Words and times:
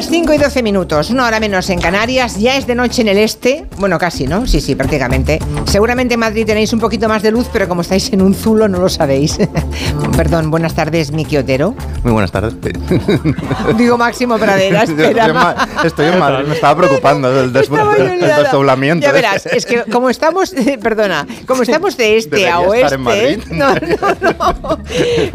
las 0.00 0.08
5 0.08 0.32
y 0.32 0.38
12 0.38 0.62
minutos, 0.62 1.10
una 1.10 1.26
hora 1.26 1.40
menos 1.40 1.68
en 1.68 1.78
Canarias, 1.78 2.38
ya 2.38 2.56
es 2.56 2.66
de 2.66 2.74
noche 2.74 3.02
en 3.02 3.08
el 3.08 3.18
este, 3.18 3.66
bueno, 3.76 3.98
casi, 3.98 4.26
¿no? 4.26 4.46
Sí, 4.46 4.62
sí, 4.62 4.74
prácticamente. 4.74 5.38
Seguramente 5.66 6.14
en 6.14 6.20
Madrid 6.20 6.46
tenéis 6.46 6.72
un 6.72 6.80
poquito 6.80 7.06
más 7.06 7.22
de 7.22 7.30
luz, 7.30 7.48
pero 7.52 7.68
como 7.68 7.82
estáis 7.82 8.10
en 8.10 8.22
un 8.22 8.34
zulo 8.34 8.66
no 8.66 8.78
lo 8.78 8.88
sabéis. 8.88 9.36
Perdón, 10.16 10.50
buenas 10.50 10.74
tardes, 10.74 11.12
Miki 11.12 11.36
Otero. 11.36 11.74
Muy 12.02 12.14
buenas 12.14 12.32
tardes. 12.32 12.54
Digo 13.76 13.98
Máximo 13.98 14.38
Pradera, 14.38 14.82
espera. 14.84 15.68
Estoy 15.84 16.06
en 16.06 16.18
Madrid, 16.18 16.46
me 16.48 16.54
estaba 16.54 16.78
preocupando 16.78 17.30
del, 17.30 17.52
desdoblamiento. 17.52 19.06
Ya 19.06 19.12
verás, 19.12 19.44
es 19.44 19.66
que 19.66 19.82
como 19.84 20.08
estamos, 20.08 20.54
perdona, 20.82 21.26
como 21.46 21.60
estamos 21.60 21.98
de 21.98 22.16
este 22.16 22.48
a 22.48 22.60
oeste, 22.60 22.96
no, 23.50 23.74
no, 23.74 24.38
no. 24.40 24.78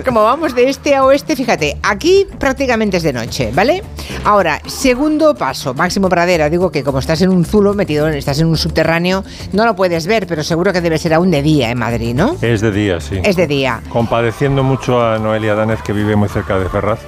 como 0.04 0.24
vamos 0.24 0.56
de 0.56 0.70
este 0.70 0.96
a 0.96 1.04
oeste, 1.04 1.36
fíjate, 1.36 1.78
aquí 1.84 2.26
prácticamente 2.40 2.98
es 2.98 3.04
de 3.04 3.14
noche, 3.14 3.52
¿vale? 3.54 3.84
Ahora, 4.24 4.55
segundo 4.66 5.36
paso, 5.36 5.74
Máximo 5.74 6.10
Pradera, 6.10 6.50
digo 6.50 6.72
que 6.72 6.84
como 6.84 7.00
estás 7.00 7.22
en 7.22 7.30
un 7.30 7.46
zulo 7.46 7.74
metido, 7.74 8.08
estás 8.08 8.40
en 8.40 8.48
un 8.48 8.58
subterráneo, 8.58 9.24
no 9.54 9.66
lo 9.66 9.76
puedes 9.76 10.08
ver, 10.08 10.28
pero 10.28 10.44
seguro 10.44 10.74
que 10.74 10.82
debe 10.82 10.98
ser 10.98 11.14
aún 11.14 11.32
de 11.32 11.42
día 11.42 11.72
en 11.72 11.78
Madrid, 11.78 12.14
¿no? 12.14 12.36
Es 12.42 12.62
de 12.62 12.72
día, 12.72 13.00
sí. 13.00 13.20
Es 13.24 13.36
de 13.36 13.48
día. 13.48 13.82
Compadeciendo 13.90 14.64
mucho 14.64 15.02
a 15.02 15.18
Noelia 15.20 15.56
Danez, 15.56 15.82
que 15.82 15.94
vive 15.94 16.16
muy 16.16 16.30
cerca 16.30 16.58
de 16.60 16.70
Ferraz 16.70 17.00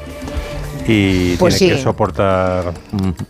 y 0.87 1.35
pues 1.37 1.57
tiene 1.57 1.75
que 1.75 1.81
soportar 1.83 2.73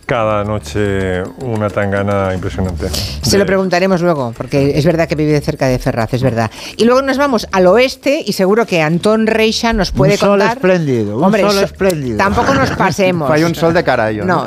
cada 0.06 0.44
noche 0.44 1.22
una 1.40 1.68
tangana 1.70 2.32
impresionante. 2.34 2.88
Se 3.22 3.36
lo 3.38 3.44
preguntaremos 3.46 4.00
luego, 4.00 4.32
porque 4.36 4.78
es 4.78 4.84
verdad 4.84 5.08
que 5.08 5.14
vive 5.16 5.40
cerca 5.40 5.66
de 5.66 5.78
Ferraz, 5.78 6.14
es 6.14 6.22
verdad. 6.22 6.50
Y 6.76 6.84
luego 6.84 7.02
nos 7.02 7.18
vamos 7.18 7.46
al 7.52 7.66
oeste 7.66 8.22
y 8.24 8.32
seguro 8.32 8.66
que 8.66 8.80
Antón 8.82 9.26
Reixa 9.26 9.72
nos 9.72 9.90
puede 9.90 10.12
un 10.12 10.18
sol 10.18 10.28
contar. 10.38 10.56
espléndido, 10.56 11.18
un 11.18 11.24
Hombre, 11.24 11.42
sol 11.42 11.52
so- 11.52 11.64
espléndido. 11.64 12.16
Tampoco 12.18 12.54
nos 12.54 12.70
pasemos. 12.70 13.30
Hay 13.32 13.44
un 13.44 13.54
sol 13.54 13.74
de 13.74 13.82
carayo. 13.84 14.24
No, 14.24 14.46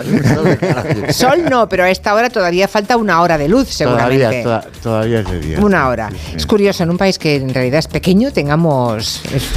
sol 1.12 1.44
no, 1.50 1.68
pero 1.68 1.84
a 1.84 1.90
esta 1.90 2.14
hora 2.14 2.30
todavía 2.30 2.68
falta 2.68 2.98
una 2.98 3.22
hora 3.22 3.38
de 3.38 3.48
luz, 3.50 3.68
seguramente. 3.70 4.42
Todavía, 4.44 4.44
toda- 4.44 4.66
todavía 4.82 5.20
es 5.20 5.30
de 5.32 5.40
día. 5.40 5.60
Una 5.60 5.88
hora. 5.90 6.10
Sí, 6.12 6.18
sí. 6.32 6.34
Es 6.38 6.46
curioso, 6.46 6.84
en 6.84 6.90
un 6.92 6.98
país 6.98 7.20
que 7.20 7.36
en 7.36 7.54
realidad 7.54 7.80
es 7.80 7.88
pequeño, 7.88 8.32
tengamos 8.32 9.22
es- 9.34 9.50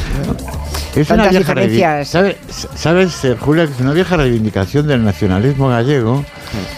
Es 0.96 1.10
una 1.10 1.24
tantas 1.24 1.34
reivi- 1.34 1.38
diferencias. 1.38 2.08
¿Sabes, 2.08 2.36
sabes, 2.76 3.24
eh, 3.24 3.36
Julia, 3.44 3.66
que 3.66 3.72
es 3.74 3.80
una 3.80 3.92
vieja 3.92 4.16
reivindicación 4.16 4.86
del 4.86 5.04
nacionalismo 5.04 5.68
gallego 5.68 6.24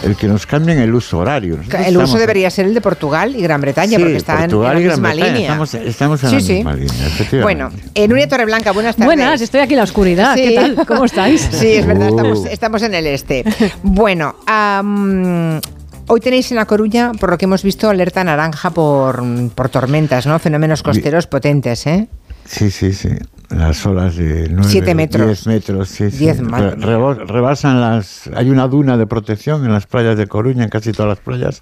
el 0.02 0.16
que 0.16 0.26
nos 0.26 0.46
cambien 0.46 0.78
el 0.78 0.92
uso 0.94 1.18
horario. 1.18 1.56
Nosotros 1.58 1.80
El 1.86 1.96
uso 1.96 2.04
estamos- 2.04 2.20
debería 2.20 2.50
ser 2.50 2.66
el 2.66 2.74
de 2.74 2.80
Portugal 2.80 3.36
y 3.36 3.42
Gran 3.42 3.60
Bretaña, 3.60 3.96
Sí, 3.98 4.02
porque 4.02 4.16
están 4.16 4.38
Portugal 4.40 4.76
en 4.76 4.82
y 4.82 4.86
la 4.86 4.88
Gran 4.88 5.00
misma 5.00 5.08
Bretaña, 5.14 5.32
línea. 5.32 5.48
estamos- 5.52 5.74
estamos 5.74 6.24
en 6.24 6.28
sí, 6.30 6.34
la 6.34 6.40
sí. 6.40 6.52
misma 6.54 6.74
línea, 6.74 7.06
efectivamente. 7.06 7.42
Bueno, 7.42 7.70
en 7.94 8.10
Nuria 8.10 8.28
Torreblanca, 8.28 8.72
buenas 8.72 8.96
tardes. 8.96 9.06
Buenas, 9.06 9.40
estoy 9.40 9.60
aquí 9.60 9.74
en 9.74 9.78
la 9.78 9.84
oscuridad. 9.84 10.34
Sí. 10.34 10.42
¿Qué 10.42 10.54
tal? 10.54 10.86
¿Cómo 10.86 11.04
estáis? 11.04 11.40
Sí, 11.52 11.68
es 11.72 11.86
verdad, 11.86 12.10
Uh. 12.10 12.16
estamos, 12.16 12.46
estamos 12.46 12.82
en 12.82 12.94
el 12.94 13.06
este. 13.06 13.44
Bueno, 13.82 14.34
am, 14.46 15.60
hoy 16.08 16.20
tenéis 16.20 16.50
en 16.50 16.56
La 16.56 16.64
Coruña, 16.64 17.12
por 17.12 17.30
lo 17.30 17.38
que 17.38 17.44
hemos 17.44 17.62
visto, 17.62 17.88
alerta 17.90 18.24
naranja 18.24 18.70
por, 18.70 19.22
por 19.54 19.68
tormentas, 19.68 20.26
¿no? 20.26 20.38
Fenómenos 20.38 20.82
costeros 20.82 21.26
potentes, 21.26 21.86
¿eh? 21.86 22.08
Sí, 22.46 22.70
sí, 22.70 22.92
sí. 22.92 23.10
Las 23.50 23.86
olas 23.86 24.16
de 24.16 24.48
9, 24.50 24.68
Siete 24.68 24.94
metros. 24.94 25.26
10 25.26 25.46
metros, 25.46 25.88
sí, 25.88 26.10
sí. 26.10 26.16
Diez 26.18 26.40
más. 26.40 26.60
Re- 26.60 26.76
rebo- 26.76 27.14
rebasan 27.14 27.80
las... 27.80 28.28
Hay 28.34 28.50
una 28.50 28.66
duna 28.66 28.96
de 28.96 29.06
protección 29.06 29.64
en 29.64 29.72
las 29.72 29.86
playas 29.86 30.16
de 30.18 30.26
Coruña, 30.26 30.64
en 30.64 30.68
casi 30.68 30.90
todas 30.92 31.10
las 31.10 31.18
playas, 31.20 31.60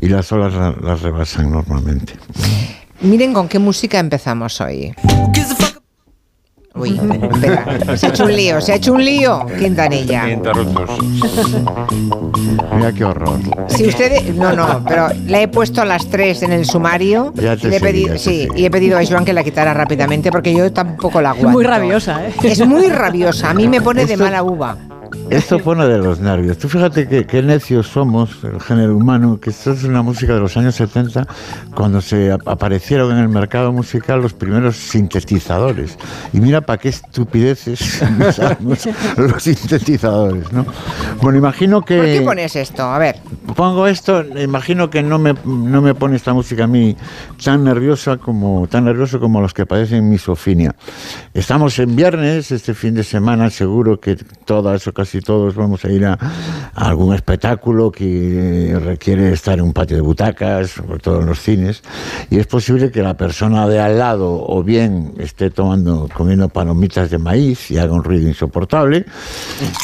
y 0.00 0.08
las 0.08 0.30
olas 0.30 0.54
la- 0.54 0.74
las 0.80 1.02
rebasan 1.02 1.50
normalmente. 1.50 2.14
Miren 3.00 3.32
con 3.34 3.48
qué 3.48 3.58
música 3.58 3.98
empezamos 3.98 4.60
hoy. 4.60 4.94
Uy, 6.76 7.00
espera, 7.32 7.96
se 7.96 8.06
ha 8.06 8.08
hecho 8.08 8.24
un 8.24 8.34
lío, 8.34 8.60
se 8.60 8.72
ha 8.72 8.74
hecho 8.74 8.92
un 8.94 9.04
lío, 9.04 9.46
Quintanilla. 9.58 10.24
Mira 12.74 12.92
qué 12.92 13.04
horror. 13.04 13.38
Si 13.68 13.86
usted, 13.86 14.34
no, 14.34 14.52
no, 14.54 14.82
pero 14.86 15.08
le 15.26 15.42
he 15.42 15.48
puesto 15.48 15.82
a 15.82 15.84
las 15.84 16.08
3 16.08 16.42
en 16.42 16.52
el 16.52 16.64
sumario 16.64 17.32
Ya 17.36 17.56
te 17.56 17.68
y 17.68 17.70
le 17.70 17.76
he 17.76 17.80
seguí, 17.80 17.92
pedido, 17.92 18.06
ya 18.08 18.12
te 18.14 18.18
sí, 18.18 18.46
seguí. 18.48 18.62
y 18.62 18.64
he 18.66 18.70
pedido 18.70 18.98
a 18.98 19.04
Joan 19.06 19.24
que 19.24 19.32
la 19.32 19.44
quitara 19.44 19.72
rápidamente 19.72 20.32
porque 20.32 20.52
yo 20.52 20.72
tampoco 20.72 21.20
la 21.22 21.30
aguanto. 21.30 21.50
Muy 21.50 21.64
rabiosa, 21.64 22.26
¿eh? 22.26 22.32
Es 22.42 22.66
muy 22.66 22.88
rabiosa, 22.88 23.50
a 23.50 23.54
mí 23.54 23.68
me 23.68 23.80
pone 23.80 24.04
de 24.06 24.16
mala 24.16 24.42
uva. 24.42 24.76
Esto 25.30 25.58
pone 25.58 25.86
de 25.86 25.98
los 25.98 26.20
nervios. 26.20 26.58
Tú 26.58 26.68
fíjate 26.68 27.08
que, 27.08 27.26
qué 27.26 27.42
necios 27.42 27.86
somos, 27.88 28.44
el 28.44 28.60
género 28.60 28.96
humano, 28.96 29.40
que 29.40 29.50
esto 29.50 29.72
es 29.72 29.82
una 29.84 30.02
música 30.02 30.34
de 30.34 30.40
los 30.40 30.56
años 30.56 30.74
70, 30.76 31.26
cuando 31.74 32.00
se 32.00 32.30
ap- 32.32 32.46
aparecieron 32.46 33.10
en 33.12 33.18
el 33.18 33.28
mercado 33.28 33.72
musical 33.72 34.20
los 34.20 34.32
primeros 34.34 34.76
sintetizadores. 34.76 35.98
Y 36.32 36.40
mira 36.40 36.60
para 36.60 36.78
qué 36.78 36.90
estupideces 36.90 38.02
usamos 38.28 38.86
los 39.16 39.42
sintetizadores, 39.42 40.52
¿no? 40.52 40.66
Bueno, 41.20 41.38
imagino 41.38 41.82
que... 41.82 41.96
¿Por 41.96 42.04
qué 42.06 42.20
pones 42.22 42.56
esto? 42.56 42.82
A 42.82 42.98
ver, 42.98 43.16
Pongo 43.56 43.86
esto, 43.86 44.24
imagino 44.36 44.90
que 44.90 45.02
no 45.02 45.18
me, 45.18 45.34
no 45.44 45.80
me 45.80 45.94
pone 45.94 46.16
esta 46.16 46.32
música 46.34 46.64
a 46.64 46.66
mí 46.66 46.96
tan 47.42 47.62
nerviosa 47.62 48.16
como 48.16 48.66
tan 48.68 48.84
nervioso 48.84 49.20
como 49.20 49.40
los 49.40 49.54
que 49.54 49.64
padecen 49.64 50.08
misofinia. 50.10 50.74
Estamos 51.34 51.78
en 51.78 51.94
viernes, 51.94 52.50
este 52.50 52.74
fin 52.74 52.94
de 52.94 53.04
semana, 53.04 53.50
seguro 53.50 54.00
que 54.00 54.16
todas 54.44 54.86
o 54.88 54.92
casi 55.14 55.24
todos 55.24 55.54
vamos 55.54 55.84
a 55.84 55.92
ir 55.92 56.04
a, 56.06 56.14
a 56.74 56.88
algún 56.88 57.14
espectáculo 57.14 57.92
que 57.92 58.76
requiere 58.84 59.32
estar 59.32 59.54
en 59.58 59.64
un 59.64 59.72
patio 59.72 59.94
de 59.96 60.02
butacas, 60.02 60.70
sobre 60.70 60.98
todo 60.98 61.20
en 61.20 61.26
los 61.26 61.38
cines, 61.40 61.82
y 62.30 62.38
es 62.38 62.46
posible 62.48 62.90
que 62.90 63.00
la 63.02 63.14
persona 63.14 63.68
de 63.68 63.78
al 63.78 63.98
lado 63.98 64.44
o 64.44 64.62
bien 64.64 65.14
esté 65.18 65.50
tomando, 65.50 66.08
comiendo 66.12 66.48
palomitas 66.48 67.10
de 67.10 67.18
maíz 67.18 67.70
y 67.70 67.78
haga 67.78 67.92
un 67.92 68.02
ruido 68.02 68.26
insoportable 68.28 69.04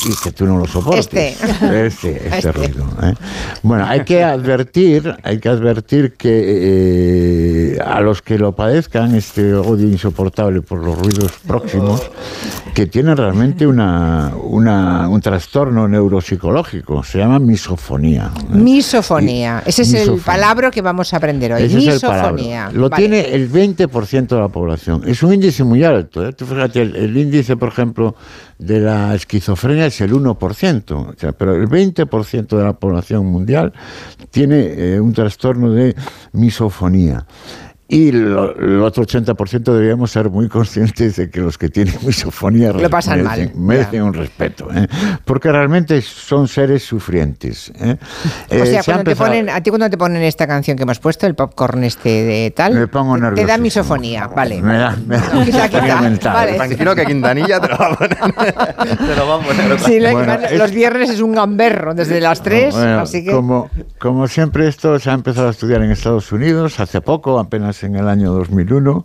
y 0.09 0.25
que 0.25 0.33
tú 0.33 0.47
no 0.47 0.59
lo 0.59 0.67
soportes. 0.67 1.07
Este. 1.07 1.87
Este, 1.87 2.17
este 2.17 2.39
Este. 2.39 2.53
ruido. 2.53 2.85
¿eh? 3.03 3.15
Bueno, 3.63 3.85
hay 3.87 4.01
que 4.05 4.25
advertir, 4.25 5.15
hay 5.23 5.39
que 5.39 5.49
advertir 5.49 6.15
que 6.15 7.75
eh, 7.75 7.79
a 7.85 8.01
los 8.01 8.21
que 8.23 8.37
lo 8.39 8.53
padezcan, 8.57 9.15
este 9.15 9.55
odio 9.55 9.87
insoportable 9.87 10.61
por 10.63 10.83
los 10.85 10.99
ruidos 10.99 11.33
próximos, 11.47 12.03
que 12.75 12.87
tienen 12.87 13.17
realmente 13.17 13.67
una, 13.67 14.33
una- 14.43 15.09
un 15.09 15.20
trastorno 15.21 15.87
neuropsicológico, 15.89 17.03
se 17.03 17.19
llama 17.19 17.39
misofonía. 17.39 18.31
misofonía. 18.51 19.63
Ese 19.67 19.83
es 19.83 19.89
el 19.95 20.01
Misofonía. 20.01 20.25
palabra 20.25 20.71
que 20.71 20.83
vamos 20.83 21.13
a 21.13 21.17
aprender 21.17 21.53
hoy. 21.53 21.63
Ese 21.65 21.79
es 21.79 21.87
el 21.95 22.01
palabra. 22.01 22.33
misofonía. 22.33 22.71
Lo 22.73 22.89
Vale. 22.89 23.03
tiene 23.03 23.35
el 23.35 23.51
20% 23.51 24.27
de 24.29 24.41
la 24.41 24.49
población. 24.49 25.03
Es 25.07 25.23
un 25.23 25.35
índice 25.35 25.65
muy 25.65 25.85
alto. 25.85 26.27
¿eh? 26.27 26.33
Tú 26.33 26.47
fíjate, 26.47 26.83
el, 26.83 26.97
el 26.97 27.17
índice, 27.17 27.57
por 27.57 27.69
ejemplo, 27.69 28.15
de 28.59 28.81
la 28.81 29.15
esquizofrenia 29.15 29.87
es 29.87 30.01
el 30.01 30.13
1%. 30.13 30.91
O 30.93 31.15
sea, 31.17 31.33
pero 31.33 31.55
el 31.55 31.69
20% 31.69 32.57
de 32.57 32.63
la 32.65 32.73
población 32.75 33.27
mundial 33.27 33.73
tiene 34.31 34.95
eh, 34.95 35.01
un 35.01 35.13
trastorno 35.13 35.71
de 35.73 35.95
misofonía. 36.33 37.25
Y 37.93 38.13
lo- 38.13 38.55
el 38.57 38.81
otro 38.83 39.03
80% 39.05 39.73
deberíamos 39.73 40.13
ser 40.13 40.31
muy 40.31 40.49
conscientes 40.49 41.17
de 41.17 41.29
que 41.29 41.41
los 41.41 41.59
que 41.59 41.69
tienen 41.69 41.95
misofonía 42.07 42.71
Lo 42.73 42.89
pasan 42.89 43.25
merecen, 43.25 43.53
mal, 43.57 43.67
merecen 43.67 44.03
un 44.03 44.15
respeto, 44.15 44.69
¿eh? 44.73 44.87
porque 45.25 45.51
realmente 45.51 46.01
son 46.01 46.47
seres 46.47 46.85
sufrientes. 46.85 47.73
¿eh? 47.81 47.97
O 48.51 48.55
Eh, 48.55 48.67
sea, 48.67 48.83
se 48.85 48.91
ha 48.93 48.95
cuando 48.95 49.11
te 49.11 49.17
ponen, 49.17 49.51
a 49.51 49.61
ti 49.61 49.71
cuando 49.71 49.91
te 49.91 49.99
ponen 49.99 50.23
esta 50.23 50.47
canción 50.47 50.77
que 50.77 50.85
hemos 50.85 51.01
puesto, 51.01 51.27
el 51.27 51.35
popcorn 51.35 51.83
este 51.83 52.09
de 52.11 52.53
tal, 52.53 52.75
Me 52.75 52.87
pongo 52.87 53.19
te- 53.19 53.43
te 53.43 53.45
da 53.47 53.59
misofonía, 53.59 54.29
vale. 54.29 54.63
Me 54.63 54.77
da, 54.79 54.97
me 55.07 55.17
da 55.19 55.45
misofonía 55.45 56.01
mental. 56.01 56.33
vale. 56.33 56.53
Tranquilo 56.55 56.95
que 56.95 57.05
Quintanilla 57.07 57.61
te 57.61 57.69
lo 57.69 57.77
va 57.77 57.87
a 57.89 57.97
poner. 57.97 58.17
te 58.99 59.17
lo 59.17 59.27
va 59.29 59.35
a 59.35 59.41
poner 59.41 59.81
Sí, 59.81 59.99
Bueno, 60.13 60.35
es- 60.35 60.57
los 60.57 60.71
viernes 60.71 61.11
es 61.11 61.21
un 61.21 61.33
gamberro 61.33 61.93
desde 61.93 62.21
las 62.21 62.41
3, 62.41 62.73
Bueno, 62.73 63.01
así 63.01 63.25
que 63.25 63.33
como, 63.33 63.69
como 63.99 64.29
siempre 64.29 64.69
esto 64.69 64.97
se 65.01 65.11
ha 65.11 65.15
empezado 65.15 65.49
a 65.49 65.51
estudiar 65.51 65.83
en 65.83 65.91
Estados 65.91 66.31
Unidos 66.31 66.79
hace 66.79 67.01
poco, 67.01 67.39
apenas 67.41 67.80
en 67.85 67.97
el 67.97 68.09
año 68.09 68.33
2001. 68.33 69.05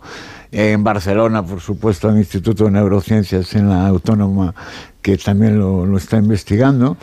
En 0.51 0.83
Barcelona, 0.83 1.45
por 1.45 1.59
supuesto, 1.59 2.07
en 2.09 2.15
el 2.15 2.21
Instituto 2.21 2.65
de 2.65 2.71
Neurociencias 2.71 3.53
en 3.55 3.69
la 3.69 3.87
Autónoma, 3.87 4.53
que 5.01 5.17
también 5.17 5.59
lo, 5.59 5.85
lo 5.85 5.97
está 5.97 6.17
investigando. 6.17 6.97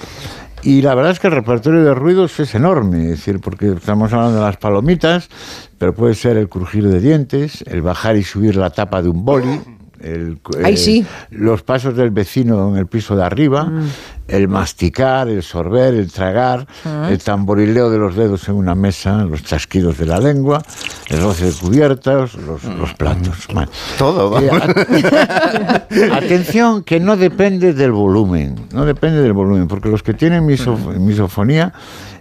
Y 0.63 0.83
la 0.83 0.95
verdad 0.95 1.11
es 1.11 1.19
que 1.19 1.27
el 1.27 1.33
repertorio 1.33 1.83
de 1.83 1.93
ruidos 1.93 2.39
es 2.39 2.55
enorme, 2.55 3.05
es 3.05 3.11
decir, 3.11 3.41
porque 3.41 3.73
estamos 3.73 4.13
hablando 4.13 4.39
de 4.39 4.45
las 4.45 4.57
palomitas, 4.59 5.29
pero 5.77 5.93
puede 5.93 6.15
ser 6.15 6.37
el 6.37 6.49
crujir 6.49 6.89
de 6.89 7.01
dientes, 7.01 7.65
el 7.67 7.83
bajar 7.83 8.17
y 8.17 8.23
subir 8.23 8.55
la 8.55 8.71
tapa 8.71 9.03
de 9.03 9.09
un 9.09 9.25
boli, 9.25 9.61
el, 10.01 10.39
Ay, 10.63 10.75
eh, 10.75 10.77
sí. 10.77 11.07
los 11.31 11.63
pasos 11.63 11.97
del 11.97 12.11
vecino 12.11 12.71
en 12.71 12.77
el 12.77 12.87
piso 12.87 13.17
de 13.17 13.25
arriba, 13.25 13.71
el 14.33 14.49
masticar, 14.49 15.29
el 15.29 15.43
sorber, 15.43 15.95
el 15.95 16.11
tragar, 16.11 16.67
el 17.09 17.19
tamborileo 17.19 17.91
de 17.91 17.99
los 17.99 18.17
dedos 18.17 18.49
en 18.49 18.55
una 18.55 18.75
mesa, 18.75 19.25
los 19.25 19.43
chasquidos 19.45 19.99
de 19.99 20.07
la 20.07 20.19
lengua, 20.19 20.63
el 21.09 21.21
roce 21.21 21.47
de 21.47 21.53
cubiertas, 21.53 22.35
los, 22.35 22.65
los 22.65 22.95
platos. 22.95 23.47
Bueno. 23.53 23.71
Todo, 23.99 24.39
Eh, 24.41 24.49
vamos. 24.51 24.67
a- 24.77 26.17
Atención, 26.17 26.83
que 26.83 26.99
no 27.01 27.17
depende 27.17 27.73
del 27.75 27.93
volumen, 27.93 28.55
no 28.73 28.85
depende 28.85 29.21
del 29.23 29.33
volumen, 29.35 29.69
porque 29.69 29.89
los 29.89 30.03
que 30.03 30.15
tienen 30.15 30.47
misof- 30.47 30.97
misofonía 30.99 31.73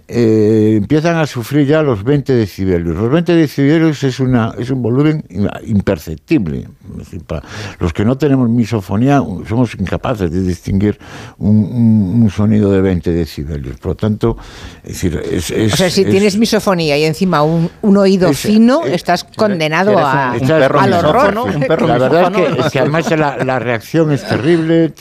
eh, 0.08 0.74
empiezan 0.76 1.16
a 1.16 1.26
sufrir 1.26 1.66
ya 1.66 1.82
los 1.82 2.04
20 2.04 2.34
decibelios. 2.34 2.96
Los 2.96 3.10
20 3.10 3.34
decibelios 3.34 4.02
es, 4.02 4.20
una, 4.20 4.54
es 4.58 4.70
un 4.70 4.82
volumen 4.82 5.24
imperceptible. 5.66 6.68
Es 6.92 6.98
decir, 6.98 7.22
para 7.24 7.42
los 7.78 7.92
que 7.92 8.04
no 8.04 8.18
tenemos 8.18 8.48
misofonía 8.48 9.22
somos 9.48 9.74
incapaces 9.74 10.30
de 10.30 10.42
distinguir 10.42 10.98
un, 11.38 11.56
un- 11.56 12.22
un, 12.22 12.30
sonido 12.30 12.70
de 12.70 12.80
20 12.80 13.10
decibelios. 13.10 13.78
Por 13.78 13.92
lo 13.92 13.96
tanto, 13.96 14.36
es 14.82 14.92
decir, 14.92 15.20
es, 15.30 15.50
o 15.72 15.76
sea, 15.76 15.90
si 15.90 16.04
tienes 16.04 16.36
misofonía 16.36 16.96
y 16.98 17.04
encima 17.04 17.42
un, 17.42 17.70
oído 17.96 18.32
fino, 18.32 18.84
estás 18.84 19.24
condenado 19.24 19.98
a, 19.98 20.34
un 20.40 20.46
perro 20.46 20.80
al 20.80 20.92
horror. 20.92 21.38
Un 21.54 21.62
perro 21.62 21.86
la 21.86 21.98
verdad 21.98 22.32
es 22.58 22.72
que, 22.72 22.78
además 22.80 23.10
la, 23.10 23.58
reacción 23.58 24.12
es 24.12 24.26
terrible, 24.26 24.92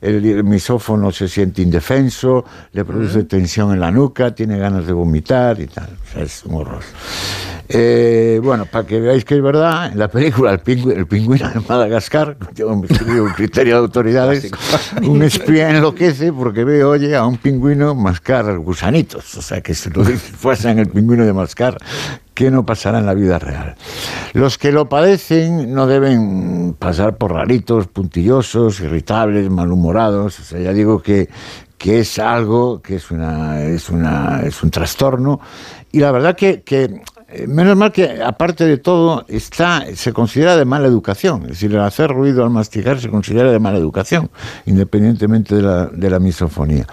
el, 0.00 0.44
misófono 0.44 1.10
se 1.12 1.28
siente 1.28 1.62
indefenso, 1.62 2.44
le 2.72 2.84
produce 2.84 3.24
tensión 3.24 3.72
en 3.72 3.80
la 3.80 3.90
nuca, 3.90 4.34
tiene 4.38 4.56
ganas 4.56 4.86
de 4.86 4.92
vomitar 4.92 5.60
y 5.60 5.66
tal. 5.66 5.88
O 6.00 6.12
sea, 6.12 6.22
es 6.22 6.44
un 6.44 6.54
horror. 6.54 6.80
Eh, 7.68 8.40
bueno, 8.40 8.66
para 8.66 8.86
que 8.86 9.00
veáis 9.00 9.24
que 9.24 9.34
es 9.34 9.42
verdad, 9.42 9.90
en 9.90 9.98
la 9.98 10.06
película 10.06 10.52
El, 10.52 10.60
pingüino, 10.60 10.96
el 10.96 11.08
pingüino 11.08 11.50
de 11.50 11.58
Madagascar, 11.58 12.36
yo 12.54 12.68
un 12.68 12.82
criterio 13.34 13.74
de 13.74 13.80
autoridades, 13.80 14.48
un 15.02 15.24
espía 15.24 15.70
enloquece 15.70 16.32
porque 16.32 16.62
ve, 16.62 16.84
oye, 16.84 17.16
a 17.16 17.26
un 17.26 17.38
pingüino 17.38 17.96
mascar 17.96 18.56
gusanitos. 18.58 19.34
O 19.34 19.42
sea, 19.42 19.60
que 19.60 19.74
si 19.74 19.90
lo 19.90 20.04
en 20.06 20.78
el 20.78 20.86
pingüino 20.86 21.26
de 21.26 21.32
mascar, 21.32 21.76
¿qué 22.32 22.52
no 22.52 22.64
pasará 22.64 23.00
en 23.00 23.06
la 23.06 23.14
vida 23.14 23.40
real? 23.40 23.74
Los 24.34 24.56
que 24.56 24.70
lo 24.70 24.88
padecen 24.88 25.74
no 25.74 25.88
deben 25.88 26.76
pasar 26.78 27.16
por 27.16 27.32
raritos, 27.32 27.88
puntillosos, 27.88 28.78
irritables, 28.78 29.50
malhumorados. 29.50 30.38
O 30.38 30.44
sea, 30.44 30.60
ya 30.60 30.72
digo 30.72 31.02
que, 31.02 31.28
que 31.78 32.00
es 32.00 32.18
algo 32.18 32.82
que 32.82 32.96
es, 32.96 33.10
una, 33.10 33.62
es, 33.62 33.88
una, 33.88 34.42
es 34.42 34.62
un 34.62 34.70
trastorno. 34.70 35.40
Y 35.92 36.00
la 36.00 36.10
verdad 36.10 36.36
que, 36.36 36.62
eh, 36.66 37.46
menos 37.46 37.76
mal 37.76 37.92
que, 37.92 38.20
aparte 38.22 38.66
de 38.66 38.78
todo, 38.78 39.24
está, 39.28 39.84
se 39.94 40.12
considera 40.12 40.56
de 40.56 40.64
mala 40.64 40.88
educación. 40.88 41.42
Es 41.42 41.48
decir, 41.48 41.72
el 41.72 41.80
hacer 41.80 42.10
ruido 42.10 42.42
al 42.42 42.50
masticar 42.50 43.00
se 43.00 43.08
considera 43.08 43.50
de 43.50 43.60
mala 43.60 43.78
educación, 43.78 44.28
independientemente 44.66 45.54
de 45.54 45.62
la, 45.62 45.86
de 45.86 46.10
la 46.10 46.18
misofonía. 46.18 46.86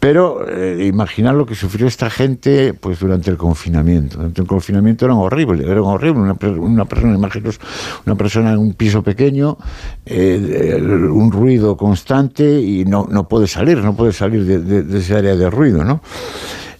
Pero 0.00 0.46
eh, 0.48 0.86
imaginar 0.86 1.34
lo 1.34 1.44
que 1.44 1.56
sufrió 1.56 1.88
esta 1.88 2.08
gente 2.08 2.72
pues 2.72 3.00
durante 3.00 3.30
el 3.30 3.36
confinamiento. 3.36 4.18
Durante 4.18 4.40
el 4.40 4.46
confinamiento 4.46 5.04
era 5.04 5.14
horrible, 5.14 5.68
era 5.68 5.82
horrible. 5.82 6.20
Una, 6.20 6.36
una 6.58 6.84
persona, 6.84 7.14
imaginaos, 7.14 7.58
una 8.06 8.14
persona 8.14 8.52
en 8.52 8.58
un 8.58 8.74
piso 8.74 9.02
pequeño, 9.02 9.58
eh, 10.06 10.78
un 10.80 11.32
ruido 11.32 11.76
constante 11.76 12.60
y 12.60 12.84
no, 12.84 13.08
no 13.10 13.26
puede 13.26 13.48
salir, 13.48 13.78
no 13.78 13.96
puede 13.96 14.12
salir 14.12 14.44
de, 14.44 14.82
de 14.84 14.98
ese 14.98 15.16
área 15.16 15.34
de 15.34 15.50
ruido, 15.50 15.84
¿no? 15.84 16.00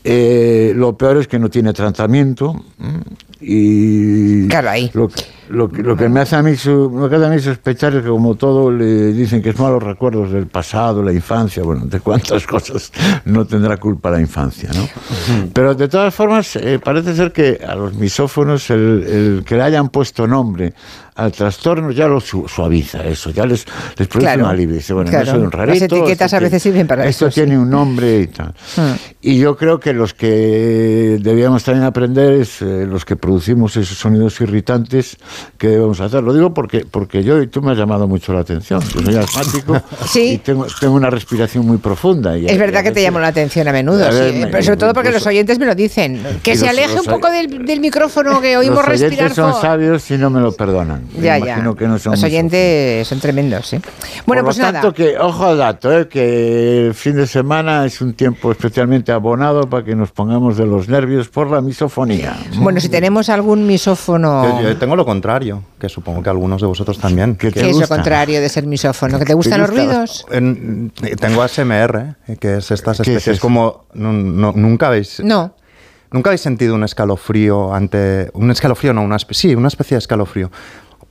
Eh, 0.05 0.73
lo 0.75 0.97
peor 0.97 1.19
es 1.19 1.29
que 1.29 1.39
no 1.39 1.51
tiene 1.51 1.73
tratamiento 1.73 2.65
y 3.41 4.49
Lo, 4.95 5.11
lo, 5.49 5.69
que 5.69 6.09
me 6.09 6.21
hace 6.21 6.37
a 6.37 6.43
mí, 6.43 6.53
me 6.53 7.07
hace 7.07 7.27
a 7.27 7.29
mí 7.29 7.39
sospechar 7.39 7.95
es 7.95 8.03
que 8.03 8.09
como 8.09 8.35
todo 8.35 8.71
le 8.71 9.13
dicen 9.13 9.43
que 9.43 9.51
es 9.51 9.59
malos 9.59 9.83
recuerdos 9.83 10.33
del 10.33 10.47
pasado, 10.47 11.03
la 11.03 11.13
infancia, 11.13 11.63
bueno, 11.63 11.87
de 11.87 12.01
cuántas 12.01 12.47
cosas 12.47 12.93
no 13.25 13.47
tendrá 13.47 13.77
culpa 13.77 14.11
la 14.11 14.21
infancia, 14.21 14.71
¿no? 14.75 14.89
Pero 15.53 15.75
de 15.75 15.89
todas 15.89 16.15
formas 16.15 16.57
eh, 16.57 16.79
parece 16.83 17.15
ser 17.15 17.33
que 17.33 17.61
a 17.67 17.75
los 17.75 17.95
misófonos 17.95 18.71
el, 18.71 19.43
que 19.47 19.57
le 19.57 19.63
hayan 19.63 19.89
puesto 19.89 20.27
nombre 20.27 20.75
al 21.19 21.33
trastorno 21.33 21.91
ya 21.91 22.07
lo 22.07 22.21
suaviza 22.21 23.05
eso, 23.05 23.31
ya 23.31 23.45
les, 23.45 23.67
les 23.97 24.07
produce 24.07 24.37
un 24.37 24.45
alivio. 24.45 24.77
Dice, 24.77 24.95
bueno, 24.95 25.11
no 25.11 25.27
soy 25.27 25.41
un 25.41 25.51
rarito. 25.51 25.75
Las 25.75 25.83
etiquetas 25.83 26.33
a 26.33 26.39
veces 26.39 26.63
sirven 26.63 26.87
para 26.87 27.07
esto. 27.09 27.27
Esto 27.27 27.41
tiene 27.41 27.59
un 27.59 27.69
nombre 27.69 28.21
y 28.21 28.27
tal. 28.29 28.55
Hmm. 28.77 28.95
Y 29.21 29.39
yo 29.39 29.57
creo 29.57 29.81
que 29.81 29.93
los 29.93 30.15
que 30.15 31.19
debíamos 31.21 31.65
también 31.65 31.85
aprender 31.85 32.35
es 32.35 32.63
eh, 32.63 32.87
los 32.87 33.05
que 33.05 33.17
producimos 33.17 33.77
esos 33.77 33.99
sonidos 33.99 34.41
irritantes 34.41 35.17
que 35.59 35.67
debemos 35.67 36.01
hacer. 36.01 36.23
Lo 36.23 36.33
digo 36.33 36.55
porque, 36.55 36.87
porque 36.89 37.25
yo 37.25 37.43
y 37.43 37.49
tú 37.49 37.63
me 37.63 37.73
has 37.73 37.79
llamado 37.79 38.07
mucho 38.07 38.33
la 38.33 38.41
atención. 38.41 38.81
Yo 38.81 39.03
soy 39.03 39.17
asmático 39.17 39.83
y 40.15 40.39
tengo, 40.39 40.67
tengo, 40.81 40.95
una 40.95 41.11
respiración 41.11 41.67
muy 41.67 41.79
profunda. 41.79 42.39
Y 42.39 42.47
es 42.47 42.59
verdad 42.59 42.85
que 42.85 42.93
te 42.93 43.03
llamo 43.03 43.19
la 43.19 43.29
atención 43.29 43.67
a 43.67 43.73
menudo, 43.73 44.09
pero 44.09 44.63
sobre 44.63 44.77
todo 44.77 44.95
porque 44.95 45.11
los 45.11 45.27
oyentes 45.27 45.59
me 45.59 45.67
lo 45.67 45.75
dicen. 45.75 46.23
Que 46.45 46.57
se 46.57 46.69
aleje 46.69 47.01
un 47.01 47.07
poco 47.07 47.29
del, 47.29 47.67
del, 47.67 47.81
micrófono 47.81 48.41
que 48.41 48.57
oímos 48.57 48.87
respirar. 48.87 49.31
Los 49.31 49.39
oyentes 49.39 49.55
son 49.55 49.61
sabios 49.61 50.09
y 50.13 50.17
no 50.17 50.31
me 50.31 50.41
lo 50.41 50.53
perdonan. 50.53 51.08
Ya, 51.17 51.39
ya. 51.39 51.59
los 51.59 52.07
oyentes 52.23 53.07
son 53.07 53.21
tremendos. 53.21 53.73
¿eh? 53.73 53.81
Bueno, 54.27 54.43
Por 54.43 54.55
pues 54.55 54.59
lo 54.59 54.73
tanto, 54.73 54.93
que, 54.93 55.19
ojo 55.19 55.47
al 55.47 55.59
dato, 55.59 55.93
¿eh? 55.93 56.09
que 56.09 56.87
el 56.87 56.95
fin 56.95 57.17
de 57.17 57.27
semana 57.27 57.85
es 57.87 58.01
un 58.01 58.15
tiempo 58.15 58.53
especialmente 58.53 59.13
abonado 59.13 59.69
para 59.69 59.85
que 59.85 59.95
nos 59.95 60.11
pongamos 60.13 60.57
de 60.57 60.67
los 60.67 60.89
nervios 60.89 61.29
por 61.29 61.51
la 61.51 61.61
misofonía. 61.61 62.37
Bueno, 62.57 62.81
si 62.81 62.89
tenemos 62.89 63.29
algún 63.29 63.67
misófono... 63.67 64.63
Yo, 64.63 64.77
tengo 64.77 64.97
lo 64.97 65.05
contrario, 65.05 65.63
que 65.79 65.89
supongo 65.89 66.23
que 66.23 66.31
algunos 66.31 66.61
de 66.61 66.67
vosotros 66.67 66.99
también. 66.99 67.37
¿Qué, 67.37 67.49
es 67.49 67.77
lo 67.77 67.89
contrario 67.89 68.41
de 68.41 68.49
ser 68.49 68.67
misófono? 68.67 69.19
¿Que 69.19 69.25
te 69.25 69.35
gustan 69.35 69.61
los 69.61 69.71
ruidos? 69.71 70.27
tengo 70.29 71.43
ASMR, 71.43 72.17
que 72.39 72.57
es 72.59 72.71
estas 72.71 73.01
especies 73.01 73.41
como... 73.41 73.87
nunca 73.95 74.89
habéis... 74.89 75.21
No. 75.21 75.55
¿Nunca 76.11 76.31
habéis 76.31 76.41
sentido 76.41 76.75
un 76.75 76.85
escalofrío 76.85 77.75
ante... 77.75 78.31
Un 78.33 78.51
escalofrío, 78.51 78.95
no, 78.95 79.03
una 79.03 79.19
sí, 79.19 79.55
una 79.55 79.69
especie 79.69 79.97
de 79.97 79.99
escalofrío 79.99 80.51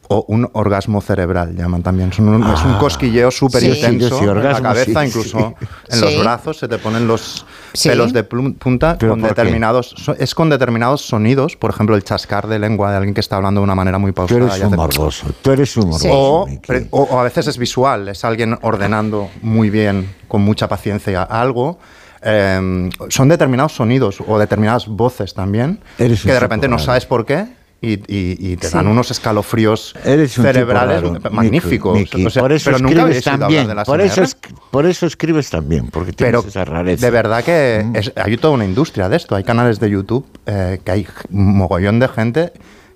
o 0.09 0.25
un 0.29 0.49
orgasmo 0.53 1.01
cerebral, 1.01 1.55
llaman 1.55 1.83
también. 1.83 2.09
es 2.11 2.19
un 2.19 2.43
ah. 2.43 2.77
cosquilleo 2.79 3.29
súper 3.31 3.63
intenso 3.63 4.21
en 4.21 4.43
la 4.43 4.61
cabeza, 4.61 5.05
incluso 5.05 5.55
en 5.89 6.01
los 6.01 6.19
brazos, 6.19 6.57
se 6.57 6.67
te 6.67 6.77
ponen 6.77 7.07
los 7.07 7.45
pelos 7.83 8.13
de 8.13 8.23
punta 8.23 8.97
con 8.97 9.21
determinados, 9.21 9.95
es 10.17 10.33
con 10.33 10.49
determinados 10.49 11.01
sonidos, 11.01 11.55
por 11.57 11.71
ejemplo, 11.71 11.95
el 11.95 12.03
chascar 12.03 12.47
de 12.47 12.59
lengua 12.59 12.91
de 12.91 12.97
alguien 12.97 13.13
que 13.13 13.21
está 13.21 13.35
hablando 13.37 13.61
de 13.61 13.65
una 13.65 13.75
manera 13.75 13.97
muy 13.97 14.11
pausada. 14.11 14.39
Tú 14.39 14.45
eres 14.45 14.63
un 14.63 14.75
morboso, 14.75 15.27
tú 15.41 15.51
eres 15.51 15.77
un 15.77 15.89
morboso. 15.89 16.47
O, 16.91 17.19
a 17.19 17.23
veces 17.23 17.47
es 17.47 17.57
visual, 17.57 18.07
es 18.07 18.23
alguien 18.23 18.57
ordenando 18.61 19.29
muy 19.41 19.69
bien, 19.69 20.15
con 20.27 20.41
mucha 20.41 20.67
paciencia 20.67 21.23
algo. 21.23 21.79
Em, 22.21 22.89
son 23.09 23.29
determinados 23.29 23.73
sonidos 23.73 24.17
o 24.25 24.39
determinadas 24.39 24.87
voces 24.87 25.35
también 25.35 25.79
que 25.97 26.07
de 26.07 26.39
repente 26.39 26.67
no 26.67 26.79
sabes 26.79 27.05
por 27.05 27.27
qué 27.27 27.45
y, 27.81 28.55
te 28.57 28.69
dan 28.69 28.87
unos 28.87 29.11
escalofríos 29.11 29.93
cerebrales 30.27 31.03
magníficos. 31.31 32.09
por 32.37 32.51
eso 32.51 32.71
pero 32.71 32.79
nunca 32.79 33.09
escribes 33.09 33.23
también. 33.23 33.67
por, 33.85 34.01
eso 34.01 34.23
por 34.71 34.85
eso 34.85 35.05
escribes 35.05 35.49
también, 35.49 35.87
porque 35.89 36.13
tienes 36.13 36.45
esa 36.45 36.65
rareza. 36.65 37.05
De 37.05 37.11
verdad 37.11 37.43
que 37.43 37.83
mm. 37.85 38.19
hay 38.19 38.37
toda 38.37 38.53
una 38.53 38.65
industria 38.65 39.09
de 39.09 39.17
esto. 39.17 39.35
Hay 39.35 39.43
canales 39.43 39.79
de 39.79 39.89
YouTube 39.89 40.25
eh, 40.45 40.79
que 40.83 40.91
hay 40.91 41.07
un 41.29 41.57
mogollón 41.57 41.99
de 41.99 42.07
gente 42.07 42.51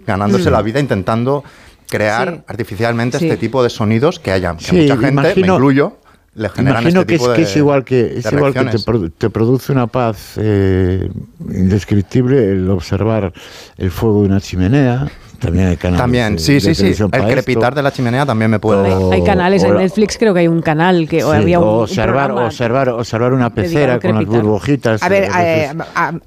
ganándose 0.06 0.50
mm. 0.50 0.54
la 0.54 0.62
vida 0.62 0.80
intentando 0.80 1.44
crear 1.88 2.44
artificialmente 2.48 3.18
este 3.18 3.38
tipo 3.38 3.62
de 3.62 3.70
sonidos 3.70 4.20
que 4.20 4.32
haya 4.32 4.56
que 4.56 4.74
mucha 4.74 4.98
gente, 4.98 5.36
me 5.36 5.42
incluyo, 5.42 5.98
le 6.34 6.50
generan 6.50 6.82
Imagino 6.82 7.02
este 7.02 7.18
que, 7.18 7.24
es, 7.24 7.30
que 7.30 7.42
es 7.42 7.56
igual 7.58 7.84
que 7.84 8.18
es 8.18 8.32
igual 8.32 8.54
que 8.54 9.10
te, 9.18 9.30
produce 9.30 9.72
una 9.72 9.88
paz 9.88 10.34
eh, 10.38 11.10
indescriptible 11.40 12.52
el 12.52 12.70
observar 12.70 13.34
el 13.78 13.92
fuego 13.92 14.22
de 14.22 14.28
una 14.28 14.40
chimenea 14.40 15.12
también 15.42 15.68
hay 15.68 15.78
canales. 15.78 16.02
También, 16.02 16.40
sí, 16.40 16.62
sí, 16.62 16.76
sí. 16.76 17.04
El 17.12 17.24
crepitar 17.28 17.76
de 17.76 17.82
la 17.82 17.92
chimenea 17.92 18.26
también 18.26 18.52
me 18.52 18.60
puede. 18.60 18.94
hay, 19.14 19.24
canales 19.24 19.64
en 19.64 19.76
Netflix, 19.76 20.18
creo 20.18 20.34
que 20.34 20.42
hay 20.42 20.48
un 20.48 20.62
canal 20.62 21.08
que 21.10 21.22
había 21.22 21.60
un, 21.60 21.68
observar, 21.68 22.32
observar, 22.32 22.90
observar 22.90 23.34
una 23.34 23.50
pecera 23.50 24.00
con 24.00 24.16
las 24.16 24.26
burbujitas. 24.26 25.04
A 25.04 25.10
ver, 25.10 25.30
eh, 25.40 25.72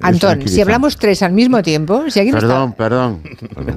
Antón, 0.01 0.47
si 0.47 0.61
hablamos 0.61 0.97
tres 0.97 1.23
al 1.23 1.33
mismo 1.33 1.63
tiempo, 1.63 2.03
si 2.09 2.19
alguien 2.19 2.35
perdón, 2.35 2.73
perdón, 2.73 3.21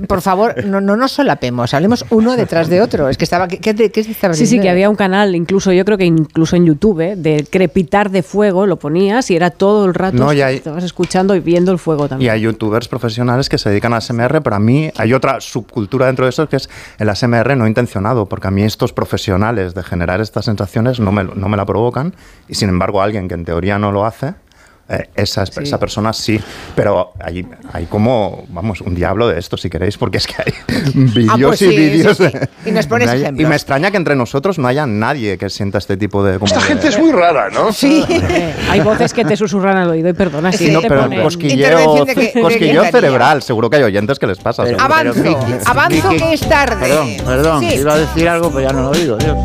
Por 0.06 0.20
favor, 0.20 0.64
no, 0.64 0.80
no 0.80 0.96
nos 0.96 1.12
solapemos, 1.12 1.72
hablemos 1.72 2.04
uno 2.10 2.36
detrás 2.36 2.68
de 2.68 2.82
otro. 2.82 3.08
Es 3.08 3.16
que 3.16 3.24
estaba, 3.24 3.48
¿qué, 3.48 3.58
qué, 3.58 3.90
estaba 3.94 4.34
Sí, 4.34 4.46
sí, 4.46 4.60
que 4.60 4.68
había 4.68 4.90
un 4.90 4.96
canal, 4.96 5.34
incluso 5.34 5.72
yo 5.72 5.84
creo 5.84 5.96
que 5.96 6.04
incluso 6.04 6.56
en 6.56 6.66
YouTube, 6.66 7.00
¿eh? 7.00 7.16
de 7.16 7.46
crepitar 7.48 8.10
de 8.10 8.22
fuego, 8.22 8.66
lo 8.66 8.76
ponías 8.76 9.30
y 9.30 9.36
era 9.36 9.50
todo 9.50 9.84
el 9.84 9.94
rato 9.94 10.16
no, 10.16 10.32
estabas 10.32 10.84
escuchando 10.84 11.34
y 11.34 11.40
viendo 11.40 11.72
el 11.72 11.78
fuego 11.78 12.08
también. 12.08 12.26
Y 12.26 12.30
hay 12.30 12.40
youtubers 12.42 12.88
profesionales 12.88 13.48
que 13.48 13.58
se 13.58 13.70
dedican 13.70 13.94
a 13.94 14.00
SMR, 14.00 14.42
pero 14.42 14.56
a 14.56 14.60
mí 14.60 14.90
hay 14.96 15.12
otra 15.12 15.27
subcultura 15.40 16.06
dentro 16.06 16.24
de 16.24 16.30
eso 16.30 16.48
que 16.48 16.56
es 16.56 16.68
el 16.98 17.08
ASMR 17.08 17.56
no 17.56 17.66
intencionado, 17.66 18.26
porque 18.26 18.48
a 18.48 18.50
mí 18.50 18.62
estos 18.62 18.92
profesionales 18.92 19.74
de 19.74 19.82
generar 19.82 20.20
estas 20.20 20.46
sensaciones 20.46 21.00
no 21.00 21.12
me, 21.12 21.24
no 21.24 21.48
me 21.48 21.56
la 21.56 21.66
provocan 21.66 22.14
y 22.48 22.54
sin 22.54 22.68
embargo 22.68 23.02
alguien 23.02 23.28
que 23.28 23.34
en 23.34 23.44
teoría 23.44 23.78
no 23.78 23.92
lo 23.92 24.04
hace, 24.04 24.34
eh, 24.90 25.10
esa, 25.14 25.42
esa 25.42 25.78
persona 25.78 26.14
sí, 26.14 26.40
pero 26.74 27.12
hay, 27.20 27.46
hay 27.74 27.84
como, 27.86 28.44
vamos, 28.48 28.80
un 28.80 28.94
diablo 28.94 29.28
de 29.28 29.38
esto 29.38 29.58
si 29.58 29.68
queréis, 29.68 29.98
porque 29.98 30.16
es 30.16 30.26
que 30.26 30.34
hay 30.38 30.52
vídeos 30.94 31.30
ah, 31.30 31.36
pues 31.38 31.62
y 31.62 31.68
vídeos. 31.68 32.18
y 32.64 32.70
nos 32.70 32.86
pones 32.86 33.10
Y 33.36 33.44
me 33.44 33.54
extraña 33.54 33.90
que 33.90 33.98
entre 33.98 34.16
nosotros 34.16 34.58
no 34.58 34.66
haya 34.66 34.86
nadie 34.86 35.36
que 35.36 35.50
sienta 35.50 35.76
este 35.76 35.98
tipo 35.98 36.24
de... 36.24 36.38
Esta 36.42 36.62
gente 36.62 36.88
es 36.88 36.98
muy 36.98 37.12
rara, 37.12 37.50
¿no? 37.50 37.70
Sí. 37.70 38.02
hay 38.70 38.80
voces 38.80 39.12
que 39.12 39.26
te 39.26 39.36
susurran 39.36 39.76
al 39.76 39.90
oído 39.90 40.08
y 40.08 40.14
perdona 40.14 40.52
si 40.52 40.70
no, 40.70 40.80
pero 40.80 41.10
cosquilleo, 41.22 42.06
cosquilleo 42.40 42.84
cerebral, 42.90 43.42
seguro 43.42 43.68
que 43.68 43.76
hay 43.76 43.82
oyentes 43.82 44.18
que 44.18 44.26
les 44.26 44.38
pasa. 44.38 44.62
avanzo, 44.78 45.38
avanzo 45.66 46.10
que 46.10 46.32
es 46.32 46.40
tarde. 46.48 46.80
Perdón, 46.80 47.08
perdón, 47.26 47.62
iba 47.62 47.92
a 47.92 47.98
decir 47.98 48.26
algo, 48.26 48.50
pero 48.50 48.68
ya 48.68 48.72
no 48.72 48.84
lo 48.84 48.92
digo, 48.92 49.16
Dios. 49.18 49.36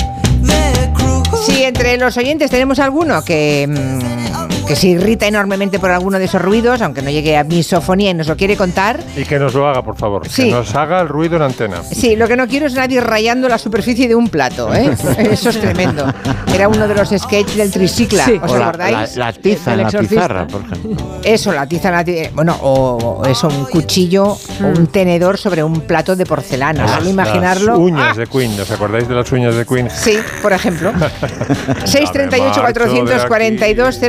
Si 1.46 1.64
entre 1.64 1.98
los 1.98 2.16
oyentes 2.16 2.50
tenemos 2.50 2.80
alguno 2.80 3.24
que... 3.26 3.68
Mm, 3.68 4.23
que 4.68 4.76
se 4.76 4.88
irrita 4.88 5.28
enormemente 5.28 5.80
por 5.80 5.92
alguno 5.92 6.20
de 6.20 6.26
esos 6.26 6.42
ruidos, 6.42 6.82
aunque 6.82 7.02
no 7.02 7.10
llegue 7.10 7.38
a 7.38 7.44
misofonía 7.44 8.12
y 8.12 8.14
nos 8.14 8.28
lo 8.28 8.38
quiere 8.38 8.56
contar. 8.56 9.00
Y 9.16 9.26
que 9.26 9.38
nos 9.38 9.54
lo 9.54 9.68
haga, 9.68 9.82
por 9.84 9.98
favor. 9.98 10.28
Que 10.28 10.52
nos 10.52 10.74
haga 10.76 11.02
el 11.02 11.10
ruido 11.10 11.36
en 11.36 11.42
antena. 11.44 11.84
Sí, 11.84 12.16
lo 12.16 12.28
que 12.28 12.38
no 12.38 12.48
quiero 12.48 12.68
es 12.68 12.74
nadie 12.74 13.02
rayando 13.02 13.50
la 13.50 13.58
superficie 13.58 14.08
de 14.08 14.16
un 14.16 14.30
plato, 14.30 14.74
¿eh? 14.74 14.96
Eso 15.18 15.50
es 15.50 15.60
tremendo. 15.60 16.06
Era 16.54 16.68
uno 16.68 16.88
de 16.88 16.96
los 16.96 17.10
sketches 17.10 17.58
del 17.58 17.72
tricicla, 17.72 18.26
¿os 18.42 18.54
acordáis? 18.54 19.18
La, 19.18 19.34
tiza 19.34 19.76
la 19.76 19.88
pizarra, 19.90 20.48
por 20.48 20.62
ejemplo. 20.62 21.20
Eso, 21.24 21.52
la 21.52 21.68
tiza 21.68 21.90
en 21.90 22.24
la 22.24 22.30
Bueno, 22.34 22.58
o, 22.62 23.24
eso, 23.26 23.48
un 23.48 23.66
cuchillo 23.66 24.26
o 24.26 24.38
un 24.66 24.84
mm. 24.84 24.88
tenedor 24.88 25.38
sobre 25.38 25.64
un 25.64 25.82
plato 25.82 26.16
de 26.16 26.26
porcelana. 26.26 26.86
Las, 26.86 27.06
imaginarlo. 27.06 27.78
uñas 27.78 28.16
¡Ah! 28.16 28.20
de 28.20 28.28
Queen, 28.28 28.60
¿os 28.60 28.72
acordáis 28.72 29.08
de 29.08 29.16
las 29.16 29.32
uñas 29.32 29.56
de 29.56 29.66
Queen? 29.66 29.90
Sí, 29.90 30.18
por 30.42 30.54
ejemplo. 30.54 30.92
638 31.86 32.62
442 32.62 34.00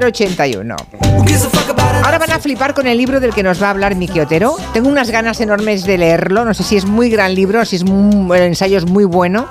081. 0.44 0.76
Ahora 2.04 2.18
van 2.18 2.32
a 2.32 2.38
flipar 2.38 2.74
con 2.74 2.86
el 2.86 2.98
libro 2.98 3.20
del 3.20 3.32
que 3.32 3.42
nos 3.42 3.62
va 3.62 3.68
a 3.68 3.70
hablar 3.70 3.94
Miki 3.94 4.20
Otero. 4.20 4.56
Tengo 4.72 4.88
unas 4.88 5.10
ganas 5.10 5.40
enormes 5.40 5.84
de 5.84 5.96
leerlo. 5.96 6.44
No 6.44 6.52
sé 6.54 6.62
si 6.62 6.76
es 6.76 6.84
muy 6.84 7.08
gran 7.08 7.34
libro, 7.34 7.64
si 7.64 7.76
es 7.76 7.82
el 7.82 8.42
ensayo 8.42 8.78
es 8.78 8.86
muy 8.86 9.04
bueno, 9.04 9.46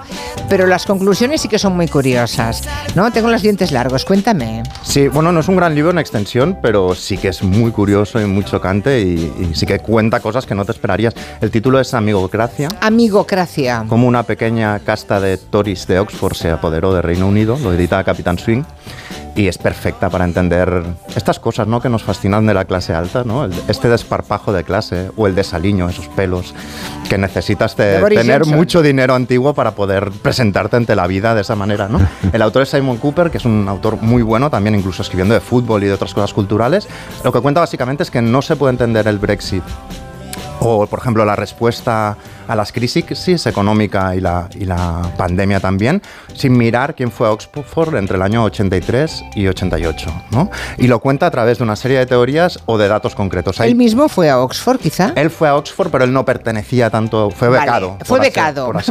pero 0.49 0.67
las 0.67 0.85
conclusiones 0.85 1.41
sí 1.41 1.47
que 1.47 1.57
son 1.57 1.75
muy 1.75 1.87
curiosas. 1.87 2.63
¿no? 2.95 3.11
Tengo 3.11 3.29
los 3.29 3.41
dientes 3.41 3.71
largos, 3.71 4.05
cuéntame. 4.05 4.63
Sí, 4.83 5.07
bueno, 5.07 5.31
no 5.31 5.39
es 5.39 5.47
un 5.47 5.55
gran 5.55 5.73
libro 5.73 5.91
en 5.91 5.97
extensión, 5.97 6.59
pero 6.61 6.93
sí 6.95 7.17
que 7.17 7.29
es 7.29 7.41
muy 7.43 7.71
curioso 7.71 8.21
y 8.21 8.25
muy 8.25 8.43
chocante 8.43 9.01
y, 9.01 9.51
sí 9.53 9.65
que 9.65 9.79
cuenta 9.79 10.19
cosas 10.19 10.45
que 10.45 10.53
no 10.53 10.65
te 10.65 10.71
esperarías. 10.71 11.15
El 11.41 11.49
título 11.49 11.79
es 11.79 11.93
Amigocracia. 11.93 12.69
Amigocracia. 12.81 13.85
Como 13.87 14.07
una 14.07 14.23
pequeña 14.23 14.79
casta 14.79 15.19
de 15.19 15.37
Tories 15.37 15.87
de 15.87 15.99
Oxford 15.99 16.35
se 16.35 16.51
apoderó 16.51 16.93
de 16.93 17.01
Reino 17.01 17.27
Unido, 17.27 17.57
lo 17.61 17.73
edita 17.73 18.03
Capitán 18.03 18.37
Swing 18.37 18.63
y 19.35 19.47
es 19.47 19.57
perfecta 19.57 20.09
para 20.09 20.25
entender 20.25 20.83
estas 21.15 21.39
cosas 21.39 21.67
¿no? 21.67 21.81
que 21.81 21.89
nos 21.89 22.03
fascinan 22.03 22.45
de 22.45 22.53
la 22.53 22.65
clase 22.65 22.93
alta, 22.93 23.23
¿no? 23.23 23.45
este 23.67 23.89
desparpajo 23.89 24.53
de 24.53 24.63
clase 24.63 25.11
o 25.15 25.27
el 25.27 25.35
desaliño, 25.35 25.89
esos 25.89 26.07
pelos, 26.09 26.53
que 27.09 27.17
necesitas 27.17 27.75
tener 27.75 28.45
mucho 28.45 28.81
dinero 28.81 29.15
antiguo 29.15 29.53
para 29.53 29.71
poder 29.71 30.11
presentarte 30.11 30.77
ante 30.77 30.95
la 30.95 31.07
vida 31.07 31.33
de 31.33 31.41
esa 31.41 31.55
manera. 31.55 31.87
¿no? 31.87 31.99
El 32.33 32.41
autor 32.41 32.63
es 32.63 32.69
Simon 32.69 32.97
Cooper, 32.97 33.31
que 33.31 33.37
es 33.37 33.45
un 33.45 33.67
autor 33.67 34.01
muy 34.01 34.21
bueno, 34.21 34.49
también 34.49 34.75
incluso 34.75 35.01
escribiendo 35.01 35.33
de 35.33 35.41
fútbol 35.41 35.83
y 35.83 35.87
de 35.87 35.93
otras 35.93 36.13
cosas 36.13 36.33
culturales. 36.33 36.87
Lo 37.23 37.31
que 37.31 37.41
cuenta 37.41 37.59
básicamente 37.61 38.03
es 38.03 38.11
que 38.11 38.21
no 38.21 38.41
se 38.41 38.55
puede 38.55 38.71
entender 38.71 39.07
el 39.07 39.17
Brexit 39.17 39.63
o, 40.59 40.87
por 40.87 40.99
ejemplo, 40.99 41.25
la 41.25 41.35
respuesta 41.35 42.17
a 42.47 42.55
las 42.55 42.71
crisis 42.71 43.45
económica 43.45 44.15
y 44.15 44.19
la, 44.19 44.49
y 44.53 44.65
la 44.65 45.01
pandemia 45.17 45.59
también, 45.59 46.01
sin 46.33 46.57
mirar 46.57 46.95
quién 46.95 47.11
fue 47.11 47.27
Oxford 47.27 47.95
entre 47.95 48.17
el 48.17 48.21
año 48.21 48.43
83 48.43 49.23
y 49.35 49.47
88. 49.47 50.09
¿no? 50.31 50.49
Y 50.77 50.87
lo 50.87 50.99
cuenta 50.99 51.27
a 51.27 51.31
través 51.31 51.57
de 51.57 51.63
una 51.63 51.75
serie 51.75 51.99
de 51.99 52.05
teorías 52.05 52.59
o 52.65 52.77
de 52.77 52.87
datos 52.87 53.15
concretos. 53.15 53.59
¿Él 53.59 53.75
mismo 53.75 54.09
fue 54.09 54.29
a 54.29 54.39
Oxford, 54.39 54.79
quizá? 54.79 55.13
Él 55.15 55.29
fue 55.29 55.47
a 55.47 55.55
Oxford, 55.55 55.89
pero 55.91 56.03
él 56.03 56.13
no 56.13 56.25
pertenecía 56.25 56.89
tanto, 56.89 57.29
fue 57.31 57.49
becado. 57.49 57.97
Fue 58.05 58.19
becado, 58.19 58.71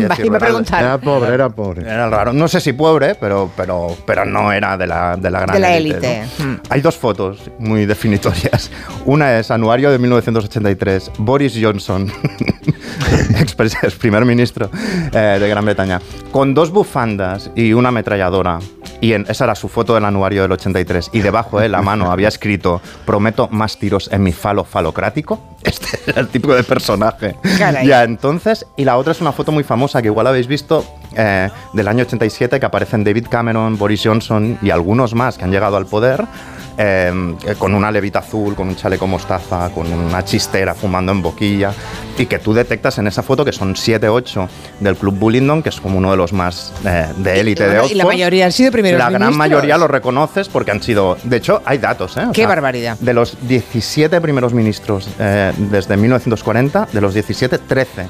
Era 0.72 0.98
pobre, 0.98 1.34
era 1.34 1.48
pobre. 1.48 1.82
Era 1.82 2.08
raro. 2.08 2.32
No 2.32 2.48
sé 2.48 2.60
si 2.60 2.72
pobre, 2.72 3.14
pero, 3.14 3.50
pero, 3.56 3.96
pero 4.06 4.24
no 4.24 4.52
era 4.52 4.76
de 4.76 4.86
la, 4.86 5.16
de 5.16 5.30
la 5.30 5.40
gran 5.40 5.54
de 5.54 5.60
la 5.60 5.76
élite. 5.76 6.24
Hmm. 6.38 6.54
Hay 6.70 6.80
dos 6.80 6.96
fotos 6.96 7.50
muy 7.58 7.86
definitorias. 7.86 8.70
Una 9.04 9.38
es 9.38 9.50
anuario 9.50 9.90
de 9.90 9.98
1983, 9.98 11.12
Boris 11.18 11.58
Johnson. 11.60 12.10
ex 13.42 13.94
primer 13.98 14.24
ministro 14.24 14.70
eh, 15.12 15.38
de 15.40 15.48
Gran 15.48 15.64
Bretaña, 15.64 16.00
con 16.30 16.54
dos 16.54 16.70
bufandas 16.70 17.50
y 17.54 17.72
una 17.72 17.88
ametralladora. 17.90 18.58
Y 19.00 19.12
esa 19.12 19.44
era 19.44 19.54
su 19.56 19.68
foto 19.68 19.94
del 19.94 20.04
anuario 20.04 20.42
del 20.42 20.52
83. 20.52 21.10
Y 21.12 21.20
debajo 21.20 21.58
de 21.58 21.68
la 21.68 21.82
mano 21.82 22.12
había 22.12 22.28
escrito: 22.28 22.80
Prometo 23.04 23.48
más 23.50 23.76
tiros 23.76 24.08
en 24.12 24.22
mi 24.22 24.32
falo 24.32 24.64
falocrático. 24.64 25.40
Este 25.62 26.10
era 26.10 26.20
el 26.20 26.28
tipo 26.28 26.52
de 26.54 26.64
personaje. 26.64 27.36
Ya, 27.58 28.02
entonces. 28.02 28.66
Y 28.76 28.84
la 28.84 28.96
otra 28.96 29.12
es 29.12 29.20
una 29.20 29.32
foto 29.32 29.52
muy 29.52 29.62
famosa 29.62 30.02
que 30.02 30.08
igual 30.08 30.26
habéis 30.26 30.48
visto 30.48 30.84
eh, 31.16 31.48
del 31.72 31.88
año 31.88 32.02
87 32.02 32.58
que 32.58 32.66
aparecen 32.66 33.04
David 33.04 33.26
Cameron, 33.30 33.78
Boris 33.78 34.02
Johnson 34.04 34.58
y 34.60 34.70
algunos 34.70 35.14
más 35.14 35.38
que 35.38 35.44
han 35.44 35.52
llegado 35.52 35.76
al 35.76 35.86
poder 35.86 36.26
eh, 36.76 37.36
con 37.58 37.74
una 37.74 37.90
levita 37.90 38.20
azul, 38.20 38.54
con 38.54 38.68
un 38.68 38.76
chaleco 38.76 39.06
mostaza, 39.06 39.70
con 39.70 39.92
una 39.92 40.24
chistera 40.24 40.74
fumando 40.74 41.12
en 41.12 41.22
boquilla, 41.22 41.72
y 42.18 42.26
que 42.26 42.38
tú 42.38 42.52
detectas 42.52 42.98
en 42.98 43.06
esa 43.06 43.22
foto 43.22 43.44
que 43.44 43.52
son 43.52 43.76
7, 43.76 44.08
8 44.08 44.48
del 44.80 44.96
Club 44.96 45.18
Bullingdon, 45.18 45.62
que 45.62 45.68
es 45.68 45.80
como 45.80 45.98
uno 45.98 46.10
de 46.10 46.16
los 46.16 46.32
más 46.32 46.72
eh, 46.84 47.08
de 47.16 47.40
élite 47.40 47.68
de 47.68 47.78
Oxford. 47.78 47.92
Y 47.92 47.94
la 47.94 48.04
mayoría 48.04 48.46
han 48.46 48.52
sido 48.52 48.70
primeros 48.70 48.98
La 48.98 49.10
gran 49.10 49.36
mayoría 49.36 49.78
lo 49.78 49.88
reconoces 49.88 50.48
porque 50.48 50.70
han 50.70 50.82
sido, 50.82 51.16
de 51.22 51.36
hecho, 51.36 51.62
hay 51.64 51.78
datos. 51.78 52.16
¿eh? 52.16 52.26
Qué 52.32 52.46
barbaridad. 52.46 52.98
De 52.98 53.12
los 53.12 53.36
17 53.46 54.20
primeros 54.20 54.54
ministros 54.54 55.08
eh, 55.18 55.52
desde 55.56 55.96
1940, 55.96 56.88
de 56.92 57.00
los 57.00 57.14
17, 57.14 57.58
13 57.58 58.06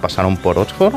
pasaron 0.00 0.36
por 0.36 0.58
Oxford. 0.58 0.94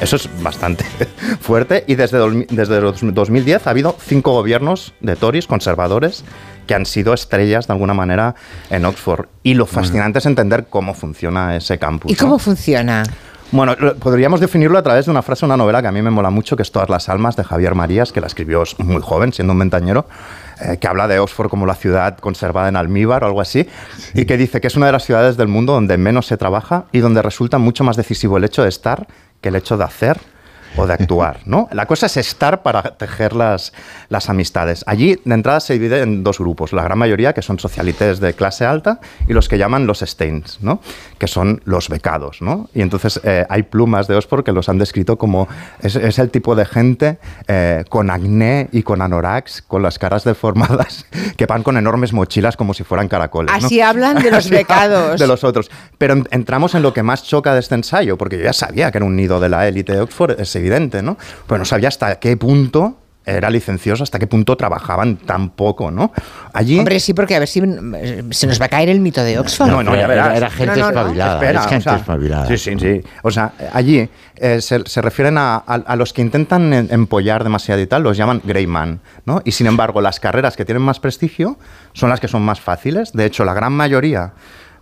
Eso 0.00 0.16
es 0.16 0.28
bastante 0.42 0.84
fuerte. 1.40 1.84
Y 1.86 1.94
desde, 1.94 2.18
desde 2.50 2.80
2010 2.80 3.66
ha 3.66 3.70
habido 3.70 3.96
cinco 4.00 4.32
gobiernos 4.32 4.94
de 5.00 5.16
Tories 5.16 5.46
conservadores 5.46 6.24
que 6.66 6.74
han 6.74 6.86
sido 6.86 7.14
estrellas 7.14 7.66
de 7.66 7.72
alguna 7.72 7.94
manera 7.94 8.34
en 8.70 8.84
Oxford. 8.84 9.26
Y 9.42 9.54
lo 9.54 9.66
fascinante 9.66 10.18
es 10.18 10.26
entender 10.26 10.66
cómo 10.68 10.94
funciona 10.94 11.56
ese 11.56 11.78
campus. 11.78 12.10
¿Y 12.10 12.16
cómo 12.16 12.38
funciona? 12.38 13.04
Bueno, 13.52 13.76
podríamos 14.00 14.40
definirlo 14.40 14.78
a 14.78 14.82
través 14.82 15.04
de 15.04 15.12
una 15.12 15.22
frase, 15.22 15.44
una 15.44 15.56
novela 15.56 15.80
que 15.80 15.86
a 15.86 15.92
mí 15.92 16.02
me 16.02 16.10
mola 16.10 16.30
mucho, 16.30 16.56
que 16.56 16.62
es 16.62 16.72
Todas 16.72 16.88
las 16.88 17.08
almas 17.08 17.36
de 17.36 17.44
Javier 17.44 17.74
Marías, 17.76 18.10
que 18.10 18.20
la 18.20 18.26
escribió 18.26 18.64
muy 18.78 19.00
joven, 19.00 19.32
siendo 19.32 19.52
un 19.52 19.60
ventañero, 19.60 20.08
eh, 20.60 20.78
que 20.80 20.88
habla 20.88 21.06
de 21.06 21.20
Oxford 21.20 21.50
como 21.50 21.64
la 21.64 21.76
ciudad 21.76 22.18
conservada 22.18 22.68
en 22.68 22.74
almíbar 22.74 23.22
o 23.22 23.26
algo 23.26 23.40
así, 23.40 23.68
y 24.12 24.24
que 24.24 24.36
dice 24.36 24.60
que 24.60 24.66
es 24.66 24.76
una 24.76 24.86
de 24.86 24.92
las 24.92 25.04
ciudades 25.04 25.36
del 25.36 25.46
mundo 25.46 25.74
donde 25.74 25.96
menos 25.98 26.26
se 26.26 26.36
trabaja 26.36 26.86
y 26.90 26.98
donde 26.98 27.22
resulta 27.22 27.58
mucho 27.58 27.84
más 27.84 27.96
decisivo 27.96 28.38
el 28.38 28.44
hecho 28.44 28.64
de 28.64 28.70
estar 28.70 29.06
que 29.44 29.50
el 29.50 29.56
hecho 29.56 29.76
de 29.76 29.84
hacer 29.84 30.18
o 30.76 30.86
de 30.86 30.94
actuar, 30.94 31.40
¿no? 31.44 31.68
La 31.72 31.86
cosa 31.86 32.06
es 32.06 32.16
estar 32.16 32.62
para 32.62 32.82
tejer 32.82 33.34
las, 33.34 33.72
las 34.08 34.28
amistades. 34.28 34.84
Allí, 34.86 35.18
de 35.24 35.34
entrada, 35.34 35.60
se 35.60 35.74
divide 35.74 36.02
en 36.02 36.22
dos 36.22 36.38
grupos. 36.38 36.72
La 36.72 36.82
gran 36.82 36.98
mayoría, 36.98 37.32
que 37.32 37.42
son 37.42 37.58
socialites 37.58 38.20
de 38.20 38.34
clase 38.34 38.64
alta, 38.64 39.00
y 39.28 39.32
los 39.32 39.48
que 39.48 39.58
llaman 39.58 39.86
los 39.86 40.00
Steins, 40.00 40.58
¿no? 40.60 40.80
Que 41.18 41.26
son 41.26 41.62
los 41.64 41.88
becados, 41.88 42.40
¿no? 42.40 42.68
Y 42.74 42.82
entonces 42.82 43.20
eh, 43.24 43.46
hay 43.48 43.64
plumas 43.64 44.08
de 44.08 44.16
Oxford 44.16 44.44
que 44.44 44.52
los 44.52 44.68
han 44.68 44.78
descrito 44.78 45.18
como... 45.18 45.48
Es, 45.80 45.94
el 46.18 46.30
tipo 46.30 46.54
de 46.54 46.64
gente 46.64 47.18
eh, 47.48 47.84
con 47.88 48.08
acné 48.10 48.68
y 48.72 48.82
con 48.82 49.02
anoraks, 49.02 49.62
con 49.62 49.82
las 49.82 49.98
caras 49.98 50.24
deformadas, 50.24 51.06
que 51.36 51.46
van 51.46 51.62
con 51.62 51.76
enormes 51.76 52.12
mochilas 52.12 52.56
como 52.56 52.72
si 52.72 52.84
fueran 52.84 53.08
caracoles, 53.08 53.52
Así 53.52 53.80
hablan 53.80 54.22
de 54.22 54.30
los 54.30 54.48
becados. 54.50 55.18
De 55.18 55.26
los 55.26 55.44
otros. 55.44 55.70
Pero 55.98 56.22
entramos 56.30 56.74
en 56.74 56.82
lo 56.82 56.92
que 56.92 57.02
más 57.02 57.24
choca 57.24 57.54
de 57.54 57.60
este 57.60 57.74
ensayo, 57.74 58.16
porque 58.16 58.38
yo 58.38 58.44
ya 58.44 58.52
sabía 58.52 58.90
que 58.90 58.98
era 58.98 59.04
un 59.04 59.16
nido 59.16 59.40
de 59.40 59.48
la 59.48 59.66
élite 59.66 59.92
de 59.92 60.00
Oxford, 60.00 60.40
ese 60.40 60.60
evidente, 60.64 61.02
¿no? 61.02 61.16
Pero 61.46 61.58
no 61.58 61.64
sabía 61.64 61.88
hasta 61.88 62.18
qué 62.18 62.36
punto 62.36 62.98
era 63.26 63.48
licencioso, 63.48 64.02
hasta 64.02 64.18
qué 64.18 64.26
punto 64.26 64.56
trabajaban 64.56 65.16
tan 65.16 65.50
poco, 65.50 65.90
¿no? 65.90 66.12
Allí... 66.52 66.78
Hombre, 66.78 67.00
sí, 67.00 67.14
porque 67.14 67.34
a 67.34 67.38
ver 67.38 67.48
si 67.48 67.60
se 68.30 68.46
nos 68.46 68.60
va 68.60 68.66
a 68.66 68.68
caer 68.68 68.90
el 68.90 69.00
mito 69.00 69.22
de 69.22 69.38
Oxford. 69.38 69.68
No, 69.68 69.82
no, 69.82 69.96
ya 69.96 70.06
verás. 70.06 70.36
Era, 70.36 70.50
gente 70.50 70.80
espabilada. 70.80 71.34
Espera, 71.34 71.62
gente 71.62 71.94
espabilada. 71.94 72.46
Sí, 72.46 72.58
sí, 72.58 72.78
sí. 72.78 73.00
O 73.22 73.30
sea, 73.30 73.52
allí 73.72 74.08
eh, 74.36 74.60
se, 74.60 75.00
refieren 75.00 75.36
a, 75.38 75.96
los 75.96 76.12
que 76.12 76.20
intentan 76.20 76.72
empollar 76.90 77.44
demasiado 77.44 77.80
y 77.80 77.86
tal, 77.86 78.02
los 78.02 78.16
llaman 78.16 78.42
Greyman, 78.44 79.00
¿no? 79.24 79.40
Y 79.44 79.52
sin 79.52 79.66
embargo, 79.66 80.00
las 80.00 80.20
carreras 80.20 80.56
que 80.56 80.64
tienen 80.64 80.82
más 80.82 81.00
prestigio 81.00 81.58
son 81.94 82.10
las 82.10 82.20
que 82.20 82.28
son 82.28 82.42
más 82.42 82.60
fáciles. 82.60 83.12
De 83.12 83.24
hecho, 83.24 83.44
la 83.44 83.54
gran 83.54 83.72
mayoría 83.72 84.34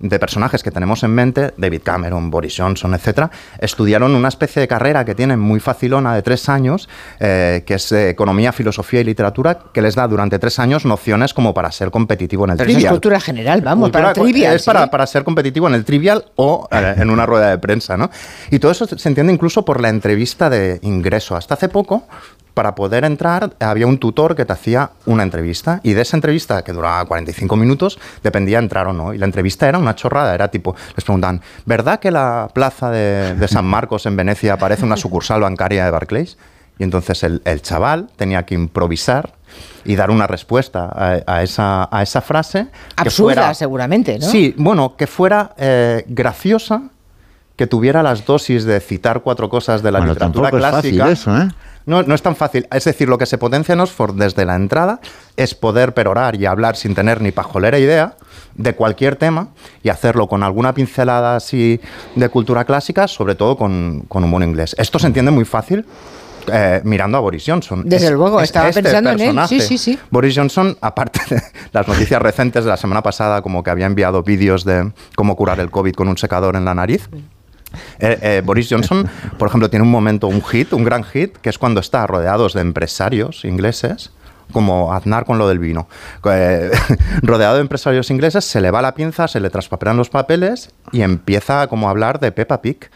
de 0.03 0.19
personajes 0.19 0.63
que 0.63 0.71
tenemos 0.71 1.03
en 1.05 1.15
mente, 1.15 1.55
David 1.57 1.81
Cameron, 1.83 2.31
Boris 2.31 2.57
Johnson, 2.59 2.95
etcétera, 2.95 3.31
estudiaron 3.59 4.15
una 4.15 4.29
especie 4.29 4.61
de 4.61 4.69
carrera 4.69 5.05
que 5.05 5.15
tienen 5.15 5.41
muy 5.41 5.61
facilona 5.61 6.15
de 6.15 6.23
tres 6.23 6.49
años, 6.49 6.89
eh, 7.21 7.63
que 7.65 7.75
es 7.75 7.91
economía, 7.93 8.53
filosofía 8.53 9.01
y 9.01 9.05
literatura, 9.05 9.59
que 9.73 9.81
les 9.81 9.95
da 9.95 10.07
durante 10.09 10.39
tres 10.39 10.59
años 10.59 10.85
nociones 10.85 11.33
como 11.33 11.55
para 11.55 11.71
ser 11.73 11.91
competitivo 11.91 12.45
en 12.45 12.51
el 12.51 12.57
trivial. 12.59 12.85
Es 12.85 12.91
cultura 12.91 13.21
general, 13.21 13.63
vamos, 13.63 13.91
para 13.91 14.13
trivial. 14.13 14.57
Es 14.57 14.65
para, 14.65 14.91
para, 14.91 15.07
ser 15.07 15.25
competitivo 15.25 15.69
en 15.69 15.75
el 15.75 15.85
trivial 15.85 16.27
o 16.37 16.69
eh, 16.71 16.95
en 16.99 17.09
una 17.09 17.25
rueda 17.25 17.51
de 17.51 17.59
prensa, 17.59 17.97
¿no? 17.97 18.11
Y 18.51 18.59
todo 18.59 18.73
eso 18.73 18.87
se 18.87 19.09
entiende 19.09 19.33
incluso 19.33 19.65
por 19.65 19.81
la 19.81 19.89
entrevista 19.89 20.51
de 20.51 20.81
ingreso. 20.83 21.37
Hasta 21.37 21.55
hace 21.55 21.69
poco 21.69 22.07
para 22.55 22.75
poder 22.75 23.05
entrar 23.05 23.55
había 23.61 23.87
un 23.87 23.99
tutor 23.99 24.37
que 24.37 24.45
te 24.45 24.53
hacía 24.53 24.91
una 25.07 25.23
entrevista 25.23 25.81
y 25.83 25.95
de 25.95 26.03
esa 26.03 26.17
entrevista 26.17 26.63
que 26.63 26.73
duraba 26.73 27.05
45 27.05 27.57
minutos 27.57 27.99
dependía 28.23 28.59
entrar 28.59 28.87
o 28.87 28.93
no. 28.93 29.15
Y 29.15 29.19
la 29.19 29.27
entrevista 29.27 29.69
era 29.69 29.79
una 29.79 29.95
chorrada, 29.95 30.35
era 30.35 30.49
tipo, 30.49 30.75
les 30.97 31.05
preguntan, 31.05 31.41
¿verdad 31.65 32.01
que 32.01 32.11
la 32.11 32.49
plaza 32.53 32.91
de, 32.91 33.49
San 33.49 33.65
Marcos 33.65 34.07
en 34.07 34.17
Venecia 34.17 34.57
parece 34.57 34.85
una 34.85 34.97
sucursal 34.97 35.41
bancaria 35.41 35.85
de 35.85 35.91
Barclays? 35.91 36.39
Y 36.79 36.85
entonces 36.85 37.23
el, 37.23 37.63
chaval 37.63 38.09
tenía 38.17 38.45
que 38.45 38.55
improvisar 38.55 39.35
y 39.85 39.95
dar 39.95 40.11
una 40.11 40.27
respuesta 40.27 40.91
a, 41.27 41.43
esa, 41.43 41.89
a 41.91 42.03
esa, 42.03 42.21
frase. 42.23 42.69
Absurda, 42.97 43.53
seguramente, 43.53 44.19
¿no? 44.19 44.27
Sí, 44.27 44.55
bueno, 44.57 44.97
que 44.97 45.07
fuera 45.07 45.55
eh, 45.59 46.05
graciosa, 46.09 46.85
que 47.57 47.67
tuviera 47.67 48.03
las 48.03 48.25
dosis 48.25 48.65
de 48.65 48.81
citar 48.81 49.21
cuatro 49.21 49.49
cosas 49.49 49.83
de 49.83 49.93
la 49.93 50.01
literatura 50.01 50.51
clásica. 50.51 51.11
eso, 51.11 51.37
¿eh? 51.37 51.49
No, 51.87 52.03
no 52.03 52.15
es 52.15 52.23
tan 52.23 52.37
fácil. 52.37 52.67
Es 52.71 52.85
decir, 52.85 53.09
lo 53.09 53.19
que 53.19 53.27
se 53.27 53.39
potencia 53.39 53.73
en 53.73 53.81
Oxford 53.81 54.15
desde 54.15 54.45
la 54.45 54.55
entrada 54.55 55.01
es 55.37 55.55
poder 55.55 55.95
perorar 55.95 56.37
y 56.37 56.47
hablar 56.47 56.77
sin 56.77 56.95
tener 56.95 57.21
ni 57.21 57.33
pajolera 57.33 57.79
idea 57.79 58.17
de 58.55 58.75
cualquier 58.75 59.17
tema 59.17 59.49
y 59.83 59.89
hacerlo 59.89 60.29
con 60.29 60.43
alguna 60.43 60.75
pincelada 60.75 61.37
así 61.37 61.81
de 62.15 62.29
cultura 62.29 62.65
clásica, 62.65 63.09
sobre 63.09 63.35
todo 63.35 63.57
con, 63.57 64.05
con 64.09 64.25
humor 64.25 64.43
inglés. 64.43 64.75
Esto 64.79 64.99
se 64.99 65.07
entiende 65.07 65.31
muy 65.31 65.45
fácil 65.45 65.87
eh, 66.53 66.81
mirando 66.85 67.19
a 67.19 67.21
Boris 67.21 67.45
Johnson. 67.47 67.83
Desde 67.85 68.11
luego, 68.11 68.41
estaba 68.41 68.69
este 68.69 68.83
pensando 68.83 69.11
en 69.11 69.21
él. 69.21 69.47
Sí, 69.49 69.61
sí, 69.61 69.79
sí. 69.79 69.99
Boris 70.11 70.37
Johnson, 70.37 70.77
aparte 70.81 71.21
de 71.35 71.43
las 71.73 71.87
noticias 71.87 72.21
recientes 72.21 72.65
de 72.65 72.71
la 72.71 72.77
semana 72.77 73.03
pasada, 73.03 73.43
como 73.43 73.63
que 73.63 73.71
había 73.71 73.87
enviado 73.87 74.23
vídeos 74.23 74.65
de 74.65 74.93
cómo 75.15 75.37
curar 75.37 75.61
el 75.61 75.71
COVID 75.71 75.95
con 75.95 76.09
un 76.09 76.19
secador 76.19 76.57
en 76.57 76.65
la 76.65 76.75
nariz. 76.75 77.09
Eh, 77.99 78.19
eh, 78.23 78.43
Boris 78.45 78.69
Johnson, 78.71 79.09
por 79.39 79.49
ejemplo, 79.49 79.71
tiene 79.71 79.85
un 79.85 79.91
momento, 79.91 80.29
un 80.29 80.43
hit, 80.43 80.73
un 80.73 80.85
gran 80.85 81.05
hit, 81.05 81.37
que 81.39 81.51
es 81.51 81.59
cuando 81.59 81.81
está 81.81 82.07
rodeados 82.07 82.55
de 82.55 82.61
empresarios 82.61 83.45
ingleses 83.45 84.11
como 84.53 84.93
Aznar 84.93 85.25
con 85.25 85.39
lo 85.39 85.49
del 85.49 85.59
vino. 85.59 85.89
rodeado 87.23 87.55
de 87.55 87.61
empresarios 87.61 88.11
ingleses, 88.11 88.45
se 88.45 88.61
le 88.61 88.71
va 88.71 88.83
la 88.83 88.95
pinza, 88.95 89.27
se 89.27 89.41
le 89.41 89.51
traspapelan 89.51 89.97
los 89.97 90.11
papeles 90.11 90.71
y 90.93 91.03
empieza 91.03 91.67
como 91.69 91.89
a 91.89 91.91
hablar 91.91 92.21
de 92.21 92.33
Peppa 92.33 92.61
Pig 92.61 92.91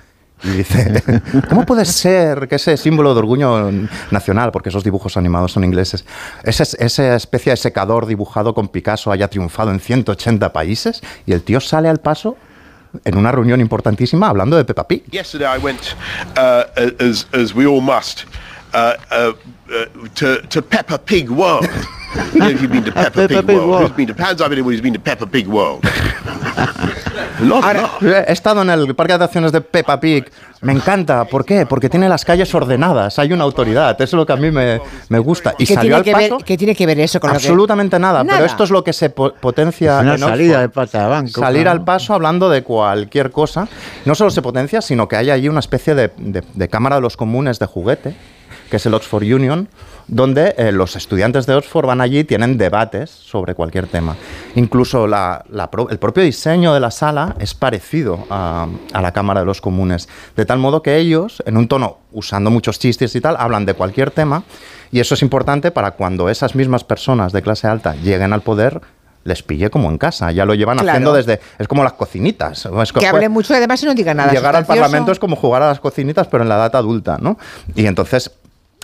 y 0.45 0.51
dice, 0.51 1.03
¿cómo 1.49 1.65
puede 1.65 1.85
ser 1.85 2.47
que 2.49 2.57
ese 2.57 2.77
símbolo 2.77 3.15
de 3.15 3.21
orgullo 3.21 3.71
nacional, 4.11 4.53
porque 4.53 4.69
esos 4.69 4.85
dibujos 4.85 5.17
animados 5.17 5.53
son 5.53 5.65
ingleses, 5.65 6.05
esa 6.45 7.17
especie 7.17 7.51
de 7.51 7.57
secador 7.57 8.07
dibujado 8.07 8.55
con 8.55 8.69
Picasso 8.69 9.11
haya 9.11 9.29
triunfado 9.29 9.71
en 9.71 9.81
180 9.81 10.53
países 10.53 11.03
y 11.25 11.33
el 11.33 11.43
tío 11.43 11.61
sale 11.61 11.89
al 11.89 11.99
paso 11.99 12.37
en 13.05 13.17
una 13.17 13.33
reunión 13.33 13.61
importantísima 13.61 14.29
hablando 14.29 14.57
de 14.57 14.65
Peppa 14.65 14.87
Pig? 14.87 15.05
Yesterday 15.11 15.47
I 15.47 15.59
went, 15.59 15.95
uh, 16.37 16.65
as, 17.01 17.27
as 17.33 17.55
we 17.55 17.67
all 17.67 17.81
must, 17.81 18.25
uh, 18.75 18.95
uh, 19.11 19.33
to, 20.15 20.43
to 20.49 20.63
Peppa 20.63 20.99
Pig 20.99 21.31
World. 21.31 21.69
You've 22.35 22.71
been 22.71 22.85
to 22.85 22.93
Peppa, 22.93 23.29
Pig, 23.29 23.47
World. 23.47 23.89
Who's 23.89 23.97
been 23.97 24.07
to, 24.09 24.15
how's 24.15 24.41
everybody 24.41 24.63
who's 24.63 24.81
been 24.81 24.95
to 24.95 24.99
Peppa 24.99 25.27
Pig 25.27 25.47
World? 25.47 25.85
he 28.03 28.33
estado 28.33 28.63
en 28.63 28.71
el 28.71 28.95
parque 28.95 29.13
de 29.13 29.17
atracciones 29.17 29.53
de 29.53 29.61
Peppa 29.61 30.01
Pig. 30.01 30.31
Me 30.63 30.73
encanta. 30.73 31.25
¿Por 31.27 31.45
qué? 31.45 31.67
Porque 31.67 31.89
tiene 31.89 32.09
las 32.09 32.25
calles 32.25 32.55
ordenadas. 32.55 33.19
Hay 33.19 33.33
una 33.33 33.45
autoridad. 33.45 33.95
Eso 34.01 34.05
es 34.05 34.13
lo 34.15 34.27
que 34.27 34.33
a 34.33 34.37
mí 34.37 34.51
me, 34.51 34.81
me 35.09 35.19
gusta. 35.19 35.55
Y 35.59 35.67
salió 35.67 35.97
al 35.97 36.05
paso. 36.05 36.39
¿Qué 36.39 36.57
tiene 36.57 36.75
que 36.75 36.87
ver 36.87 36.99
eso 37.01 37.21
con 37.21 37.31
Absolutamente 37.31 37.99
nada, 37.99 38.25
Pero 38.25 38.45
esto 38.45 38.65
es 38.65 38.71
lo 38.71 38.83
que 38.83 38.93
se 38.93 39.11
potencia. 39.11 39.99
una 40.01 40.19
salida 40.19 40.61
de 40.61 40.69
pata 40.69 41.07
banco. 41.09 41.41
Salir 41.41 41.69
al 41.69 41.85
paso 41.85 42.15
hablando 42.15 42.49
de 42.49 42.63
cualquier 42.63 43.31
cosa. 43.31 43.69
No 44.05 44.15
solo 44.15 44.31
se 44.31 44.43
potencia, 44.43 44.81
sino 44.81 45.09
que 45.09 45.17
hay 45.17 45.31
allí 45.31 45.49
una 45.49 45.61
especie 45.61 45.95
de, 45.95 46.11
de 46.17 46.69
cámara 46.69 46.97
de 46.97 47.03
los 47.03 47.17
comunes 47.17 47.59
de 47.59 47.67
juguete, 47.67 48.17
que 48.71 48.77
es 48.77 48.87
el 48.87 48.95
Oxford 48.95 49.23
Union 49.25 49.69
donde 50.09 50.55
eh, 50.57 50.73
los 50.73 50.95
estudiantes 50.97 51.47
de 51.47 51.55
Oxford 51.55 51.87
van 51.87 52.01
allí 52.01 52.21
y 52.21 52.25
tienen 52.25 52.59
debates 52.59 53.11
sobre 53.11 53.55
cualquier 53.55 53.87
tema. 53.87 54.17
Incluso 54.55 55.07
el 55.07 55.99
propio 55.99 56.23
diseño 56.23 56.73
de 56.75 56.81
la 56.81 56.91
sala 56.91 57.35
es 57.39 57.55
parecido 57.55 58.27
a, 58.31 58.69
la 58.93 59.13
Cámara 59.13 59.41
de 59.41 59.47
los 59.47 59.61
Comunes, 59.61 60.09
de 60.37 60.45
tal 60.45 60.59
modo 60.59 60.83
que 60.83 60.97
ellos, 60.97 61.43
en 61.47 61.57
un 61.57 61.69
tono 61.69 61.99
usando 62.13 62.51
muchos 62.51 62.79
chistes 62.79 63.15
y 63.17 63.21
tal, 63.21 63.37
hablan 63.39 63.67
de 63.67 63.75
cualquier 63.75 64.11
tema 64.11 64.45
y 64.93 65.01
eso 65.01 65.15
es 65.15 65.23
importante 65.23 65.71
para 65.71 65.93
cuando 65.93 66.29
esas 66.31 66.55
mismas 66.55 66.85
personas 66.85 67.33
de 67.33 67.43
clase 67.43 67.67
alta 67.67 67.95
lleguen 67.97 68.33
al 68.33 68.43
poder, 68.43 68.81
les 69.25 69.43
pille 69.43 69.71
como 69.71 69.91
en 69.91 69.99
casa. 69.99 70.31
Ya 70.31 70.45
lo 70.45 70.55
llevan 70.55 70.79
haciendo 70.79 71.13
desde. 71.13 71.41
Es 71.59 71.67
como 71.67 71.83
las 71.83 71.95
cocinitas. 71.95 72.69
que 72.97 73.07
hable 73.09 73.29
mucho 73.29 73.53
y 73.53 73.57
además 73.57 73.83
no 73.83 73.93
diga 73.93 74.15
nada. 74.15 74.33
Llegar 74.33 74.55
al 74.55 74.65
Parlamento 74.65 75.11
es 75.11 75.19
como 75.19 75.35
jugar 75.35 75.63
a 75.63 75.69
las 75.69 75.81
cocinitas, 75.81 76.29
pero 76.29 76.45
en 76.45 76.49
la 76.49 76.55
edad 76.55 76.77
adulta, 76.77 77.19
¿no? 77.21 77.37
Y 77.75 77.87
entonces 77.87 78.31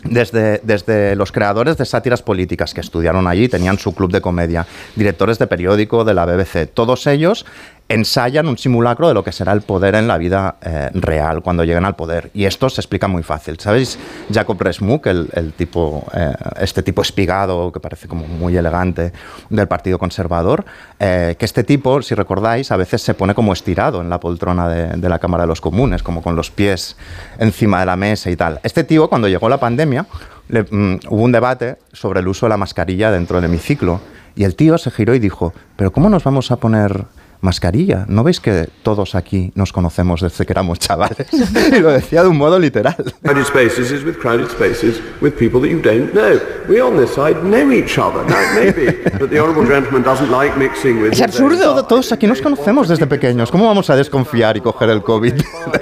desde, 0.04 0.61
desde, 0.62 1.16
los 1.16 1.32
creadores 1.32 1.76
de 1.76 1.85
sátiras 1.85 2.23
políticas 2.23 2.75
que 2.75 2.80
estudiaron 2.80 3.26
allí, 3.26 3.49
tenían 3.49 3.78
su 3.78 3.94
club 3.94 4.11
de 4.11 4.21
comedia, 4.21 4.66
directores 4.97 5.38
de 5.38 5.47
periódico 5.47 6.04
de 6.04 6.14
la 6.14 6.26
BBC, 6.26 6.66
todos 6.73 7.06
ellos 7.06 7.47
ensayan 7.89 8.49
un 8.49 8.57
simulacro 8.57 9.09
de 9.09 9.15
lo 9.15 9.23
que 9.23 9.33
será 9.33 9.53
el 9.53 9.62
poder 9.62 9.95
en 9.95 10.09
la 10.09 10.17
vida 10.17 10.57
eh, 10.62 10.91
real 10.95 11.43
cuando 11.43 11.65
lleguen 11.65 11.85
al 11.85 11.95
poder. 11.95 12.31
Y 12.33 12.45
esto 12.45 12.71
se 12.71 12.81
explica 12.81 13.09
muy 13.09 13.23
fácil. 13.23 13.59
¿Sabéis? 13.59 13.99
Jacob 14.33 14.59
Rees-Mogg, 14.59 15.07
el, 15.07 15.53
tipo, 15.57 16.07
eh, 16.15 16.33
este 16.61 16.83
tipo 16.83 17.03
espigado 17.03 17.71
que 17.71 17.81
parece 17.81 18.09
como 18.09 18.27
muy 18.27 18.57
elegante 18.57 19.12
del 19.51 19.69
Partido 19.69 19.99
Conservador, 19.99 20.65
eh, 20.99 21.37
que 21.39 21.45
este 21.45 21.65
tipo, 21.65 22.01
si 22.03 22.15
recordáis, 22.15 22.71
a 22.73 22.77
veces 22.77 23.03
se 23.03 23.14
pone 23.14 23.35
como 23.35 23.53
estirado 23.53 24.01
en 24.01 24.09
la 24.09 24.18
poltrona 24.21 24.68
de, 24.68 25.09
la 25.09 25.18
Cámara 25.18 25.45
de 25.45 25.49
los 25.49 25.61
Comunes, 25.61 26.03
como 26.03 26.23
con 26.23 26.37
los 26.37 26.51
pies 26.51 26.97
encima 27.38 27.81
de 27.81 27.87
la 27.87 27.97
mesa 27.97 28.31
y 28.31 28.37
tal. 28.37 28.61
Este 28.62 28.85
tío, 28.85 29.09
cuando 29.09 29.29
llegó 29.29 29.49
la 29.49 29.61
pandemia, 29.61 30.07
mm, 30.49 30.95
hubo 31.09 31.23
un 31.23 31.33
debate 31.33 31.77
sobre 31.92 32.21
el 32.21 32.29
uso 32.29 32.47
de 32.47 32.51
la 32.51 32.57
mascarilla 32.57 33.11
dentro 33.11 33.37
del 33.37 33.51
hemiciclo. 33.51 34.01
Y 34.35 34.45
el 34.45 34.57
tío 34.57 34.79
se 34.79 34.90
giró 34.90 35.14
y 35.14 35.18
dijo, 35.18 35.53
pero 35.77 35.92
¿cómo 35.92 36.09
nos 36.09 36.25
vamos 36.25 36.51
a 36.51 36.57
poner 36.57 37.05
mascarilla. 37.42 38.07
¿No 38.09 38.24
veis 38.24 38.40
que 38.40 38.68
todos 38.83 39.14
aquí 39.14 39.52
nos 39.55 39.72
conocemos 39.72 40.20
desde 40.20 40.46
que 40.46 40.52
éramos 40.52 40.78
chavales? 40.78 41.26
y 41.72 41.81
lo 41.81 41.90
decía 41.90 42.22
de 42.22 42.28
un 42.28 42.38
modo 42.38 42.59
literal. 42.59 42.96
Crowded 43.22 43.44
spaces 43.44 43.90
is 43.90 44.05
with 44.05 44.16
crowded 44.18 44.48
spaces 44.48 45.00
with 45.20 45.33
people 45.33 45.61
that 45.61 45.68
you 45.68 45.81
don't 45.83 46.12
know. 46.14 46.40
We 46.68 46.81
on 46.81 46.96
this 46.96 47.11
side 47.14 47.42
know 47.42 47.70
each 47.70 47.98
other. 47.98 48.24
Now, 48.24 48.55
maybe 48.55 48.92
but 49.18 49.31
the 49.31 49.40
honourable 49.40 49.66
gentleman 49.66 50.02
doesn't 50.02 50.31
like 50.31 50.57
mixing 50.57 51.02
with... 51.02 51.12
Es 51.12 51.20
absurdo. 51.20 51.85
Todos 51.85 52.12
aquí 52.12 52.26
nos 52.26 52.40
conocemos 52.40 52.88
desde 52.88 53.07
pequeños. 53.07 53.50
¿Cómo 53.50 53.66
vamos 53.66 53.90
a 53.90 53.96
desconfiar 53.96 54.57
y 54.57 54.61
coger 54.61 54.90
el 54.90 55.02
COVID 55.02 55.35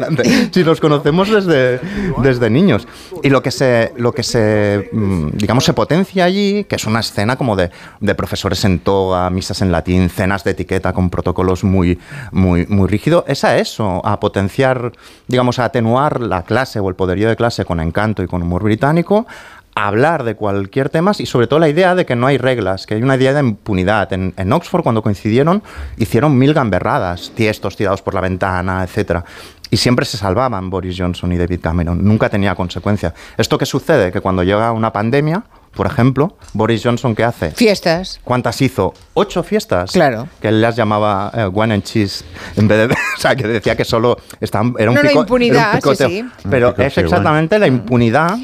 si 0.52 0.64
nos 0.64 0.80
conocemos 0.80 1.30
desde, 1.30 1.80
desde 2.22 2.48
niños? 2.48 2.88
Y 3.22 3.28
lo 3.28 3.42
que 3.42 3.50
se, 3.50 3.92
lo 3.96 4.12
que 4.12 4.22
se, 4.22 4.88
mm, 4.92 5.28
digamos, 5.34 5.64
se 5.64 5.74
potencia 5.74 6.24
allí, 6.24 6.64
que 6.64 6.76
es 6.76 6.86
una 6.86 7.00
escena 7.00 7.36
como 7.36 7.54
de, 7.54 7.70
de 8.00 8.14
profesores 8.14 8.64
en 8.64 8.78
toga, 8.78 9.28
misas 9.28 9.60
en 9.60 9.70
latín, 9.70 10.08
cenas 10.08 10.42
de 10.42 10.52
etiqueta 10.52 10.94
con 10.94 11.10
protocolo 11.10 11.49
muy, 11.64 11.98
muy, 12.32 12.66
muy 12.66 12.88
rígido, 12.88 13.24
es 13.28 13.44
a 13.44 13.58
eso, 13.58 14.04
a 14.04 14.20
potenciar, 14.20 14.92
digamos, 15.28 15.58
a 15.58 15.64
atenuar 15.66 16.20
la 16.20 16.42
clase 16.42 16.80
o 16.80 16.88
el 16.88 16.94
poderío 16.94 17.28
de 17.28 17.36
clase 17.36 17.64
con 17.64 17.80
encanto 17.80 18.22
y 18.22 18.26
con 18.26 18.42
humor 18.42 18.62
británico, 18.62 19.26
hablar 19.74 20.24
de 20.24 20.34
cualquier 20.34 20.88
tema 20.88 21.12
y 21.18 21.26
sobre 21.26 21.46
todo 21.46 21.58
la 21.58 21.68
idea 21.68 21.94
de 21.94 22.04
que 22.04 22.16
no 22.16 22.26
hay 22.26 22.38
reglas, 22.38 22.86
que 22.86 22.94
hay 22.94 23.02
una 23.02 23.16
idea 23.16 23.32
de 23.32 23.40
impunidad. 23.40 24.12
En, 24.12 24.34
en 24.36 24.52
Oxford, 24.52 24.82
cuando 24.82 25.02
coincidieron, 25.02 25.62
hicieron 25.96 26.36
mil 26.36 26.54
gamberradas, 26.54 27.32
tiestos 27.34 27.76
tirados 27.76 28.02
por 28.02 28.14
la 28.14 28.20
ventana, 28.20 28.82
etcétera. 28.82 29.24
Y 29.70 29.76
siempre 29.76 30.04
se 30.04 30.16
salvaban 30.16 30.68
Boris 30.68 30.96
Johnson 30.98 31.32
y 31.32 31.36
David 31.36 31.60
Cameron, 31.62 32.04
nunca 32.04 32.28
tenía 32.28 32.54
consecuencia. 32.54 33.14
¿Esto 33.36 33.56
qué 33.56 33.66
sucede? 33.66 34.10
Que 34.10 34.20
cuando 34.20 34.42
llega 34.42 34.72
una 34.72 34.92
pandemia, 34.92 35.44
por 35.74 35.86
ejemplo, 35.86 36.36
Boris 36.52 36.82
Johnson, 36.82 37.14
¿qué 37.14 37.24
hace? 37.24 37.52
Fiestas. 37.52 38.20
¿Cuántas 38.24 38.60
hizo? 38.60 38.92
¿Ocho 39.14 39.42
fiestas? 39.42 39.92
Claro. 39.92 40.28
Que 40.40 40.48
él 40.48 40.60
las 40.60 40.76
llamaba 40.76 41.32
uh, 41.32 41.58
one 41.58 41.74
and 41.74 41.84
cheese, 41.84 42.24
en 42.56 42.66
vez 42.68 42.88
de... 42.88 42.94
o 43.16 43.20
sea, 43.20 43.36
que 43.36 43.46
decía 43.46 43.76
que 43.76 43.84
solo 43.84 44.18
estaban, 44.40 44.74
era 44.78 44.90
un, 44.90 44.96
no, 44.96 45.02
pico, 45.02 45.20
impunidad, 45.20 45.78
era 45.78 45.88
un 45.88 45.96
sí, 45.96 46.04
sí. 46.06 46.24
Pero 46.50 46.74
es 46.76 46.98
exactamente 46.98 47.58
la 47.58 47.66
impunidad 47.66 48.36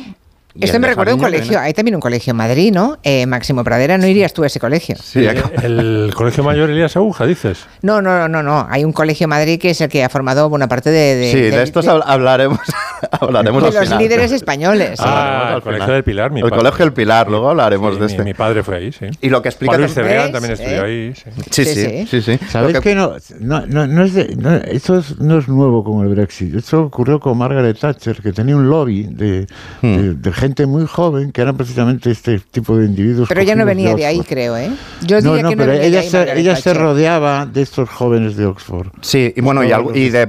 esto 0.61 0.81
me 0.81 0.89
recuerda 0.89 1.13
a 1.13 1.15
un 1.15 1.21
colegio, 1.21 1.59
hay 1.59 1.73
también 1.73 1.95
un 1.95 2.01
colegio 2.01 2.31
en 2.31 2.37
Madrid, 2.37 2.73
¿no? 2.73 2.99
Eh, 3.03 3.27
Máximo 3.27 3.65
Pradera, 3.65 3.99
¿no 3.99 4.07
irías 4.07 4.33
tú 4.33 4.43
a 4.43 4.47
ese 4.47 4.61
colegio? 4.61 4.97
Sí, 5.03 5.27
el, 5.27 6.13
colegio 6.15 6.45
mayor 6.45 6.71
Elías 6.71 6.97
Aguja, 6.97 7.27
dices. 7.27 7.67
No, 7.83 8.01
no, 8.01 8.29
no, 8.29 8.43
no, 8.43 8.67
hay 8.69 8.85
un 8.85 8.93
colegio 8.93 9.25
en 9.25 9.31
Madrid 9.31 9.61
que 9.61 9.71
es 9.71 9.81
el 9.81 9.89
que 9.89 10.05
ha 10.05 10.09
formado 10.09 10.49
buena 10.49 10.69
parte 10.69 10.91
de... 10.91 11.31
sí, 11.31 11.41
de, 11.41 11.63
estos 11.63 11.87
hablaremos, 11.89 12.61
hablaremos 13.11 13.63
De 13.63 13.81
los 13.81 13.99
líderes 13.99 14.33
españoles. 14.33 14.99
Ah, 15.01 15.55
el 15.57 15.63
colegio 15.63 15.93
del 15.93 16.05
Pilar, 16.05 16.31
mi 16.31 16.41
El 16.41 16.51
colegio 16.51 16.85
del 16.85 16.93
Pilar, 16.93 17.29
luego 17.29 17.51
hablaremos 17.51 17.99
de 17.99 18.07
este. 18.07 18.25
Mi, 18.25 18.35
padre 18.35 18.63
fue 18.63 18.77
ahí, 18.77 18.93
sí. 18.93 19.07
Y 19.21 19.29
lo 19.29 19.43
que 19.43 19.49
explica... 19.49 19.77
Luis 19.77 19.95
también, 19.95 20.33
también 20.33 20.53
estudió 20.55 20.85
ahí, 20.85 21.13
sí. 21.15 21.65
Sí, 21.65 22.07
sí, 22.07 22.23
sí. 22.23 22.39
¿Sabes 22.49 22.81
que, 22.81 22.95
no, 22.95 23.13
no, 23.41 23.67
no, 23.67 24.05
es 24.05 24.15
de, 24.15 24.37
esto 24.73 25.03
no 25.19 25.39
es 25.39 25.49
nuevo 25.49 25.85
como 25.85 26.03
el 26.03 26.09
Brexit. 26.09 26.55
Esto 26.55 26.85
ocurrió 26.85 27.21
con 27.21 27.37
Margaret 27.39 27.79
Thatcher, 27.79 28.21
que 28.23 28.33
tenía 28.33 28.57
un 28.57 28.69
lobby 28.69 29.05
de, 29.05 29.47
hmm. 29.83 30.21
Gente 30.47 30.65
muy 30.67 30.87
joven 30.87 31.33
que 31.33 31.41
eran 31.41 31.57
precisamente 31.57 32.09
este 32.11 32.39
tipo 32.39 32.77
de 32.77 32.87
individuos. 32.87 33.29
Pero 33.29 33.41
ella 33.41 33.57
no 33.57 33.65
venía 33.65 33.97
de, 33.97 34.07
ahí, 34.07 34.21
creo, 34.21 34.57
¿eh? 34.57 34.71
Yo 35.05 35.21
no, 35.21 35.37
no, 35.43 35.51
pero 35.57 35.73
ella, 35.73 36.03
se, 36.05 36.39
ella 36.39 36.55
se 36.55 36.73
rodeaba 36.73 37.47
de 37.47 37.63
estos 37.63 37.89
jóvenes 37.89 38.37
de 38.37 38.47
Oxford. 38.47 38.89
Sí, 39.01 39.33
y 39.35 39.41
bueno, 39.41 39.65
y, 39.65 39.73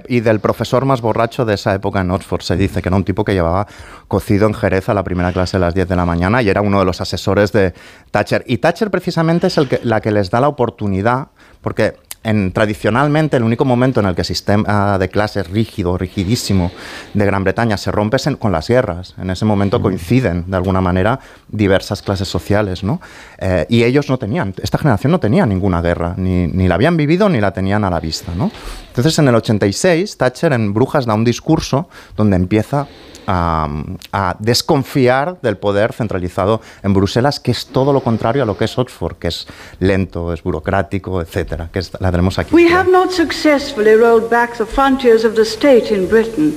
y, 0.07 0.19
del 0.21 0.39
profesor 0.39 0.85
más 0.85 1.01
borracho 1.01 1.45
de 1.45 1.53
esa 1.53 1.75
época 1.75 2.01
en 2.01 2.09
Oxford, 2.09 2.41
se 2.41 2.57
dice 2.57 2.81
que 2.81 2.89
era 2.89 2.95
un 2.95 3.03
tipo 3.03 3.23
que 3.23 3.33
llevaba 3.33 3.67
cocido 4.07 4.47
en 4.47 4.55
Jerez 4.55 4.89
a 4.89 4.95
la 4.95 5.03
primera 5.03 5.31
clase 5.31 5.57
a 5.57 5.59
las 5.59 5.75
10 5.75 5.87
de 5.87 5.95
la 5.95 6.05
mañana 6.05 6.41
y 6.41 6.49
era 6.49 6.61
uno 6.61 6.79
de 6.79 6.85
los 6.85 6.99
asesores 6.99 7.51
de 7.51 7.75
Thatcher. 8.09 8.43
Y 8.47 8.57
Thatcher 8.57 8.89
precisamente 8.89 9.47
es 9.47 9.57
el 9.59 9.67
que, 9.67 9.79
la 9.83 10.01
que 10.01 10.11
les 10.11 10.31
da 10.31 10.41
la 10.41 10.47
oportunidad 10.47 11.27
porque 11.61 11.95
en, 12.23 12.51
tradicionalmente 12.51 13.37
el 13.37 13.43
único 13.43 13.65
momento 13.65 13.99
en 13.99 14.07
el 14.07 14.15
que 14.15 14.21
el 14.21 14.25
sistema 14.25 14.97
de 14.97 15.09
clases 15.09 15.49
rígido, 15.49 15.97
rigidísimo 15.97 16.71
de 17.13 17.25
Gran 17.25 17.43
Bretaña 17.43 17.77
se 17.77 17.91
rompe 17.91 18.17
es 18.17 18.27
con 18.39 18.51
las 18.51 18.67
guerras. 18.67 19.15
En 19.17 19.29
ese 19.29 19.45
momento 19.45 19.81
coinciden 19.81 20.45
de 20.47 20.57
alguna 20.57 20.81
manera 20.81 21.19
diversas 21.47 22.01
clases 22.01 22.27
sociales, 22.27 22.83
¿no? 22.83 22.99
Eh, 23.37 23.65
y 23.69 23.83
ellos 23.83 24.09
no 24.09 24.17
tenían, 24.17 24.53
esta 24.61 24.77
generación 24.77 25.11
no 25.11 25.19
tenía 25.19 25.45
ninguna 25.45 25.81
guerra, 25.81 26.13
ni, 26.17 26.47
ni, 26.47 26.67
la 26.67 26.75
habían 26.75 26.97
vivido 26.97 27.29
ni 27.29 27.39
la 27.39 27.51
tenían 27.51 27.83
a 27.83 27.89
la 27.89 27.99
vista, 27.99 28.33
¿no? 28.35 28.51
Entonces 28.87 29.17
en 29.19 29.27
el 29.27 29.35
86 29.35 30.17
Thatcher 30.17 30.53
en 30.53 30.73
Brujas 30.73 31.05
da 31.05 31.13
un 31.13 31.23
discurso 31.23 31.89
donde 32.15 32.35
empieza 32.35 32.87
a, 33.27 34.35
desconfiar 34.39 35.39
del 35.41 35.57
poder 35.57 35.93
centralizado 35.93 36.61
en 36.81 36.93
Bruselas, 36.93 37.39
que 37.39 37.51
es 37.51 37.67
todo 37.67 37.93
lo 37.93 38.01
contrario 38.01 38.43
a 38.43 38.45
lo 38.45 38.57
que 38.57 38.65
es 38.65 38.77
Oxford, 38.77 39.17
que 39.17 39.27
es 39.27 39.47
lento, 39.79 40.33
es 40.33 40.41
burocrático, 40.43 41.21
etcétera, 41.21 41.69
que 41.71 41.81
la 41.99 42.06
tenemos 42.11 42.39
aquí. 42.39 42.53
We 42.53 42.71
have 42.71 42.89
not 42.89 43.11
successfully 43.11 43.95
rolled 43.95 44.29
back 44.29 44.57
the 44.57 44.65
frontiers 44.65 45.23
of 45.25 45.35
the 45.35 45.43
state 45.43 45.93
in 45.93 46.07
Britain. 46.07 46.53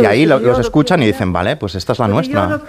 Y 0.00 0.04
ahí 0.04 0.24
los 0.24 0.58
escuchan 0.60 1.02
y 1.02 1.06
dicen, 1.06 1.32
vale, 1.32 1.56
pues 1.56 1.74
esta 1.74 1.92
es 1.92 1.98
la 1.98 2.06
nuestra. 2.06 2.60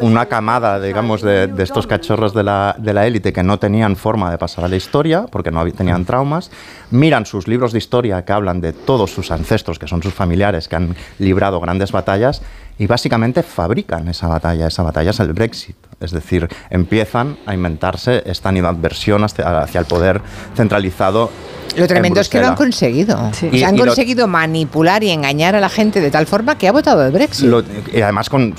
una 0.00 0.26
camada, 0.26 0.78
digamos, 0.78 1.22
de, 1.22 1.50
estos 1.58 1.86
cachorros 1.86 2.32
de 2.32 2.44
la, 2.44 2.76
de 2.78 2.94
la 2.94 3.06
élite 3.06 3.32
que 3.32 3.42
no 3.42 3.58
tenían 3.58 3.96
forma 3.96 4.30
de 4.30 4.38
pasar 4.38 4.64
a 4.64 4.68
la 4.68 4.76
historia, 4.76 5.26
porque 5.30 5.50
no 5.50 5.68
tenían 5.72 6.04
traumas, 6.04 6.50
miran 6.90 7.26
sus 7.26 7.48
libros 7.48 7.72
de 7.72 7.78
historia 7.78 8.24
que 8.24 8.32
hablan 8.32 8.60
de 8.60 8.72
todos 8.72 9.10
sus 9.10 9.30
ancestros, 9.32 9.78
que 9.78 9.88
son 9.88 10.02
sus 10.02 10.14
familiares, 10.14 10.68
que 10.68 10.76
han 10.76 10.94
librado 11.18 11.58
grandes 11.60 11.90
batallas, 11.90 12.42
y 12.78 12.86
básicamente 12.86 13.42
fabrican 13.42 14.06
esa 14.08 14.28
batalla. 14.28 14.68
Esa 14.68 14.84
batalla 14.84 15.10
es 15.10 15.20
el 15.20 15.32
Brexit. 15.32 15.89
Es 16.00 16.12
decir, 16.12 16.48
empiezan 16.70 17.36
a 17.44 17.52
inventarse 17.52 18.22
esta 18.24 18.48
animadversión 18.48 19.22
hacia, 19.22 19.60
hacia 19.60 19.80
el 19.80 19.86
poder 19.86 20.22
centralizado 20.56 21.30
lo 21.76 21.86
tremendo 21.86 22.20
es 22.20 22.28
que 22.28 22.40
lo 22.40 22.48
han 22.48 22.56
conseguido. 22.56 23.16
han 23.64 23.76
conseguido 23.76 24.26
manipular 24.26 25.02
y 25.02 25.10
engañar 25.10 25.54
a 25.54 25.60
la 25.60 25.68
gente 25.68 26.00
de 26.00 26.10
tal 26.10 26.26
forma 26.26 26.58
que 26.58 26.68
ha 26.68 26.72
votado 26.72 27.04
el 27.04 27.12
Brexit. 27.12 27.50
y 27.92 28.00
además 28.00 28.28
con, 28.28 28.54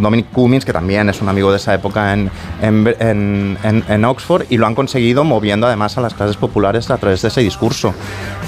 Dominic 0.00 0.30
Cummings, 0.30 0.64
que 0.64 0.72
también 0.72 1.08
es 1.08 1.20
un 1.20 1.28
amigo 1.28 1.50
de 1.50 1.58
esa 1.58 1.74
época 1.74 2.14
en, 2.14 2.30
en, 2.62 4.04
Oxford, 4.04 4.46
y 4.48 4.56
lo 4.56 4.66
han 4.66 4.74
conseguido 4.74 5.24
moviendo 5.24 5.66
además 5.66 5.96
a 5.98 6.00
las 6.00 6.14
clases 6.14 6.36
populares 6.36 6.90
a 6.90 6.96
través 6.96 7.22
de 7.22 7.28
ese 7.28 7.40
discurso. 7.40 7.94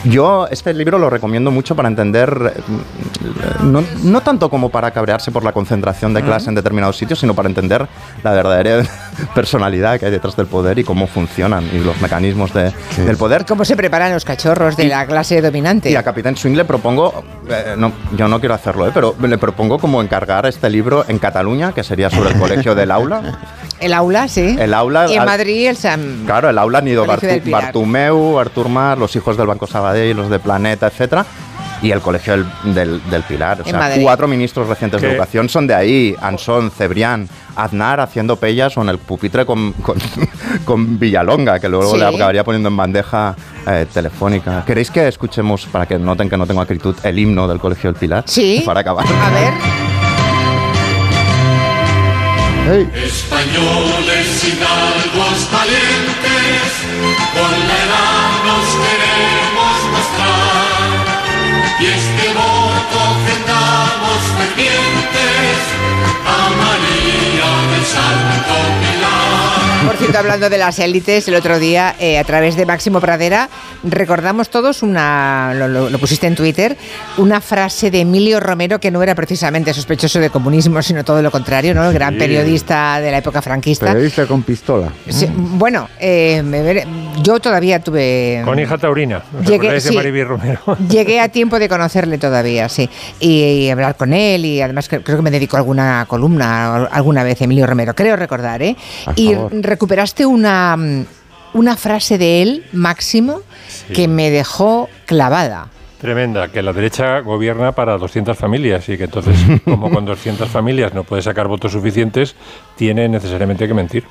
Yo 0.05 0.47
este 0.51 0.73
libro 0.73 0.99
lo 0.99 1.11
recomiendo 1.11 1.51
mucho 1.51 1.75
para 1.75 1.89
entender, 1.89 2.63
no, 3.63 3.83
no 4.03 4.21
tanto 4.21 4.49
como 4.49 4.69
para 4.71 4.91
cabrearse 4.91 5.33
por 5.33 5.45
la 5.45 5.53
concentración 5.53 6.15
de 6.15 6.23
clase 6.23 6.49
en 6.49 6.55
determinados 6.55 6.97
sitios, 6.97 7.19
sino 7.19 7.35
para 7.35 7.49
entender 7.49 7.87
la 8.29 8.35
verdadera 8.35 8.83
personalidad 9.35 9.99
que 9.99 10.07
hay 10.07 10.13
detrás 10.13 10.37
del 10.37 10.47
poder 10.47 10.79
y 10.79 10.85
cómo 10.85 11.07
funcionan 11.07 11.69
y 11.73 11.79
los 11.79 12.01
mecanismos 12.01 12.53
de, 12.53 12.73
del 12.97 13.17
poder. 13.17 13.45
¿Cómo 13.47 13.65
se 13.65 13.77
prepara 13.77 14.11
los 14.11 14.25
cachorros 14.25 14.77
de 14.77 14.85
la 14.85 15.07
clase 15.07 15.41
dominante. 15.41 15.91
Y 15.91 15.97
a 15.97 16.03
Capitán 16.03 16.37
Swing 16.37 16.55
le 16.55 16.65
propongo, 16.65 17.25
eh, 17.49 17.75
no, 17.77 17.93
yo 18.17 18.29
no 18.29 18.41
quiero 18.41 18.55
hacerlo, 18.55 18.87
eh, 18.87 18.91
pero 18.93 19.15
le 19.21 19.39
propongo 19.39 19.79
como 19.79 20.03
encargar 20.03 20.47
este 20.47 20.71
libro 20.71 21.05
en 21.09 21.19
Cataluña, 21.19 21.73
que 21.73 21.83
sería 21.83 22.11
sobre 22.11 22.31
el 22.31 22.39
colegio 22.41 22.75
del 22.75 22.91
aula. 22.91 23.39
El 23.81 23.93
aula, 23.93 24.29
sí. 24.29 24.57
El 24.59 24.75
aula. 24.75 25.07
Y 25.09 25.17
en 25.17 25.25
Madrid 25.25 25.69
el 25.69 25.77
Sam. 25.77 26.25
Claro, 26.27 26.51
el 26.51 26.59
aula 26.59 26.79
han 26.79 26.89
ido 26.89 27.07
Bartumeu, 27.07 28.39
Artur 28.39 28.69
Mar, 28.69 28.99
los 28.99 29.15
hijos 29.17 29.37
del 29.37 29.47
Banco 29.47 29.67
Sabadell, 29.67 30.17
los 30.17 30.31
de 30.31 30.39
Planeta, 30.39 30.89
etcétera 30.89 31.25
y 31.83 31.91
el 31.91 32.01
Colegio 32.01 32.45
del, 32.65 33.03
del, 33.11 33.23
Pilar. 33.23 33.61
O 33.61 33.65
sea, 33.65 33.93
cuatro 34.01 34.29
ministros 34.29 34.69
recientes 34.69 35.01
de 35.01 35.13
educación 35.13 35.49
son 35.49 35.67
de 35.67 35.75
ahí. 35.75 36.15
Ansón, 36.21 36.71
Cebrián, 36.71 37.29
Aznar 37.57 38.01
haciendo 38.01 38.37
pellas 38.37 38.77
o 38.77 38.83
en 38.83 38.89
el 38.89 38.99
pupitre 38.99 39.45
con, 39.45 39.73
con, 40.65 40.99
Villalonga, 40.99 41.59
que 41.59 41.69
luego 41.69 41.97
le 41.97 42.05
acabaría 42.05 42.45
poniendo 42.45 42.69
en 42.69 42.77
bandeja 42.77 43.35
eh, 43.67 43.87
telefónica. 43.93 44.65
¿Queréis 44.65 44.91
que 44.91 45.09
escuchemos, 45.09 45.67
para 45.67 45.87
que 45.87 45.99
noten 45.99 46.29
que 46.29 46.37
no 46.37 46.47
tengo 46.47 46.61
acritud, 46.61 46.97
el 47.03 47.19
himno 47.19 47.49
del 47.49 47.59
Colegio 47.59 47.91
del 47.93 47.99
Pilar? 47.99 48.25
Sí. 48.27 48.63
Para 48.67 48.81
acabar. 48.81 49.07
A 49.07 49.31
ver. 49.31 49.53
Españoles 52.69 54.27
sin 54.27 54.59
valientes, 55.51 56.69
con 57.33 57.51
la 57.67 57.88
este 61.95 62.29
voto 62.35 62.97
ofendamos 63.17 64.21
fervientes 64.37 65.61
a 66.27 66.51
María 66.61 67.51
del 67.73 67.87
Santo 67.87 68.55
Pilar. 68.81 69.08
Por 69.87 69.97
cierto, 69.97 70.19
hablando 70.19 70.51
de 70.51 70.59
las 70.59 70.79
élites, 70.79 71.29
el 71.29 71.35
otro 71.35 71.59
día, 71.59 71.95
eh, 72.01 72.19
a 72.19 72.25
través 72.25 72.57
de 72.57 72.67
Máximo 72.67 73.01
Pradera, 73.01 73.49
recordamos 73.85 74.51
todos 74.51 74.83
una, 74.83 75.55
lo, 75.55 75.99
pusiste 75.99 76.27
en 76.27 76.35
Twitter, 76.35 76.77
una 77.17 77.41
frase 77.41 77.91
de 77.91 78.01
Emilio 78.01 78.41
Romero 78.41 78.81
que 78.81 78.91
no 78.91 79.03
era 79.03 79.15
precisamente 79.15 79.73
sospechoso 79.73 80.19
de 80.19 80.31
comunismo, 80.31 80.83
sino 80.83 81.05
todo 81.05 81.23
lo 81.23 81.31
contrario, 81.31 81.75
¿no? 81.75 81.87
El 81.89 81.95
gran 81.95 82.19
periodista 82.19 83.01
de 83.01 83.11
la 83.11 83.19
época 83.19 83.41
franquista. 83.41 83.87
Periodista 83.87 84.27
con 84.27 84.43
pistola. 84.43 84.93
bueno, 85.37 85.89
eh, 86.01 86.85
yo 87.23 87.39
todavía 87.39 87.81
tuve... 87.81 88.43
Con 88.45 88.59
hija 88.59 88.79
taurina. 88.79 89.23
Llegué, 89.47 90.25
Romero? 90.25 90.61
llegué 90.91 91.21
a 91.21 91.29
tiempo 91.29 91.59
de 91.59 91.69
conocerle 91.69 92.19
todavía, 92.19 92.69
sí. 92.69 92.89
Y, 93.21 93.69
hablar 93.69 93.97
con 93.97 94.13
él 94.13 94.45
y 94.45 94.61
además 94.61 94.89
creo 94.89 95.03
que 95.03 95.23
me 95.23 95.31
dedicó 95.31 95.57
alguna 95.57 96.05
columna 96.09 96.87
alguna 96.87 97.23
vez 97.23 97.41
Emilio 97.43 97.67
Romero, 97.67 97.95
creo 97.95 98.17
recordar, 98.17 98.63
¿eh? 98.63 98.77
y 99.15 99.35
recuperaste 99.69 100.27
una, 100.27 100.77
una 101.55 101.77
frase 101.77 102.19
de 102.19 102.43
él, 102.43 102.65
Máximo, 102.73 103.41
que 103.95 104.09
me 104.09 104.31
dejó 104.31 104.89
clavada. 105.07 105.69
Tremenda, 106.01 106.49
que 106.49 106.63
la 106.63 106.73
derecha 106.73 107.21
gobierna 107.21 107.73
para 107.73 107.99
200 107.99 108.37
familias 108.37 108.89
y 108.89 108.97
que 108.97 109.05
entonces, 109.05 109.37
como 109.65 109.91
con 109.91 110.05
200 110.05 110.49
familias 110.49 110.95
no 110.95 111.05
puede 111.05 111.23
sacar 111.23 111.49
votos 111.49 111.73
suficientes, 111.73 112.37
tiene 112.77 113.09
necesariamente 113.09 113.67
que 113.67 113.75
mentir. 113.75 114.05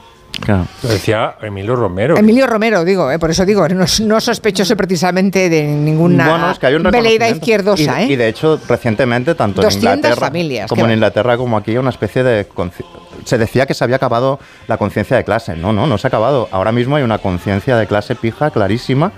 Lo 0.84 0.89
decía 0.89 1.36
Emilio 1.41 1.76
Romero. 1.76 2.17
Emilio 2.17 2.46
Romero, 2.46 2.86
digo, 2.86 3.10
eh, 3.12 3.17
por 3.17 3.32
eso 3.32 3.46
digo, 3.46 3.67
no, 3.70 3.86
no, 4.02 4.22
sospechoso 4.22 4.78
precisamente 4.78 5.50
de 5.50 5.63
ninguna 5.63 6.30
bueno, 6.30 6.52
es 6.52 6.60
que 6.60 6.67
hay 6.67 6.76
un 6.76 6.84
veleidad 6.84 7.34
izquierdosa. 7.34 8.02
Y, 8.02 8.06
¿eh? 8.06 8.13
y, 8.13 8.15
de 8.17 8.28
hecho, 8.28 8.60
recientemente, 8.67 9.34
tanto 9.34 9.63
en 9.63 9.74
Inglaterra, 9.74 10.32
como 10.67 10.86
en 10.86 10.91
Inglaterra 10.91 11.38
como 11.38 11.58
aquí, 11.58 11.78
una 11.78 11.89
especie 11.89 12.24
de 12.24 12.46
se 13.25 13.38
decía 13.38 13.65
que 13.65 13.73
se 13.73 13.84
había 13.84 13.97
acabado 13.97 14.39
la 14.67 14.77
conciencia 14.77 15.17
de 15.17 15.23
clase. 15.23 15.56
No, 15.56 15.73
no, 15.73 15.88
no 15.88 15.97
se 15.97 16.08
ha 16.08 16.10
acabado. 16.10 16.47
Ahora 16.51 16.71
mismo 16.71 16.95
hay 16.95 17.03
una 17.03 17.17
conciencia 17.19 17.77
de 17.77 17.88
clase 17.88 18.15
pija 18.15 18.51
clarísima 18.51 19.12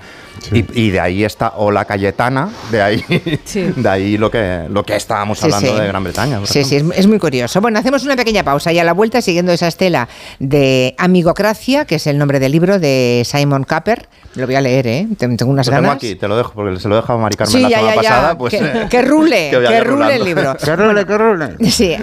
y, 0.52 0.90
de 0.90 1.00
ahí 1.00 1.24
está 1.24 1.54
Ola 1.58 1.86
Cayetana, 1.86 2.50
de 2.72 2.82
ahí, 2.82 3.04
de 3.76 3.90
ahí 3.90 4.18
lo 4.18 4.32
que, 4.32 4.66
lo 4.70 4.84
que 4.84 4.96
estábamos 4.96 5.44
hablando 5.44 5.76
de 5.76 5.88
Gran 5.88 6.04
Bretaña. 6.04 6.40
Sí, 6.46 6.64
sí, 6.64 6.78
es, 6.96 7.08
muy 7.08 7.20
curioso. 7.20 7.62
Bueno, 7.62 7.80
hacemos 7.80 8.04
una 8.04 8.16
pequeña 8.16 8.44
pausa 8.44 8.72
y 8.72 8.80
a 8.80 8.84
la 8.84 8.94
vuelta, 8.94 9.22
siguiendo 9.22 9.52
esa 9.52 9.68
estela 9.68 10.08
de 10.40 10.96
Amigocracia, 10.98 11.86
que 11.86 11.96
es 11.96 12.08
el 12.08 12.18
nombre 12.18 12.40
del 12.40 12.52
libro 12.52 12.80
de 12.80 13.24
Simon 13.26 13.64
Capper. 13.64 14.08
Lo 14.36 14.46
voy 14.46 14.56
a 14.56 14.62
leer, 14.62 14.88
¿eh? 14.88 15.08
Tengo 15.18 15.46
unas 15.48 15.68
lo 15.68 15.72
ganas. 15.72 15.90
Tengo 16.00 16.12
aquí, 16.12 16.16
te 16.16 16.28
lo 16.28 16.38
dejo, 16.38 16.54
porque 16.54 16.80
se 16.80 16.88
lo 16.88 16.96
he 16.96 17.02
dejado 17.02 17.20
a 17.20 17.22
Mari 17.24 17.36
Carmen 17.36 17.62
la 17.64 17.70
semana 17.70 17.96
pasada. 17.96 18.38
Pues, 18.38 18.54
que, 18.90 19.02
rule, 19.02 19.50
que, 19.68 19.84
rule 19.84 20.16
el 20.16 20.24
libro. 20.24 20.56
que 20.56 20.76
rule, 20.76 21.06
que 21.06 21.18
rule. 21.18 21.72
Sí, 21.72 21.96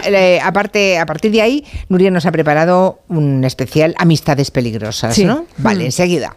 aparte, 0.42 0.98
a 0.98 1.06
partir 1.06 1.30
de 1.32 1.42
ahí, 1.42 1.64
Nuria 1.88 2.10
nos 2.10 2.26
ha 2.26 2.32
preparado 2.32 3.00
un 3.08 3.44
especial 3.44 3.94
Amistades 3.98 4.50
Peligrosas, 4.50 5.18
¿no? 5.20 5.46
Vale, 5.58 5.84
mm. 5.84 5.86
enseguida. 5.86 6.36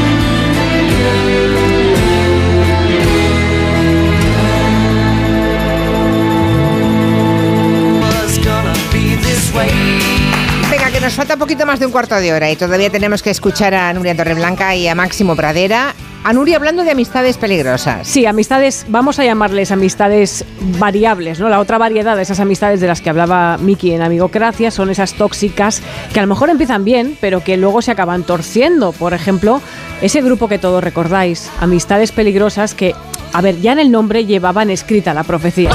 Nos 11.01 11.13
falta 11.15 11.33
un 11.33 11.39
poquito 11.39 11.65
más 11.65 11.79
de 11.79 11.87
un 11.87 11.91
cuarto 11.91 12.15
de 12.15 12.31
hora 12.31 12.51
y 12.51 12.55
todavía 12.55 12.91
tenemos 12.91 13.23
que 13.23 13.31
escuchar 13.31 13.73
a 13.73 13.91
Nuria 13.91 14.15
Torreblanca 14.15 14.75
y 14.75 14.87
a 14.87 14.93
Máximo 14.93 15.35
Pradera. 15.35 15.95
A 16.23 16.31
Nuria 16.31 16.57
hablando 16.57 16.83
de 16.83 16.91
amistades 16.91 17.37
peligrosas. 17.37 18.07
Sí, 18.07 18.27
amistades, 18.27 18.85
vamos 18.87 19.17
a 19.17 19.23
llamarles 19.23 19.71
amistades 19.71 20.45
variables, 20.77 21.39
¿no? 21.39 21.49
La 21.49 21.59
otra 21.59 21.79
variedad 21.79 22.15
de 22.15 22.21
esas 22.21 22.39
amistades 22.39 22.81
de 22.81 22.87
las 22.87 23.01
que 23.01 23.09
hablaba 23.09 23.57
Miki 23.57 23.93
en 23.93 24.03
Amigocracia 24.03 24.69
son 24.69 24.91
esas 24.91 25.13
tóxicas 25.13 25.81
que 26.13 26.19
a 26.19 26.21
lo 26.21 26.27
mejor 26.27 26.51
empiezan 26.51 26.85
bien, 26.85 27.17
pero 27.19 27.43
que 27.43 27.57
luego 27.57 27.81
se 27.81 27.89
acaban 27.89 28.21
torciendo. 28.21 28.91
Por 28.91 29.15
ejemplo, 29.15 29.59
ese 30.03 30.21
grupo 30.21 30.47
que 30.47 30.59
todos 30.59 30.83
recordáis, 30.83 31.49
amistades 31.59 32.11
peligrosas 32.11 32.75
que 32.75 32.93
A 33.33 33.41
ver, 33.41 33.59
ya 33.59 33.71
en 33.71 33.79
el 33.79 33.91
nombre 33.91 34.25
llevaban 34.25 34.69
escrita 34.69 35.15
la 35.15 35.23
profecía. 35.23 35.71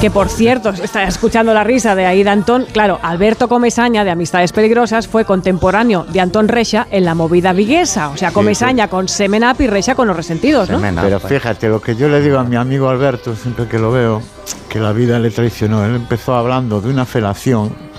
Que 0.00 0.10
por 0.10 0.28
cierto, 0.28 0.70
está 0.70 1.02
escuchando 1.04 1.52
la 1.52 1.64
risa 1.64 1.94
de 1.94 2.06
Aida 2.06 2.32
Antón. 2.32 2.66
Claro, 2.72 2.98
Alberto 3.02 3.48
Comesaña 3.48 4.04
de 4.04 4.10
Amistades 4.10 4.52
Peligrosas 4.52 5.08
fue 5.08 5.24
contemporáneo 5.24 6.04
de 6.04 6.20
Antón 6.20 6.48
Recha 6.48 6.86
en 6.90 7.04
la 7.04 7.14
movida 7.14 7.52
viguesa. 7.52 8.08
O 8.08 8.16
sea, 8.16 8.30
Comesaña 8.30 8.88
con 8.88 9.08
Semen 9.08 9.44
Up 9.44 9.56
y 9.58 9.66
Recha 9.66 9.94
con 9.94 10.08
los 10.08 10.16
resentidos, 10.16 10.70
¿no? 10.70 10.80
Pero 10.80 11.20
fíjate, 11.20 11.68
lo 11.68 11.80
que 11.80 11.96
yo 11.96 12.08
le 12.08 12.20
digo 12.22 12.38
a 12.38 12.44
mi 12.44 12.56
amigo 12.56 12.88
Alberto, 12.88 13.34
siempre 13.34 13.66
que 13.66 13.78
lo 13.78 13.90
veo, 13.90 14.22
que 14.68 14.78
la 14.78 14.92
vida 14.92 15.18
le 15.18 15.30
traicionó. 15.30 15.84
Él 15.84 15.96
empezó 15.96 16.34
hablando 16.34 16.80
de 16.80 16.88
una 16.88 17.04
felación 17.04 17.89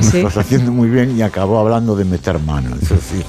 sí. 0.00 0.18
estás 0.18 0.38
haciendo 0.38 0.72
muy 0.72 0.88
bien 0.88 1.16
y 1.16 1.22
acabó 1.22 1.58
hablando 1.58 1.96
de 1.96 2.04
meter 2.04 2.38
mano. 2.38 2.76
Eso 2.80 2.96
sí, 2.96 3.22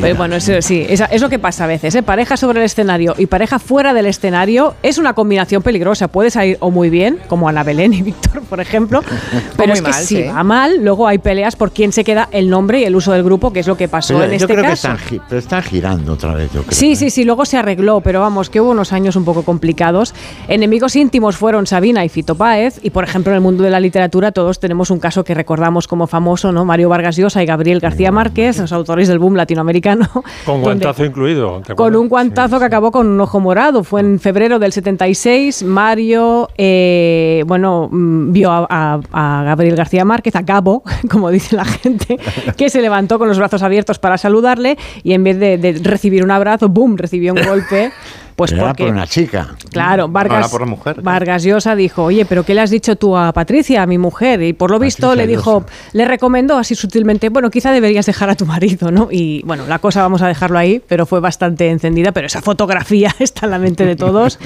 Pero 0.00 0.14
bueno, 0.16 0.36
eso 0.36 0.60
sí, 0.60 0.84
es, 0.88 1.20
lo 1.20 1.28
que 1.28 1.38
pasa 1.38 1.64
a 1.64 1.66
veces. 1.66 1.94
¿eh? 1.94 2.02
Pareja 2.02 2.36
sobre 2.36 2.60
el 2.60 2.66
escenario 2.66 3.14
y 3.18 3.26
pareja 3.26 3.58
fuera 3.58 3.94
del 3.94 4.06
escenario 4.06 4.74
es 4.82 4.98
una 4.98 5.14
combinación 5.14 5.62
peligrosa. 5.62 6.08
Puede 6.08 6.30
salir 6.30 6.56
o 6.60 6.70
muy 6.70 6.90
bien, 6.90 7.18
como 7.28 7.48
Ana 7.48 7.62
Belén 7.62 7.92
y 7.94 8.02
Víctor, 8.02 8.42
por 8.42 8.60
ejemplo, 8.60 9.02
pero 9.56 9.72
es 9.72 9.82
que 9.82 9.92
si 9.92 10.22
va 10.22 10.42
mal, 10.44 10.82
luego 10.82 11.06
hay 11.06 11.18
peleas 11.18 11.56
por 11.56 11.72
quién 11.72 11.92
se 11.92 12.04
queda 12.04 12.28
el 12.32 12.50
nombre 12.50 12.80
y 12.80 12.84
el 12.84 12.96
uso 12.96 13.12
del 13.12 13.22
grupo, 13.22 13.52
que 13.52 13.60
es 13.60 13.66
lo 13.66 13.76
que 13.76 13.88
pasó 13.88 14.22
en 14.22 14.32
este 14.32 14.54
caso. 14.54 14.66
Que 14.66 14.72
están, 14.72 14.98
pero 15.28 15.38
están 15.38 15.62
girando 15.62 16.12
otra 16.14 16.34
vez, 16.34 16.52
yo 16.52 16.62
creo. 16.62 16.72
Sí, 16.72 16.96
sí, 16.96 17.06
¿eh? 17.06 17.10
sí, 17.10 17.24
luego 17.24 17.44
se 17.44 17.56
arregló, 17.56 18.00
pero 18.00 18.20
vamos, 18.20 18.50
que 18.50 18.60
hubo 18.60 18.70
unos 18.70 18.92
años 18.92 19.16
un 19.16 19.24
poco 19.24 19.42
complicados. 19.42 20.14
Enemigos 20.48 20.96
íntimos 20.96 21.36
fueron 21.36 21.66
Sabina 21.66 22.04
y 22.04 22.08
Fito 22.08 22.34
Páez, 22.34 22.80
y 22.82 22.90
por 22.90 23.04
ejemplo, 23.04 23.32
en 23.32 23.36
el 23.36 23.42
mundo 23.42 23.62
de 23.62 23.70
la 23.70 23.80
literatura 23.80 24.32
todos 24.32 24.60
tenemos 24.60 24.90
un 24.90 24.98
caso 24.98 25.24
que 25.24 25.34
recordamos 25.38 25.86
como 25.86 26.08
famoso, 26.08 26.50
¿no? 26.50 26.64
Mario 26.64 26.88
Vargas 26.88 27.16
Llosa 27.16 27.40
y 27.40 27.46
Gabriel 27.46 27.78
García 27.78 28.10
Márquez, 28.10 28.58
los 28.58 28.72
autores 28.72 29.06
del 29.06 29.20
boom 29.20 29.36
latinoamericano. 29.36 30.08
Con 30.44 30.62
guantazo 30.62 31.04
incluido. 31.04 31.62
Con 31.76 31.94
un 31.94 32.08
guantazo 32.08 32.58
que 32.58 32.64
acabó 32.64 32.90
con 32.90 33.06
un 33.06 33.20
ojo 33.20 33.38
morado. 33.38 33.84
Fue 33.84 34.00
en 34.00 34.18
febrero 34.18 34.58
del 34.58 34.72
76. 34.72 35.62
Mario, 35.62 36.48
eh, 36.58 37.44
bueno, 37.46 37.88
mm, 37.90 38.32
vio 38.32 38.50
a, 38.50 39.00
Gabriel 39.12 39.76
García 39.76 40.04
Márquez, 40.04 40.34
a 40.34 40.42
Gabo, 40.42 40.82
como 41.10 41.30
dice 41.30 41.54
la 41.54 41.64
gente, 41.64 42.18
que 42.56 42.68
se 42.68 42.82
levantó 42.82 43.20
con 43.20 43.28
los 43.28 43.38
brazos 43.38 43.62
abiertos 43.62 44.00
para 44.00 44.18
saludarle 44.18 44.76
y 45.04 45.12
en 45.12 45.22
vez 45.22 45.38
de, 45.38 45.56
de 45.56 45.80
recibir 45.84 46.24
un 46.24 46.32
abrazo, 46.32 46.68
¡boom!, 46.68 46.96
recibió 46.96 47.32
un 47.32 47.42
golpe. 47.44 47.92
Pues 48.38 48.52
era 48.52 48.72
por 48.72 48.88
una 48.88 49.04
chica. 49.04 49.56
Claro, 49.72 50.06
Vargas, 50.06 50.48
por 50.48 50.64
mujer, 50.64 51.02
Vargas 51.02 51.42
Llosa 51.42 51.74
dijo, 51.74 52.04
oye, 52.04 52.24
pero 52.24 52.44
¿qué 52.44 52.54
le 52.54 52.60
has 52.60 52.70
dicho 52.70 52.94
tú 52.94 53.16
a 53.16 53.32
Patricia, 53.32 53.82
a 53.82 53.86
mi 53.86 53.98
mujer? 53.98 54.40
Y 54.42 54.52
por 54.52 54.70
lo 54.70 54.78
visto 54.78 55.16
le 55.16 55.26
dijo, 55.26 55.64
le 55.92 56.04
recomendó 56.04 56.56
así 56.56 56.76
sutilmente, 56.76 57.30
bueno, 57.30 57.50
quizá 57.50 57.72
deberías 57.72 58.06
dejar 58.06 58.30
a 58.30 58.36
tu 58.36 58.46
marido, 58.46 58.92
¿no? 58.92 59.08
Y 59.10 59.42
bueno, 59.42 59.66
la 59.66 59.80
cosa 59.80 60.02
vamos 60.02 60.22
a 60.22 60.28
dejarlo 60.28 60.56
ahí, 60.56 60.80
pero 60.86 61.04
fue 61.04 61.18
bastante 61.18 61.68
encendida, 61.68 62.12
pero 62.12 62.28
esa 62.28 62.40
fotografía 62.40 63.12
está 63.18 63.46
en 63.46 63.50
la 63.50 63.58
mente 63.58 63.84
de 63.84 63.96
todos. 63.96 64.38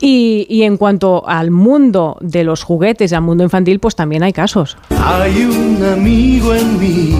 y, 0.00 0.46
y 0.48 0.62
en 0.62 0.76
cuanto 0.76 1.28
al 1.28 1.50
mundo 1.50 2.16
de 2.20 2.44
los 2.44 2.62
juguetes, 2.62 3.12
al 3.12 3.22
mundo 3.22 3.42
infantil, 3.42 3.80
pues 3.80 3.96
también 3.96 4.22
hay 4.22 4.32
casos. 4.32 4.76
Hay 4.90 5.44
un 5.44 5.84
amigo 5.84 6.54
en 6.54 6.78
mí 6.78 7.18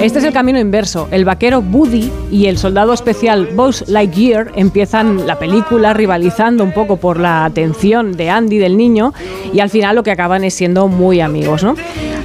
Este 0.00 0.18
es 0.18 0.24
el 0.24 0.32
camino 0.32 0.58
inverso. 0.58 1.06
El 1.12 1.24
vaquero 1.24 1.62
Buddy 1.62 2.10
y 2.32 2.46
el 2.46 2.58
soldado 2.58 2.92
especial 2.92 3.46
Buzz 3.54 3.84
Lightyear 3.86 4.50
empiezan 4.56 5.24
la 5.24 5.38
película 5.38 5.94
rivalizando 5.94 6.64
un 6.64 6.72
poco 6.72 6.96
por 6.96 7.20
la 7.20 7.44
atención 7.44 8.16
de 8.16 8.28
Andy, 8.28 8.58
del 8.58 8.76
niño, 8.76 9.14
y 9.52 9.60
al 9.60 9.70
final 9.70 9.94
lo 9.94 10.02
que 10.02 10.10
acaban 10.10 10.42
es 10.42 10.54
siendo 10.54 10.88
muy 10.88 11.20
amigos, 11.20 11.62
¿no? 11.62 11.76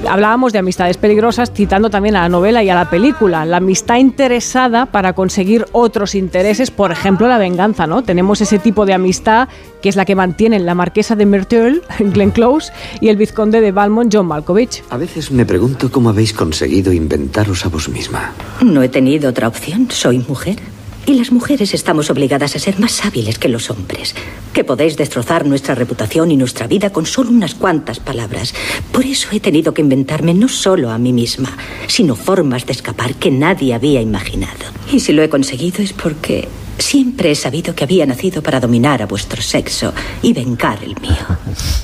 Hablábamos 0.10 0.52
de 0.52 0.60
amistades 0.60 0.98
peligrosas, 0.98 1.52
citando 1.54 1.90
también 1.90 2.16
a 2.16 2.22
la 2.22 2.30
novela 2.30 2.64
y 2.64 2.70
a 2.70 2.76
la 2.76 2.90
película. 2.90 3.46
La 3.46 3.58
amistad 3.58 3.98
interesada 3.98 4.88
para 4.88 5.14
conseguir 5.14 5.66
otros 5.72 6.16
intereses, 6.16 6.72
por 6.72 6.92
ejemplo, 6.92 7.28
la 7.28 7.38
venganza, 7.38 7.88
¿no? 7.88 8.04
Tenemos 8.04 8.42
ese 8.42 8.60
tipo 8.60 8.86
de 8.86 8.94
amistad 8.94 9.48
que 9.82 9.90
es 9.90 9.96
la 9.96 10.06
que 10.06 10.16
mantienen 10.16 10.66
la 10.66 10.76
marquesa 10.76 11.16
de 11.16 11.26
Myrtle, 11.26 11.82
Glenn 12.00 12.32
Close, 12.32 12.72
y 13.00 13.10
el 13.10 13.18
vizconde 13.18 13.62
de 13.62 13.72
Balmont, 13.72 14.14
John 14.14 14.28
Malkovich. 14.28 14.84
A 14.90 14.98
veces 14.98 15.32
me 15.32 15.46
pregunto 15.46 15.92
cómo 15.92 16.10
habéis 16.10 16.34
conseguido 16.34 16.92
inventaros 16.92 17.66
a 17.66 17.70
vos 17.70 17.90
misma? 17.90 18.32
No 18.62 18.84
he 18.84 18.90
tenido 18.90 19.30
otra 19.30 19.48
opción. 19.48 19.88
Soy 19.90 20.20
mujer. 20.20 20.58
Y 21.06 21.16
las 21.16 21.32
mujeres 21.32 21.74
estamos 21.74 22.10
obligadas 22.10 22.56
a 22.56 22.60
ser 22.60 22.80
más 22.80 23.04
hábiles 23.04 23.40
que 23.40 23.50
los 23.50 23.70
hombres, 23.72 24.16
que 24.54 24.64
podéis 24.64 24.98
destrozar 24.98 25.46
nuestra 25.46 25.76
reputación 25.76 26.32
y 26.32 26.38
nuestra 26.38 26.68
vida 26.68 26.92
con 26.92 27.06
solo 27.06 27.32
unas 27.32 27.56
cuantas 27.56 28.00
palabras. 28.00 28.54
Por 28.92 29.06
eso 29.06 29.28
he 29.32 29.40
tenido 29.40 29.74
que 29.74 29.82
inventarme 29.82 30.34
no 30.34 30.48
solo 30.48 30.92
a 30.92 30.98
mí 30.98 31.12
misma, 31.12 31.58
sino 31.88 32.16
formas 32.16 32.66
de 32.66 32.74
escapar 32.74 33.16
que 33.16 33.32
nadie 33.32 33.74
había 33.74 34.02
imaginado. 34.02 34.66
Y 34.92 35.00
si 35.00 35.12
lo 35.14 35.24
he 35.24 35.30
conseguido 35.30 35.82
es 35.82 35.94
porque 35.94 36.48
Siempre 36.82 37.32
he 37.32 37.36
sabido 37.36 37.76
que 37.76 37.84
había 37.84 38.08
nacido 38.08 38.42
para 38.42 38.60
dominar 38.60 39.04
a 39.04 39.06
vuestro 39.06 39.40
sexo 39.40 39.94
y 40.24 40.34
vengar 40.34 40.84
el 40.84 41.00
mío. 41.00 41.26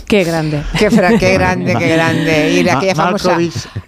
Qué 0.07 0.23
grande. 0.23 0.63
Qué, 0.77 0.89
qué 1.19 1.33
grande, 1.37 1.75
qué 1.75 1.87
grande. 1.89 2.51
Y 2.51 2.67
aquella, 2.67 2.95
famosa, 2.95 3.37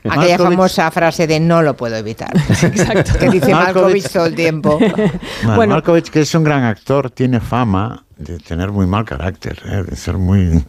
aquella 0.07 0.37
famosa 0.37 0.91
frase 0.91 1.25
de 1.25 1.39
no 1.39 1.63
lo 1.63 1.75
puedo 1.75 1.95
evitar. 1.95 2.31
Exacto. 2.61 3.17
Que 3.17 3.29
dice 3.29 3.51
Malkovich, 3.51 4.07
todo 4.07 4.27
el 4.27 4.35
tiempo. 4.35 4.77
Bueno, 5.55 5.73
Malkovich, 5.73 6.09
que 6.09 6.21
es 6.21 6.35
un 6.35 6.43
gran 6.43 6.63
actor, 6.63 7.09
tiene 7.09 7.39
fama 7.39 8.05
de 8.19 8.37
tener 8.37 8.71
muy 8.71 8.85
mal 8.85 9.05
carácter, 9.05 9.61
¿eh? 9.65 9.83
de 9.89 9.95
ser 9.95 10.17
muy, 10.17 10.61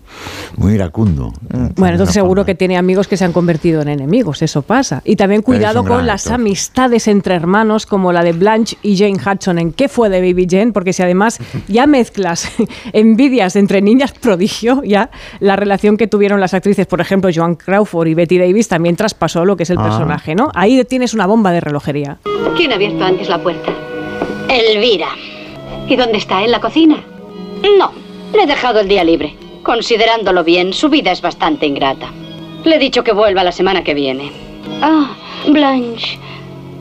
muy 0.56 0.74
iracundo. 0.74 1.32
Bueno, 1.74 1.94
entonces 1.94 2.14
seguro 2.14 2.44
que 2.44 2.54
tiene 2.54 2.78
amigos 2.78 3.08
que 3.08 3.16
se 3.16 3.24
han 3.24 3.32
convertido 3.32 3.82
en 3.82 3.88
enemigos, 3.88 4.40
eso 4.42 4.62
pasa. 4.62 5.02
Y 5.04 5.16
también 5.16 5.42
cuidado 5.42 5.84
con 5.84 6.06
las 6.06 6.28
amistades 6.28 7.08
entre 7.08 7.34
hermanos 7.34 7.86
como 7.86 8.12
la 8.12 8.22
de 8.22 8.32
Blanche 8.32 8.78
y 8.82 8.96
Jane 8.96 9.18
Hudson 9.20 9.58
en 9.58 9.72
¿Qué 9.72 9.88
fue 9.88 10.08
de 10.08 10.20
Baby 10.20 10.46
Jane? 10.48 10.72
Porque 10.72 10.92
si 10.92 11.02
además 11.02 11.40
ya 11.68 11.86
mezclas 11.88 12.48
envidias 12.92 13.56
entre 13.56 13.82
niñas 13.82 14.12
prodigio, 14.12 14.82
ya 14.84 15.10
la 15.40 15.56
relación 15.56 15.96
que 15.96 16.06
tuvieron 16.06 16.40
las 16.40 16.54
actrices, 16.54 16.86
por 16.86 17.00
ejemplo, 17.00 17.30
Joan 17.34 17.56
Crawford 17.56 18.06
y 18.06 18.14
Betty 18.14 18.38
Davis, 18.38 18.68
también 18.68 18.94
traspasó 18.94 19.44
lo 19.44 19.56
que 19.56 19.64
es 19.64 19.70
el 19.70 19.78
ah. 19.78 19.82
personaje, 19.82 20.36
¿no? 20.36 20.52
Ahí 20.54 20.84
tienes 20.84 21.14
una 21.14 21.26
bomba 21.26 21.50
de 21.50 21.60
relojería. 21.60 22.18
¿Quién 22.56 22.70
ha 22.70 22.76
abierto 22.76 23.04
antes 23.04 23.28
la 23.28 23.42
puerta? 23.42 23.72
Elvira. 24.48 25.08
¿Y 25.88 25.96
dónde 25.96 26.18
está? 26.18 26.44
¿En 26.44 26.52
la 26.52 26.60
cocina? 26.60 27.09
No, 27.62 27.92
le 28.34 28.42
he 28.42 28.46
dejado 28.46 28.80
el 28.80 28.88
día 28.88 29.04
libre. 29.04 29.36
Considerándolo 29.62 30.42
bien, 30.44 30.72
su 30.72 30.88
vida 30.88 31.12
es 31.12 31.20
bastante 31.20 31.66
ingrata. 31.66 32.10
Le 32.64 32.76
he 32.76 32.78
dicho 32.78 33.04
que 33.04 33.12
vuelva 33.12 33.44
la 33.44 33.52
semana 33.52 33.84
que 33.84 33.94
viene. 33.94 34.32
Ah, 34.82 35.14
Blanche, 35.46 36.18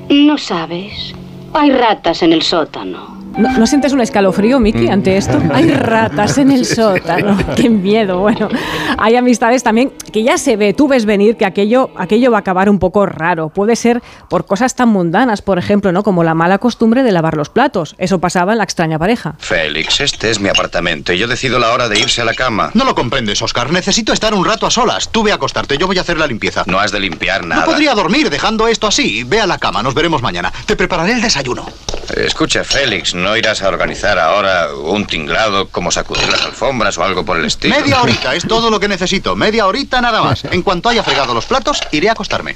¿no 0.09 0.37
sabes? 0.37 1.13
Hay 1.53 1.71
ratas 1.71 2.23
en 2.23 2.33
el 2.33 2.41
sótano. 2.41 3.18
¿No, 3.39 3.65
sientes 3.67 3.93
un 3.93 4.01
escalofrío, 4.01 4.59
Miki, 4.59 4.87
mm. 4.87 4.91
ante 4.91 5.15
esto? 5.15 5.41
Hay 5.53 5.69
ratas 5.73 6.37
en 6.37 6.51
el 6.51 6.65
sótano. 6.65 7.37
Qué 7.55 7.69
miedo. 7.69 8.19
Bueno, 8.19 8.49
hay 8.97 9.15
amistades 9.15 9.63
también 9.63 9.93
que 10.11 10.23
ya 10.23 10.37
se 10.37 10.57
ve, 10.57 10.73
tú 10.73 10.89
ves 10.89 11.05
venir 11.05 11.37
que 11.37 11.45
aquello, 11.45 11.89
aquello 11.95 12.31
va 12.31 12.37
a 12.37 12.41
acabar 12.41 12.69
un 12.69 12.79
poco 12.79 13.05
raro. 13.05 13.47
Puede 13.47 13.77
ser 13.77 14.03
por 14.29 14.45
cosas 14.45 14.75
tan 14.75 14.89
mundanas, 14.89 15.41
por 15.41 15.57
ejemplo, 15.57 15.93
¿no? 15.93 16.03
Como 16.03 16.23
la 16.25 16.33
mala 16.33 16.57
costumbre 16.57 17.01
de 17.01 17.13
lavar 17.13 17.37
los 17.37 17.49
platos. 17.49 17.95
Eso 17.97 18.19
pasaba 18.19 18.51
en 18.51 18.57
la 18.57 18.65
extraña 18.65 18.99
pareja. 18.99 19.35
Félix, 19.39 20.01
este 20.01 20.29
es 20.29 20.41
mi 20.41 20.49
apartamento 20.49 21.13
y 21.13 21.17
yo 21.17 21.27
decido 21.27 21.59
la 21.59 21.71
hora 21.71 21.87
de 21.87 21.97
irse 21.97 22.21
a 22.21 22.25
la 22.25 22.33
cama. 22.33 22.71
No 22.73 22.83
lo 22.83 22.93
comprendes, 22.93 23.41
Oscar. 23.41 23.71
Necesito 23.71 24.11
estar 24.11 24.33
un 24.33 24.43
rato 24.43 24.65
a 24.65 24.71
solas. 24.71 25.09
Tú 25.09 25.23
ve 25.23 25.31
a 25.31 25.35
acostarte, 25.35 25.77
yo 25.77 25.87
voy 25.87 25.97
a 25.97 26.01
hacer 26.01 26.17
la 26.17 26.27
limpieza. 26.27 26.63
No 26.67 26.79
has 26.79 26.91
de 26.91 26.99
limpiar 26.99 27.45
nada. 27.45 27.61
No 27.61 27.67
podría 27.67 27.95
dormir 27.95 28.29
dejando 28.29 28.67
esto 28.67 28.87
así. 28.87 29.23
Ve 29.23 29.39
a 29.39 29.47
la 29.47 29.57
cama, 29.57 29.81
nos 29.81 29.93
veremos 29.93 30.21
mañana. 30.21 30.51
Te 30.65 30.75
prepararé 30.75 31.13
el 31.13 31.21
desayuno. 31.21 31.65
Escucha, 32.15 32.63
Félix, 32.63 33.13
no 33.13 33.35
irás 33.37 33.61
a 33.61 33.67
organizar 33.67 34.17
ahora 34.19 34.67
un 34.73 35.05
tinglado 35.05 35.67
como 35.69 35.91
sacudir 35.91 36.27
las 36.29 36.43
alfombras 36.45 36.97
o 36.97 37.03
algo 37.03 37.23
por 37.23 37.37
el 37.37 37.45
estilo. 37.45 37.75
Media 37.75 38.01
horita, 38.03 38.35
es 38.35 38.47
todo 38.47 38.69
lo 38.69 38.79
que 38.79 38.87
necesito. 38.87 39.35
Media 39.35 39.67
horita 39.67 40.01
nada 40.01 40.21
más. 40.21 40.43
En 40.45 40.61
cuanto 40.61 40.89
haya 40.89 41.03
fregado 41.03 41.33
los 41.33 41.45
platos, 41.45 41.79
iré 41.91 42.09
a 42.09 42.13
acostarme. 42.13 42.53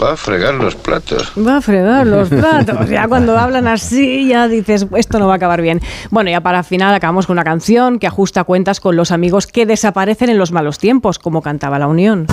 Va 0.00 0.12
a 0.12 0.16
fregar 0.16 0.54
los 0.54 0.74
platos. 0.74 1.32
Va 1.36 1.56
a 1.56 1.60
fregar 1.60 2.06
los 2.06 2.28
platos. 2.30 2.88
Ya 2.88 3.08
cuando 3.08 3.38
hablan 3.38 3.66
así, 3.66 4.28
ya 4.28 4.48
dices, 4.48 4.86
esto 4.96 5.18
no 5.18 5.26
va 5.26 5.34
a 5.34 5.36
acabar 5.36 5.60
bien. 5.62 5.80
Bueno, 6.10 6.30
ya 6.30 6.40
para 6.40 6.62
final 6.62 6.94
acabamos 6.94 7.26
con 7.26 7.34
una 7.34 7.44
canción 7.44 7.98
que 7.98 8.06
ajusta 8.06 8.44
cuentas 8.44 8.80
con 8.80 8.96
los 8.96 9.10
amigos 9.10 9.46
que 9.46 9.66
desaparecen 9.66 10.30
en 10.30 10.38
los 10.38 10.52
malos 10.52 10.78
tiempos, 10.78 11.18
como 11.18 11.42
cantaba 11.42 11.78
La 11.78 11.86
Unión. 11.88 12.26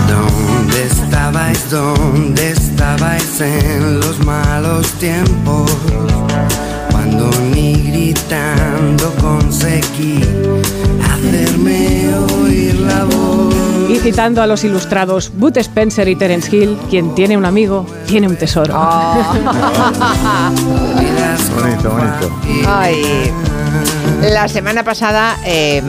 ¿Dónde 0.79 0.93
estabais? 0.93 1.69
¿Dónde 1.69 2.51
estabais 2.51 3.41
en 3.41 3.99
los 3.99 4.25
malos 4.25 4.87
tiempos? 4.93 5.69
Cuando 6.89 7.29
ni 7.53 7.73
gritando 7.73 9.13
conseguí 9.19 10.21
hacerme 11.03 12.15
oír 12.15 12.75
la 12.75 13.03
voz. 13.03 13.53
Y 13.89 13.97
citando 13.97 14.41
a 14.41 14.47
los 14.47 14.63
ilustrados 14.63 15.33
Bud 15.35 15.57
Spencer 15.57 16.07
y 16.07 16.15
Terence 16.15 16.55
Hill, 16.55 16.77
quien 16.89 17.13
tiene 17.13 17.35
un 17.35 17.43
amigo, 17.43 17.85
tiene 18.07 18.29
un 18.29 18.37
tesoro. 18.37 18.73
Oh. 18.77 19.33
bonito, 21.59 21.89
bonito. 21.89 22.31
Ay. 22.65 23.33
La 24.21 24.47
semana 24.47 24.83
pasada 24.83 25.39
eh, 25.45 25.83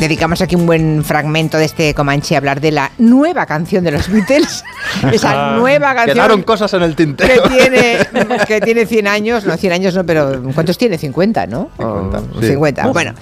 dedicamos 0.00 0.40
aquí 0.40 0.56
un 0.56 0.66
buen 0.66 1.04
fragmento 1.04 1.58
de 1.58 1.66
este 1.66 1.94
Comanche 1.94 2.34
a 2.34 2.38
hablar 2.38 2.60
de 2.60 2.72
la 2.72 2.90
nueva 2.98 3.44
canción 3.44 3.84
de 3.84 3.92
los 3.92 4.08
Beatles. 4.08 4.64
Esa 5.12 5.56
nueva 5.56 5.94
canción. 5.94 6.14
Quedaron 6.14 6.42
cosas 6.42 6.72
en 6.72 6.82
el 6.82 6.96
tintero. 6.96 7.42
Que 7.42 7.48
tiene, 7.48 7.98
que 8.48 8.60
tiene 8.62 8.86
100 8.86 9.06
años, 9.06 9.44
no 9.44 9.56
100 9.56 9.72
años 9.72 9.94
no, 9.94 10.04
pero 10.04 10.42
¿cuántos 10.54 10.78
tiene? 10.78 10.96
50, 10.96 11.46
¿no? 11.46 11.70
50. 11.76 12.22
50. 12.40 12.86
Bueno, 12.88 13.14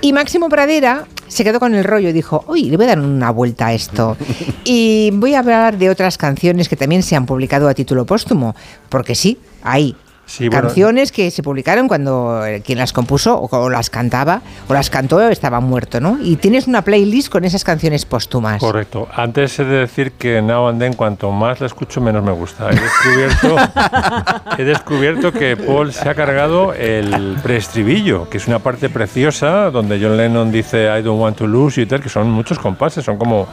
y 0.00 0.12
Máximo 0.12 0.48
Pradera 0.48 1.06
se 1.28 1.44
quedó 1.44 1.60
con 1.60 1.74
el 1.74 1.84
rollo 1.84 2.08
y 2.08 2.12
dijo, 2.12 2.44
uy, 2.48 2.64
le 2.64 2.76
voy 2.76 2.86
a 2.86 2.88
dar 2.88 2.98
una 2.98 3.30
vuelta 3.30 3.68
a 3.68 3.72
esto. 3.72 4.16
Y 4.66 5.10
voy 5.12 5.34
a 5.34 5.40
hablar 5.40 5.76
de 5.76 5.90
otras 5.90 6.16
canciones 6.16 6.70
que 6.70 6.76
también 6.76 7.02
se 7.02 7.16
han 7.16 7.26
publicado 7.26 7.68
a 7.68 7.74
título 7.74 8.06
póstumo, 8.06 8.56
porque 8.88 9.14
sí, 9.14 9.38
hay 9.62 9.94
canciones 10.50 11.12
que 11.12 11.30
se 11.30 11.42
publicaron 11.42 11.88
cuando 11.88 12.44
eh, 12.44 12.62
quien 12.64 12.78
las 12.78 12.92
compuso 12.92 13.38
o, 13.40 13.70
las 13.70 13.90
cantaba 13.90 14.42
o 14.68 14.74
las 14.74 14.90
cantó 14.90 15.20
estaba 15.28 15.60
muerto, 15.60 16.00
¿no? 16.00 16.18
Y 16.22 16.36
tienes 16.36 16.66
una 16.66 16.82
playlist 16.82 17.28
con 17.28 17.44
esas 17.44 17.64
canciones 17.64 18.04
póstumas. 18.04 18.60
Correcto. 18.60 19.08
Antes 19.14 19.58
he 19.58 19.64
de 19.64 19.78
decir 19.78 20.12
que 20.12 20.42
Now 20.42 20.68
and 20.68 20.80
Then, 20.80 20.94
cuanto 20.94 21.30
más 21.30 21.60
la 21.60 21.66
escucho, 21.66 22.00
menos 22.00 22.24
me 22.24 22.32
gusta. 22.32 22.70
He 22.70 22.74
descubierto, 22.74 23.56
he 24.58 24.64
descubierto 24.64 25.32
que 25.32 25.56
Paul 25.56 25.92
se 25.92 26.08
ha 26.08 26.14
cargado 26.14 26.72
el 26.74 27.36
preestribillo, 27.42 28.28
que 28.28 28.38
es 28.38 28.46
una 28.46 28.58
parte 28.58 28.88
preciosa 28.88 29.70
donde 29.70 29.98
John 30.00 30.16
Lennon 30.16 30.50
dice 30.50 30.84
I 30.84 31.02
don't 31.02 31.20
want 31.20 31.36
to 31.38 31.46
lose 31.46 31.76
you 31.76 31.82
y 31.82 31.86
tal, 31.86 32.00
que 32.00 32.08
son 32.08 32.30
muchos 32.30 32.58
compases, 32.58 33.04
son 33.04 33.18
como 33.18 33.46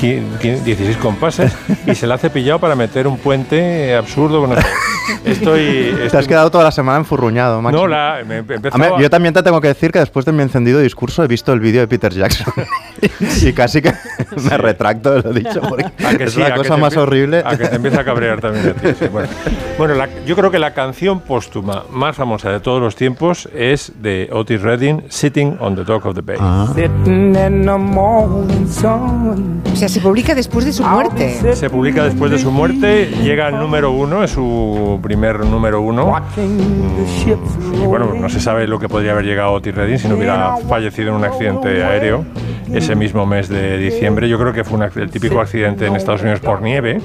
16 0.00 0.96
compases, 0.98 1.52
y 1.86 1.94
se 1.94 2.06
la 2.06 2.16
hace 2.16 2.30
pillado 2.30 2.58
para 2.58 2.74
meter 2.74 3.06
un 3.06 3.18
puente 3.18 3.94
absurdo. 3.94 4.40
Bueno, 4.40 4.56
estoy 5.24 5.94
te 6.16 6.20
has 6.20 6.28
quedado 6.28 6.50
toda 6.50 6.64
la 6.64 6.70
semana 6.70 6.98
enfurruñado, 6.98 7.60
Max. 7.60 7.76
No, 7.76 7.86
la, 7.86 8.22
me, 8.26 8.42
Yo 9.00 9.10
también 9.10 9.34
te 9.34 9.42
tengo 9.42 9.60
que 9.60 9.68
decir 9.68 9.92
que 9.92 9.98
después 9.98 10.24
de 10.24 10.32
mi 10.32 10.42
encendido 10.42 10.80
discurso 10.80 11.22
he 11.22 11.26
visto 11.26 11.52
el 11.52 11.60
vídeo 11.60 11.80
de 11.80 11.88
Peter 11.88 12.12
Jackson 12.12 12.52
y 13.42 13.52
casi 13.52 13.82
que 13.82 13.92
me 14.42 14.56
retracto 14.56 15.14
de 15.14 15.22
lo 15.22 15.32
dicho 15.32 15.60
porque 15.68 15.84
es 16.24 16.36
la 16.36 16.54
cosa 16.54 16.76
más 16.76 16.96
horrible. 16.96 17.42
A 17.44 17.56
que 17.56 17.68
te 17.68 17.76
empieza 17.76 18.00
a 18.00 18.04
cabrear 18.04 18.40
también 18.40 18.70
a 18.70 18.72
ti. 18.74 18.88
Bueno, 19.78 19.94
yo 20.26 20.34
creo 20.36 20.50
que 20.50 20.58
la 20.58 20.72
canción 20.72 21.20
póstuma 21.20 21.84
más 21.90 22.16
famosa 22.16 22.50
de 22.50 22.60
todos 22.60 22.80
los 22.80 22.96
tiempos 22.96 23.46
es 23.54 23.92
de 24.00 24.30
Otis 24.32 24.62
Redding, 24.62 25.04
Sitting 25.10 25.58
on 25.60 25.76
the 25.76 25.84
Dock 25.84 26.06
of 26.06 26.14
the 26.14 26.22
Bay. 26.22 26.38
Ah. 26.40 26.66
O 29.70 29.76
sea, 29.76 29.88
se 29.90 30.00
publica 30.00 30.34
después 30.34 30.64
de 30.64 30.72
su 30.72 30.82
muerte. 30.82 31.54
Se 31.54 31.68
publica 31.68 32.04
después 32.04 32.30
de 32.30 32.38
su 32.38 32.50
muerte, 32.50 33.10
llega 33.22 33.48
al 33.48 33.58
número 33.58 33.90
uno, 33.90 34.24
es 34.24 34.30
su 34.30 34.98
primer 35.02 35.40
número 35.44 35.82
uno 35.82 36.05
Mm, 36.06 37.82
y 37.82 37.86
bueno, 37.86 38.14
no 38.14 38.28
se 38.28 38.40
sabe 38.40 38.66
lo 38.66 38.78
que 38.78 38.88
podría 38.88 39.12
haber 39.12 39.24
llegado 39.24 39.52
Otis 39.52 39.74
Redding 39.74 39.98
si 39.98 40.08
no 40.08 40.16
hubiera 40.16 40.56
fallecido 40.68 41.10
en 41.10 41.14
un 41.16 41.24
accidente 41.24 41.82
aéreo 41.84 42.24
ese 42.72 42.94
mismo 42.94 43.26
mes 43.26 43.48
de 43.48 43.78
diciembre. 43.78 44.28
Yo 44.28 44.38
creo 44.38 44.52
que 44.52 44.64
fue 44.64 44.78
el 44.96 45.10
típico 45.10 45.40
accidente 45.40 45.86
en 45.86 45.96
Estados 45.96 46.22
Unidos 46.22 46.40
por 46.40 46.62
nieve. 46.62 47.00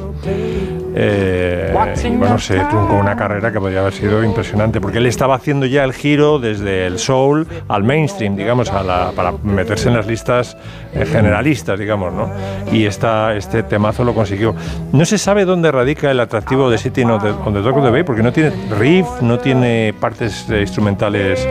Eh, 0.93 1.73
y 2.03 2.09
bueno, 2.09 2.37
se 2.37 2.59
truncó 2.59 2.95
una 2.95 3.15
carrera 3.15 3.51
que 3.51 3.59
podría 3.59 3.81
haber 3.81 3.93
sido 3.93 4.23
impresionante, 4.23 4.81
porque 4.81 4.97
él 4.97 5.05
estaba 5.05 5.35
haciendo 5.35 5.65
ya 5.65 5.83
el 5.83 5.93
giro 5.93 6.39
desde 6.39 6.85
el 6.87 6.99
soul 6.99 7.47
al 7.67 7.83
mainstream, 7.83 8.35
digamos, 8.35 8.69
para 8.69 9.31
meterse 9.43 9.89
en 9.89 9.95
las 9.95 10.07
listas 10.07 10.57
eh, 10.93 11.05
generalistas, 11.05 11.79
digamos, 11.79 12.13
¿no? 12.13 12.29
Y 12.71 12.85
esta, 12.85 13.35
este 13.35 13.63
temazo 13.63 14.03
lo 14.03 14.13
consiguió. 14.13 14.53
No 14.91 15.05
se 15.05 15.17
sabe 15.17 15.45
dónde 15.45 15.71
radica 15.71 16.11
el 16.11 16.19
atractivo 16.19 16.69
de 16.69 16.77
City 16.77 17.03
on 17.03 17.19
the, 17.21 17.29
on 17.29 17.53
the 17.53 17.61
Dock 17.61 17.77
Bay, 17.91 18.03
porque 18.03 18.23
no 18.23 18.33
tiene 18.33 18.51
riff, 18.77 19.07
no 19.21 19.39
tiene 19.39 19.93
partes 19.99 20.47
instrumentales. 20.49 21.47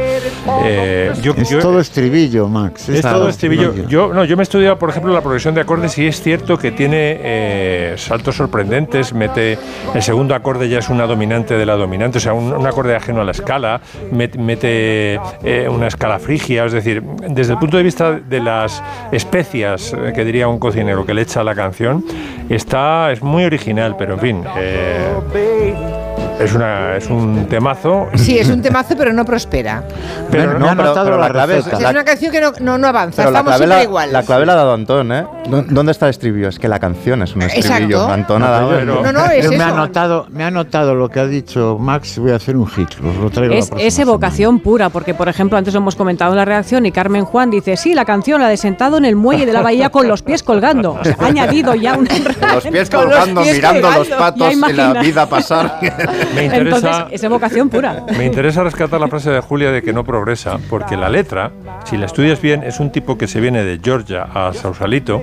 Eh, 0.65 1.13
es 1.37 1.59
todo 1.59 1.81
estribillo, 1.81 2.49
Max. 2.49 2.89
Es, 2.89 3.03
todo 3.03 3.29
estribillo. 3.29 3.75
Yo, 3.89 4.13
no, 4.13 4.25
yo 4.25 4.37
me 4.37 4.43
he 4.43 4.45
estudiado, 4.45 4.79
por 4.79 4.91
ejemplo, 4.91 5.13
la 5.13 5.23
progresión 5.23 5.55
de 5.55 5.63
acordes 5.63 5.97
y 5.99 6.07
es 6.07 6.21
cierto 6.21 6.59
que 6.59 6.73
tiene 6.73 7.95
saltos 7.97 8.37
sorprendentes, 8.37 9.15
el 9.37 10.03
segundo 10.03 10.35
acorde 10.35 10.69
ya 10.69 10.79
es 10.79 10.89
una 10.89 11.07
dominante 11.07 11.55
de 11.55 11.67
la 11.67 11.77
dominante, 11.77 12.19
o 12.19 12.21
sea, 12.21 12.33
un, 12.33 12.67
acorde 12.67 12.95
ajeno 12.95 13.21
a 13.21 13.25
la 13.25 13.33
escala, 13.33 13.81
mete, 14.13 15.21
eh, 15.43 15.69
una 15.69 15.87
escala 15.87 16.19
frigia, 16.19 16.65
es 16.65 16.73
decir, 16.73 17.03
desde 17.03 17.53
el 17.53 17.59
punto 17.59 17.77
de 17.77 17.83
vista 17.83 18.13
de 18.13 18.41
las 18.41 18.83
especias 19.13 19.93
eh, 19.93 20.13
que 20.15 20.25
diría 20.25 20.49
un 20.49 20.59
cocinero 20.59 21.05
que 21.05 21.15
le 21.15 21.23
echa 21.23 21.41
a 21.41 21.45
la 21.45 21.55
canción, 21.55 22.05
está, 22.49 23.13
es 23.13 23.23
muy 23.23 23.45
original, 23.45 23.97
pero 23.99 24.15
en 24.15 24.21
fin. 24.21 24.45
Eh, 24.57 26.10
es, 26.41 26.55
una, 26.55 26.97
es 26.97 27.07
un 27.09 27.47
temazo. 27.49 28.09
Sí, 28.15 28.39
es 28.39 28.49
un 28.49 28.63
temazo, 28.63 28.95
pero 28.97 29.13
no 29.13 29.25
prospera. 29.25 29.85
Pero 30.31 30.59
no, 30.59 30.69
pero, 30.77 31.19
la, 31.19 31.29
clave 31.29 31.59
es, 31.59 31.67
es 31.67 31.79
una 31.79 32.05
canción 32.05 32.33
que 32.33 32.41
no, 32.41 32.79
no, 32.79 32.87
avanza, 32.87 33.25
estamos 33.25 33.57
siempre 33.57 33.83
igual. 33.83 34.13
La 34.13 34.23
clave 34.23 34.47
la 34.47 34.53
ha 34.53 34.57
dado 34.57 34.75
Antón, 34.75 35.13
¿eh? 35.13 35.27
¿Dónde 35.47 35.93
está 35.93 36.07
el 36.07 36.11
estribillo? 36.11 36.49
Es 36.49 36.59
que 36.59 36.69
la 36.69 36.79
canción 36.79 37.23
es 37.23 37.35
un 37.35 37.43
estribillo. 37.43 37.99
Exacto. 37.99 38.13
Antón 38.13 38.43
ha 38.43 38.51
dado 38.51 38.85
No, 38.85 39.13
no, 39.13 39.27
es 39.31 39.49
me, 39.49 39.63
ha 39.63 39.73
notado, 39.73 40.27
me 40.31 40.45
ha 40.45 40.51
notado 40.51 40.95
lo 40.95 41.09
que 41.09 41.21
ha 41.21 41.27
dicho 41.27 41.77
Max, 41.79 42.19
voy 42.19 42.33
a 42.33 42.37
hacer 42.37 42.57
un 42.57 42.67
hit, 42.67 42.89
lo 43.01 43.31
traigo 43.31 43.55
Es, 43.55 43.71
es 43.79 43.99
evocación 43.99 44.61
pura, 44.61 44.89
porque 44.91 45.15
por 45.15 45.29
ejemplo, 45.29 45.59
antes 45.59 45.75
lo 45.75 45.81
hemos 45.81 45.97
comentado 45.97 46.33
en 46.33 46.39
la 46.39 46.45
reacción 46.45 46.87
y 46.87 46.93
Carmen 46.93 47.25
Juan 47.25 47.51
dice, 47.51 47.77
sí, 47.77 47.95
la 47.95 48.05
canción 48.05 48.41
la 48.41 48.49
de 48.49 48.57
sentado 48.57 48.99
en 48.99 49.05
el 49.05 49.17
muelle 49.17 49.47
de 49.47 49.53
la 49.53 49.63
bahía 49.63 49.91
con 49.91 50.09
los 50.09 50.23
pies 50.23 50.43
colgando. 50.43 50.99
O 51.01 51.05
sea, 51.05 51.17
ha 51.19 51.27
añadido 51.27 51.75
ya 51.75 51.97
un... 51.97 52.09
los 52.55 52.65
pies 52.65 52.91
colgando, 52.91 53.43
mirando 53.43 53.91
los 53.91 54.09
patos 54.09 54.53
y 54.53 54.73
la 54.73 54.93
vida 54.95 55.27
pasar. 55.27 55.79
me 56.35 56.45
interesa 56.45 57.09
es 57.11 57.23
evocación 57.23 57.69
pura. 57.69 58.05
Me 58.17 58.27
interesa 58.27 58.63
rescatar 58.63 59.01
la 59.01 59.09
frase 59.09 59.31
de 59.31 59.41
Julia 59.41 59.71
de 59.71 59.83
que 59.83 59.93
no 59.93 60.05
progresa, 60.05 60.59
porque 60.69 60.97
la 60.97 61.09
letra, 61.09 61.51
si 61.85 61.97
la 61.97 62.07
estudias 62.07 62.41
bien, 62.41 62.63
es 62.63 62.81
un 62.81 62.91
tipo 62.91 63.19
que 63.19 63.27
se 63.27 63.41
viene 63.41 63.65
de 63.65 63.81
Georgia 63.83 64.29
a 64.35 64.53
Sausalito 64.53 65.23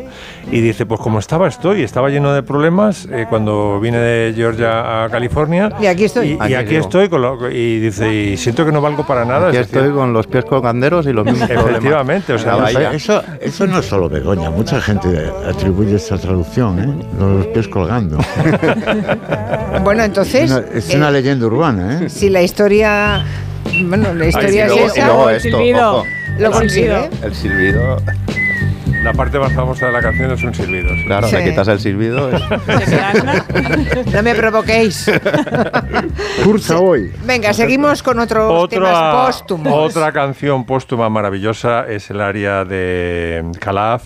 y 0.52 0.62
dice, 0.62 0.86
pues 0.86 1.00
como 1.00 1.20
estaba 1.20 1.48
estoy, 1.48 1.84
estaba 1.84 2.10
lleno 2.10 2.34
de 2.34 2.44
problemas 2.44 3.08
eh, 3.12 3.26
cuando 3.30 3.80
vine 3.80 3.98
de 3.98 4.34
Georgia 4.36 5.06
a 5.06 5.10
California. 5.10 5.72
Y 5.80 5.86
aquí 5.88 6.06
estoy. 6.06 6.38
Y 6.48 6.54
aquí, 6.54 6.76
estoy, 6.76 7.10
y 7.52 7.80
dice, 7.80 8.14
y 8.14 8.38
siento 8.38 8.66
que 8.66 8.72
no 8.72 8.82
valgo 8.82 9.06
para 9.06 9.26
nada. 9.26 9.50
Aquí 9.50 9.58
estoy 9.58 9.92
con 9.92 10.14
los 10.14 10.28
pies 10.28 10.46
colganderos 10.46 11.06
y 11.08 11.14
los 11.14 11.26
mismos 11.26 11.50
Efectivamente, 11.50 12.34
o 12.34 12.40
sea, 12.40 12.70
eso, 12.92 13.22
eso 13.40 13.68
no 13.68 13.80
es 13.80 13.86
solo 13.86 14.10
Begoña, 14.10 14.50
mucha 14.50 14.80
gente 14.82 15.32
atribuye 15.48 15.96
esa 15.96 16.18
traducción, 16.18 16.80
¿eh? 16.80 17.06
los 17.20 17.48
pies 17.48 17.68
colgando. 17.68 18.18
bueno, 19.84 20.04
entonces... 20.04 20.52
es 20.74 20.97
una 20.98 21.12
leyenda 21.12 21.46
urbana. 21.46 22.02
¿eh? 22.04 22.10
Si 22.10 22.30
la 22.30 22.42
historia. 22.42 23.24
Bueno, 23.86 24.14
la 24.14 24.28
historia 24.28 24.66
es 24.68 24.92
esa. 24.98 25.32
el 25.32 25.42
silbido. 25.42 26.04
Lo 26.40 26.52
consigue. 26.52 27.10
El 27.24 27.34
silbido. 27.34 28.02
La 29.08 29.14
parte 29.14 29.40
más 29.40 29.54
famosa 29.54 29.86
de 29.86 29.94
la 29.94 30.02
canción 30.02 30.30
es 30.32 30.44
un 30.44 30.54
silbido. 30.54 30.90
Claro, 31.06 31.32
le 31.32 31.44
quitas 31.46 31.66
el 31.70 31.80
silbido. 31.80 32.30
no 34.14 34.22
me 34.22 34.36
provoquéis. 34.36 35.10
Cursa 36.44 36.78
hoy. 36.78 37.14
Venga, 37.24 37.54
seguimos 37.54 38.04
con 38.04 38.20
otros 38.20 38.52
otra, 38.52 38.68
temas 38.68 39.28
póstumos. 39.28 39.96
Otra 39.96 40.12
canción 40.12 40.66
póstuma 40.66 41.08
maravillosa 41.08 41.88
es 41.88 42.10
el 42.10 42.20
área 42.20 42.66
de 42.66 43.50
Calaf, 43.62 44.04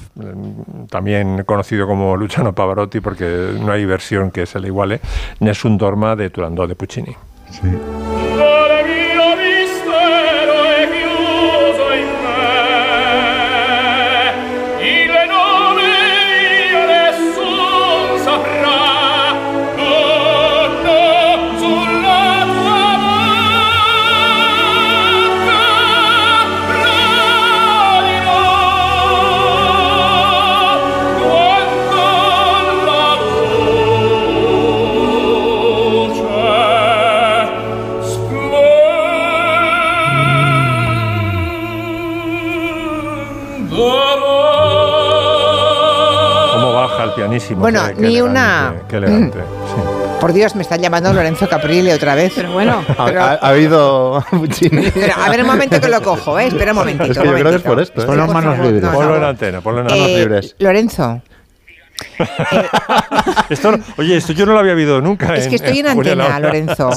también 0.92 1.46
conocido 1.46 1.88
como 1.88 2.16
Luciano 2.16 2.54
Pavarotti, 2.54 3.00
porque 3.00 3.56
no 3.60 3.72
hay 3.72 3.86
versión 3.86 4.30
que 4.30 4.46
se 4.46 4.60
le 4.60 4.68
iguale. 4.68 5.02
Nessun 5.40 5.80
Dorma 5.80 6.16
de 6.16 6.30
Turandot 6.30 6.70
de 6.70 6.76
Puccini. 6.76 7.16
Sí. 7.50 8.31
Bueno, 47.62 47.82
ni 47.98 48.20
una. 48.22 48.74
Por 50.20 50.34
Dios, 50.34 50.56
me 50.56 50.62
están 50.62 50.82
llamando 50.82 51.12
Lorenzo 51.14 51.48
Caprile 51.50 51.94
otra 51.94 52.16
vez. 52.16 52.34
Pero 52.36 52.52
bueno. 52.52 52.84
Ha, 52.98 53.34
habido 53.42 54.18
a 55.18 55.30
ver 55.30 55.42
un 55.42 55.48
momento 55.48 55.82
que 55.82 55.90
lo 55.90 56.02
cojo, 56.02 56.40
¿eh? 56.40 56.48
Espera 56.48 56.72
un 56.72 56.80
momentito. 56.80 57.12
Es 57.12 57.18
que 57.18 57.26
yo 57.26 57.34
creo 57.34 57.50
que 57.50 57.56
es 57.58 57.62
por 57.62 57.80
esto. 57.80 58.02
¿eh? 58.02 58.06
Ponlo 58.06 58.26
en 58.26 58.34
manos 58.34 58.60
libres. 58.60 58.90
ponlo 58.90 59.18
en 59.18 59.24
antena, 59.24 59.62
ponlo 59.62 59.82
en 59.82 59.88
manos 59.88 60.08
eh, 60.08 60.18
libres. 60.18 60.56
Lorenzo. 60.60 61.22
esto, 63.50 63.80
oye, 63.98 64.18
esto 64.18 64.34
yo 64.34 64.46
no 64.46 64.54
lo 64.54 64.60
había 64.60 64.74
habido 64.74 65.02
nunca. 65.02 65.36
Es 65.36 65.48
que 65.48 65.56
estoy 65.56 65.80
en 65.80 65.88
antena, 65.88 66.40
Lorenzo. 66.40 66.92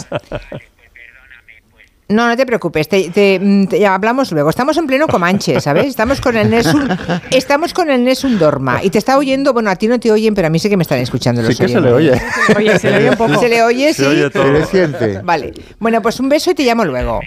No, 2.09 2.29
no 2.29 2.37
te 2.37 2.45
preocupes, 2.45 2.87
te, 2.89 3.41
mm, 3.41 3.69
hablamos 3.89 4.31
luego. 4.31 4.51
Estamos 4.51 4.77
en 4.77 4.87
pleno 4.87 5.07
Comanche, 5.07 5.59
¿sabes? 5.61 5.87
Estamos 5.87 6.21
con 6.21 6.37
el 6.37 6.51
Nessun, 6.51 6.89
estamos 7.31 7.73
con 7.73 7.91
el 7.91 8.05
Nessun 8.05 8.39
Dorma 8.39 8.83
y 8.83 8.91
te 8.91 8.99
está 8.99 9.17
oyendo, 9.17 9.55
bueno, 9.55 9.71
a 9.71 9.77
ti 9.77 9.89
no 9.89 9.99
te 9.99 10.13
oyen, 10.13 10.35
pero 10.35 10.49
a 10.49 10.51
mí 10.51 10.59
sí 10.59 10.69
que 10.69 10.77
me 10.77 10.83
están 10.83 10.99
escuchando 10.99 11.41
los 11.41 11.57
Sí 11.57 11.63
que 11.63 11.69
se 11.69 11.81
le 11.81 11.93
oye. 11.93 12.21
Oye, 12.57 12.79
se 12.79 12.91
le 12.91 12.97
oye 12.99 13.11
un 13.11 13.17
poco. 13.17 13.41
Se 13.41 13.49
le 13.49 13.63
oye, 13.63 13.95
sí. 13.95 14.03
Se 14.03 14.09
oye 14.09 14.31
todo. 14.31 14.55
Se 14.57 14.67
siente. 14.67 15.23
Vale. 15.23 15.55
Bueno, 15.79 16.03
pues 16.03 16.21
un 16.21 16.29
beso 16.29 16.51
y 16.51 16.55
te 16.55 16.65
llamo 16.65 16.85
luego. 16.85 17.21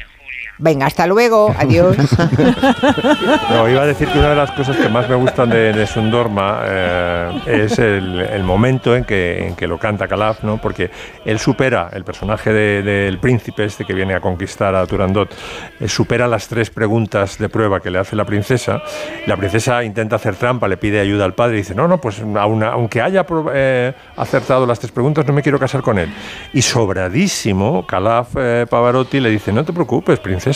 Venga, 0.59 0.87
hasta 0.87 1.05
luego, 1.05 1.53
adiós. 1.57 1.95
No, 3.49 3.69
iba 3.69 3.83
a 3.83 3.85
decir 3.85 4.07
que 4.07 4.17
una 4.17 4.31
de 4.31 4.35
las 4.35 4.51
cosas 4.51 4.75
que 4.77 4.89
más 4.89 5.07
me 5.07 5.15
gustan 5.15 5.49
de, 5.49 5.71
de 5.71 5.85
Sundorma 5.85 6.61
eh, 6.65 7.41
es 7.45 7.77
el, 7.77 8.43
momento 8.43 8.95
en 8.95 9.03
que, 9.03 9.47
en 9.47 9.55
que 9.55 9.67
lo 9.67 9.77
canta 9.77 10.07
Calaf, 10.07 10.43
¿no? 10.43 10.57
porque 10.57 10.89
él 11.25 11.37
supera, 11.37 11.89
el 11.93 12.03
personaje 12.03 12.53
del 12.53 13.19
príncipe 13.19 13.65
este 13.65 13.85
que 13.85 13.93
viene 13.93 14.15
a 14.15 14.19
conquistar 14.19 14.73
a 14.73 14.85
Turandot, 14.87 15.29
eh, 15.79 15.87
supera 15.87 16.27
las 16.27 16.47
tres 16.47 16.69
preguntas 16.69 17.37
de 17.37 17.49
prueba 17.49 17.79
que 17.79 17.91
le 17.91 17.99
hace 17.99 18.15
la 18.15 18.25
princesa. 18.25 18.81
La 19.27 19.37
princesa 19.37 19.83
intenta 19.83 20.15
hacer 20.15 20.35
trampa, 20.35 20.67
le 20.67 20.77
pide 20.77 20.99
ayuda 20.99 21.25
al 21.25 21.33
padre 21.33 21.55
y 21.55 21.57
dice, 21.59 21.75
no, 21.75 21.87
no, 21.87 21.99
pues 21.99 22.21
aunque 22.35 23.01
haya 23.01 23.25
eh, 23.53 23.93
acertado 24.15 24.65
las 24.65 24.79
tres 24.79 24.91
preguntas, 24.91 25.25
no 25.27 25.33
me 25.33 25.43
quiero 25.43 25.59
casar 25.59 25.81
con 25.81 25.99
él. 25.99 26.11
Y 26.53 26.61
sobradísimo, 26.61 27.85
Calaf 27.85 28.35
Pavarotti 28.69 29.19
le 29.19 29.29
dice, 29.29 29.51
no 29.51 29.63
te 29.63 29.73
preocupes, 29.73 30.19
princesa, 30.19 30.46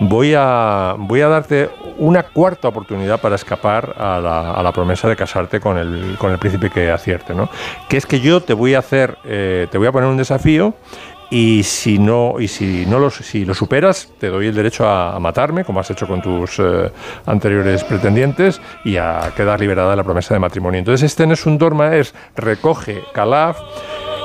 voy 0.00 0.34
a, 0.36 0.94
voy 0.98 1.20
a 1.20 1.28
darte 1.28 1.70
una 1.98 2.22
cuarta 2.22 2.68
oportunidad 2.68 3.20
para 3.20 3.36
escapar 3.36 3.94
a 3.98 4.62
la, 4.62 4.72
promesa 4.72 5.08
de 5.08 5.16
casarte 5.16 5.60
con 5.60 5.76
el, 5.76 6.16
con 6.18 6.30
el 6.30 6.38
príncipe 6.38 6.70
que 6.70 6.90
acierte, 6.90 7.34
¿no? 7.34 7.48
Que 7.88 7.96
es 7.96 8.06
que 8.06 8.20
yo 8.20 8.40
te 8.40 8.54
voy 8.54 8.74
a 8.74 8.78
hacer, 8.78 9.18
eh, 9.24 9.66
te 9.70 9.78
voy 9.78 9.86
a 9.86 9.92
poner 9.92 10.08
un 10.08 10.16
desafío 10.16 10.74
y 11.30 11.62
si 11.62 11.98
no 11.98 12.34
y 12.40 12.48
si 12.48 12.84
no 12.86 12.98
lo, 12.98 13.08
si 13.10 13.44
lo 13.44 13.54
superas 13.54 14.12
te 14.18 14.26
doy 14.26 14.48
el 14.48 14.54
derecho 14.54 14.86
a, 14.88 15.18
matarme 15.20 15.64
como 15.64 15.78
has 15.78 15.90
hecho 15.90 16.06
con 16.08 16.20
tus 16.20 16.58
eh, 16.58 16.90
anteriores 17.26 17.84
pretendientes 17.84 18.60
y 18.84 18.96
a 18.96 19.32
quedar 19.36 19.60
liberada 19.60 19.90
de 19.90 19.96
la 19.96 20.02
promesa 20.02 20.34
de 20.34 20.40
matrimonio 20.40 20.80
entonces 20.80 21.04
este 21.04 21.26
no 21.26 21.34
es 21.34 21.46
un 21.46 21.56
dorma 21.56 21.94
es 21.94 22.14
recoge 22.34 23.04
Calaf 23.14 23.60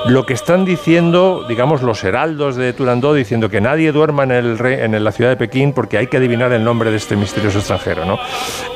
lo 0.07 0.25
que 0.25 0.33
están 0.33 0.65
diciendo, 0.65 1.45
digamos, 1.47 1.81
los 1.81 2.03
heraldos 2.03 2.55
de 2.55 2.73
Turandot, 2.73 3.15
diciendo 3.15 3.49
que 3.49 3.61
nadie 3.61 3.91
duerma 3.91 4.23
en, 4.23 4.31
el 4.31 4.65
en 4.65 5.03
la 5.03 5.11
ciudad 5.11 5.31
de 5.31 5.37
Pekín 5.37 5.73
porque 5.73 5.97
hay 5.97 6.07
que 6.07 6.17
adivinar 6.17 6.51
el 6.53 6.63
nombre 6.63 6.91
de 6.91 6.97
este 6.97 7.15
misterioso 7.15 7.59
extranjero, 7.59 8.05
¿no? 8.05 8.19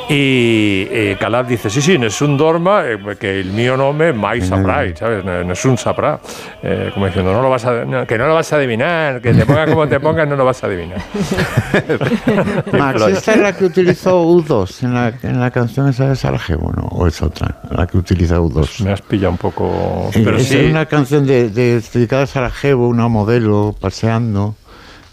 Y 0.10 0.88
eh, 0.90 1.18
Calab 1.20 1.46
dice, 1.46 1.70
sí, 1.70 1.84
sí, 1.84 2.00
no 2.00 2.08
es 2.08 2.20
un 2.22 2.36
dorma, 2.36 2.84
eh, 2.84 2.98
que 3.20 3.42
el 3.42 3.52
mío 3.52 3.78
nombre 3.78 4.10
es 4.10 4.16
Mai 4.16 4.42
Saprai, 4.42 4.96
¿sabes? 4.96 5.24
No, 5.24 5.52
es 5.52 5.66
un 5.66 5.78
Sapra. 5.78 6.20
Eh, 6.64 6.90
como 6.94 7.06
diciendo, 7.06 7.32
no 7.32 7.44
lo 7.44 7.50
vas 7.52 7.64
a, 7.66 8.06
que 8.08 8.18
no 8.18 8.28
lo 8.28 8.34
vas 8.34 8.52
a 8.52 8.56
adivinar, 8.56 9.22
que 9.22 9.36
te 9.36 9.46
ponga 9.46 9.68
como 9.68 9.88
te 9.88 10.00
pongas, 10.00 10.28
no 10.28 10.36
lo 10.36 10.46
vas 10.46 10.64
a 10.64 10.68
adivinar. 10.68 11.00
Max, 12.74 13.02
¿esta 13.04 13.34
es 13.34 13.40
la 13.40 13.56
que 13.56 13.66
utilizó 13.66 14.24
U2 14.24 14.84
en 14.84 14.94
la, 14.96 15.14
en 15.22 15.40
la 15.40 15.52
canción 15.52 15.88
esa 15.88 16.10
de 16.10 16.16
Sarajevo, 16.16 16.74
¿no? 16.76 16.88
¿O 16.88 17.06
es 17.06 17.22
otra? 17.22 17.60
La 17.70 17.86
que 17.86 18.00
utiliza 18.00 18.40
U2. 18.40 18.84
Me 18.84 18.92
has 18.92 19.02
pillado 19.04 19.32
un 19.32 19.38
poco... 19.38 20.10
Pero 20.12 20.38
es 20.38 20.52
una 20.52 20.88
canción 20.88 21.18
de, 21.26 21.49
de, 21.49 21.82
dedicada 21.93 22.24
a 22.24 22.28
Sarajevo, 22.28 22.88
una 22.88 23.07
modelo 23.07 23.76
paseando 23.80 24.55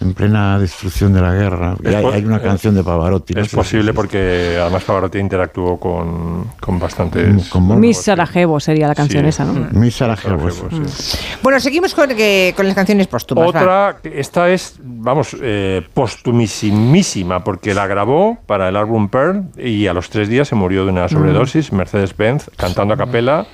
en 0.01 0.15
plena 0.15 0.59
destrucción 0.59 1.13
de 1.13 1.21
la 1.21 1.33
guerra. 1.33 1.77
Hay, 1.85 2.25
una 2.25 2.41
canción 2.41 2.75
de 2.75 2.85
Pavarotti. 2.85 3.35
es 3.39 3.49
posible 3.49 3.95
porque 3.95 4.59
además 4.61 4.85
Pavarotti 4.85 5.19
interactuó 5.19 5.79
con, 5.79 6.51
con 6.61 6.79
bastantes... 6.79 7.55
Miss 7.55 8.03
Sarajevo 8.03 8.61
sería 8.61 8.89
la 8.89 8.95
canción 8.95 9.25
esa, 9.25 9.45
¿no? 9.45 9.53
Mm. 9.53 9.79
Miss 9.79 9.97
Sarajevo, 9.97 10.49
Bueno, 11.43 11.61
seguimos 11.61 11.95
con, 11.95 12.11
con 12.11 12.67
las 12.67 12.75
canciones 12.75 13.07
póstumas. 13.07 13.49
Otra, 13.49 13.99
esta 14.05 14.51
es, 14.51 14.79
vamos, 14.83 15.37
eh, 15.41 15.87
postumísima 15.95 17.43
porque 17.43 17.73
la 17.73 17.87
grabó 17.87 18.39
para 18.47 18.69
el 18.69 18.77
álbum 18.77 19.09
Pearl 19.09 19.47
y 19.57 19.87
a 19.87 19.95
los 19.95 20.11
tres 20.11 20.29
días 20.29 20.49
se 20.49 20.55
murió 20.55 20.85
de 20.85 20.93
una 20.93 21.09
sobredosis, 21.09 21.73
mm. 21.73 21.77
Mercedes-Benz, 21.77 22.51
cantando 22.57 22.95
a 22.95 22.97
capela 22.97 23.47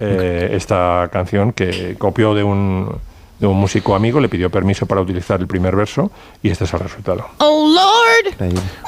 eh, 0.00 0.50
esta 0.52 1.08
canción 1.12 1.52
que 1.52 1.96
copió 1.98 2.34
de 2.34 2.42
un 2.42 3.00
de 3.40 3.46
un 3.46 3.56
músico 3.56 3.94
amigo, 3.94 4.20
le 4.20 4.28
pidió 4.28 4.50
permiso 4.50 4.84
para 4.84 5.00
utilizar 5.00 5.40
el 5.40 5.46
primer 5.46 5.74
verso 5.74 6.10
y 6.42 6.50
este 6.50 6.64
es 6.64 6.74
el 6.74 6.80
resultado. 6.80 7.26
Oh 7.38 7.66
Lord, 7.74 8.36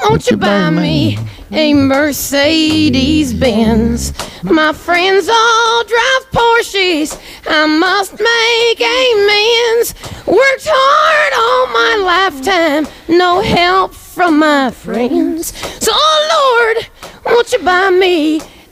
won't 0.07 0.29
you 0.29 0.37
buy 0.37 0.69
me 0.69 1.17
a 1.51 1.73
Mercedes 1.73 3.37
Benz? 3.37 4.13
My 4.43 4.71
friends 4.71 5.27
all 5.27 5.83
drive 5.85 6.31
Porsches. 6.31 7.17
I 7.49 7.65
must 7.65 8.13
make 8.19 8.79
amends. 8.79 9.95
Worked 10.27 10.67
hard 10.69 11.33
all 11.33 11.67
my 11.73 11.95
lifetime, 12.05 12.87
no 13.07 13.41
help 13.41 13.91
from 13.93 14.37
my 14.37 14.69
friends. 14.69 15.51
So 15.79 15.91
oh 15.93 16.75
Lord, 16.75 16.87
won't 17.25 17.51
you 17.51 17.59
buy 17.59 17.89
me 17.89 18.39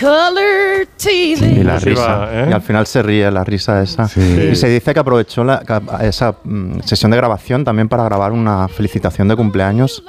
color 0.00 0.86
TV? 0.96 1.46
y 1.46 1.62
la 1.62 1.78
risa. 1.78 2.28
¿eh? 2.32 2.46
Y 2.50 2.52
al 2.52 2.62
final 2.62 2.86
se 2.86 3.02
ríe 3.02 3.30
la 3.30 3.44
risa 3.44 3.82
esa. 3.82 4.08
Sí. 4.08 4.20
Y 4.52 4.54
se 4.56 4.68
dice 4.68 4.92
que 4.92 5.00
aprovechó 5.00 5.44
la, 5.44 5.62
esa 6.02 6.36
mm, 6.44 6.80
sesión 6.84 7.10
de 7.10 7.16
grabación 7.16 7.64
también 7.64 7.88
para 7.88 8.04
grabar 8.04 8.32
una 8.32 8.68
felicitación 8.68 9.28
de 9.28 9.36
cumpleaños 9.36 10.02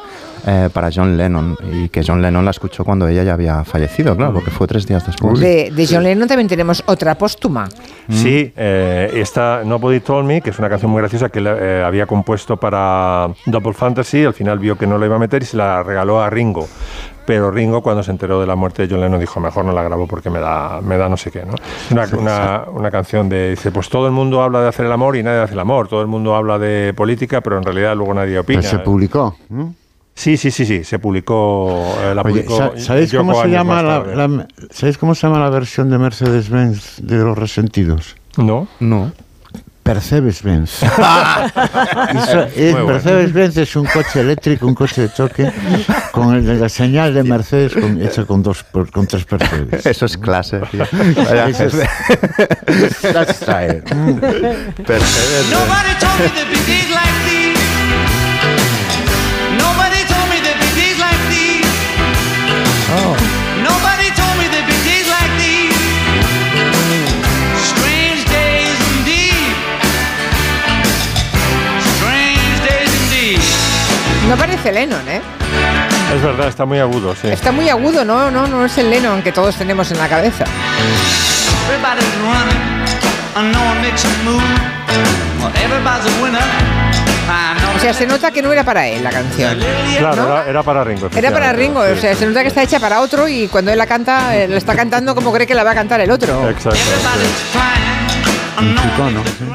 eh, 0.45 0.69
para 0.73 0.89
John 0.93 1.15
Lennon 1.15 1.55
y 1.71 1.87
que 1.87 2.03
John 2.05 2.21
Lennon 2.21 2.43
la 2.43 2.51
escuchó 2.51 2.83
cuando 2.83 3.07
ella 3.07 3.23
ya 3.23 3.33
había 3.33 3.63
fallecido, 3.63 4.13
claro, 4.17 4.33
porque 4.33 4.51
fue 4.51 4.67
tres 4.67 4.85
días 4.85 5.05
después. 5.05 5.39
De, 5.39 5.87
John 5.89 6.03
Lennon 6.03 6.27
también 6.27 6.49
tenemos 6.49 6.83
otra 6.85 7.17
póstuma. 7.17 7.69
Mm. 8.07 8.13
Sí, 8.13 8.53
eh, 8.57 9.09
esta 9.13 9.61
Nobody 9.63 10.01
Told 10.01 10.27
Me, 10.27 10.41
que 10.41 10.49
es 10.49 10.59
una 10.59 10.67
canción 10.67 10.91
muy 10.91 10.99
graciosa 10.99 11.29
que 11.29 11.39
eh, 11.39 11.81
había 11.85 12.05
compuesto 12.05 12.57
para 12.57 13.29
Double 13.45 13.73
Fantasy, 13.73 14.25
al 14.25 14.33
final 14.33 14.59
vio 14.59 14.77
que 14.77 14.85
no 14.85 14.97
la 14.97 15.05
iba 15.05 15.15
a 15.15 15.19
meter 15.19 15.43
y 15.43 15.45
se 15.45 15.55
la 15.55 15.81
regaló 15.81 16.21
a 16.21 16.29
Ringo 16.29 16.67
pero 17.25 17.51
Ringo 17.51 17.81
cuando 17.81 18.03
se 18.03 18.11
enteró 18.11 18.39
de 18.39 18.47
la 18.47 18.55
muerte 18.55 18.85
de 18.85 18.93
John 18.93 19.01
Lennon 19.01 19.19
dijo 19.19 19.39
mejor 19.39 19.65
no 19.65 19.71
la 19.71 19.83
grabo 19.83 20.07
porque 20.07 20.29
me 20.29 20.39
da, 20.39 20.81
me 20.81 20.97
da 20.97 21.09
no 21.09 21.17
sé 21.17 21.31
qué. 21.31 21.43
¿no? 21.45 21.53
Una, 21.91 22.07
una, 22.17 22.63
una, 22.71 22.91
canción 22.91 23.29
de, 23.29 23.51
dice, 23.51 23.71
pues 23.71 23.89
todo 23.89 24.07
el 24.07 24.13
mundo 24.13 24.41
habla 24.41 24.61
de 24.61 24.67
hacer 24.67 24.85
el 24.85 24.91
amor 24.91 25.15
y 25.15 25.23
nadie 25.23 25.41
hace 25.41 25.53
el 25.53 25.59
amor, 25.59 25.87
todo 25.87 26.01
el 26.01 26.07
mundo 26.07 26.35
habla 26.35 26.59
de 26.59 26.93
política, 26.93 27.41
pero 27.41 27.57
en 27.57 27.63
realidad 27.63 27.95
luego 27.95 28.13
nadie 28.13 28.39
opina. 28.39 28.61
se 28.61 28.79
publicó. 28.79 29.35
¿no? 29.49 29.73
Sí, 30.15 30.37
sí, 30.37 30.51
sí, 30.51 30.65
sí, 30.65 30.83
se 30.83 30.99
publicó. 30.99 31.95
Eh, 32.01 32.13
la 32.13 32.23
¿Sabéis 32.77 33.13
cómo 33.13 33.41
se 33.41 33.49
llama 33.49 33.81
la, 33.81 34.47
¿Sabéis 34.69 34.97
cómo 34.97 35.15
se 35.15 35.27
llama 35.27 35.39
la 35.39 35.49
versión 35.49 35.89
de 35.89 35.97
Mercedes-Benz 35.97 37.01
de 37.01 37.17
los 37.17 37.37
resentidos? 37.37 38.15
No, 38.37 38.67
no. 38.79 39.11
Percebes-Benz. 39.83 40.79
Percebes-Benz 42.53 43.57
es 43.57 43.75
un 43.75 43.85
coche 43.85 44.21
eléctrico, 44.21 44.65
un 44.65 44.75
coche 44.75 45.01
de 45.03 45.13
choque, 45.13 45.51
con 46.11 46.33
el, 46.33 46.59
la 46.59 46.69
señal 46.69 47.13
de 47.13 47.23
Mercedes 47.23 47.73
con, 47.73 48.01
hecha 48.01 48.23
con, 48.25 48.41
dos, 48.41 48.63
con 48.91 49.05
tres 49.07 49.25
Percebes. 49.25 49.85
Eso 49.85 50.05
es 50.05 50.17
clase. 50.17 50.61
Tío. 50.71 50.83
Eso 50.83 51.65
es, 51.65 51.73
that's 53.13 53.35
style. 53.35 53.83
Percebes. 54.85 55.53
No 74.33 74.39
parece 74.39 74.71
Lennon, 74.71 75.07
¿eh? 75.07 75.21
Es 76.15 76.21
verdad, 76.23 76.47
está 76.47 76.65
muy 76.65 76.79
agudo, 76.79 77.15
sí. 77.15 77.27
Está 77.27 77.51
muy 77.51 77.69
agudo, 77.69 78.03
no, 78.03 78.31
no, 78.31 78.47
no 78.47 78.65
es 78.65 78.75
el 78.79 78.89
Lennon 78.89 79.21
que 79.21 79.31
todos 79.31 79.55
tenemos 79.55 79.91
en 79.91 79.99
la 79.99 80.09
cabeza. 80.09 80.43
O 87.75 87.79
sea, 87.79 87.93
se 87.93 88.07
nota 88.07 88.31
que 88.31 88.41
no 88.41 88.51
era 88.51 88.63
para 88.63 88.87
él 88.87 89.03
la 89.03 89.11
canción. 89.11 89.59
Claro, 89.99 90.43
era, 90.47 90.63
para 90.63 90.83
Ringo. 90.83 91.11
Era 91.15 91.31
para 91.31 91.53
Ringo, 91.53 91.81
o 91.81 91.95
sea, 91.95 92.15
se 92.15 92.25
nota 92.25 92.41
que 92.41 92.47
está 92.47 92.63
hecha 92.63 92.79
para 92.79 93.01
otro 93.01 93.27
y 93.27 93.47
cuando 93.49 93.71
él 93.71 93.77
la 93.77 93.85
canta, 93.85 94.35
eh, 94.35 94.47
la 94.47 94.57
está 94.57 94.75
cantando 94.75 95.13
como 95.13 95.31
cree 95.31 95.45
que 95.45 95.53
la 95.53 95.63
va 95.63 95.71
a 95.71 95.75
cantar 95.75 96.01
el 96.01 96.09
otro. 96.09 96.49
Exacto. 96.49 96.79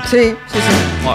Sí, 0.08 0.36
sí, 0.46 0.58
sí. 0.60 1.08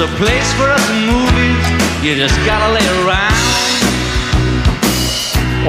a 0.00 0.06
place 0.16 0.50
for 0.54 0.64
us 0.64 0.90
in 0.90 1.06
movies. 1.06 2.02
You 2.02 2.14
just 2.14 2.34
gotta 2.46 2.72
lay 2.72 3.04
around. 3.04 3.49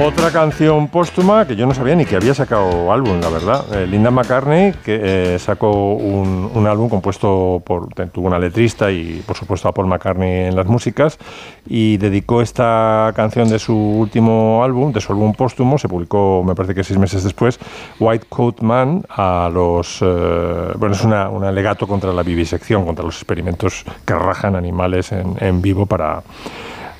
Otra 0.00 0.30
canción 0.30 0.88
póstuma 0.88 1.46
que 1.46 1.54
yo 1.54 1.66
no 1.66 1.74
sabía 1.74 1.94
ni 1.94 2.06
que 2.06 2.16
había 2.16 2.32
sacado 2.32 2.90
álbum, 2.90 3.20
la 3.20 3.28
verdad. 3.28 3.64
Eh, 3.74 3.86
Linda 3.86 4.10
McCartney, 4.10 4.72
que 4.84 5.34
eh, 5.34 5.38
sacó 5.38 5.94
un, 5.94 6.66
álbum 6.66 6.88
compuesto 6.88 7.62
por. 7.64 7.88
tuvo 8.10 8.26
una 8.26 8.38
letrista 8.38 8.90
y, 8.90 9.22
por 9.26 9.36
supuesto, 9.36 9.68
a 9.68 9.72
Paul 9.72 9.88
McCartney 9.88 10.46
en 10.46 10.56
las 10.56 10.66
músicas. 10.66 11.18
Y 11.66 11.98
dedicó 11.98 12.40
esta 12.40 13.12
canción 13.14 13.50
de 13.50 13.58
su 13.58 13.76
último 13.76 14.64
álbum, 14.64 14.92
de 14.92 15.00
su 15.00 15.12
álbum 15.12 15.34
póstumo, 15.34 15.76
se 15.76 15.88
publicó, 15.88 16.42
me 16.42 16.54
parece 16.54 16.74
que 16.74 16.84
seis 16.84 16.98
meses 16.98 17.22
después, 17.22 17.60
White 18.00 18.26
Coat 18.30 18.60
Man, 18.62 19.04
a 19.10 19.50
los. 19.52 19.98
Eh, 20.00 20.72
bueno, 20.78 20.94
es 20.94 21.04
una, 21.04 21.28
un 21.28 21.44
alegato 21.44 21.86
contra 21.86 22.12
la 22.14 22.22
vivisección, 22.22 22.86
contra 22.86 23.04
los 23.04 23.16
experimentos 23.16 23.84
que 24.06 24.14
rajan 24.14 24.56
animales 24.56 25.12
en 25.12 25.60
vivo 25.60 25.84
para 25.84 26.22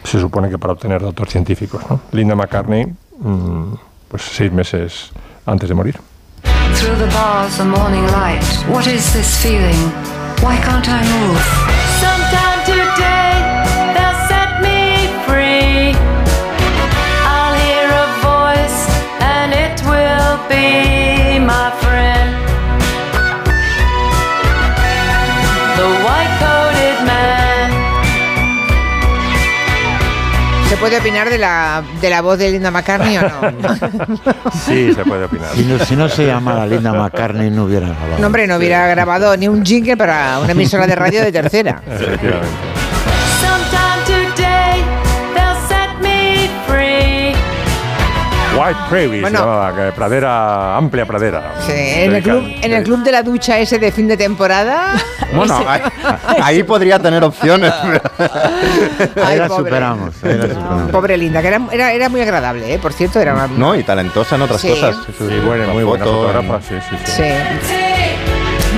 se 0.04 0.20
supone 0.20 0.48
que 0.50 0.58
para 0.58 0.72
obtener 0.72 1.02
datos 1.02 1.28
científicos. 1.28 1.82
¿no? 1.88 2.00
Linda 2.12 2.34
McCartney, 2.34 2.86
mmm, 3.18 3.74
pues 4.08 4.22
seis 4.22 4.52
meses 4.52 5.10
antes 5.46 5.68
de 5.68 5.74
morir. 5.74 5.98
Through 6.74 6.96
the 6.98 7.14
bars, 7.14 7.58
the 7.58 7.64
morning 7.64 8.04
light. 8.12 8.42
What 8.68 8.86
is 8.86 9.12
this 9.12 9.36
feeling? 9.42 9.92
Why 10.42 10.56
can't 10.56 10.88
I 10.88 11.02
move? 11.04 12.11
Puede 30.82 30.98
opinar 30.98 31.30
de 31.30 31.38
la, 31.38 31.80
de 32.00 32.10
la 32.10 32.20
voz 32.22 32.38
de 32.38 32.50
Linda 32.50 32.72
McCartney 32.72 33.16
o 33.16 33.22
no? 33.22 33.30
Sí, 34.66 34.92
se 34.92 35.04
puede 35.04 35.24
opinar. 35.24 35.48
Si 35.54 35.64
no, 35.64 35.78
si 35.78 35.94
no 35.94 36.08
se 36.08 36.26
llamara 36.26 36.66
Linda 36.66 36.92
McCartney, 36.92 37.50
no 37.50 37.64
hubiera 37.64 37.86
grabado. 37.86 38.18
No, 38.18 38.26
hombre, 38.26 38.46
no 38.48 38.56
hubiera 38.56 38.88
grabado 38.88 39.36
ni 39.36 39.46
un 39.46 39.64
jingle 39.64 39.96
para 39.96 40.40
una 40.40 40.50
emisora 40.52 40.86
de 40.88 40.96
radio 40.96 41.22
de 41.22 41.30
tercera. 41.30 41.80
Efectivamente. 41.86 42.71
White 48.58 48.78
Prairie 48.90 49.20
Bueno. 49.22 49.38
se 49.38 49.44
llamaba, 49.44 49.74
que 49.74 49.92
pradera, 49.92 50.76
amplia 50.76 51.06
pradera. 51.06 51.54
Sí, 51.66 51.72
en, 51.74 52.14
el 52.14 52.22
club, 52.22 52.44
en 52.60 52.72
el 52.72 52.82
club 52.84 53.02
de 53.02 53.12
la 53.12 53.22
ducha 53.22 53.58
ese 53.58 53.78
de 53.78 53.90
fin 53.92 54.08
de 54.08 54.16
temporada. 54.16 54.92
Bueno, 55.32 55.64
ahí, 55.66 55.80
ahí 56.42 56.62
podría 56.62 56.98
tener 56.98 57.24
opciones. 57.24 57.72
Ay, 57.82 58.28
Ahí 59.24 59.38
la 59.38 59.48
pobre. 59.48 59.64
superamos. 59.64 60.14
ahí 60.22 60.34
la 60.36 60.42
superamos. 60.42 60.90
Pobre 60.90 61.16
Linda, 61.16 61.40
que 61.40 61.48
era, 61.48 61.60
era, 61.72 61.92
era 61.92 62.08
muy 62.10 62.20
agradable, 62.20 62.74
¿eh? 62.74 62.78
por 62.78 62.92
cierto, 62.92 63.18
era 63.18 63.32
una. 63.32 63.46
No, 63.46 63.74
y 63.74 63.82
talentosa 63.82 64.34
en 64.36 64.42
otras 64.42 64.60
Sí. 64.60 64.68
cosas. 64.68 64.94
Sí, 65.16 65.40
bueno, 65.46 65.68
muy 65.72 65.84
buena 65.84 66.04
fotógrafa, 66.04 66.60
sí, 66.60 66.74
sí, 66.90 66.96
sí. 67.06 67.12
Sí. 67.12 67.74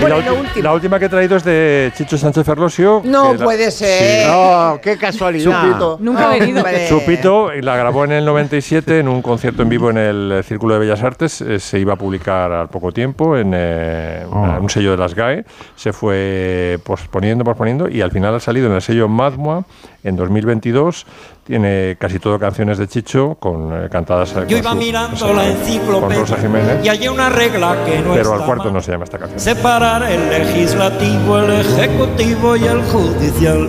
Bueno, 0.00 0.16
la, 0.20 0.60
lo 0.62 0.74
última 0.74 0.98
que 0.98 1.06
he 1.06 1.08
traído 1.08 1.36
es 1.36 1.44
de 1.44 1.90
Chicho 1.96 2.18
Sánchez 2.18 2.44
Ferlosio. 2.44 3.00
No 3.04 3.32
la- 3.34 3.42
puede 3.44 3.70
ser. 3.70 4.26
No, 4.28 4.78
qué 4.82 4.98
casualidad. 4.98 5.62
Chupito. 5.62 5.96
Nunca 6.00 6.30
ha 6.30 6.36
venido. 6.38 6.62
Chupito 6.88 7.50
la 7.52 7.76
grabó 7.76 8.04
en 8.04 8.12
el 8.12 8.24
97 8.26 8.98
en 8.98 9.08
un 9.08 9.22
concierto 9.22 9.62
en 9.62 9.68
vivo 9.70 9.88
en 9.90 9.96
el 9.96 10.44
Círculo 10.44 10.74
de 10.74 10.80
Bellas 10.80 11.02
Artes. 11.02 11.40
eh, 11.40 11.58
se 11.58 11.78
iba 11.78 11.94
a 11.94 11.96
publicar 11.96 12.52
al 12.52 12.68
poco 12.68 12.92
tiempo 12.92 13.36
en 13.38 13.52
eh, 13.54 14.26
una- 14.30 14.58
un 14.60 14.68
sello 14.68 14.90
de 14.90 14.98
las 14.98 15.14
GAE. 15.14 15.44
Se 15.74 15.92
fue 15.94 16.78
posponiendo, 16.84 17.42
posponiendo 17.44 17.88
y 17.88 18.02
al 18.02 18.10
final 18.10 18.34
ha 18.34 18.40
salido 18.40 18.66
en 18.66 18.74
el 18.74 18.82
sello 18.82 19.08
Madmoa 19.08 19.64
en 20.04 20.14
2022. 20.16 21.06
Tiene 21.44 21.96
casi 21.98 22.18
todo 22.20 22.38
canciones 22.38 22.78
de 22.78 22.86
Chicho 22.86 23.34
con 23.40 23.72
eh, 23.84 23.88
cantadas 23.90 24.30
eh, 24.32 24.44
Yo 24.46 24.56
con, 24.56 24.58
iba 24.58 24.70
su- 24.70 24.76
mirando 24.76 25.32
la 25.34 25.48
enciclopedia 25.48 26.20
Rosa 26.20 26.36
Jiménez. 26.36 26.84
y 26.84 26.88
hay 26.88 27.08
una 27.08 27.28
regla 27.28 27.76
que 27.84 27.98
no 28.00 28.14
Pero 28.14 28.32
al 28.34 28.44
cuarto 28.44 28.64
mal. 28.64 28.72
no 28.74 28.80
se 28.80 28.92
llama 28.92 29.04
esta 29.04 29.18
canción. 29.18 29.40
Separar 29.40 30.02
el 30.10 30.28
legislativo, 30.30 31.38
el 31.40 31.50
ejecutivo 31.60 32.56
y 32.56 32.64
el 32.64 32.82
judicial. 32.84 33.68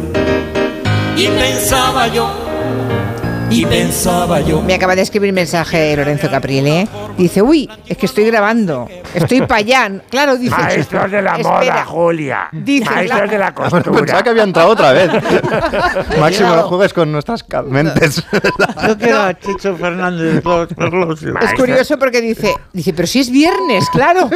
Y 1.18 1.28
pensaba 1.28 2.08
yo, 2.08 2.30
y 3.50 3.66
pensaba 3.66 4.42
yo. 4.42 4.62
Me 4.62 4.74
acaba 4.74 4.96
de 4.96 5.02
escribir 5.04 5.32
mensaje 5.34 5.96
Lorenzo 5.96 6.30
Caprile. 6.30 6.88
Dice, 7.18 7.42
uy, 7.42 7.70
es 7.88 7.98
que 7.98 8.06
estoy 8.08 8.26
grabando. 8.26 8.88
Estoy 9.14 9.44
allá. 9.50 9.90
Claro, 10.10 10.36
dice. 10.38 10.56
Maestros 10.56 11.12
de 11.12 11.22
la 11.22 11.32
espera. 11.38 11.50
moda, 11.60 11.86
Julia. 11.86 12.50
Dice, 12.52 12.90
Maestros 12.90 13.30
de 13.30 13.38
la 13.38 13.54
Pensaba 13.56 13.82
costura. 13.84 14.24
que 14.24 14.30
había 14.30 14.44
entrado 14.44 14.70
otra 14.70 14.92
vez. 14.94 15.10
Máximo, 16.20 16.56
no 16.56 16.64
juegues 16.64 16.94
con 16.94 17.12
nuestras 17.12 17.46
mentes. 17.68 18.24
Yo 18.88 18.98
quiero 19.00 19.22
a 19.22 19.34
Chicho 19.40 19.76
Fernández. 19.78 20.44
los- 20.44 20.70
los- 20.78 21.24
Es 21.24 21.54
curioso 21.56 21.98
porque 21.98 22.22
dice, 22.22 22.54
dice, 22.74 22.94
pero 22.94 23.08
si 23.08 23.20
es 23.22 23.30
viernes, 23.30 23.90
claro. 23.92 24.30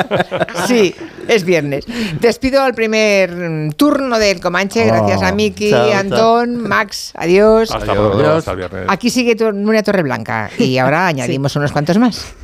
sí, 0.66 0.94
es 1.28 1.44
viernes. 1.44 1.84
Despido 2.20 2.62
al 2.62 2.74
primer 2.74 3.74
turno 3.76 4.18
del 4.18 4.40
Comanche, 4.40 4.86
gracias 4.86 5.22
a 5.22 5.32
Miki, 5.32 5.70
chao, 5.70 5.88
chao. 5.90 5.98
Antón, 6.00 6.56
Max, 6.68 7.12
adiós. 7.16 7.70
Hasta 7.70 7.92
Adiós. 7.92 8.44
El 8.54 8.58
viernes. 8.58 8.86
Aquí 8.88 9.10
sigue 9.10 9.36
tu- 9.36 9.52
Nuria 9.52 9.82
Torreblanca 9.82 10.50
y 10.58 10.78
ahora 10.78 11.06
añadimos 11.08 11.54
unos 11.56 11.72
cuantos 11.72 11.98
más. 11.98 12.34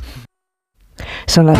Son 1.25 1.47
las 1.47 1.57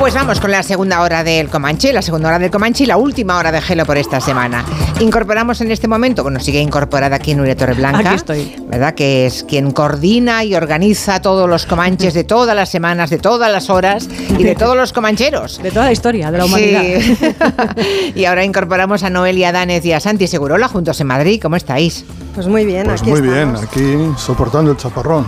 Pues 0.00 0.14
vamos 0.14 0.40
con 0.40 0.50
la 0.50 0.62
segunda 0.62 1.02
hora 1.02 1.22
del 1.22 1.50
Comanche, 1.50 1.92
la 1.92 2.00
segunda 2.00 2.28
hora 2.30 2.38
del 2.38 2.50
Comanche 2.50 2.84
y 2.84 2.86
la 2.86 2.96
última 2.96 3.36
hora 3.36 3.52
de 3.52 3.60
Gelo 3.60 3.84
por 3.84 3.98
esta 3.98 4.18
semana. 4.18 4.64
Incorporamos 4.98 5.60
en 5.60 5.70
este 5.70 5.88
momento, 5.88 6.22
bueno, 6.22 6.40
sigue 6.40 6.58
incorporada 6.58 7.16
aquí 7.16 7.34
Nuria 7.34 7.54
Torreblanca. 7.54 8.12
Aquí 8.12 8.16
estoy. 8.16 8.56
¿Verdad? 8.66 8.94
Que 8.94 9.26
es 9.26 9.44
quien 9.44 9.72
coordina 9.72 10.42
y 10.42 10.54
organiza 10.54 11.20
todos 11.20 11.46
los 11.50 11.66
Comanches 11.66 12.14
de 12.14 12.24
todas 12.24 12.56
las 12.56 12.70
semanas, 12.70 13.10
de 13.10 13.18
todas 13.18 13.52
las 13.52 13.68
horas 13.68 14.08
y 14.38 14.42
de 14.42 14.54
todos 14.54 14.74
los 14.74 14.94
Comancheros. 14.94 15.62
de 15.62 15.70
toda 15.70 15.84
la 15.84 15.92
historia 15.92 16.30
de 16.30 16.38
la 16.38 16.46
humanidad. 16.46 16.82
Sí. 16.82 18.12
y 18.14 18.24
ahora 18.24 18.42
incorporamos 18.42 19.02
a 19.02 19.10
Noelia 19.10 19.52
Danez 19.52 19.84
y 19.84 19.92
a 19.92 20.00
Santi 20.00 20.26
Segurola 20.26 20.66
juntos 20.68 20.98
en 21.02 21.08
Madrid. 21.08 21.38
¿Cómo 21.42 21.56
estáis? 21.56 22.06
Pues 22.34 22.46
muy 22.46 22.64
bien, 22.64 22.84
Pues 22.86 23.02
aquí 23.02 23.10
muy 23.10 23.20
estamos. 23.20 23.74
bien, 23.76 24.06
aquí 24.08 24.18
soportando 24.18 24.70
el 24.70 24.78
chaparrón. 24.78 25.26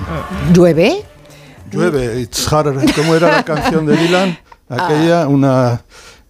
¿Llueve? 0.55 1.05
Llueve, 1.71 2.21
it's 2.23 2.51
harder. 2.51 2.91
¿Cómo 2.95 3.15
era 3.15 3.29
la 3.37 3.45
canción 3.45 3.85
de 3.85 3.97
Dylan? 3.99 4.39
Aquella, 4.73 5.29
una, 5.29 5.83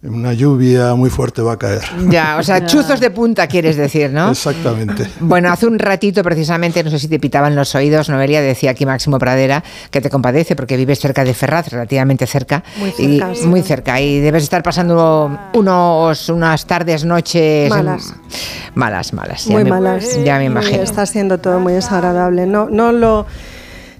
una 0.03 0.33
lluvia 0.33 0.95
muy 0.95 1.09
fuerte 1.09 1.41
va 1.41 1.53
a 1.53 1.57
caer. 1.57 1.81
Ya, 2.09 2.35
o 2.37 2.43
sea, 2.43 2.65
chuzos 2.67 2.99
de 2.99 3.09
punta 3.09 3.47
quieres 3.47 3.77
decir, 3.77 4.11
¿no? 4.11 4.31
Exactamente. 4.31 5.07
Bueno, 5.21 5.49
hace 5.51 5.65
un 5.67 5.79
ratito 5.79 6.21
precisamente, 6.23 6.83
no 6.83 6.89
sé 6.91 6.99
si 6.99 7.07
te 7.07 7.19
pitaban 7.19 7.55
los 7.55 7.73
oídos, 7.75 8.09
Noelia 8.09 8.41
decía 8.41 8.71
aquí 8.71 8.85
Máximo 8.85 9.17
Pradera 9.17 9.63
que 9.89 10.01
te 10.01 10.09
compadece 10.09 10.55
porque 10.57 10.75
vives 10.75 10.99
cerca 10.99 11.23
de 11.23 11.33
Ferraz, 11.33 11.69
relativamente 11.69 12.27
cerca. 12.27 12.63
Muy 12.77 12.89
y- 12.97 13.17
cerca, 13.19 13.35
sí. 13.35 13.47
muy 13.47 13.61
cerca. 13.61 14.01
Y 14.01 14.19
debes 14.19 14.43
estar 14.43 14.61
pasando 14.61 15.39
unos, 15.53 16.27
unas 16.29 16.65
tardes, 16.65 17.05
noches... 17.05 17.69
Malas. 17.69 18.13
Malas, 18.75 19.13
malas. 19.13 19.45
ya 19.45 19.51
Muy 19.53 19.63
me- 19.63 19.69
malas. 19.69 20.23
Ya 20.23 20.37
me 20.37 20.43
Y 20.43 20.47
imagino. 20.47 20.83
Está 20.83 21.05
siendo 21.05 21.37
todo 21.37 21.59
muy 21.61 21.73
desagradable. 21.73 22.45
No, 22.45 22.67
no 22.69 22.91
lo. 22.91 23.25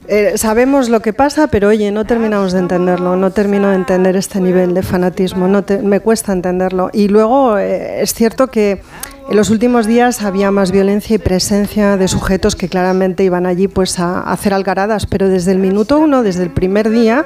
Eh, 0.07 0.33
sabemos 0.37 0.89
lo 0.89 1.01
que 1.01 1.13
pasa, 1.13 1.47
pero 1.47 1.69
oye, 1.69 1.91
no 1.91 2.05
terminamos 2.05 2.51
de 2.53 2.59
entenderlo. 2.59 3.15
No 3.15 3.31
termino 3.31 3.69
de 3.69 3.75
entender 3.75 4.15
este 4.15 4.39
nivel 4.39 4.73
de 4.73 4.83
fanatismo. 4.83 5.47
No 5.47 5.63
te- 5.63 5.79
me 5.81 5.99
cuesta 5.99 6.33
entenderlo. 6.33 6.89
Y 6.93 7.07
luego 7.07 7.57
eh, 7.57 8.01
es 8.01 8.13
cierto 8.13 8.47
que 8.47 8.81
en 9.29 9.35
los 9.37 9.49
últimos 9.49 9.87
días 9.87 10.21
había 10.21 10.51
más 10.51 10.71
violencia 10.71 11.15
y 11.15 11.19
presencia 11.19 11.95
de 11.97 12.07
sujetos 12.07 12.55
que 12.55 12.67
claramente 12.69 13.23
iban 13.23 13.45
allí 13.45 13.67
pues 13.67 13.99
a, 13.99 14.19
a 14.19 14.33
hacer 14.33 14.53
algaradas. 14.53 15.05
Pero 15.05 15.29
desde 15.29 15.51
el 15.51 15.59
minuto 15.59 15.97
uno, 15.99 16.23
desde 16.23 16.43
el 16.43 16.49
primer 16.51 16.89
día. 16.89 17.25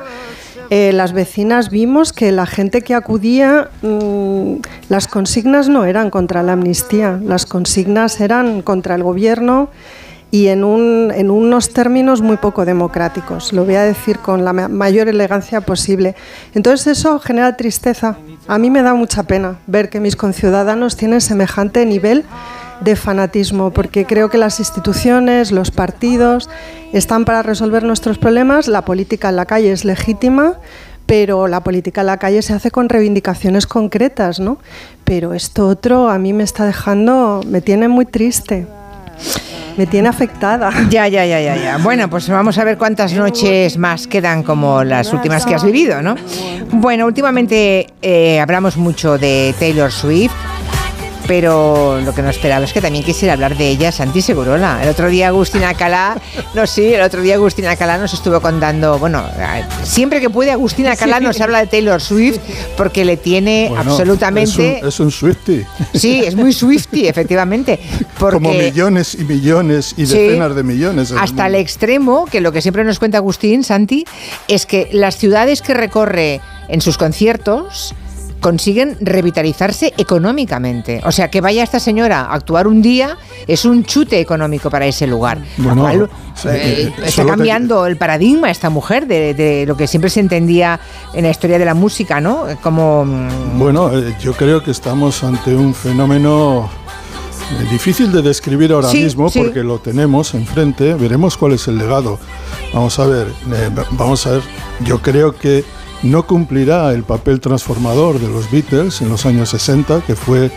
eh, 0.70 0.92
las 0.92 1.14
vecinas 1.14 1.70
vimos 1.70 2.12
que 2.12 2.32
la 2.34 2.46
gente 2.46 2.82
que 2.82 2.94
acudía, 2.94 3.70
mm, 3.84 4.56
las 4.90 5.08
consignas 5.08 5.70
no 5.70 5.86
eran 5.86 6.10
contra 6.10 6.44
la 6.44 6.54
amnistía, 6.54 7.20
las 7.24 7.46
consignas 7.46 8.20
eran 8.20 8.62
contra 8.62 8.96
el 8.96 9.02
gobierno 9.04 9.70
y 10.30 10.48
en, 10.48 10.64
un- 10.64 11.12
en 11.16 11.32
unos 11.32 11.72
términos 11.74 12.22
muy 12.22 12.38
poco 12.38 12.66
democráticos. 12.66 13.54
Lo 13.54 13.64
voy 13.66 13.76
a 13.76 13.84
decir 13.84 14.20
con 14.20 14.44
la 14.44 14.52
ma- 14.54 14.68
mayor 14.68 15.08
elegancia 15.08 15.62
posible. 15.62 16.16
Entonces 16.54 16.98
eso 17.00 17.20
genera 17.20 17.56
tristeza. 17.56 18.18
A 18.48 18.58
mí 18.58 18.70
me 18.70 18.82
da 18.82 18.94
mucha 18.94 19.24
pena 19.24 19.58
ver 19.68 19.90
que 19.90 20.00
mis 20.02 20.16
conciudadanos 20.16 20.98
tienen 20.98 21.22
semejante 21.22 21.86
nivel 21.86 22.26
de 22.82 22.96
fanatismo, 22.96 23.72
porque 23.72 24.06
creo 24.06 24.30
que 24.30 24.38
las 24.38 24.60
instituciones, 24.60 25.52
los 25.52 25.72
partidos 25.72 26.50
están 26.94 27.26
para 27.26 27.42
resolver 27.42 27.84
nuestros 27.84 28.18
problemas, 28.20 28.68
la 28.68 28.84
política 28.84 29.30
en 29.30 29.36
la 29.38 29.46
calle 29.46 29.72
es 29.72 29.84
legítima, 29.84 30.54
pero 31.08 31.48
la 31.48 31.62
política 31.62 32.02
en 32.02 32.08
la 32.08 32.18
calle 32.18 32.42
se 32.44 32.54
hace 32.54 32.70
con 32.70 32.90
reivindicaciones 32.90 33.66
concretas, 33.66 34.40
¿no? 34.40 34.60
Pero 35.06 35.34
esto 35.34 35.68
otro 35.68 36.10
a 36.10 36.20
mí 36.20 36.34
me 36.34 36.44
está 36.44 36.66
dejando, 36.66 37.42
me 37.48 37.62
tiene 37.62 37.88
muy 37.88 38.06
triste. 38.06 38.68
Me 39.78 39.86
tiene 39.86 40.10
afectada. 40.10 40.72
Ya, 40.90 41.08
ya, 41.08 41.26
ya, 41.26 41.40
ya, 41.40 41.56
ya. 41.56 41.78
Bueno, 41.78 42.10
pues 42.10 42.30
vamos 42.30 42.58
a 42.58 42.64
ver 42.64 42.78
cuántas 42.78 43.14
noches 43.14 43.78
más 43.78 44.08
quedan 44.08 44.42
como 44.44 44.84
las 44.84 45.12
últimas 45.14 45.46
que 45.46 45.54
has 45.56 45.64
vivido, 45.64 46.02
¿no? 46.02 46.16
Bueno, 46.72 47.06
últimamente 47.06 47.88
eh, 48.02 48.40
hablamos 48.40 48.78
mucho 48.78 49.18
de 49.18 49.54
Taylor 49.60 49.92
Swift 49.92 50.34
pero 51.28 52.00
lo 52.02 52.14
que 52.14 52.22
no 52.22 52.30
esperaba 52.30 52.64
es 52.66 52.74
que 52.74 52.82
también 52.82 53.04
quisiera 53.04 53.34
hablar 53.34 53.58
de 53.58 53.68
ella 53.68 53.92
Santi 53.92 54.22
Segurola. 54.22 54.80
El 54.82 54.90
otro 54.90 55.10
día 55.10 55.28
Agustina 55.28 55.74
Calá, 55.74 56.20
no 56.54 56.66
sí, 56.66 56.94
el 56.94 57.02
otro 57.02 57.22
día 57.22 57.36
Agustina 57.36 57.76
Calá 57.76 57.98
nos 57.98 58.14
estuvo 58.14 58.40
contando, 58.40 58.98
bueno, 58.98 59.24
siempre 59.84 60.22
que 60.22 60.30
puede 60.30 60.52
Agustina 60.52 60.96
Calá 60.96 61.20
nos 61.20 61.40
habla 61.42 61.60
de 61.60 61.68
Taylor 61.68 62.02
Swift 62.02 62.40
porque 62.78 63.04
le 63.04 63.18
tiene 63.18 63.72
absolutamente... 63.76 64.82
Es 64.86 65.00
un, 65.00 65.12
Swifty. 65.12 65.64
Sí, 65.94 66.24
es 66.26 66.36
muy 66.36 66.54
Swifty, 66.54 67.08
efectivamente. 67.08 67.80
Como 68.20 68.54
millones 68.54 69.16
y 69.16 69.24
millones 69.24 69.94
y 69.98 70.06
decenas 70.06 70.56
de 70.56 70.64
millones. 70.64 71.12
Hasta 71.12 71.48
el 71.48 71.56
extremo, 71.56 72.26
que 72.26 72.42
lo 72.42 72.52
que 72.52 72.62
siempre 72.62 72.84
nos 72.84 73.00
cuenta 73.00 73.18
Agustín, 73.18 73.64
Santi, 73.64 74.06
es 74.48 74.66
que 74.66 74.90
las 74.92 75.18
ciudades 75.18 75.62
que 75.62 75.74
recorre 75.74 76.42
en 76.68 76.82
sus 76.82 76.98
conciertos 76.98 77.96
consiguen 78.40 78.98
revitalizarse 79.02 79.94
económicamente. 79.98 81.02
O 81.06 81.12
sea, 81.12 81.30
que 81.30 81.42
vaya 81.42 81.64
esta 81.64 81.80
señora 81.80 82.22
a 82.22 82.34
actuar 82.34 82.68
un 82.68 82.82
día 82.82 83.18
es 83.48 83.66
un 83.66 83.84
chute 83.84 84.20
económico 84.20 84.70
para 84.70 84.86
ese 84.86 85.08
lugar. 85.08 85.40
Bueno, 85.58 86.06
eh, 86.06 86.08
eh, 86.46 86.94
está 87.04 87.26
cambiando 87.26 87.86
el 87.86 87.98
paradigma 87.98 88.52
esta 88.52 88.70
mujer 88.70 89.08
de, 89.08 89.66
lo 89.68 89.76
que 89.76 89.88
siempre 89.88 90.10
se 90.10 90.20
entendía 90.20 90.80
en 91.14 91.24
la 91.24 91.32
historia 91.32 91.58
de 91.60 91.66
la 91.66 91.74
música, 91.74 92.22
¿no? 92.22 92.46
Como... 92.62 93.06
Mm, 93.06 93.60
bueno, 93.60 93.98
eh, 93.98 94.16
yo 94.20 94.34
creo 94.34 94.64
que 94.64 94.72
estamos 94.72 95.24
ante 95.24 95.56
un 95.56 95.74
fenómeno 95.74 96.70
difícil 97.72 98.12
de 98.12 98.22
describir 98.22 98.74
ahora 98.74 98.92
mismo 98.92 99.30
porque 99.32 99.64
lo 99.64 99.80
tenemos 99.80 100.34
enfrente. 100.34 100.94
Veremos 100.94 101.38
cuál 101.38 101.54
es 101.54 101.68
el 101.68 101.78
legado. 101.78 102.20
Vamos 102.74 103.00
a 103.00 103.06
ver, 103.06 103.28
vamos 103.92 104.28
a 104.28 104.32
ver. 104.32 104.42
Yo 104.82 105.02
creo 105.02 105.36
que 105.36 105.64
no 106.04 106.26
cumplirá 106.26 106.94
el 106.94 107.04
papel 107.04 107.40
transformador 107.40 108.20
de 108.20 108.28
los 108.28 108.50
Beatles 108.52 109.02
en 109.02 109.10
los 109.10 109.26
años 109.26 109.50
60, 109.50 110.02
que 110.02 110.16
fue 110.16 110.52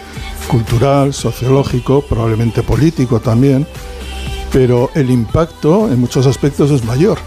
cultural, 0.48 1.14
sociológico, 1.14 2.02
probablemente 2.02 2.62
político 2.62 3.20
también, 3.20 3.66
pero 4.52 4.90
el 4.94 5.10
impacto 5.10 5.90
en 5.90 6.00
muchos 6.00 6.26
aspectos 6.26 6.70
es 6.70 6.84
mayor 6.84 7.18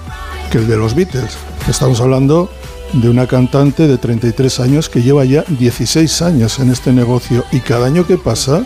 que 0.51 0.59
el 0.59 0.67
de 0.67 0.77
los 0.77 0.93
Beatles. 0.93 1.37
Estamos 1.67 2.01
hablando 2.01 2.49
de 2.93 3.09
una 3.09 3.25
cantante 3.25 3.87
de 3.87 3.97
33 3.97 4.59
años 4.59 4.89
que 4.89 5.01
lleva 5.01 5.25
ya 5.25 5.43
16 5.47 6.21
años 6.21 6.59
en 6.59 6.69
este 6.69 6.91
negocio 6.93 7.43
y 7.51 7.59
cada 7.59 7.87
año 7.87 8.05
que 8.05 8.17
pasa 8.17 8.63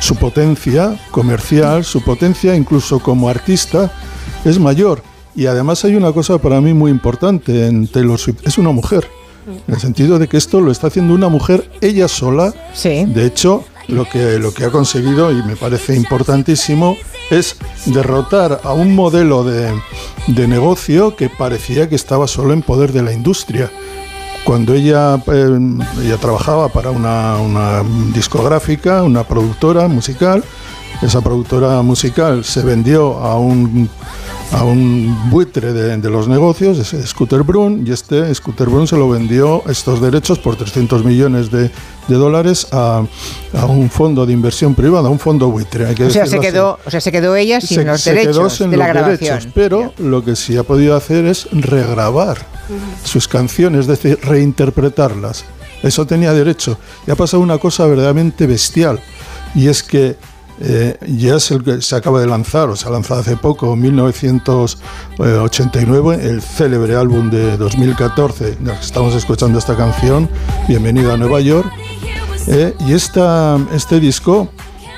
su 0.00 0.16
potencia 0.16 0.98
comercial, 1.10 1.84
su 1.84 2.02
potencia 2.02 2.54
incluso 2.56 2.98
como 3.00 3.28
artista 3.28 3.90
es 4.44 4.58
mayor. 4.58 5.02
Y 5.40 5.46
además 5.46 5.82
hay 5.86 5.94
una 5.94 6.12
cosa 6.12 6.36
para 6.36 6.60
mí 6.60 6.74
muy 6.74 6.90
importante 6.90 7.66
en 7.66 7.88
Taylor 7.88 8.18
Swift, 8.18 8.46
es 8.46 8.58
una 8.58 8.72
mujer. 8.72 9.08
En 9.66 9.74
el 9.74 9.80
sentido 9.80 10.18
de 10.18 10.28
que 10.28 10.36
esto 10.36 10.60
lo 10.60 10.70
está 10.70 10.88
haciendo 10.88 11.14
una 11.14 11.30
mujer 11.30 11.66
ella 11.80 12.08
sola. 12.08 12.52
Sí. 12.74 13.06
De 13.06 13.24
hecho, 13.24 13.64
lo 13.88 14.04
que, 14.04 14.38
lo 14.38 14.52
que 14.52 14.66
ha 14.66 14.70
conseguido, 14.70 15.32
y 15.32 15.42
me 15.42 15.56
parece 15.56 15.96
importantísimo, 15.96 16.98
es 17.30 17.56
derrotar 17.86 18.60
a 18.64 18.74
un 18.74 18.94
modelo 18.94 19.42
de, 19.42 19.72
de 20.26 20.46
negocio 20.46 21.16
que 21.16 21.30
parecía 21.30 21.88
que 21.88 21.94
estaba 21.94 22.28
solo 22.28 22.52
en 22.52 22.60
poder 22.60 22.92
de 22.92 23.00
la 23.00 23.14
industria. 23.14 23.70
Cuando 24.44 24.74
ella, 24.74 25.22
eh, 25.26 25.58
ella 26.02 26.18
trabajaba 26.18 26.68
para 26.68 26.90
una, 26.90 27.38
una 27.38 27.82
discográfica, 28.12 29.02
una 29.04 29.24
productora 29.24 29.88
musical, 29.88 30.44
esa 31.02 31.20
productora 31.20 31.82
musical 31.82 32.44
se 32.44 32.62
vendió 32.62 33.18
a 33.18 33.38
un 33.38 33.88
a 34.52 34.64
un 34.64 35.30
buitre 35.30 35.72
de, 35.72 36.10
los 36.10 36.26
negocios, 36.26 36.92
es 36.92 37.08
Scooter 37.08 37.42
Brun, 37.42 37.84
y 37.86 37.92
este 37.92 38.34
Scooter 38.34 38.68
Brun 38.68 38.86
se 38.86 38.96
lo 38.96 39.08
vendió 39.08 39.62
estos 39.68 40.00
derechos 40.00 40.38
por 40.38 40.56
300 40.56 41.04
millones 41.04 41.50
de, 41.50 41.70
dólares 42.08 42.66
a, 42.72 43.04
un 43.68 43.88
fondo 43.88 44.26
de 44.26 44.32
inversión 44.32 44.74
privada, 44.74 45.06
a 45.08 45.10
un 45.10 45.20
fondo 45.20 45.48
buitre. 45.48 45.84
o, 45.84 46.10
sea, 46.10 46.26
se 46.26 46.40
quedó, 46.40 46.80
o 46.84 46.90
sea, 46.90 47.00
se 47.00 47.12
quedó 47.12 47.36
ella 47.36 47.60
sin 47.60 47.86
los 47.86 48.04
derechos 48.04 48.58
de 48.58 48.76
la 48.76 48.88
grabación. 48.88 49.52
pero 49.54 49.92
lo 49.98 50.24
que 50.24 50.34
sí 50.34 50.56
ha 50.56 50.64
podido 50.64 50.96
hacer 50.96 51.26
es 51.26 51.46
regrabar 51.52 52.38
sus 53.04 53.28
canciones, 53.28 53.82
es 53.82 53.86
decir, 53.86 54.18
reinterpretarlas. 54.22 55.44
Eso 55.82 56.06
tenía 56.06 56.32
derecho. 56.32 56.78
Y 57.06 57.10
ha 57.10 57.14
pasado 57.14 57.42
una 57.42 57.58
cosa 57.58 57.86
verdaderamente 57.86 58.46
bestial, 58.46 59.00
y 59.54 59.68
es 59.68 59.84
que 59.84 60.16
eh, 60.62 60.98
ya 61.06 61.36
es 61.36 61.50
el 61.52 61.64
que 61.64 61.80
se 61.80 61.96
acaba 61.96 62.20
de 62.20 62.26
lanzar, 62.26 62.68
o 62.68 62.76
se 62.76 62.86
ha 62.86 62.90
lanzado 62.90 63.20
hace 63.20 63.38
poco, 63.38 63.72
en 63.72 63.80
1989, 63.80 66.18
el 66.22 66.42
célebre 66.42 66.96
álbum 66.96 67.30
de 67.30 67.56
2014, 67.56 68.58
estamos 68.80 69.14
escuchando 69.14 69.58
esta 69.58 69.74
canción, 69.74 70.28
Bienvenido 70.68 71.14
a 71.14 71.16
Nueva 71.16 71.40
York, 71.40 71.66
eh, 72.46 72.74
y 72.86 72.92
esta, 72.92 73.58
este 73.74 74.00
disco 74.00 74.50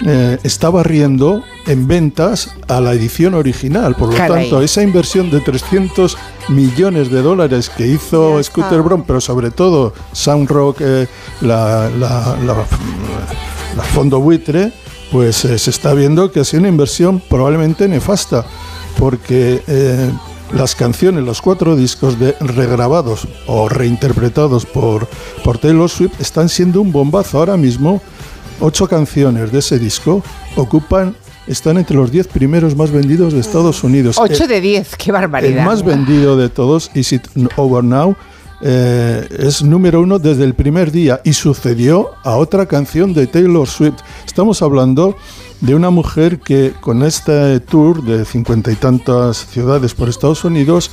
eh, 0.04 0.36
está 0.42 0.68
barriendo 0.68 1.44
en 1.68 1.86
ventas 1.86 2.56
a 2.66 2.80
la 2.80 2.92
edición 2.92 3.34
original. 3.34 3.94
Por 3.94 4.08
lo 4.08 4.16
tanto, 4.16 4.62
esa 4.62 4.82
inversión 4.82 5.30
de 5.30 5.38
300 5.40 6.18
millones 6.48 7.08
de 7.08 7.22
dólares 7.22 7.70
que 7.70 7.86
hizo 7.86 8.42
Scooter 8.42 8.82
Braun, 8.82 9.04
pero 9.04 9.20
sobre 9.20 9.52
todo 9.52 9.94
Soundrock, 10.10 10.80
la, 11.40 11.88
la, 11.90 12.36
la, 12.44 12.66
la, 13.76 13.82
fondo 13.84 14.18
buitre, 14.18 14.72
pues 15.12 15.44
eh, 15.44 15.58
se 15.58 15.70
está 15.70 15.92
viendo 15.92 16.32
que 16.32 16.40
ha 16.40 16.44
sido 16.44 16.60
una 16.60 16.70
inversión 16.70 17.20
probablemente 17.20 17.86
nefasta, 17.86 18.46
porque 18.98 19.62
eh, 19.66 20.10
las 20.54 20.74
canciones, 20.74 21.22
los 21.22 21.42
cuatro 21.42 21.76
discos 21.76 22.18
de 22.18 22.34
regrabados 22.40 23.28
o 23.46 23.68
reinterpretados 23.68 24.64
por, 24.64 25.06
por 25.44 25.58
Taylor 25.58 25.90
Swift 25.90 26.18
están 26.18 26.48
siendo 26.48 26.80
un 26.80 26.90
bombazo 26.90 27.38
ahora 27.38 27.56
mismo. 27.58 28.00
Ocho 28.60 28.88
canciones 28.88 29.52
de 29.52 29.58
ese 29.58 29.78
disco 29.78 30.22
ocupan 30.56 31.14
están 31.46 31.76
entre 31.76 31.96
los 31.96 32.10
diez 32.10 32.28
primeros 32.28 32.76
más 32.76 32.90
vendidos 32.90 33.34
de 33.34 33.40
Estados 33.40 33.82
Unidos. 33.84 34.16
Ocho 34.18 34.46
de 34.46 34.60
diez, 34.60 34.96
qué 34.96 35.12
barbaridad. 35.12 35.58
El 35.58 35.66
más 35.66 35.84
vendido 35.84 36.36
de 36.36 36.48
todos, 36.48 36.90
Is 36.94 37.12
It 37.12 37.26
Over 37.56 37.84
Now, 37.84 38.16
eh, 38.62 39.26
es 39.38 39.62
número 39.62 40.00
uno 40.00 40.18
desde 40.18 40.44
el 40.44 40.54
primer 40.54 40.92
día 40.92 41.20
y 41.24 41.32
sucedió 41.32 42.10
a 42.22 42.36
otra 42.36 42.66
canción 42.66 43.12
de 43.12 43.26
Taylor 43.26 43.66
Swift. 43.66 44.00
Estamos 44.24 44.62
hablando 44.62 45.16
de 45.60 45.74
una 45.74 45.90
mujer 45.90 46.38
que 46.40 46.72
con 46.80 47.02
este 47.02 47.60
tour 47.60 48.02
de 48.04 48.24
cincuenta 48.24 48.70
y 48.70 48.76
tantas 48.76 49.46
ciudades 49.46 49.94
por 49.94 50.08
Estados 50.08 50.44
Unidos 50.44 50.90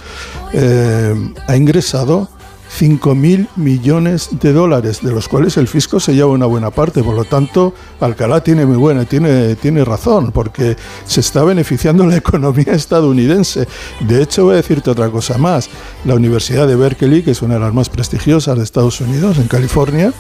eh, 0.53 1.13
ha 1.47 1.55
ingresado 1.55 2.29
5.000 2.69 3.47
millones 3.55 4.29
de 4.39 4.53
dólares, 4.53 5.01
de 5.01 5.11
los 5.11 5.27
cuales 5.27 5.57
el 5.57 5.67
fisco 5.67 5.99
se 5.99 6.13
lleva 6.13 6.31
una 6.31 6.45
buena 6.45 6.69
parte. 6.69 7.03
Por 7.03 7.15
lo 7.15 7.25
tanto, 7.25 7.73
Alcalá 7.99 8.43
tiene 8.43 8.65
muy 8.65 8.77
buena, 8.77 9.05
tiene, 9.05 9.55
tiene 9.55 9.83
razón, 9.83 10.31
porque 10.31 10.77
se 11.05 11.19
está 11.19 11.43
beneficiando 11.43 12.05
la 12.05 12.15
economía 12.17 12.73
estadounidense. 12.73 13.67
De 14.01 14.21
hecho, 14.21 14.45
voy 14.45 14.53
a 14.53 14.57
decirte 14.57 14.89
otra 14.89 15.09
cosa 15.09 15.37
más. 15.37 15.69
La 16.05 16.15
Universidad 16.15 16.67
de 16.67 16.75
Berkeley, 16.75 17.23
que 17.23 17.31
es 17.31 17.41
una 17.41 17.55
de 17.55 17.59
las 17.61 17.73
más 17.73 17.89
prestigiosas 17.89 18.57
de 18.57 18.63
Estados 18.63 19.01
Unidos, 19.01 19.37
en 19.37 19.47
California, 19.47 20.13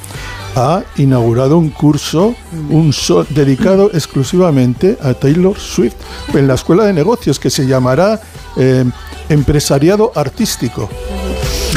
ha 0.55 0.83
inaugurado 0.97 1.57
un 1.57 1.69
curso 1.69 2.35
un 2.69 2.93
dedicado 3.29 3.91
exclusivamente 3.93 4.97
a 5.01 5.13
Taylor 5.13 5.57
Swift 5.57 5.95
en 6.33 6.47
la 6.47 6.55
Escuela 6.55 6.85
de 6.85 6.93
Negocios, 6.93 7.39
que 7.39 7.49
se 7.49 7.65
llamará 7.67 8.19
eh, 8.57 8.85
Empresariado 9.29 10.11
Artístico. 10.15 10.89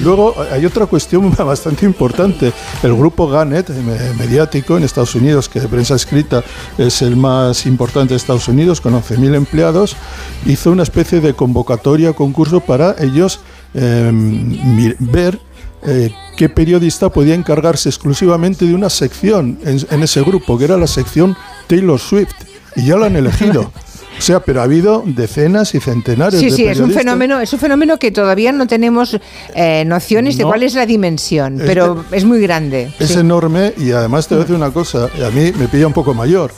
Luego 0.02 0.34
hay 0.50 0.66
otra 0.66 0.86
cuestión 0.86 1.34
bastante 1.38 1.86
importante. 1.86 2.52
El 2.82 2.94
grupo 2.96 3.28
Gannett, 3.28 3.70
eh, 3.70 4.12
mediático 4.18 4.76
en 4.76 4.82
Estados 4.82 5.14
Unidos, 5.14 5.48
que 5.48 5.60
de 5.60 5.68
prensa 5.68 5.94
escrita 5.94 6.42
es 6.78 7.02
el 7.02 7.16
más 7.16 7.66
importante 7.66 8.14
de 8.14 8.16
Estados 8.16 8.48
Unidos, 8.48 8.80
con 8.80 8.94
11.000 8.94 9.34
empleados, 9.34 9.96
hizo 10.46 10.72
una 10.72 10.82
especie 10.82 11.20
de 11.20 11.34
convocatoria, 11.34 12.12
concurso 12.12 12.60
para 12.60 12.96
ellos 12.98 13.40
em, 13.74 14.94
ver 14.98 15.38
eh, 15.84 16.12
qué 16.36 16.48
periodista 16.48 17.08
podía 17.08 17.34
encargarse 17.34 17.88
exclusivamente 17.88 18.64
de 18.64 18.74
una 18.74 18.90
sección 18.90 19.58
en, 19.64 20.02
ese 20.02 20.22
grupo, 20.22 20.58
que 20.58 20.64
era 20.64 20.76
la 20.76 20.86
sección 20.86 21.36
Taylor 21.66 21.98
Swift. 21.98 22.34
Y 22.76 22.86
ya 22.86 22.96
lo 22.96 23.04
han 23.04 23.16
elegido. 23.16 23.70
O 24.22 24.24
sea, 24.24 24.38
pero 24.38 24.60
ha 24.60 24.64
habido 24.64 25.02
decenas 25.04 25.74
y 25.74 25.80
centenares 25.80 26.38
sí, 26.38 26.44
de 26.44 26.50
Sí, 26.52 26.56
sí, 26.58 26.66
es 26.68 26.78
un 26.78 26.92
fenómeno, 26.92 27.40
es 27.40 27.52
un 27.52 27.58
fenómeno 27.58 27.98
que 27.98 28.12
todavía 28.12 28.52
no 28.52 28.68
tenemos 28.68 29.18
eh, 29.56 29.82
nociones 29.84 30.36
de 30.36 30.44
cuál 30.44 30.62
es 30.62 30.74
la 30.74 30.86
dimensión, 30.86 31.60
pero 31.66 32.04
es 32.12 32.24
muy 32.24 32.40
grande. 32.40 32.92
Es 33.00 33.16
enorme 33.16 33.74
y 33.76 33.90
además 33.90 34.28
te 34.28 34.36
voy 34.36 34.42
a 34.42 34.44
decir 34.44 34.54
una 34.54 34.70
cosa, 34.70 35.06
a 35.06 35.30
mí 35.30 35.50
me 35.58 35.66
pilla 35.66 35.88
un 35.88 35.92
poco 35.92 36.14
mayor. 36.14 36.52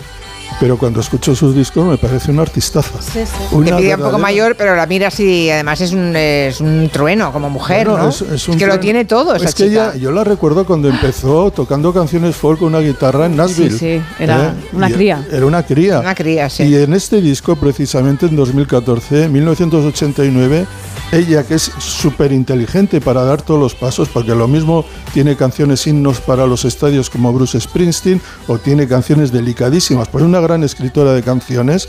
Pero 0.61 0.79
cuando 0.79 1.01
escucho 1.01 1.35
sus 1.35 1.55
discos 1.55 1.87
me 1.87 1.99
parece 1.99 2.31
una 2.31 2.43
artistaza. 2.43 3.01
Sí, 3.01 3.21
sí. 3.27 3.65
Te 3.65 3.73
pide 3.77 3.95
un 3.95 4.01
poco 4.01 4.19
mayor, 4.19 4.57
pero 4.57 4.77
la 4.77 4.87
mira 4.87 5.09
así, 5.09 5.51
además 5.51 5.81
es 5.81 5.93
un, 5.93 6.15
es 6.17 6.61
un 6.61 6.89
trueno 6.93 7.33
como 7.33 7.51
mujer, 7.51 7.87
¿no? 7.87 8.09
Es, 8.09 8.25
que 8.57 8.67
lo 8.67 8.79
tiene 8.81 9.05
todo 9.05 9.35
esa 9.35 9.49
es 9.49 9.55
que 9.55 9.65
Ella, 9.65 9.95
yo 9.97 10.11
la 10.13 10.25
recuerdo 10.25 10.65
cuando 10.65 10.89
empezó 10.89 11.51
tocando 11.51 11.93
canciones 11.93 12.37
folk 12.37 12.59
con 12.59 12.69
una 12.69 12.81
guitarra 12.81 13.27
en 13.27 13.37
Nashville. 13.37 13.71
Sí, 13.71 13.99
sí, 13.99 14.03
era 14.19 14.49
¿eh? 14.49 14.69
una 14.73 14.91
cría. 14.91 15.27
Era 15.31 15.47
una 15.47 15.63
cría. 15.65 16.01
Una 16.01 16.15
cría, 16.15 16.49
sí. 16.49 16.65
Y 16.65 16.77
en 16.77 16.93
este 16.95 17.21
disco, 17.21 17.57
precisamente 17.57 18.27
en 18.27 18.37
2014, 18.37 19.29
1989, 19.29 20.67
ella 21.17 21.45
que 21.45 21.55
es 21.55 21.71
súper 21.79 22.33
inteligente 22.33 23.01
para 23.01 23.25
dar 23.25 23.43
todos 23.43 23.61
los 23.61 23.75
pasos, 23.75 24.09
porque 24.09 24.35
lo 24.35 24.49
mismo 24.49 24.85
tiene 25.13 25.37
canciones 25.37 25.87
himnos 25.87 26.21
para 26.21 26.47
los 26.47 26.65
estadios 26.65 27.11
como 27.11 27.33
Bruce 27.33 27.61
Springsteen 27.61 28.21
o 28.49 28.59
tiene 28.59 28.89
canciones 28.89 29.33
delicadísimas, 29.33 30.09
pues 30.09 30.25
una 30.25 30.41
gran 30.41 30.65
escritora 30.65 31.13
de 31.13 31.23
canciones 31.23 31.89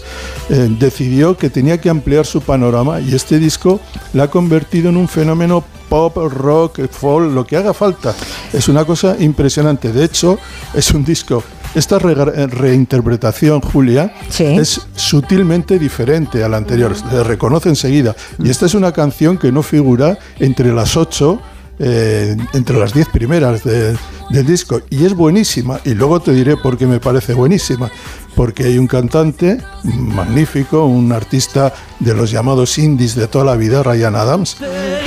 eh, 0.50 0.68
decidió 0.80 1.38
que 1.38 1.50
tenía 1.50 1.80
que 1.80 1.90
ampliar 1.90 2.26
su 2.26 2.42
panorama 2.42 3.00
y 3.02 3.14
este 3.14 3.40
disco 3.40 3.80
la 4.14 4.24
ha 4.24 4.30
convertido 4.30 4.90
en 4.90 4.98
un 4.98 5.08
fenómeno 5.08 5.64
pop, 5.90 6.18
rock, 6.18 6.88
folk, 6.90 7.32
lo 7.32 7.46
que 7.46 7.58
haga 7.58 7.74
falta. 7.74 8.16
Es 8.54 8.68
una 8.68 8.86
cosa 8.86 9.16
impresionante. 9.20 9.92
De 9.92 10.04
hecho, 10.04 10.38
es 10.74 10.92
un 10.92 11.06
disco 11.06 11.44
esta 11.76 12.00
reinterpretación, 12.00 13.62
Julia, 13.62 14.14
es 14.40 14.82
sutilmente 14.96 15.78
diferente 15.78 16.44
a 16.44 16.50
la 16.50 16.58
anterior, 16.58 16.96
se 16.96 17.24
reconoce 17.24 17.70
enseguida. 17.70 18.16
Y 18.40 18.50
esta 18.50 18.66
es 18.66 18.74
una 18.74 18.92
canción 18.92 19.38
que 19.38 19.52
no 19.52 19.62
figura 19.62 20.18
entre 20.40 20.74
las 20.74 20.96
ocho, 20.96 21.42
eh, 21.78 22.38
entre 22.54 22.80
las 22.80 22.94
diez 22.94 23.10
primeras 23.10 23.64
del 23.64 24.46
disco. 24.46 24.82
Y 24.90 25.06
es 25.06 25.14
buenísima. 25.14 25.80
Y 25.84 25.94
luego 25.94 26.22
te 26.22 26.32
diré 26.34 26.56
por 26.58 26.78
qué 26.78 26.88
me 26.88 27.00
parece 27.00 27.34
buenísima. 27.34 27.92
Porque 28.36 28.64
hay 28.64 28.78
un 28.78 28.88
cantante 28.88 29.60
magnífico, 29.84 30.86
un 30.86 31.12
artista 31.12 31.74
de 32.00 32.14
los 32.14 32.32
llamados 32.32 32.78
indies 32.78 33.16
de 33.16 33.28
toda 33.28 33.46
la 33.46 33.56
vida, 33.56 33.84
Ryan 33.84 34.16
Adams, 34.16 34.58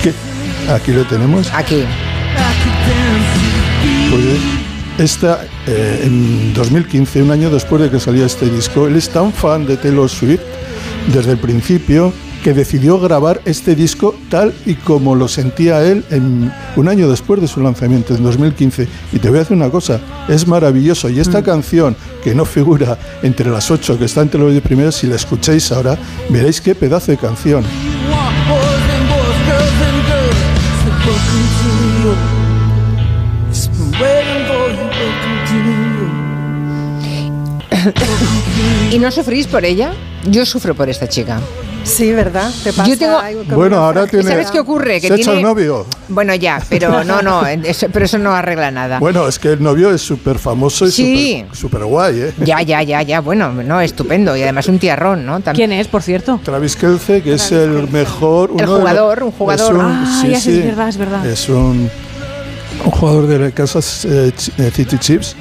que 0.03 0.13
aquí 0.71 0.93
lo 0.93 1.05
tenemos. 1.07 1.51
Aquí. 1.53 1.85
Pues, 4.11 4.58
esta, 4.99 5.47
eh, 5.67 6.03
en 6.05 6.53
2015, 6.55 7.23
un 7.23 7.31
año 7.31 7.51
después 7.51 7.81
de 7.81 7.91
que 7.91 8.01
salía 8.01 8.27
este 8.27 8.51
disco, 8.51 8.87
él 8.87 8.97
es 8.97 9.09
tan 9.09 9.33
fan 9.33 9.67
de 9.67 9.77
Taylor 9.77 10.09
Swift 10.09 10.41
desde 11.13 11.33
el 11.33 11.39
principio 11.39 12.13
que 12.43 12.55
decidió 12.55 13.01
grabar 13.01 13.41
este 13.45 13.75
disco 13.75 14.15
tal 14.29 14.55
y 14.65 14.75
como 14.75 15.15
lo 15.15 15.29
sentía 15.29 15.83
él 15.83 16.05
en, 16.11 16.53
un 16.77 16.89
año 16.89 17.09
después 17.09 17.41
de 17.41 17.49
su 17.49 17.61
lanzamiento, 17.61 18.15
en 18.15 18.23
2015. 18.23 18.89
Y 19.13 19.19
te 19.19 19.29
voy 19.29 19.39
a 19.39 19.41
decir 19.41 19.57
una 19.57 19.71
cosa, 19.71 20.01
es 20.29 20.47
maravilloso. 20.47 21.09
Y 21.09 21.21
esta 21.21 21.41
mm. 21.41 21.45
canción, 21.45 21.97
que 22.23 22.35
no 22.35 22.45
figura 22.45 22.99
entre 23.23 23.51
las 23.51 23.71
ocho, 23.71 23.99
que 23.99 24.05
está 24.05 24.23
entre 24.23 24.41
los 24.41 24.51
diez 24.51 24.63
primeros, 24.63 24.97
si 24.97 25.07
la 25.07 25.17
escucháis 25.17 25.71
ahora, 25.73 25.99
veréis 26.31 26.61
qué 26.61 26.75
pedazo 26.75 27.13
de 27.13 27.19
canción. 27.19 27.65
¿Y 38.93 38.99
no 38.99 39.11
sufrís 39.11 39.47
por 39.47 39.65
ella? 39.65 39.93
Yo 40.25 40.45
sufro 40.45 40.75
por 40.75 40.89
esta 40.89 41.09
chica. 41.09 41.41
Sí, 41.85 42.13
¿verdad? 42.13 42.51
¿Te 42.63 42.73
pasa 42.73 42.89
Yo 42.89 42.99
tengo... 42.99 43.19
Bueno, 43.57 43.79
ahora 43.79 44.07
tiene... 44.07 44.29
¿Sabes 44.29 44.51
qué 44.51 44.61
ocurre? 44.61 45.01
Que 45.01 45.11
tiene... 45.11 45.39
el 45.39 45.43
novio. 45.43 45.87
Bueno, 46.09 46.35
ya, 46.35 46.61
pero 46.69 47.03
no, 47.05 47.23
no, 47.23 47.43
pero 47.93 48.05
eso 48.05 48.19
no 48.19 48.33
arregla 48.33 48.71
nada. 48.71 48.99
Bueno, 48.99 49.27
es 49.27 49.39
que 49.39 49.53
el 49.53 49.63
novio 49.63 49.91
es 49.91 50.03
súper 50.03 50.39
famoso 50.39 50.87
y 50.87 50.91
sí. 50.91 51.45
súper 51.53 51.85
guay, 51.85 52.21
¿eh? 52.21 52.35
Ya, 52.45 52.61
ya, 52.63 52.83
ya, 52.83 53.03
ya, 53.03 53.21
bueno, 53.21 53.53
no, 53.53 53.81
estupendo. 53.81 54.37
Y 54.37 54.43
además 54.43 54.69
un 54.69 54.79
tiarrón, 54.79 55.25
¿no? 55.25 55.41
¿Quién 55.55 55.73
es, 55.73 55.89
por 55.89 56.03
cierto? 56.03 56.41
Travis 56.45 56.77
Kelce, 56.77 57.23
que 57.23 57.35
es 57.35 57.53
el 57.53 57.89
mejor... 57.89 58.53
el 58.59 58.67
jugador, 58.67 59.23
un 59.23 59.33
jugador. 59.33 59.75
Es 59.75 59.81
ah, 59.81 60.27
ya 60.29 60.41
sí, 60.41 60.59
es 60.59 60.65
verdad, 60.67 60.89
es 60.89 60.97
verdad. 60.99 61.27
Es 61.27 61.49
un, 61.49 61.91
un 62.85 62.91
jugador 62.91 63.27
de 63.27 63.53
Casas 63.53 64.05
eh, 64.05 64.33
eh, 64.59 64.71
City 64.75 64.99
Chips 64.99 65.37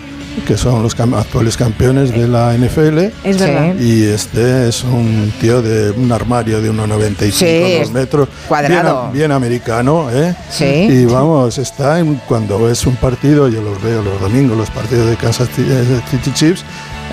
que 0.45 0.57
son 0.57 0.83
los 0.83 0.99
actuales 0.99 1.57
campeones 1.57 2.11
de 2.11 2.27
la 2.27 2.53
NFL. 2.53 2.97
Es 3.23 3.39
verdad. 3.39 3.75
Y 3.79 4.03
este 4.03 4.67
es 4.67 4.83
un 4.83 5.31
tío 5.39 5.61
de 5.61 5.91
un 5.91 6.11
armario 6.11 6.61
de 6.61 6.71
1,95 6.71 7.31
sí, 7.31 7.91
metros. 7.93 8.29
Cuadrado. 8.47 9.11
Bien, 9.11 9.31
americano, 9.31 10.09
¿eh? 10.11 10.35
Sí. 10.49 10.65
Y 10.65 11.05
vamos, 11.05 11.57
está 11.57 11.99
en, 11.99 12.15
cuando 12.27 12.59
ves 12.59 12.85
un 12.85 12.95
partido, 12.95 13.47
yo 13.47 13.61
los 13.61 13.81
veo 13.81 14.01
los 14.01 14.19
domingos, 14.21 14.57
los 14.57 14.69
partidos 14.69 15.09
de 15.09 15.15
Kansas 15.15 15.49
City 15.49 16.31
Chiefs. 16.33 16.63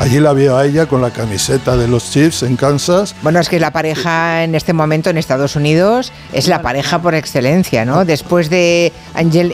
Allí 0.01 0.19
la 0.19 0.33
veo 0.33 0.57
a 0.57 0.67
ella 0.67 0.87
con 0.87 1.01
la 1.01 1.11
camiseta 1.11 1.77
de 1.77 1.87
los 1.87 2.11
Chiefs 2.11 2.43
en 2.43 2.57
Kansas. 2.57 3.15
Bueno, 3.23 3.39
es 3.39 3.49
que 3.49 3.61
la 3.61 3.71
pareja 3.71 4.43
en 4.43 4.57
este 4.57 4.73
momento 4.73 5.09
en 5.09 5.19
Estados 5.19 5.55
Unidos 5.55 6.13
es 6.33 6.49
la 6.49 6.63
pareja 6.63 7.01
por 7.01 7.15
excelencia, 7.15 7.85
¿no? 7.85 8.05
Después 8.05 8.51
de 8.51 8.93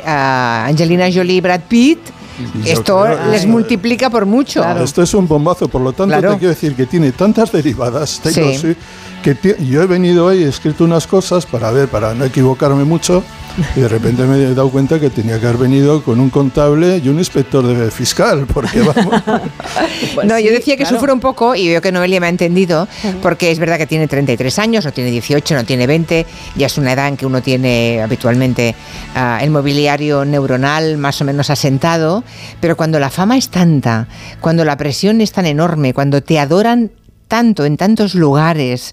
ah, 0.06 0.64
Angelina 0.66 1.08
Jolie 1.12 1.36
y 1.36 1.40
Brad 1.42 1.60
Pitt, 1.68 1.98
esto 2.64 3.06
les 3.30 3.46
multiplica 3.46 4.10
por 4.10 4.26
mucho. 4.26 4.64
Esto 4.64 5.02
es 5.02 5.14
un 5.14 5.26
bombazo, 5.26 5.68
por 5.68 5.80
lo 5.80 5.92
tanto 5.92 6.14
te 6.14 6.38
quiero 6.38 6.48
decir 6.48 6.74
que 6.74 6.86
tiene 6.86 7.12
tantas 7.12 7.52
derivadas 7.52 8.20
que 9.22 9.56
yo 9.68 9.82
he 9.82 9.86
venido 9.86 10.26
hoy, 10.26 10.42
he 10.44 10.48
escrito 10.48 10.84
unas 10.84 11.06
cosas 11.06 11.46
para 11.46 11.70
ver, 11.70 11.88
para 11.88 12.14
no 12.14 12.24
equivocarme 12.24 12.84
mucho, 12.84 13.22
y 13.76 13.80
de 13.80 13.88
repente 13.88 14.24
me 14.24 14.36
he 14.36 14.54
dado 14.54 14.70
cuenta 14.70 14.98
que 14.98 15.10
tenía 15.10 15.38
que 15.40 15.46
haber 15.46 15.58
venido 15.58 16.02
con 16.02 16.20
un 16.20 16.30
contable 16.30 17.00
y 17.02 17.08
un 17.08 17.18
inspector 17.18 17.66
de 17.66 17.90
fiscal, 17.90 18.46
porque 18.52 18.80
vamos. 18.80 19.22
Pues 20.14 20.26
no, 20.26 20.38
yo 20.38 20.50
decía 20.50 20.76
que 20.76 20.86
sufro 20.86 21.12
un 21.12 21.20
poco 21.20 21.54
y 21.54 21.68
veo 21.68 21.80
que 21.80 21.92
Noelia 21.92 22.20
me 22.20 22.26
ha 22.26 22.30
entendido, 22.30 22.88
porque 23.22 23.50
es 23.50 23.58
verdad 23.58 23.78
que 23.78 23.86
tiene 23.86 24.08
33 24.08 24.58
años, 24.58 24.84
no 24.84 24.92
tiene 24.92 25.10
18, 25.10 25.54
no 25.54 25.64
tiene 25.64 25.86
20, 25.86 26.26
ya 26.56 26.66
es 26.66 26.78
una 26.78 26.92
edad 26.92 27.08
en 27.08 27.16
que 27.16 27.26
uno 27.26 27.42
tiene 27.42 28.00
habitualmente 28.02 28.74
ah, 29.14 29.38
el 29.42 29.50
mobiliario 29.50 30.24
neuronal 30.24 30.96
más 30.96 31.20
o 31.20 31.24
menos 31.24 31.50
asentado, 31.50 32.24
pero 32.60 32.76
cuando 32.76 32.98
la 32.98 33.10
fama 33.10 33.36
es 33.36 33.50
tanta, 33.50 34.08
cuando 34.40 34.64
la 34.64 34.76
presión 34.76 35.20
es 35.20 35.32
tan 35.32 35.46
enorme, 35.46 35.94
cuando 35.94 36.22
te 36.22 36.38
adoran 36.38 36.90
tanto, 37.30 37.64
en 37.64 37.76
tantos 37.76 38.16
lugares, 38.16 38.92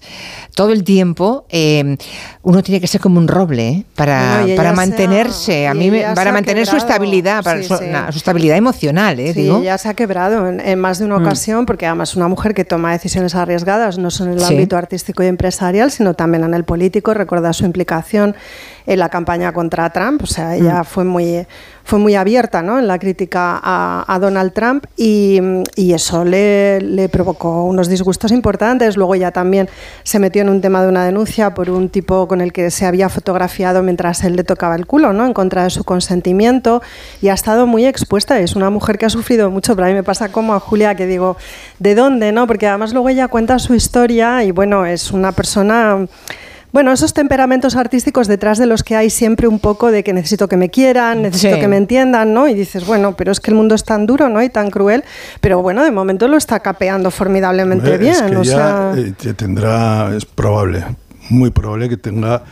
todo 0.54 0.70
el 0.70 0.84
tiempo, 0.84 1.44
eh, 1.50 1.96
uno 2.42 2.62
tiene 2.62 2.80
que 2.80 2.86
ser 2.86 3.00
como 3.00 3.18
un 3.18 3.26
roble 3.26 3.68
¿eh? 3.68 3.84
para, 3.96 4.46
para 4.56 4.72
mantenerse, 4.72 5.66
a 5.66 5.74
mí 5.74 5.90
para 6.14 6.30
mantener 6.30 6.64
su 6.64 6.76
estabilidad, 6.76 7.42
para 7.42 7.62
su, 7.64 7.74
estabilidad 8.16 8.56
emocional. 8.56 9.18
¿eh? 9.18 9.34
Sí, 9.34 9.50
ella 9.50 9.76
se 9.76 9.88
ha 9.88 9.94
quebrado 9.94 10.48
en, 10.48 10.78
más 10.78 11.00
de 11.00 11.06
una 11.06 11.18
mm. 11.18 11.22
ocasión, 11.22 11.66
porque 11.66 11.86
además 11.86 12.10
es 12.10 12.16
una 12.16 12.28
mujer 12.28 12.54
que 12.54 12.64
toma 12.64 12.92
decisiones 12.92 13.34
arriesgadas, 13.34 13.98
no 13.98 14.10
solo 14.10 14.30
en 14.32 14.38
el 14.38 14.44
ámbito 14.44 14.76
artístico 14.76 15.24
y 15.24 15.26
empresarial, 15.26 15.90
sino 15.90 16.14
también 16.14 16.44
en 16.44 16.54
el 16.54 16.62
político. 16.62 17.14
Recuerda 17.14 17.52
su 17.52 17.64
implicación 17.64 18.36
en 18.86 19.00
la 19.00 19.08
campaña 19.08 19.52
contra 19.52 19.90
Trump, 19.90 20.22
o 20.22 20.26
sea, 20.26 20.54
ella 20.54 20.82
mm. 20.82 20.84
fue 20.84 21.02
muy 21.02 21.44
fue 21.88 21.98
muy 21.98 22.16
abierta 22.16 22.60
¿no? 22.60 22.78
en 22.78 22.86
la 22.86 22.98
crítica 22.98 23.58
a, 23.62 24.18
Donald 24.20 24.52
Trump 24.52 24.84
y, 24.94 25.40
eso 25.74 26.22
le, 26.22 27.08
provocó 27.10 27.64
unos 27.64 27.88
disgustos 27.88 28.30
importantes. 28.30 28.98
Luego 28.98 29.14
ella 29.14 29.30
también 29.30 29.70
se 30.02 30.18
metió 30.18 30.42
en 30.42 30.50
un 30.50 30.60
tema 30.60 30.82
de 30.82 30.88
una 30.88 31.06
denuncia 31.06 31.54
por 31.54 31.70
un 31.70 31.88
tipo 31.88 32.28
con 32.28 32.42
el 32.42 32.52
que 32.52 32.70
se 32.70 32.84
había 32.84 33.08
fotografiado 33.08 33.82
mientras 33.82 34.22
él 34.24 34.36
le 34.36 34.44
tocaba 34.44 34.76
el 34.76 34.84
culo, 34.84 35.14
¿no? 35.14 35.24
en 35.24 35.32
contra 35.32 35.64
de 35.64 35.70
su 35.70 35.82
consentimiento 35.84 36.82
y 37.22 37.28
ha 37.28 37.32
estado 37.32 37.66
muy 37.66 37.86
expuesta. 37.86 38.38
Es 38.38 38.54
una 38.54 38.68
mujer 38.68 38.98
que 38.98 39.06
ha 39.06 39.10
sufrido 39.10 39.50
mucho, 39.50 39.74
pero 39.74 39.86
a 39.86 39.88
mí 39.88 39.94
me 39.94 40.02
pasa 40.02 40.30
como 40.30 40.52
a 40.52 40.60
Julia 40.60 40.94
que 40.94 41.06
digo, 41.06 41.38
¿de 41.78 41.94
dónde? 41.94 42.32
no 42.32 42.46
Porque 42.46 42.66
además 42.66 42.92
luego 42.92 43.08
ella 43.08 43.28
cuenta 43.28 43.58
su 43.58 43.74
historia 43.74 44.44
y 44.44 44.50
bueno, 44.50 44.84
es 44.84 45.10
una 45.10 45.32
persona 45.32 46.06
bueno, 46.72 46.92
esos 46.92 47.14
temperamentos 47.14 47.76
artísticos 47.76 48.28
detrás 48.28 48.58
de 48.58 48.66
los 48.66 48.82
que 48.82 48.96
hay 48.96 49.10
siempre 49.10 49.48
un 49.48 49.58
poco 49.58 49.90
de 49.90 50.04
que 50.04 50.12
necesito 50.12 50.48
que 50.48 50.56
me 50.56 50.70
quieran, 50.70 51.22
necesito 51.22 51.58
que 51.58 51.68
me 51.68 51.76
entiendan, 51.76 52.34
¿no? 52.34 52.48
Y 52.48 52.54
dices, 52.54 52.86
bueno, 52.86 53.16
pero 53.16 53.32
es 53.32 53.40
que 53.40 53.50
el 53.50 53.56
mundo 53.56 53.74
es 53.74 53.84
tan 53.84 54.06
duro, 54.06 54.28
¿no? 54.28 54.42
Y 54.42 54.50
tan 54.50 54.70
cruel, 54.70 55.04
pero 55.40 55.62
bueno, 55.62 55.84
de 55.84 55.90
momento 55.90 56.28
lo 56.28 56.36
está 56.36 56.60
capeando 56.60 57.10
formidablemente 57.10 57.96
bien. 57.96 58.36
Es 58.38 58.54
que 59.20 59.30
eh, 59.30 59.34
tendrá, 59.34 60.14
es 60.14 60.24
probable, 60.24 60.84
muy 61.30 61.50
probable 61.50 61.88
que 61.88 61.96
tenga 61.96 62.42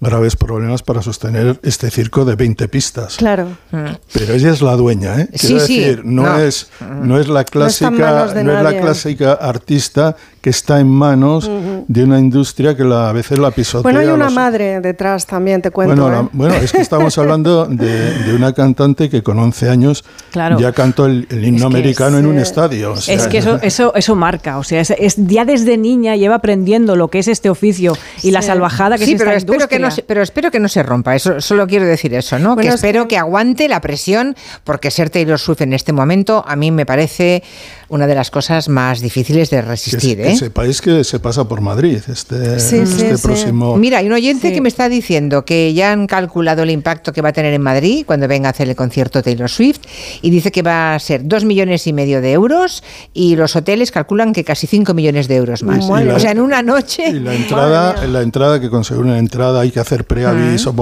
graves 0.00 0.36
problemas 0.36 0.82
para 0.82 1.02
sostener 1.02 1.58
este 1.62 1.90
circo 1.90 2.24
de 2.24 2.36
20 2.36 2.68
pistas. 2.68 3.16
Claro. 3.16 3.56
Pero 3.70 4.34
ella 4.34 4.50
es 4.50 4.60
la 4.60 4.76
dueña, 4.76 5.20
¿eh? 5.20 5.28
Quiero 5.38 5.60
decir, 5.60 6.04
no, 6.04 6.38
es 6.38 6.68
no 7.02 7.18
es 7.18 7.28
la 7.28 7.44
clásica 7.44 7.90
no, 7.90 8.58
es 8.58 8.62
la 8.62 8.80
clásica 8.80 9.32
artista 9.32 10.16
que 10.46 10.50
está 10.50 10.78
en 10.78 10.88
manos 10.88 11.50
de 11.88 12.04
una 12.04 12.20
industria 12.20 12.76
que 12.76 12.84
la, 12.84 13.08
a 13.08 13.12
veces 13.12 13.36
la 13.36 13.50
pisotea. 13.50 13.82
Bueno, 13.82 13.98
hay 13.98 14.06
una 14.06 14.30
madre 14.30 14.80
detrás 14.80 15.26
también, 15.26 15.60
te 15.60 15.72
cuento. 15.72 16.00
Bueno, 16.00 16.20
¿eh? 16.20 16.28
bueno 16.32 16.54
es 16.54 16.70
que 16.70 16.82
estamos 16.82 17.18
hablando 17.18 17.66
de, 17.66 18.32
una 18.32 18.52
cantante 18.52 19.10
que 19.10 19.24
con 19.24 19.40
11 19.40 19.68
años 19.68 20.04
ya 20.32 20.70
cantó 20.70 21.06
el, 21.06 21.26
himno 21.32 21.66
americano 21.66 22.18
en 22.18 22.26
un 22.26 22.38
estadio. 22.38 22.94
es 22.94 23.26
que 23.26 23.38
eso, 23.38 23.58
eso, 23.60 23.92
eso 23.96 24.14
marca, 24.14 24.58
o 24.58 24.62
sea, 24.62 24.82
es, 24.82 25.16
ya 25.16 25.44
desde 25.44 25.76
niña 25.76 26.14
lleva 26.14 26.36
aprendiendo 26.36 26.94
lo 26.94 27.08
que 27.08 27.18
es 27.18 27.26
este 27.26 27.50
oficio 27.50 27.94
y 28.22 28.30
la 28.30 28.40
salvajada 28.40 28.98
que 28.98 29.02
es 29.02 29.18
pero 29.18 29.32
esta 29.32 29.52
espero 29.52 29.66
que 29.66 29.80
no 29.80 29.90
se, 29.90 30.04
Pero 30.04 30.22
espero 30.22 30.52
que 30.52 30.60
no 30.60 30.68
se 30.68 30.84
rompa, 30.84 31.16
eso 31.16 31.40
solo 31.40 31.66
quiero 31.66 31.86
decir 31.86 32.14
eso, 32.14 32.38
¿no? 32.38 32.56
que 32.56 32.68
espero 32.68 33.08
que 33.08 33.18
aguante 33.18 33.68
la 33.68 33.80
presión, 33.80 34.36
porque 34.62 34.92
ser 34.92 35.10
Taylor 35.10 35.40
Swift 35.40 35.62
en 35.62 35.72
este 35.72 35.92
momento 35.92 36.44
a 36.46 36.54
mí 36.54 36.70
me 36.70 36.86
parece 36.86 37.42
una 37.88 38.06
de 38.06 38.14
las 38.14 38.30
cosas 38.30 38.68
más 38.68 39.00
difíciles 39.00 39.50
de 39.50 39.62
resistir. 39.62 40.16
Que, 40.16 40.32
¿eh? 40.32 40.36
sepáis 40.36 40.80
que 40.80 41.04
se 41.04 41.20
pasa 41.20 41.46
por 41.46 41.60
Madrid 41.60 42.00
este, 42.08 42.56
este 42.56 43.18
próximo. 43.18 43.76
Mira, 43.76 43.98
hay 43.98 44.06
un 44.06 44.12
oyente 44.12 44.52
que 44.52 44.60
me 44.60 44.68
está 44.68 44.88
diciendo 44.88 45.44
que 45.44 45.72
ya 45.72 45.92
han 45.92 46.06
calculado 46.06 46.62
el 46.62 46.70
impacto 46.70 47.12
que 47.12 47.22
va 47.22 47.28
a 47.28 47.32
tener 47.32 47.54
en 47.54 47.62
Madrid 47.62 48.04
cuando 48.06 48.26
venga 48.26 48.48
a 48.48 48.50
hacer 48.50 48.68
el 48.68 48.76
concierto 48.76 49.22
Taylor 49.22 49.48
Swift 49.48 49.80
y 50.20 50.30
dice 50.30 50.50
que 50.50 50.62
va 50.62 50.94
a 50.94 50.98
ser 50.98 51.26
dos 51.26 51.44
millones 51.44 51.86
y 51.86 51.92
medio 51.92 52.20
de 52.20 52.32
euros 52.32 52.82
y 53.14 53.36
los 53.36 53.54
hoteles 53.54 53.92
calculan 53.92 54.32
que 54.32 54.44
casi 54.44 54.66
cinco 54.66 54.94
millones 54.94 55.28
de 55.28 55.36
euros 55.36 55.62
más. 55.62 55.84
o 55.88 56.18
sea, 56.18 56.32
en 56.32 56.40
una 56.40 56.62
noche. 56.62 57.08
Y 57.08 57.20
la 57.20 57.34
entrada, 57.34 58.06
la 58.06 58.22
entrada 58.22 58.60
que 58.60 58.68
conseguir 58.68 59.04
una 59.04 59.18
entrada 59.18 59.60
hay 59.60 59.70
que 59.70 59.80
hacer 59.80 60.04
preaviso, 60.04 60.74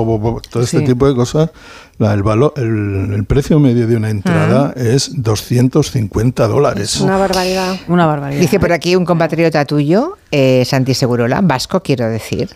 todo 0.51 0.63
este 0.63 0.81
tipo 0.81 1.07
de 1.07 1.15
cosas 1.15 1.51
el, 1.99 2.22
valor, 2.22 2.55
el, 2.57 3.24
precio 3.26 3.61
medio 3.61 3.86
de 3.86 3.97
una 3.97 4.11
entrada 4.11 4.72
es 4.76 5.22
250 5.22 6.47
dólares. 6.49 7.01
Una 7.01 7.16
barbaridad. 7.16 7.76
Una 7.88 8.07
barbaridad. 8.07 8.40
Dice 8.40 8.59
por 8.59 8.72
aquí 8.72 8.97
un 8.97 9.05
compatriota 9.05 9.64
tuyo, 9.64 10.18
eh, 10.30 10.64
Santi 10.64 10.95
Segurola, 10.95 11.40
vasco 11.42 11.80
quiero 11.82 12.09
decir, 12.09 12.51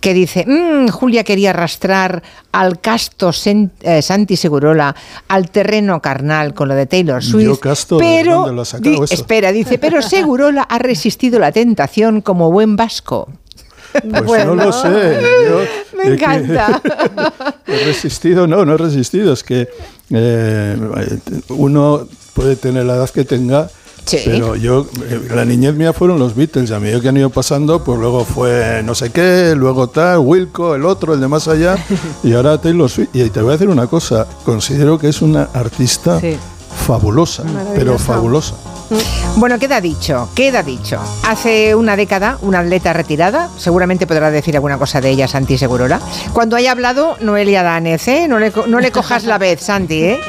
que 0.00 0.12
dice, 0.12 0.44
mm, 0.46 0.88
Julia 0.88 1.24
quería 1.24 1.50
arrastrar 1.50 2.22
al 2.52 2.80
casto 2.80 3.30
eh, 3.80 4.02
Santi 4.02 4.36
Segurola 4.36 4.94
al 5.28 5.50
terreno 5.50 6.02
carnal 6.02 6.54
con 6.54 6.68
lo 6.68 6.74
de 6.74 6.86
Taylor 6.86 7.22
Swift. 7.22 7.60
pero, 7.98 8.62
espera, 9.10 9.52
dice, 9.52 9.78
pero 9.78 10.02
Segurola 10.14 10.62
ha 10.62 10.78
resistido 10.78 11.38
la 11.38 11.52
tentación 11.52 12.20
como 12.20 12.50
buen 12.50 12.76
vasco. 12.76 13.28
Pues 14.26 14.46
no 14.46 14.54
lo 14.54 14.72
sé. 14.72 15.18
Me 15.96 16.14
encanta. 16.14 16.80
he 17.66 17.84
resistido, 17.84 18.46
no, 18.46 18.64
no 18.64 18.74
he 18.74 18.78
resistido. 18.78 19.32
Es 19.32 19.42
que 19.42 19.68
eh, 20.10 20.76
uno 21.48 22.06
puede 22.34 22.56
tener 22.56 22.84
la 22.84 22.96
edad 22.96 23.10
que 23.10 23.24
tenga. 23.24 23.68
Pero 24.10 24.54
yo, 24.54 24.86
eh, 25.08 25.28
la 25.34 25.46
niñez 25.46 25.74
mía 25.74 25.94
fueron 25.94 26.18
los 26.18 26.34
Beatles, 26.34 26.70
a 26.72 26.78
mí 26.78 26.90
que 27.00 27.08
han 27.08 27.16
ido 27.16 27.30
pasando, 27.30 27.82
pues 27.82 27.98
luego 27.98 28.26
fue 28.26 28.82
no 28.84 28.94
sé 28.94 29.10
qué, 29.10 29.54
luego 29.56 29.88
tal, 29.88 30.18
Wilco, 30.18 30.74
el 30.74 30.84
otro, 30.84 31.14
el 31.14 31.20
de 31.20 31.28
más 31.28 31.48
allá, 31.48 31.78
y 32.22 32.34
ahora 32.34 32.60
Taylor 32.60 32.90
Swift. 32.90 33.08
Y 33.14 33.30
te 33.30 33.40
voy 33.40 33.50
a 33.50 33.52
decir 33.52 33.70
una 33.70 33.86
cosa, 33.86 34.26
considero 34.44 34.98
que 34.98 35.08
es 35.08 35.22
una 35.22 35.44
artista 35.54 36.20
fabulosa, 36.86 37.44
pero 37.74 37.98
fabulosa. 37.98 38.54
Bueno, 39.36 39.58
queda 39.58 39.80
dicho, 39.80 40.28
queda 40.34 40.62
dicho. 40.62 41.00
Hace 41.26 41.74
una 41.74 41.96
década, 41.96 42.38
una 42.42 42.60
atleta 42.60 42.92
retirada, 42.92 43.48
seguramente 43.56 44.06
podrá 44.06 44.30
decir 44.30 44.54
alguna 44.54 44.78
cosa 44.78 45.00
de 45.00 45.10
ella, 45.10 45.26
Santi 45.26 45.58
Segurola. 45.58 46.00
Cuando 46.32 46.56
haya 46.56 46.72
hablado 46.72 47.16
Noelia 47.20 47.62
Danez, 47.62 48.06
no, 48.28 48.38
le, 48.38 48.90
cojas 48.92 49.24
la 49.24 49.38
vez, 49.38 49.60
Santi, 49.60 50.04
¿eh? 50.04 50.20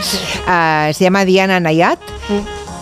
Ah, 0.47 0.89
se 0.93 1.03
llama 1.03 1.25
Diana 1.25 1.59
Nayat. 1.59 1.99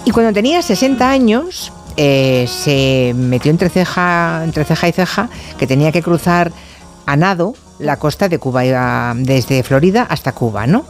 Y 0.06 0.12
cuando 0.12 0.34
tenía 0.34 0.62
60 0.62 1.10
años, 1.10 1.72
eh, 1.98 2.48
se 2.48 3.14
metió 3.16 3.52
entre 3.52 3.70
ceja 3.70 4.44
y 4.88 4.92
ceja 4.92 5.30
que 5.58 5.68
tenía 5.68 5.92
que 5.92 6.02
cruzar 6.02 6.52
a 7.06 7.16
nado 7.16 7.56
la 7.84 7.98
costa 7.98 8.30
de 8.30 8.40
Cuba, 8.40 9.14
desde 9.16 9.64
Florida 9.64 10.08
hasta 10.10 10.32
Cuba, 10.32 10.66
¿no? 10.68 10.86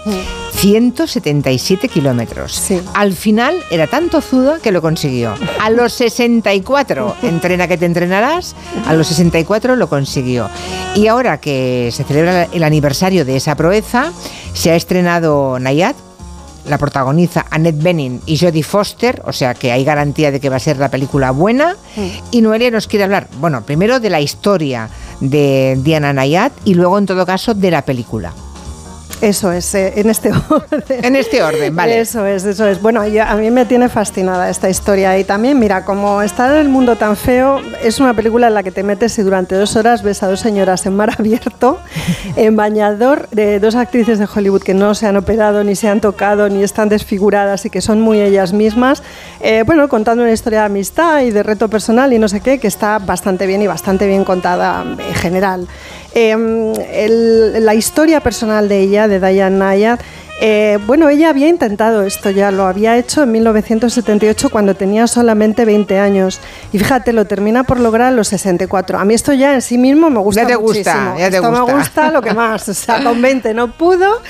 177 0.53 1.89
kilómetros. 1.89 2.71
Al 2.93 3.13
final 3.13 3.55
era 3.69 3.87
tan 3.87 4.09
tozuda 4.09 4.59
que 4.59 4.71
lo 4.71 4.81
consiguió. 4.81 5.33
A 5.59 5.69
los 5.69 5.93
64, 5.93 7.17
entrena 7.23 7.67
que 7.67 7.77
te 7.77 7.85
entrenarás, 7.85 8.55
a 8.87 8.93
los 8.93 9.07
64 9.07 9.75
lo 9.75 9.89
consiguió. 9.89 10.49
Y 10.95 11.07
ahora 11.07 11.39
que 11.39 11.89
se 11.91 12.03
celebra 12.03 12.47
el 12.53 12.63
aniversario 12.63 13.25
de 13.25 13.35
esa 13.35 13.55
proeza, 13.55 14.13
se 14.53 14.71
ha 14.71 14.75
estrenado 14.75 15.59
Nayat, 15.59 15.95
la 16.65 16.77
protagoniza 16.77 17.45
Annette 17.49 17.83
Bening 17.83 18.21
y 18.25 18.37
Jodie 18.37 18.63
Foster, 18.63 19.21
o 19.25 19.33
sea 19.33 19.53
que 19.53 19.71
hay 19.71 19.83
garantía 19.83 20.31
de 20.31 20.39
que 20.39 20.49
va 20.49 20.55
a 20.55 20.59
ser 20.59 20.77
la 20.77 20.89
película 20.89 21.31
buena. 21.31 21.75
Y 22.31 22.41
Noelia 22.41 22.71
nos 22.71 22.87
quiere 22.87 23.03
hablar, 23.03 23.27
bueno, 23.39 23.63
primero 23.63 23.99
de 23.99 24.09
la 24.09 24.21
historia 24.21 24.89
de 25.19 25.77
Diana 25.81 26.13
Nayat 26.13 26.53
y 26.65 26.73
luego 26.73 26.97
en 26.97 27.05
todo 27.05 27.25
caso 27.25 27.53
de 27.53 27.71
la 27.71 27.83
película. 27.83 28.33
Eso 29.23 29.53
es, 29.53 29.73
eh, 29.73 29.93
en 29.95 30.09
este 30.09 30.31
orden. 30.49 30.83
En 31.05 31.15
este 31.15 31.41
orden, 31.41 31.73
vale. 31.73 32.01
Eso 32.01 32.25
es, 32.25 32.43
eso 32.43 32.67
es. 32.67 32.81
Bueno, 32.81 33.01
a 33.01 33.35
mí 33.35 33.51
me 33.51 33.65
tiene 33.65 33.87
fascinada 33.87 34.49
esta 34.49 34.69
historia 34.69 35.17
y 35.17 35.23
también, 35.23 35.57
mira, 35.57 35.85
como 35.85 36.21
está 36.21 36.51
en 36.51 36.57
el 36.57 36.67
mundo 36.67 36.97
tan 36.97 37.15
feo, 37.15 37.61
es 37.81 38.01
una 38.01 38.13
película 38.13 38.47
en 38.47 38.53
la 38.53 38.63
que 38.63 38.71
te 38.71 38.83
metes 38.83 39.17
y 39.17 39.21
durante 39.21 39.55
dos 39.55 39.77
horas 39.77 40.03
ves 40.03 40.23
a 40.23 40.27
dos 40.27 40.41
señoras 40.41 40.85
en 40.85 40.97
mar 40.97 41.11
abierto, 41.17 41.79
en 42.35 42.57
bañador, 42.57 43.29
de 43.29 43.61
dos 43.61 43.75
actrices 43.75 44.19
de 44.19 44.27
Hollywood 44.27 44.61
que 44.61 44.73
no 44.73 44.93
se 44.93 45.07
han 45.07 45.15
operado, 45.15 45.63
ni 45.63 45.77
se 45.77 45.87
han 45.87 46.01
tocado, 46.01 46.49
ni 46.49 46.61
están 46.61 46.89
desfiguradas 46.89 47.65
y 47.65 47.69
que 47.69 47.79
son 47.79 48.01
muy 48.01 48.19
ellas 48.19 48.51
mismas, 48.51 49.03
eh, 49.39 49.63
bueno, 49.65 49.87
contando 49.87 50.23
una 50.23 50.33
historia 50.33 50.59
de 50.59 50.65
amistad 50.65 51.21
y 51.21 51.31
de 51.31 51.43
reto 51.43 51.69
personal 51.69 52.11
y 52.11 52.19
no 52.19 52.27
sé 52.27 52.41
qué, 52.41 52.59
que 52.59 52.67
está 52.67 52.99
bastante 52.99 53.47
bien 53.47 53.61
y 53.61 53.67
bastante 53.67 54.05
bien 54.05 54.25
contada 54.25 54.83
en 54.83 55.15
general. 55.15 55.69
Em, 56.15 56.73
la 57.59 57.75
historia 57.75 58.19
personal 58.21 58.69
de 58.69 58.79
ella, 58.79 59.07
de 59.07 59.19
Diane 59.19 59.57
Nayar, 59.57 59.99
eh, 60.45 60.77
bueno, 60.85 61.09
ella 61.09 61.29
había 61.29 61.47
intentado 61.47 62.03
esto 62.03 62.29
ya, 62.29 62.51
lo 62.51 62.65
había 62.65 62.97
hecho 62.97 63.23
en 63.23 63.31
1978 63.31 64.49
cuando 64.49 64.75
tenía 64.75 65.07
solamente 65.07 65.63
20 65.63 65.99
años. 65.99 66.39
Y 66.71 66.79
fíjate, 66.79 67.13
lo 67.13 67.25
termina 67.25 67.63
por 67.63 67.79
lograr 67.79 68.09
a 68.09 68.11
los 68.11 68.27
64. 68.27 68.99
A 68.99 69.05
mí 69.05 69.13
esto 69.13 69.31
ya 69.33 69.53
en 69.53 69.61
sí 69.61 69.77
mismo 69.77 70.09
me 70.09 70.19
gusta 70.19 70.41
ya 70.41 70.47
te 70.47 70.57
muchísimo. 70.57 70.95
Gusta, 70.95 71.17
ya 71.17 71.29
te 71.29 71.37
esto 71.37 71.49
gusta. 71.49 71.65
me 71.65 71.73
gusta 71.73 72.11
lo 72.11 72.21
que 72.21 72.33
más. 72.35 72.67
O 72.67 72.73
sea, 72.73 73.03
con 73.03 73.21
20 73.21 73.53
no 73.53 73.71
pudo, 73.71 74.21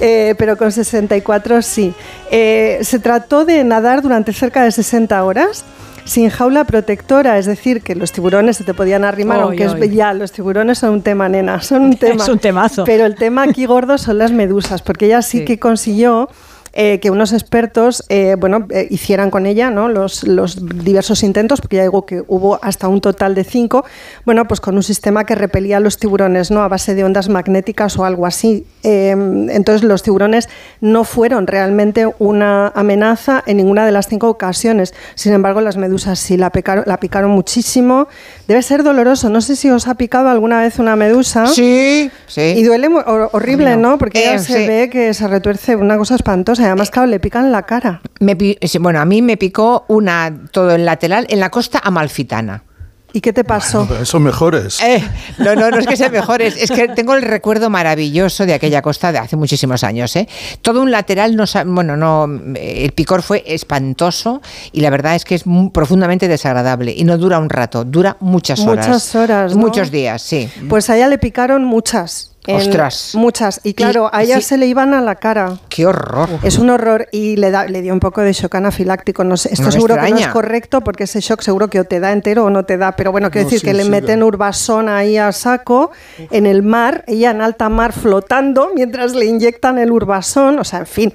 eh, 0.00 0.34
pero 0.38 0.56
con 0.56 0.72
64 0.72 1.60
sí. 1.60 1.92
Eh, 2.30 2.78
se 2.82 2.98
trató 2.98 3.44
de 3.44 3.62
nadar 3.62 4.00
durante 4.00 4.32
cerca 4.32 4.62
de 4.62 4.72
60 4.72 5.22
horas 5.22 5.64
sin 6.08 6.30
jaula 6.30 6.64
protectora, 6.64 7.38
es 7.38 7.44
decir, 7.44 7.82
que 7.82 7.94
los 7.94 8.12
tiburones 8.12 8.56
se 8.56 8.64
te 8.64 8.72
podían 8.72 9.04
arrimar, 9.04 9.40
aunque 9.40 9.64
es 9.64 9.90
ya, 9.92 10.14
los 10.14 10.32
tiburones 10.32 10.78
son 10.78 10.90
un 10.90 11.02
tema, 11.02 11.28
nena, 11.28 11.60
son 11.60 11.82
un 11.82 11.96
tema. 11.98 12.22
Es 12.22 12.28
un 12.28 12.38
temazo. 12.38 12.84
Pero 12.84 13.04
el 13.04 13.14
tema 13.14 13.42
aquí 13.42 13.66
gordo 13.66 13.98
son 13.98 14.18
las 14.18 14.32
medusas, 14.32 14.80
porque 14.80 15.06
ella 15.06 15.20
sí. 15.20 15.44
que 15.44 15.58
consiguió 15.58 16.28
eh, 16.72 17.00
que 17.00 17.10
unos 17.10 17.32
expertos 17.32 18.04
eh, 18.08 18.36
bueno, 18.38 18.66
eh, 18.70 18.86
hicieran 18.90 19.30
con 19.30 19.46
ella 19.46 19.70
¿no? 19.70 19.88
los, 19.88 20.24
los, 20.24 20.58
diversos 20.84 21.22
intentos, 21.22 21.60
porque 21.60 21.76
ya 21.76 21.82
digo 21.82 22.04
que 22.04 22.22
hubo 22.28 22.58
hasta 22.62 22.88
un 22.88 23.00
total 23.00 23.34
de 23.34 23.44
cinco, 23.44 23.84
bueno, 24.24 24.46
pues 24.46 24.60
con 24.60 24.76
un 24.76 24.82
sistema 24.82 25.24
que 25.24 25.34
repelía 25.34 25.78
a 25.78 25.80
los 25.80 25.98
tiburones 25.98 26.50
¿no? 26.50 26.62
a 26.62 26.68
base 26.68 26.94
de 26.94 27.04
ondas 27.04 27.28
magnéticas 27.28 27.96
o 27.98 28.04
algo 28.04 28.26
así. 28.26 28.66
entonces 28.82 29.82
los 29.82 30.02
tiburones 30.02 30.48
no 30.80 31.04
fueron 31.04 31.46
realmente 31.46 32.06
una 32.18 32.68
amenaza 32.68 33.42
en 33.46 33.56
ninguna 33.56 33.86
de 33.86 33.92
las 33.92 34.08
cinco 34.08 34.28
ocasiones. 34.28 34.94
Sin 35.14 35.32
embargo, 35.32 35.60
las 35.60 35.76
medusas 35.76 36.18
sí 36.18 36.36
la, 36.36 36.50
picaron, 36.50 36.84
la 36.86 37.00
picaron 37.00 37.30
muchísimo. 37.30 38.08
Debe 38.46 38.62
ser 38.62 38.82
doloroso. 38.82 39.30
No 39.30 39.40
sé 39.40 39.56
si 39.56 39.70
os 39.70 39.88
ha 39.88 39.94
picado 39.94 40.28
alguna 40.28 40.60
vez 40.60 40.78
una 40.78 40.96
medusa. 40.96 41.46
Sí, 41.46 42.10
sí. 42.26 42.54
Y 42.56 42.62
duele 42.62 42.88
horrible, 43.32 43.76
¿no? 43.76 43.98
Porque 43.98 44.38
se 44.38 44.66
ve 44.66 44.90
que 44.90 45.14
se 45.14 45.26
retuerce 45.28 45.76
una 45.76 45.96
cosa 45.96 46.14
espantosa 46.14 46.57
además, 46.60 46.90
claro, 46.90 47.08
le 47.08 47.20
pican 47.20 47.52
la 47.52 47.62
cara. 47.62 48.00
Me, 48.20 48.36
bueno, 48.80 49.00
a 49.00 49.04
mí 49.04 49.22
me 49.22 49.36
picó 49.36 49.84
una, 49.88 50.44
todo 50.50 50.74
el 50.74 50.84
lateral, 50.84 51.26
en 51.30 51.40
la 51.40 51.50
costa 51.50 51.80
amalfitana. 51.82 52.64
¿Y 53.12 53.20
qué 53.20 53.32
te 53.32 53.42
pasó? 53.42 53.86
Bueno, 53.86 54.04
son 54.04 54.22
mejores. 54.22 54.78
Eh, 54.88 55.02
no, 55.38 55.54
no, 55.54 55.70
no 55.70 55.78
es 55.78 55.86
que 55.86 55.96
sean 55.96 56.12
mejores, 56.12 56.56
es 56.56 56.70
que 56.70 56.88
tengo 56.88 57.14
el 57.14 57.22
recuerdo 57.22 57.68
maravilloso 57.68 58.46
de 58.46 58.54
aquella 58.54 58.80
costa 58.80 59.12
de 59.12 59.18
hace 59.18 59.36
muchísimos 59.36 59.84
años. 59.84 60.14
¿eh? 60.16 60.26
Todo 60.62 60.80
un 60.80 60.90
lateral, 60.90 61.36
no, 61.36 61.44
bueno, 61.66 61.96
no, 61.96 62.26
el 62.54 62.92
picor 62.92 63.22
fue 63.22 63.42
espantoso 63.46 64.40
y 64.72 64.80
la 64.80 64.88
verdad 64.88 65.14
es 65.14 65.24
que 65.24 65.34
es 65.34 65.44
profundamente 65.74 66.26
desagradable 66.26 66.94
y 66.96 67.04
no 67.04 67.18
dura 67.18 67.38
un 67.38 67.50
rato, 67.50 67.84
dura 67.84 68.16
muchas 68.20 68.60
horas. 68.60 68.86
Muchas 68.86 69.14
horas. 69.14 69.54
Muchos 69.54 69.90
días, 69.90 70.22
sí. 70.22 70.48
Pues 70.68 70.88
a 70.88 70.96
ella 70.96 71.08
le 71.08 71.18
picaron 71.18 71.64
muchas. 71.64 72.37
Ostras. 72.56 73.14
Muchas. 73.14 73.60
Y 73.62 73.74
claro, 73.74 74.10
a 74.12 74.22
ella 74.22 74.40
se 74.40 74.56
le 74.56 74.66
iban 74.66 74.94
a 74.94 75.00
la 75.00 75.16
cara. 75.16 75.58
¡Qué 75.68 75.86
horror! 75.86 76.28
Es 76.42 76.58
un 76.58 76.70
horror 76.70 77.08
y 77.12 77.36
le, 77.36 77.50
da, 77.50 77.66
le 77.66 77.82
dio 77.82 77.92
un 77.92 78.00
poco 78.00 78.20
de 78.20 78.32
shock 78.32 78.54
anafiláctico. 78.54 79.24
No 79.24 79.36
sé, 79.36 79.50
esto 79.52 79.64
No 79.64 79.72
seguro 79.72 79.96
que 79.96 80.10
no 80.10 80.18
es 80.18 80.28
correcto 80.28 80.80
porque 80.82 81.04
ese 81.04 81.20
shock 81.20 81.42
seguro 81.42 81.68
que 81.68 81.80
o 81.80 81.84
te 81.84 82.00
da 82.00 82.12
entero 82.12 82.44
o 82.44 82.50
no 82.50 82.64
te 82.64 82.76
da. 82.78 82.92
Pero 82.92 83.12
bueno, 83.12 83.30
quiero 83.30 83.44
No, 83.44 83.50
decir 83.50 83.60
sí, 83.60 83.66
que 83.66 83.74
le 83.74 83.84
sí, 83.84 83.90
meten 83.90 84.22
urbasón 84.22 84.88
ahí 84.88 85.16
a 85.18 85.32
saco 85.32 85.90
en 86.30 86.46
el 86.46 86.62
mar, 86.62 87.04
ella 87.06 87.30
en 87.30 87.40
alta 87.40 87.68
mar 87.68 87.92
flotando 87.92 88.70
mientras 88.74 89.14
le 89.14 89.26
inyectan 89.26 89.78
el 89.78 89.92
urbasón. 89.92 90.58
O 90.58 90.64
sea, 90.64 90.80
en 90.80 90.86
fin, 90.86 91.12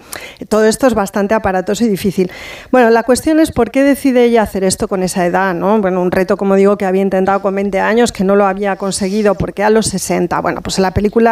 todo 0.50 0.66
esto 0.66 0.88
es 0.88 0.94
bastante 0.94 1.34
aparatoso 1.34 1.84
y 1.84 1.88
difícil. 1.88 2.32
Bueno, 2.72 2.90
la 2.90 3.04
cuestión 3.04 3.40
es 3.40 3.52
por 3.52 3.72
qué 3.72 3.84
decide 3.84 4.26
ella 4.26 4.44
hacer 4.44 4.64
esto 4.64 4.88
con 4.88 5.04
esa 5.04 5.26
edad, 5.26 5.54
¿no? 5.54 5.80
Bueno, 5.82 6.02
un 6.02 6.12
reto, 6.12 6.38
como 6.38 6.56
digo, 6.56 6.78
que 6.78 6.86
había 6.86 7.02
intentado 7.02 7.42
con 7.42 7.56
20 7.56 7.80
años, 7.80 8.12
que 8.12 8.24
no 8.24 8.36
lo 8.36 8.46
había 8.46 8.76
conseguido 8.76 9.36
porque 9.36 9.64
a 9.64 9.70
los 9.70 9.88
60. 9.88 10.40
Bueno, 10.42 10.62
pues 10.62 10.78
en 10.78 10.84
la 10.84 10.92
película 10.92 11.23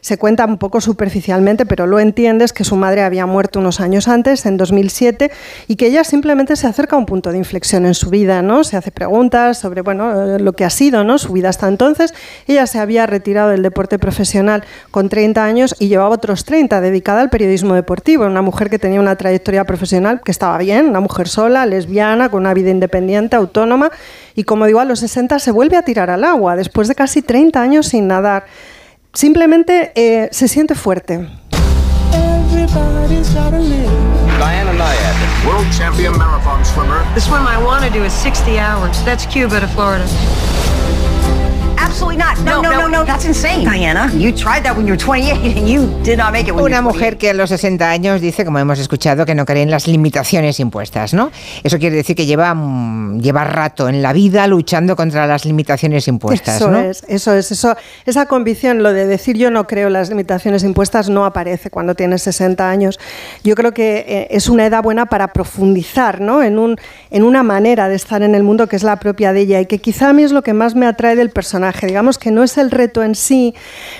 se 0.00 0.18
cuenta 0.18 0.44
un 0.44 0.58
poco 0.58 0.80
superficialmente, 0.80 1.66
pero 1.66 1.86
lo 1.86 1.98
entiendes 1.98 2.52
que 2.52 2.64
su 2.64 2.76
madre 2.76 3.02
había 3.02 3.26
muerto 3.26 3.58
unos 3.58 3.80
años 3.80 4.08
antes, 4.08 4.46
en 4.46 4.56
2007, 4.56 5.30
y 5.66 5.76
que 5.76 5.86
ella 5.86 6.04
simplemente 6.04 6.56
se 6.56 6.66
acerca 6.66 6.96
a 6.96 6.98
un 6.98 7.06
punto 7.06 7.32
de 7.32 7.38
inflexión 7.38 7.86
en 7.86 7.94
su 7.94 8.10
vida, 8.10 8.42
¿no? 8.42 8.64
Se 8.64 8.76
hace 8.76 8.90
preguntas 8.90 9.58
sobre, 9.58 9.82
bueno, 9.82 10.36
eh, 10.36 10.38
lo 10.38 10.52
que 10.52 10.64
ha 10.64 10.70
sido, 10.70 11.04
¿no? 11.04 11.18
Su 11.18 11.32
vida 11.32 11.48
hasta 11.48 11.68
entonces. 11.68 12.14
Ella 12.46 12.66
se 12.66 12.78
había 12.78 13.06
retirado 13.06 13.50
del 13.50 13.62
deporte 13.62 13.98
profesional 13.98 14.64
con 14.90 15.08
30 15.08 15.44
años 15.44 15.74
y 15.78 15.88
llevaba 15.88 16.10
otros 16.10 16.44
30 16.44 16.80
dedicada 16.80 17.20
al 17.20 17.30
periodismo 17.30 17.74
deportivo. 17.74 18.26
Una 18.26 18.42
mujer 18.42 18.70
que 18.70 18.78
tenía 18.78 19.00
una 19.00 19.16
trayectoria 19.16 19.64
profesional 19.64 20.20
que 20.24 20.30
estaba 20.30 20.58
bien, 20.58 20.86
una 20.88 21.00
mujer 21.00 21.28
sola, 21.28 21.66
lesbiana, 21.66 22.28
con 22.28 22.40
una 22.42 22.54
vida 22.54 22.70
independiente, 22.70 23.36
autónoma, 23.36 23.90
y 24.34 24.44
como 24.44 24.66
digo, 24.66 24.80
a 24.80 24.84
los 24.84 25.00
60 25.00 25.38
se 25.38 25.50
vuelve 25.50 25.76
a 25.76 25.82
tirar 25.82 26.10
al 26.10 26.24
agua, 26.24 26.56
después 26.56 26.88
de 26.88 26.94
casi 26.94 27.22
30 27.22 27.60
años 27.60 27.86
sin 27.86 28.06
nadar. 28.06 28.44
Simplemente 29.16 29.92
eh, 29.94 30.28
se 30.30 30.46
siente 30.46 30.74
fuerte. 30.74 31.26
Everybody's 32.12 33.32
gotta 33.32 33.58
live. 33.58 33.88
Diana 34.38 34.74
Nyad, 34.74 35.46
world 35.46 35.66
champion 35.72 36.18
marathon 36.18 36.62
swimmer. 36.66 37.02
The 37.14 37.22
swim 37.22 37.46
I 37.46 37.56
want 37.56 37.82
to 37.82 37.90
do 37.90 38.04
is 38.04 38.12
60 38.12 38.58
hours. 38.58 39.02
That's 39.06 39.24
Cuba 39.24 39.60
to 39.60 39.68
Florida. 39.68 40.04
Absolutely 41.86 42.16
not. 42.16 42.36
No, 42.40 42.60
no, 42.62 42.72
no, 42.72 42.88
no, 42.88 43.04
that's 43.04 43.24
insane. 43.26 43.64
Diana, 43.64 44.10
you 44.18 44.32
tried 44.32 44.64
that 44.64 44.76
when 44.76 44.86
you 44.86 44.94
were 44.94 44.98
28 44.98 45.56
and 45.56 45.68
you 45.68 45.86
did 46.02 46.18
not 46.18 46.32
make 46.32 46.48
it 46.48 46.52
when 46.52 46.64
Una 46.64 46.82
mujer 46.82 47.16
que 47.16 47.30
a 47.30 47.34
los 47.34 47.50
60 47.50 47.88
años 47.88 48.20
dice, 48.20 48.44
como 48.44 48.58
hemos 48.58 48.80
escuchado, 48.80 49.24
que 49.24 49.36
no 49.36 49.46
cree 49.46 49.62
en 49.62 49.70
las 49.70 49.86
limitaciones 49.86 50.58
impuestas, 50.58 51.14
¿no? 51.14 51.30
Eso 51.62 51.78
quiere 51.78 51.94
decir 51.94 52.16
que 52.16 52.26
lleva, 52.26 52.52
mm, 52.54 53.20
lleva 53.20 53.44
rato 53.44 53.88
en 53.88 54.02
la 54.02 54.12
vida 54.12 54.48
luchando 54.48 54.96
contra 54.96 55.28
las 55.28 55.44
limitaciones 55.44 56.08
impuestas, 56.08 56.56
Eso 56.56 56.70
¿no? 56.72 56.80
es, 56.80 57.04
eso 57.06 57.32
es, 57.34 57.52
eso, 57.52 57.76
esa 58.04 58.26
convicción, 58.26 58.82
lo 58.82 58.92
de 58.92 59.06
decir 59.06 59.36
yo 59.36 59.52
no 59.52 59.68
creo 59.68 59.86
en 59.86 59.92
las 59.92 60.08
limitaciones 60.08 60.64
impuestas 60.64 61.08
no 61.08 61.24
aparece 61.24 61.70
cuando 61.70 61.94
tienes 61.94 62.20
60 62.22 62.68
años. 62.68 62.98
Yo 63.44 63.54
creo 63.54 63.72
que 63.72 64.04
eh, 64.08 64.26
es 64.30 64.48
una 64.48 64.66
edad 64.66 64.82
buena 64.82 65.06
para 65.06 65.28
profundizar, 65.28 66.20
¿no? 66.20 66.42
En 66.42 66.58
un, 66.58 66.76
en 67.12 67.22
una 67.22 67.44
manera 67.44 67.88
de 67.88 67.94
estar 67.94 68.24
en 68.24 68.34
el 68.34 68.42
mundo 68.42 68.66
que 68.66 68.74
es 68.74 68.82
la 68.82 68.96
propia 68.96 69.32
de 69.32 69.42
ella 69.42 69.60
y 69.60 69.66
que 69.66 69.78
quizá 69.78 70.08
a 70.08 70.12
mí 70.12 70.24
es 70.24 70.32
lo 70.32 70.42
que 70.42 70.52
más 70.52 70.74
me 70.74 70.86
atrae 70.86 71.14
del 71.14 71.30
personaje. 71.30 71.75
Digamos 71.84 72.18
que 72.18 72.30
no 72.30 72.42
es 72.44 72.56
el 72.58 72.70
reto 72.70 73.02
en 73.02 73.14
sí, 73.14 73.54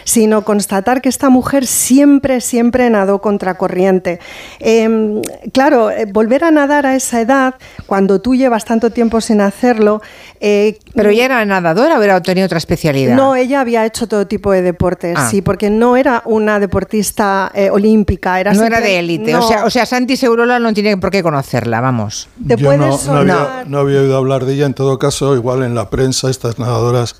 sino 0.04 0.44
constatar 0.44 1.02
que 1.02 1.08
esta 1.08 1.28
mujer 1.30 1.66
siempre, 1.66 2.40
siempre 2.40 2.88
nadó 2.90 3.20
contracorriente. 3.20 4.20
Em, 4.60 5.20
claro, 5.52 5.90
eh, 5.90 6.06
volver 6.06 6.44
a 6.44 6.50
nadar 6.50 6.86
a 6.86 6.94
esa 6.94 7.20
edad, 7.20 7.54
cuando 7.86 8.20
tú 8.20 8.34
llevas 8.34 8.64
tanto 8.64 8.90
tiempo 8.90 9.20
sin 9.20 9.40
hacerlo. 9.40 10.00
eh, 10.40 10.78
Pero 10.94 11.10
ella 11.10 11.24
era 11.24 11.44
nadadora 11.44 11.98
o 11.98 12.02
era, 12.02 12.20
tenía 12.22 12.44
otra 12.44 12.58
especialidad. 12.58 13.16
no, 13.16 13.34
ella 13.34 13.60
había 13.60 13.84
hecho 13.86 14.06
todo 14.06 14.26
tipo 14.26 14.52
de 14.52 14.62
deportes, 14.62 15.14
Ah. 15.18 15.28
sí, 15.30 15.42
porque 15.42 15.70
no 15.70 15.96
era 15.96 16.22
una 16.26 16.60
deportista 16.60 17.50
eh, 17.54 17.70
olímpica, 17.70 18.38
era 18.40 18.52
no 18.52 18.64
era 18.64 18.80
de 18.80 18.98
élite. 18.98 19.32
no. 19.32 19.44
O, 19.44 19.48
sea, 19.48 19.64
o 19.64 19.70
sea, 19.70 19.86
Santi 19.86 20.16
Segurola 20.16 20.58
no 20.58 20.72
tiene 20.74 20.96
por 20.98 21.10
qué 21.10 21.22
conocerla, 21.22 21.80
vamos. 21.80 22.28
Te 22.46 22.56
Yo 22.56 22.70
no, 22.76 22.76
puedes 22.88 23.06
no 23.06 23.16
había, 23.16 23.34
sonar- 23.34 23.66
no 23.66 23.78
había 23.78 24.00
oído 24.00 24.16
hablar 24.16 24.44
de 24.44 24.54
ella, 24.54 24.66
en 24.66 24.74
todo 24.74 24.98
caso, 24.98 25.34
igual 25.34 25.62
en 25.62 25.74
la 25.74 25.90
prensa, 25.90 26.28
estas 26.30 26.58
nadadoras 26.58 27.16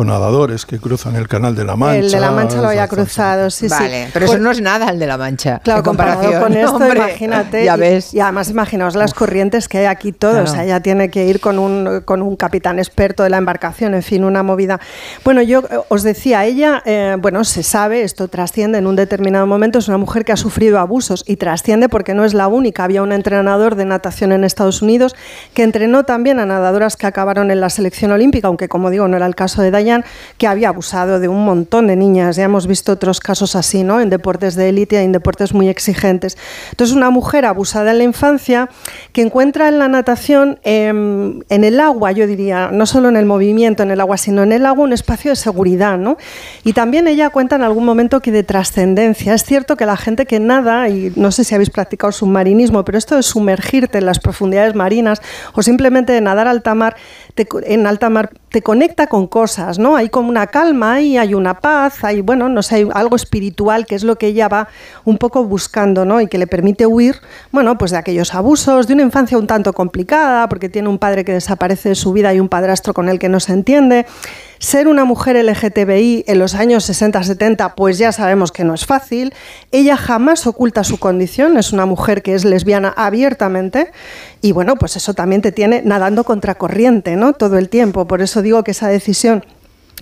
o 0.00 0.04
nadadores 0.04 0.66
que 0.66 0.78
cruzan 0.78 1.16
el 1.16 1.28
canal 1.28 1.54
de 1.54 1.64
la 1.64 1.76
Mancha. 1.76 1.98
el 1.98 2.10
de 2.10 2.20
la 2.20 2.30
Mancha 2.30 2.60
lo 2.60 2.68
había 2.68 2.88
cruzado, 2.88 3.50
sí, 3.50 3.68
vale, 3.68 4.04
sí. 4.06 4.10
pero 4.12 4.26
Pues- 4.26 4.36
eso 4.36 4.42
no 4.42 4.50
es 4.50 4.60
nada 4.60 4.88
el 4.90 4.98
de 4.98 5.06
la 5.06 5.16
Mancha. 5.18 5.60
Claro, 5.62 5.80
en 5.80 5.84
comparado 5.84 6.20
comparación. 6.20 6.42
con 6.52 6.56
esto, 6.60 6.76
Hombre, 6.76 6.98
imagínate. 6.98 7.64
Ya 7.64 7.76
y- 7.76 7.80
ves. 7.80 8.14
Y, 8.14 8.20
además, 8.20 8.50
imaginaos 8.50 8.94
las 8.96 9.14
corrientes 9.14 9.68
que 9.68 9.78
hay 9.78 9.84
aquí 9.86 10.12
todo. 10.12 10.32
Claro. 10.32 10.44
O 10.44 10.52
sea, 10.52 10.64
ella 10.64 10.80
tiene 10.80 11.10
que 11.10 11.26
ir 11.26 11.40
con 11.40 11.58
un, 11.58 12.02
con 12.04 12.22
un 12.22 12.36
capitán 12.36 12.78
experto 12.78 13.22
de 13.22 13.30
la 13.30 13.36
embarcación, 13.38 13.94
en 13.94 14.02
fin, 14.02 14.24
una 14.24 14.42
movida. 14.42 14.80
Bueno, 15.24 15.42
yo 15.42 15.60
eh, 15.60 15.78
os 15.88 16.02
decía, 16.02 16.44
ella, 16.44 16.82
eh, 16.86 17.16
bueno, 17.20 17.44
se 17.44 17.62
sabe, 17.62 18.02
esto 18.02 18.28
trasciende 18.28 18.78
en 18.78 18.86
un 18.86 18.96
determinado 18.96 19.46
momento, 19.46 19.78
es 19.78 19.88
una 19.88 19.98
mujer 19.98 20.24
que 20.24 20.32
ha 20.32 20.36
sufrido 20.36 20.78
abusos 20.78 21.24
y 21.26 21.36
trasciende 21.36 21.88
porque 21.88 22.14
no 22.14 22.24
es 22.24 22.34
la 22.34 22.48
única. 22.48 22.84
Había 22.84 23.02
un 23.02 23.12
entrenador 23.12 23.74
de 23.74 23.84
natación 23.84 24.32
en 24.32 24.44
Estados 24.44 24.82
Unidos 24.82 25.14
que 25.54 25.62
entrenó 25.62 26.04
también 26.04 26.38
a 26.40 26.46
nadadoras 26.46 26.96
que 26.96 27.06
acabaron 27.06 27.50
en 27.50 27.60
la 27.60 27.68
selección 27.70 28.12
olímpica, 28.12 28.48
aunque 28.48 28.68
como 28.68 28.90
digo, 28.90 29.08
no 29.08 29.16
era 29.16 29.26
el 29.26 29.34
caso 29.34 29.62
de 29.62 29.70
Que 30.38 30.46
había 30.46 30.68
abusado 30.68 31.20
de 31.20 31.28
un 31.28 31.44
montón 31.44 31.86
de 31.86 31.96
niñas. 31.96 32.36
Ya 32.36 32.44
hemos 32.44 32.66
visto 32.66 32.92
otros 32.92 33.20
casos 33.20 33.56
así, 33.56 33.82
¿no? 33.82 34.00
En 34.00 34.10
deportes 34.10 34.54
de 34.54 34.68
élite 34.68 35.00
en 35.02 35.12
deportes 35.12 35.52
muy 35.54 35.68
exigentes. 35.68 36.36
Entonces, 36.70 36.96
una 36.96 37.10
mujer 37.10 37.44
abusada 37.44 37.90
en 37.90 37.98
la 37.98 38.04
infancia 38.04 38.68
que 39.12 39.22
encuentra 39.22 39.68
en 39.68 39.78
la 39.78 39.88
natación, 39.88 40.58
em, 40.62 41.40
en 41.48 41.64
el 41.64 41.80
agua, 41.80 42.12
yo 42.12 42.26
diría, 42.26 42.70
no 42.72 42.86
solo 42.86 43.08
en 43.08 43.16
el 43.16 43.26
movimiento 43.26 43.82
en 43.82 43.90
el 43.90 44.00
agua, 44.00 44.16
sino 44.16 44.42
en 44.42 44.52
el 44.52 44.66
agua 44.66 44.84
un 44.84 44.92
espacio 44.92 45.30
de 45.32 45.36
seguridad, 45.36 45.98
¿no? 45.98 46.16
Y 46.64 46.72
también 46.72 47.06
ella 47.08 47.30
cuenta 47.30 47.56
en 47.56 47.62
algún 47.62 47.84
momento 47.84 48.20
que 48.20 48.32
de 48.32 48.42
trascendencia. 48.42 49.34
Es 49.34 49.44
cierto 49.44 49.76
que 49.76 49.86
la 49.86 49.96
gente 49.96 50.26
que 50.26 50.40
nada, 50.40 50.88
y 50.88 51.12
no 51.16 51.30
sé 51.32 51.44
si 51.44 51.54
habéis 51.54 51.70
practicado 51.70 52.12
submarinismo, 52.12 52.84
pero 52.84 52.98
esto 52.98 53.16
de 53.16 53.22
sumergirte 53.22 53.98
en 53.98 54.06
las 54.06 54.18
profundidades 54.18 54.74
marinas 54.74 55.20
o 55.54 55.62
simplemente 55.62 56.12
de 56.12 56.20
nadar 56.20 56.48
alta 56.48 56.74
mar, 56.74 56.96
te 57.34 57.46
en 57.64 57.86
alta 57.86 58.10
mar 58.10 58.30
te 58.50 58.62
conecta 58.62 59.06
con 59.06 59.26
cosas, 59.26 59.78
¿no? 59.78 59.96
Hay 59.96 60.08
como 60.08 60.28
una 60.28 60.48
calma 60.48 61.00
y 61.00 61.16
hay 61.16 61.34
una 61.34 61.60
paz, 61.60 62.02
hay, 62.04 62.20
bueno, 62.20 62.48
no 62.48 62.62
sé, 62.62 62.76
hay 62.76 62.88
algo 62.92 63.16
espiritual 63.16 63.86
que 63.86 63.94
es 63.94 64.02
lo 64.02 64.16
que 64.16 64.26
ella 64.26 64.48
va 64.48 64.68
un 65.04 65.18
poco 65.18 65.44
buscando, 65.44 66.04
¿no? 66.04 66.20
Y 66.20 66.26
que 66.26 66.36
le 66.36 66.48
permite 66.48 66.84
huir, 66.84 67.20
bueno, 67.52 67.78
pues 67.78 67.92
de 67.92 67.98
aquellos 67.98 68.34
abusos, 68.34 68.88
de 68.88 68.94
una 68.94 69.02
infancia 69.02 69.38
un 69.38 69.46
tanto 69.46 69.72
complicada, 69.72 70.48
porque 70.48 70.68
tiene 70.68 70.88
un 70.88 70.98
padre 70.98 71.24
que 71.24 71.32
desaparece 71.32 71.90
de 71.90 71.94
su 71.94 72.12
vida 72.12 72.34
y 72.34 72.40
un 72.40 72.48
padrastro 72.48 72.92
con 72.92 73.08
el 73.08 73.18
que 73.18 73.28
no 73.28 73.38
se 73.38 73.52
entiende. 73.52 74.06
Ser 74.60 74.88
una 74.88 75.06
mujer 75.06 75.42
LGTBI 75.42 76.24
en 76.26 76.38
los 76.38 76.54
años 76.54 76.86
60-70, 76.88 77.72
pues 77.74 77.96
ya 77.96 78.12
sabemos 78.12 78.52
que 78.52 78.62
no 78.62 78.74
es 78.74 78.84
fácil. 78.84 79.32
Ella 79.72 79.96
jamás 79.96 80.46
oculta 80.46 80.84
su 80.84 80.98
condición, 80.98 81.56
es 81.56 81.72
una 81.72 81.86
mujer 81.86 82.22
que 82.22 82.34
es 82.34 82.44
lesbiana 82.44 82.92
abiertamente 82.94 83.90
y 84.42 84.52
bueno, 84.52 84.76
pues 84.76 84.96
eso 84.96 85.14
también 85.14 85.40
te 85.40 85.50
tiene 85.50 85.80
nadando 85.82 86.24
contracorriente, 86.24 87.16
¿no? 87.16 87.32
Todo 87.32 87.56
el 87.56 87.70
tiempo. 87.70 88.06
Por 88.06 88.20
eso 88.20 88.42
digo 88.42 88.62
que 88.62 88.72
esa 88.72 88.88
decisión 88.88 89.46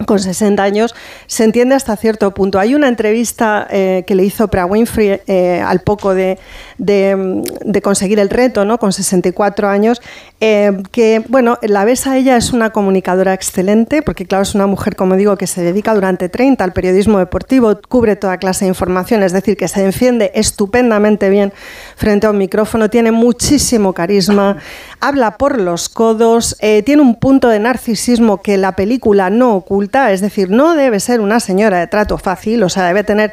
con 0.06 0.18
60 0.18 0.62
años 0.62 0.94
se 1.26 1.44
entiende 1.44 1.74
hasta 1.74 1.96
cierto 1.96 2.32
punto. 2.32 2.58
Hay 2.58 2.74
una 2.74 2.88
entrevista 2.88 3.66
eh, 3.70 4.04
que 4.06 4.14
le 4.14 4.24
hizo 4.24 4.44
Oprah 4.44 4.66
Winfrey 4.66 5.20
eh, 5.26 5.62
al 5.64 5.80
poco 5.80 6.14
de, 6.14 6.38
de, 6.78 7.42
de 7.64 7.82
conseguir 7.82 8.18
el 8.18 8.30
reto, 8.30 8.64
¿no? 8.64 8.78
con 8.78 8.92
64 8.92 9.68
años, 9.68 10.00
eh, 10.40 10.82
que, 10.92 11.24
bueno, 11.28 11.58
la 11.62 11.84
ves 11.84 12.06
a 12.06 12.16
ella, 12.16 12.36
es 12.36 12.52
una 12.52 12.70
comunicadora 12.70 13.34
excelente, 13.34 14.02
porque 14.02 14.24
claro, 14.24 14.42
es 14.42 14.54
una 14.54 14.66
mujer, 14.66 14.94
como 14.94 15.16
digo, 15.16 15.36
que 15.36 15.46
se 15.46 15.62
dedica 15.62 15.94
durante 15.94 16.28
30 16.28 16.62
al 16.62 16.72
periodismo 16.72 17.18
deportivo, 17.18 17.78
cubre 17.88 18.16
toda 18.16 18.38
clase 18.38 18.64
de 18.64 18.68
información, 18.68 19.22
es 19.22 19.32
decir, 19.32 19.56
que 19.56 19.68
se 19.68 19.82
defiende 19.82 20.30
estupendamente 20.34 21.28
bien 21.28 21.52
frente 21.96 22.26
a 22.26 22.30
un 22.30 22.38
micrófono, 22.38 22.88
tiene 22.88 23.10
muchísimo 23.10 23.92
carisma, 23.92 24.58
habla 25.00 25.38
por 25.38 25.60
los 25.60 25.88
codos, 25.88 26.56
eh, 26.60 26.82
tiene 26.82 27.02
un 27.02 27.14
punto 27.16 27.48
de 27.48 27.58
narcisismo 27.58 28.42
que 28.42 28.56
la 28.56 28.72
película 28.72 29.30
no 29.30 29.54
oculta, 29.54 30.12
es 30.12 30.20
decir, 30.20 30.50
no 30.50 30.74
debe 30.74 31.00
ser 31.00 31.20
una 31.20 31.40
señora 31.40 31.78
de 31.78 31.86
trato 31.86 32.18
fácil, 32.18 32.62
o 32.62 32.68
sea, 32.68 32.86
debe 32.86 33.04
tener 33.04 33.32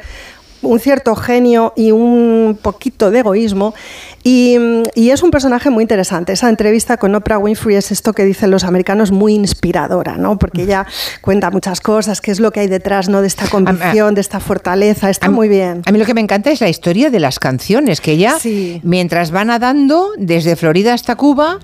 un 0.66 0.80
cierto 0.80 1.14
genio 1.16 1.72
y 1.76 1.92
un 1.92 2.58
poquito 2.60 3.10
de 3.10 3.20
egoísmo. 3.20 3.74
Y, 4.22 4.56
y, 4.96 5.10
es 5.10 5.22
un 5.22 5.30
personaje 5.30 5.70
muy 5.70 5.82
interesante. 5.82 6.32
Esa 6.32 6.48
entrevista 6.48 6.96
con 6.96 7.14
Oprah 7.14 7.38
Winfrey 7.38 7.76
es 7.76 7.92
esto 7.92 8.12
que 8.12 8.24
dicen 8.24 8.50
los 8.50 8.64
americanos 8.64 9.12
muy 9.12 9.34
inspiradora, 9.34 10.16
¿no? 10.16 10.36
Porque 10.36 10.62
ella 10.62 10.84
cuenta 11.20 11.50
muchas 11.52 11.80
cosas, 11.80 12.20
qué 12.20 12.32
es 12.32 12.40
lo 12.40 12.50
que 12.50 12.60
hay 12.60 12.66
detrás, 12.66 13.08
¿no? 13.08 13.20
De 13.20 13.28
esta 13.28 13.46
convicción, 13.48 14.16
de 14.16 14.20
esta 14.20 14.40
fortaleza. 14.40 15.10
Está 15.10 15.30
muy 15.30 15.48
bien. 15.48 15.82
A 15.86 15.92
mí 15.92 15.98
lo 16.00 16.04
que 16.04 16.14
me 16.14 16.20
encanta 16.20 16.50
es 16.50 16.60
la 16.60 16.68
historia 16.68 17.10
de 17.10 17.20
las 17.20 17.38
canciones, 17.38 18.00
que 18.00 18.12
ella, 18.12 18.36
Sí. 18.40 18.80
mientras 18.82 19.32
va 19.32 19.44
nadando 19.44 20.10
desde 20.18 20.56
Florida 20.56 20.92
hasta 20.92 21.14
Cuba, 21.14 21.60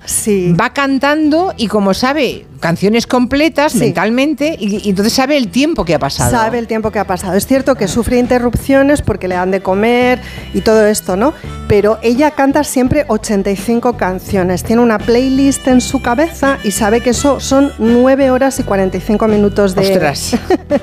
va 0.60 0.72
cantando 0.72 1.54
y 1.56 1.66
como 1.66 1.94
sabe 1.94 2.46
canciones 2.60 3.08
completas 3.08 3.74
mentalmente, 3.74 4.56
y, 4.56 4.86
y 4.86 4.90
entonces 4.90 5.12
sabe 5.14 5.36
el 5.36 5.48
tiempo 5.48 5.84
que 5.84 5.94
ha 5.94 5.98
pasado. 5.98 6.30
Sabe 6.30 6.58
el 6.58 6.68
tiempo 6.68 6.92
que 6.92 7.00
ha 7.00 7.06
pasado. 7.08 7.34
Es 7.34 7.46
cierto 7.48 7.74
que 7.74 7.88
sufre 7.88 8.18
interrupciones 8.18 8.91
canciones 8.92 9.02
porque 9.02 9.28
le 9.28 9.34
dan 9.36 9.50
de 9.50 9.60
comer 9.62 10.20
y 10.54 10.60
todo 10.60 10.86
esto, 10.86 11.16
¿no? 11.16 11.32
Pero 11.68 11.98
ella 12.02 12.32
canta 12.32 12.64
siempre 12.64 13.04
85 13.08 13.96
canciones. 13.96 14.62
Tiene 14.62 14.82
una 14.82 14.98
playlist 14.98 15.66
en 15.68 15.80
su 15.80 16.02
cabeza 16.02 16.58
y 16.64 16.70
sabe 16.72 17.00
que 17.00 17.10
eso 17.10 17.40
son 17.40 17.72
9 17.78 18.30
horas 18.30 18.58
y 18.60 18.62
45 18.64 19.26
minutos 19.28 19.74
de. 19.74 19.92
Ostras. 19.92 20.36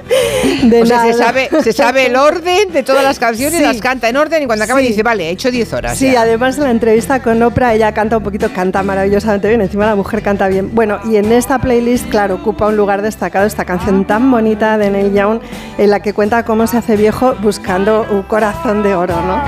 de 0.63 0.81
o 0.81 0.85
sea, 0.85 1.03
se 1.03 1.13
sabe, 1.13 1.49
se 1.63 1.73
sabe 1.73 2.07
el 2.07 2.15
orden 2.15 2.71
de 2.71 2.83
todas 2.83 3.03
las 3.03 3.19
canciones, 3.19 3.59
Sí. 3.59 3.63
las 3.63 3.81
canta 3.81 4.09
en 4.09 4.17
orden 4.17 4.41
y 4.43 4.45
cuando 4.45 4.65
acaba 4.65 4.79
Sí. 4.79 4.87
dice, 4.87 5.03
vale, 5.03 5.27
he 5.27 5.31
hecho 5.31 5.51
10 5.51 5.73
horas. 5.73 5.97
Sí, 5.97 6.11
ya. 6.11 6.21
además 6.21 6.57
en 6.57 6.63
la 6.63 6.71
entrevista 6.71 7.21
con 7.21 7.41
Oprah 7.43 7.73
ella 7.75 7.91
canta 7.93 8.17
un 8.17 8.23
poquito, 8.23 8.51
canta 8.53 8.81
maravillosamente 8.83 9.47
bien, 9.47 9.61
encima 9.61 9.85
la 9.85 9.95
mujer 9.95 10.21
canta 10.23 10.47
bien. 10.47 10.73
Bueno, 10.73 10.99
y 11.05 11.17
en 11.17 11.31
esta 11.31 11.59
playlist, 11.59 12.07
claro, 12.09 12.35
ocupa 12.35 12.67
un 12.67 12.77
lugar 12.77 13.01
destacado 13.01 13.45
esta 13.45 13.65
canción 13.65 14.05
tan 14.05 14.31
bonita 14.31 14.77
de 14.77 14.89
Neil 14.89 15.13
Young, 15.13 15.39
en 15.77 15.89
la 15.89 15.99
que 16.01 16.13
cuenta 16.13 16.43
cómo 16.43 16.65
se 16.67 16.77
hace 16.77 16.95
viejo 16.95 17.35
buscando 17.41 17.88
un 17.89 18.23
corazón 18.23 18.83
de 18.83 18.93
oro, 18.93 19.15
¿no? 19.21 19.41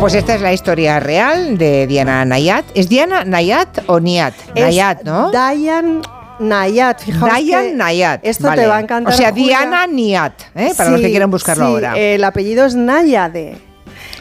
Pues 0.00 0.14
esta 0.14 0.34
es 0.34 0.40
la 0.40 0.52
historia 0.52 1.00
real 1.00 1.58
de 1.58 1.86
Diana 1.86 2.24
Nayat. 2.24 2.64
¿Es 2.74 2.88
Diana 2.88 3.24
Nayat 3.24 3.84
o 3.86 4.00
Niat? 4.00 4.34
Nayat, 4.54 5.02
¿no? 5.02 5.30
Diane 5.30 6.00
Nayat, 6.38 7.00
fijaos 7.02 7.32
que 7.32 7.72
Nayat. 7.74 8.20
Esto 8.24 8.48
vale. 8.48 8.62
te 8.62 8.68
va 8.68 8.76
a 8.76 8.80
encantar. 8.80 9.12
O 9.12 9.16
sea, 9.16 9.30
Julia. 9.30 9.46
Diana 9.60 9.86
Niat, 9.86 10.32
¿eh? 10.54 10.72
para 10.76 10.90
los 10.90 11.00
que 11.00 11.06
Sí, 11.06 11.10
quieran 11.12 11.30
buscarlo 11.30 11.64
sí, 11.66 11.70
ahora. 11.72 11.98
El 11.98 12.22
apellido 12.24 12.64
es 12.66 12.74
Nayade. 12.74 13.56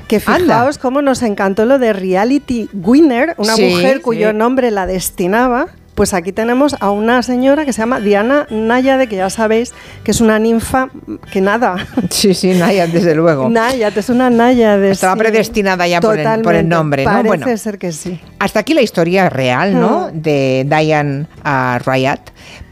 Que 0.07 0.21
Anda. 0.25 0.37
fijaos 0.39 0.77
cómo 0.77 1.01
nos 1.01 1.21
encantó 1.21 1.65
lo 1.65 1.79
de 1.79 1.93
Reality 1.93 2.69
Winner, 2.73 3.33
una 3.37 3.53
Sí, 3.55 3.69
mujer 3.69 4.01
cuyo 4.01 4.29
sí. 4.31 4.35
nombre 4.37 4.71
la 4.71 4.85
destinaba. 4.87 5.67
Pues 5.97 6.13
aquí 6.13 6.31
tenemos 6.31 6.75
a 6.79 6.91
una 6.91 7.23
señora 7.23 7.65
que 7.65 7.73
se 7.73 7.79
llama 7.81 7.99
Diana 7.99 8.45
Nayade, 8.51 9.07
que 9.07 9.15
ya 9.15 9.31
sabéis 9.31 9.73
que 10.03 10.11
es 10.11 10.21
una 10.21 10.37
ninfa 10.37 10.89
que 11.31 11.41
nada. 11.41 11.87
Sí, 12.11 12.35
sí, 12.35 12.51
Nayat, 12.53 12.91
desde 12.91 13.15
luego. 13.15 13.49
Nayade, 13.49 13.99
es 13.99 14.09
una 14.09 14.29
Nayade. 14.29 14.91
Estaba 14.91 15.13
sí. 15.13 15.19
predestinada 15.19 15.87
ya 15.87 15.99
por 15.99 16.19
el- 16.19 16.41
por 16.43 16.53
el 16.53 16.69
nombre, 16.69 17.03
¿no? 17.03 17.09
Parece 17.09 17.27
Bueno. 17.27 17.57
ser 17.57 17.79
que 17.79 17.91
sí. 17.91 18.21
Hasta 18.37 18.59
aquí 18.59 18.75
la 18.75 18.81
historia 18.83 19.27
real, 19.29 19.73
¿no? 19.73 20.09
Mm. 20.13 20.21
De 20.21 20.67
Diane 20.69 21.25
ah, 21.43 21.79
Ryat. 21.83 22.19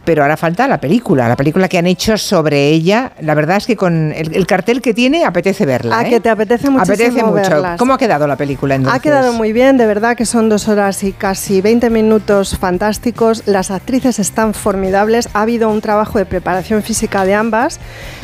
Pero 0.04 0.22
ahora 0.22 0.38
falta 0.38 0.68
la 0.68 0.80
película, 0.80 1.28
la 1.28 1.36
película 1.36 1.68
que 1.68 1.80
han 1.80 1.88
hecho 1.88 2.16
sobre 2.18 2.70
ella. 2.70 3.14
La 3.22 3.34
verdad 3.34 3.58
es 3.58 3.66
que 3.66 3.76
con 3.76 4.12
el, 4.12 4.36
el 4.36 4.46
cartel 4.46 4.80
que 4.80 4.94
tiene 4.94 5.26
apetece 5.26 5.66
verla. 5.66 5.98
Ah, 5.98 6.06
¿eh? 6.06 6.10
que 6.12 6.20
te 6.20 6.30
apetece 6.30 6.70
muchísimo 6.70 6.94
Apetece 6.94 7.24
mucho. 7.24 7.36
verlas. 7.50 7.80
¿Cómo 7.80 7.94
ha 7.94 7.98
quedado 7.98 8.28
la 8.28 8.36
película 8.36 8.76
entonces? 8.76 9.00
Ha 9.00 9.02
quedado 9.02 9.34
muy 9.34 9.52
bien, 9.52 9.78
de 9.78 9.88
verdad 9.88 10.16
que 10.16 10.28
son 10.28 10.48
dos 10.48 10.68
horas 10.68 11.04
y 11.04 11.12
casi 11.12 11.60
20 11.62 11.90
minutos 11.90 12.56
fantásticos. 12.60 13.48
Las 13.48 13.72
actrices 13.72 14.20
están 14.20 14.54
formidables. 14.54 15.28
Ha 15.34 15.42
habido 15.42 15.70
un 15.70 15.82
trabajo 15.82 16.20
de 16.20 16.26
preparación 16.28 16.84
física 16.84 17.26
de 17.26 17.34
ambas 17.34 17.80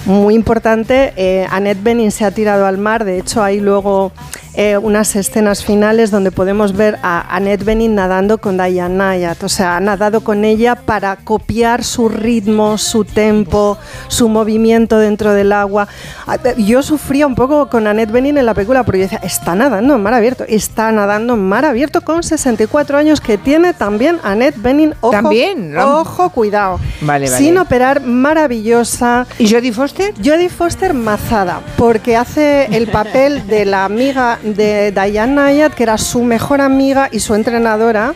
muy 0.06 0.36
importante. 0.36 1.14
Eh, 1.16 1.47
Annette 1.49 1.82
Bening 1.82 2.12
se 2.12 2.26
ha 2.26 2.32
tirado 2.32 2.68
al 2.68 2.78
mar. 2.78 3.06
De 3.06 3.18
hecho, 3.18 3.41
hay 3.43 3.60
luego 3.60 4.12
eh, 4.54 4.78
unas 4.78 5.16
escenas 5.16 5.64
finales 5.64 6.12
donde 6.12 6.32
podemos 6.32 6.74
ver 6.74 6.99
a 7.04 7.36
Annette 7.36 7.64
Bening 7.64 7.95
nadando 7.95 8.39
con 8.39 8.58
Diane 8.58 8.95
Nayat. 8.95 9.41
O 9.43 9.49
sea, 9.49 9.78
ha 9.78 9.80
nadado 9.80 10.22
con 10.22 10.43
ella 10.43 10.76
para 10.76 11.16
copiar 11.16 11.84
su 11.84 12.10
ritmo, 12.10 12.78
su 12.78 13.06
tempo, 13.06 13.78
su 14.10 14.28
movimiento 14.28 14.97
dentro 14.97 15.34
del 15.34 15.54
agua. 15.54 15.88
Ah, 16.28 16.38
Yo 16.58 16.84
sufría 16.84 17.28
un 17.28 17.36
poco 17.36 17.70
con 17.70 17.88
Annette 17.88 18.12
Bening 18.12 18.38
en 18.38 18.45
la 18.45 18.54
película 18.54 18.84
porque 18.84 18.99
yo 18.99 19.04
decía, 19.04 19.22
está 19.24 19.56
nadando 19.56 19.95
en 19.95 20.04
mar 20.04 20.14
abierto, 20.14 20.43
está 20.47 20.91
nadando 20.91 21.36
en 21.36 21.47
mar 21.47 21.64
abierto 21.64 22.02
con 22.02 22.22
64 22.22 22.97
años 22.97 23.22
que 23.22 23.38
tiene 23.38 23.74
también 23.74 24.20
Annette 24.24 24.62
Bening. 24.62 24.93
Ojo, 24.99 25.12
También. 25.12 25.78
Ojo, 25.78 26.30
cuidado. 26.30 26.80
Vale, 27.02 27.30
vale. 27.30 27.38
Sin 27.38 27.58
operar, 27.58 28.02
maravillosa. 28.02 29.26
¿Y 29.39 29.49
Jodie 29.49 29.72
Foster? 29.72 30.14
Jodie 30.18 30.49
Foster 30.49 30.93
mazada, 30.93 31.62
porque 31.78 32.18
hace 32.18 32.66
el 32.76 32.88
papel 32.88 33.47
de 33.47 33.66
la 33.66 33.86
amiga 33.86 34.39
de 34.44 34.92
Diane 34.92 35.34
Nayat, 35.34 35.74
que 35.74 35.84
era 35.84 35.98
su 35.98 36.24
mejor 36.24 36.62
amiga 36.62 37.10
y 37.12 37.20
su 37.20 37.36
entrenadora, 37.36 38.14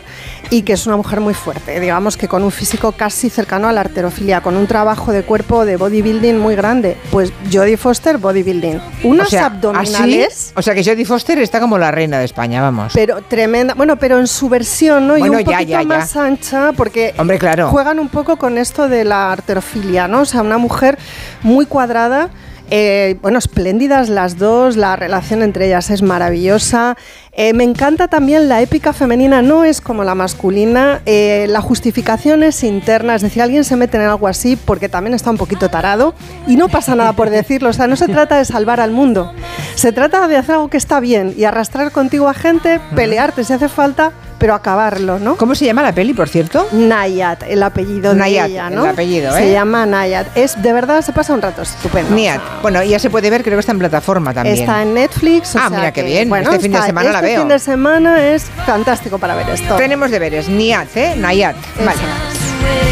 y 0.50 0.62
que 0.62 0.74
es 0.74 0.86
una 0.86 0.96
mujer 0.96 1.20
muy 1.20 1.34
fuerte, 1.34 1.80
digamos 1.80 2.16
que 2.16 2.28
con 2.28 2.44
un 2.44 2.52
físico 2.52 2.92
casi 2.92 3.30
cercano 3.30 3.66
a 3.68 3.72
la 3.72 3.80
arterofilia, 3.80 4.40
con 4.40 4.56
un 4.56 4.66
trabajo 4.68 5.10
de 5.12 5.22
cuerpo 5.24 5.64
de 5.64 5.76
bodybuilding 5.76 6.38
muy 6.38 6.54
grande. 6.54 6.96
Pues 7.10 7.32
Jodie 7.52 7.76
Foster, 7.76 8.18
bodybuilding. 8.18 8.80
Unas 9.04 9.26
O 9.26 9.30
sea, 9.30 9.46
abdominales. 9.46 10.34
¿así? 10.48 10.52
O 10.54 10.62
sea 10.62 10.74
que 10.74 10.84
Jodie 10.84 11.04
Foster 11.04 11.38
está 11.40 11.58
como 11.58 11.78
la 11.78 11.90
reina 11.90 12.18
de 12.20 12.24
España, 12.26 12.62
vamos. 12.62 12.92
Pero 12.94 13.22
tremenda, 13.22 13.74
bueno, 13.74 13.96
pero 13.96 14.18
en 14.18 14.28
su 14.28 14.48
versión, 14.48 15.08
¿no? 15.08 15.16
y 15.16 15.20
Bueno, 15.20 15.38
un 15.38 15.44
ya, 15.44 15.44
poquito 15.52 15.70
ya, 15.70 15.82
ya. 15.82 15.88
más 15.88 16.16
ancha, 16.16 16.72
porque 16.76 17.12
Hombre, 17.18 17.38
claro. 17.38 17.68
juegan 17.68 17.98
un 17.98 18.08
poco 18.08 18.36
con 18.36 18.56
esto 18.56 18.88
de 18.88 19.04
la 19.04 19.32
arterofilia, 19.32 20.06
¿no? 20.06 20.20
O 20.20 20.24
sea, 20.26 20.42
una 20.42 20.58
mujer 20.58 20.96
muy 21.42 21.66
cuadrada. 21.66 22.30
Eh, 22.70 23.16
bueno, 23.22 23.38
espléndidas 23.38 24.08
las 24.08 24.38
dos, 24.38 24.76
la 24.76 24.96
relación 24.96 25.42
entre 25.42 25.66
ellas 25.66 25.90
es 25.90 26.02
maravillosa. 26.02 26.96
Eh, 27.32 27.52
me 27.52 27.64
encanta 27.64 28.08
también 28.08 28.48
la 28.48 28.62
épica 28.62 28.92
femenina, 28.92 29.42
no 29.42 29.64
es 29.64 29.80
como 29.80 30.04
la 30.04 30.14
masculina, 30.14 31.02
eh, 31.04 31.46
la 31.48 31.60
justificación 31.60 32.42
es 32.42 32.64
interna, 32.64 33.14
es 33.14 33.22
decir, 33.22 33.42
alguien 33.42 33.62
se 33.62 33.76
mete 33.76 33.98
en 33.98 34.04
algo 34.04 34.26
así 34.26 34.56
porque 34.56 34.88
también 34.88 35.12
está 35.12 35.30
un 35.30 35.36
poquito 35.36 35.68
tarado 35.68 36.14
y 36.46 36.56
no 36.56 36.68
pasa 36.68 36.94
nada 36.94 37.12
por 37.12 37.28
decirlo, 37.28 37.68
o 37.68 37.72
sea, 37.74 37.88
no 37.88 37.96
se 37.96 38.08
trata 38.08 38.38
de 38.38 38.46
salvar 38.46 38.80
al 38.80 38.90
mundo, 38.90 39.32
se 39.74 39.92
trata 39.92 40.26
de 40.28 40.38
hacer 40.38 40.54
algo 40.54 40.68
que 40.68 40.78
está 40.78 40.98
bien 40.98 41.34
y 41.36 41.44
arrastrar 41.44 41.92
contigo 41.92 42.26
a 42.28 42.34
gente, 42.34 42.80
pelearte 42.94 43.44
si 43.44 43.52
hace 43.52 43.68
falta, 43.68 44.12
pero 44.38 44.54
acabarlo, 44.54 45.18
¿no? 45.18 45.36
¿Cómo 45.36 45.54
se 45.54 45.64
llama 45.64 45.82
la 45.82 45.92
peli, 45.92 46.14
por 46.14 46.28
cierto? 46.28 46.66
Nayat, 46.72 47.42
el 47.48 47.62
apellido 47.62 48.14
Nayat, 48.14 48.46
de 48.46 48.52
ella, 48.52 48.70
¿no? 48.70 48.84
el 48.84 48.90
apellido, 48.90 49.32
Se 49.32 49.48
¿eh? 49.48 49.52
llama 49.52 49.86
Nayat. 49.86 50.36
Es, 50.36 50.60
de 50.62 50.72
verdad, 50.72 51.02
se 51.02 51.12
pasa 51.12 51.32
un 51.34 51.42
rato 51.42 51.62
estupendo. 51.62 52.14
Niat. 52.14 52.40
Bueno, 52.62 52.82
ya 52.82 52.98
se 52.98 53.10
puede 53.10 53.30
ver, 53.30 53.42
creo 53.42 53.56
que 53.56 53.60
está 53.60 53.72
en 53.72 53.78
plataforma 53.78 54.32
también. 54.34 54.56
Está 54.58 54.82
en 54.82 54.94
Netflix. 54.94 55.54
o 55.54 55.58
Ah, 55.58 55.68
sea 55.68 55.78
mira 55.78 55.92
qué 55.92 56.02
que, 56.02 56.06
bien. 56.08 56.28
bueno, 56.28 56.50
este 56.50 56.62
fin 56.62 56.72
de 56.72 56.82
semana 56.82 57.10
la 57.12 57.18
este 57.18 57.30
veo. 57.30 57.40
fin 57.40 57.48
de 57.48 57.58
semana 57.58 58.26
es 58.28 58.44
fantástico 58.66 59.18
para 59.18 59.34
ver 59.34 59.48
esto. 59.50 59.76
Tenemos 59.76 60.10
deberes. 60.10 60.48
Niat, 60.48 60.96
¿eh? 60.96 61.14
Nayat. 61.16 61.56
Vale. 61.84 62.35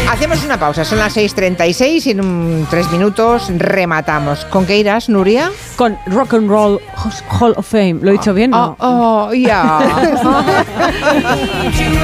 Hacemos 0.09 0.43
una 0.45 0.59
pausa. 0.59 0.85
Son 0.85 0.99
las 0.99 1.17
6.36 1.17 2.05
y 2.05 2.11
en 2.11 2.21
un, 2.21 2.67
tres 2.69 2.89
minutos 2.91 3.51
rematamos. 3.57 4.45
¿Con 4.45 4.65
qué 4.65 4.77
irás, 4.77 5.09
Nuria? 5.09 5.51
Con 5.75 5.97
Rock 6.05 6.35
and 6.35 6.49
Roll 6.49 6.79
Hall 7.39 7.53
of 7.57 7.67
Fame. 7.67 7.95
¿Lo 8.01 8.09
he 8.09 8.13
dicho 8.13 8.33
bien? 8.33 8.51
No. 8.51 8.75
Oh, 8.79 9.33
ya. 9.33 9.79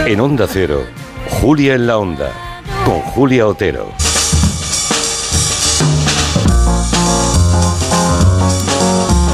En 0.05 0.19
Onda 0.19 0.47
Cero, 0.51 0.83
Julia 1.41 1.75
en 1.75 1.87
la 1.87 1.97
Onda, 1.97 2.31
con 2.85 2.99
Julia 2.99 3.47
Otero. 3.47 3.87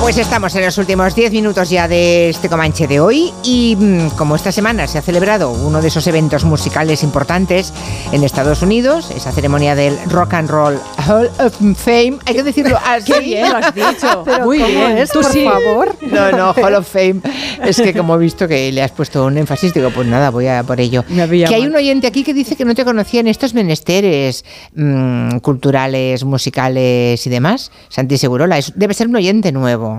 Pues 0.08 0.20
estamos 0.20 0.56
en 0.56 0.64
los 0.64 0.78
últimos 0.78 1.16
10 1.16 1.34
minutos 1.34 1.70
ya 1.70 1.86
de 1.90 2.30
este 2.30 2.48
Comanche 2.48 2.88
de 2.88 3.02
hoy 3.02 3.34
y 3.44 3.76
mm, 3.78 4.12
como 4.12 4.38
esta 4.38 4.54
semana 4.54 4.88
se 4.88 4.98
ha 4.98 5.02
celebrado 5.02 5.52
uno 5.52 5.82
de 5.82 5.90
esos 5.90 6.08
eventos 6.08 6.46
musicales 6.46 7.04
importantes 7.04 7.74
en 8.14 8.24
Estados 8.24 8.62
Unidos, 8.62 9.12
esa 9.12 9.34
ceremonia 9.34 9.76
del 9.76 9.98
Rock 10.10 10.36
and 10.36 10.50
Roll 10.50 10.80
Hall 11.10 11.30
of 11.40 11.54
Fame, 11.76 12.20
hay 12.26 12.36
que 12.36 12.44
decirlo 12.44 12.80
así. 12.86 13.12
Qué 13.12 13.20
bien 13.20 13.50
lo 13.52 13.58
has 13.58 13.76
dicho. 13.76 14.22
Pero 14.26 14.46
Muy 14.46 14.60
¿cómo 14.60 14.70
bien. 14.70 14.98
es? 14.98 15.10
Tú 15.12 15.20
por 15.20 15.30
sí. 15.32 15.44
favor. 15.44 15.94
No, 16.08 16.32
no, 16.32 16.52
Hall 16.54 16.76
of 16.76 16.88
Fame. 16.90 17.20
Es 17.66 17.82
que 17.82 17.94
como 17.94 18.16
he 18.16 18.18
visto 18.18 18.48
que 18.48 18.72
le 18.72 18.82
has 18.82 18.92
puesto 18.92 19.26
un 19.26 19.38
énfasis, 19.38 19.74
digo, 19.74 19.90
pues 19.90 20.08
nada, 20.08 20.30
voy 20.30 20.48
a 20.48 20.64
por 20.64 20.80
ello. 20.80 21.04
Me 21.10 21.28
Que 21.28 21.54
hay 21.54 21.66
un 21.68 21.76
oyente 21.76 22.08
aquí 22.08 22.24
que 22.24 22.34
dice 22.34 22.56
que 22.56 22.64
no 22.64 22.74
te 22.76 22.86
conocía 22.86 23.20
en 23.20 23.28
estos 23.28 23.54
menesteres 23.54 24.46
mm, 24.74 25.40
culturales, 25.40 26.24
musicales 26.24 27.28
y 27.28 27.30
demás. 27.30 27.72
Santi 27.90 28.18
Segurola, 28.18 28.58
es- 28.58 28.72
debe 28.76 28.94
ser 28.94 29.10
un 29.10 29.18
oyente 29.18 29.52
nuevo. 29.52 29.97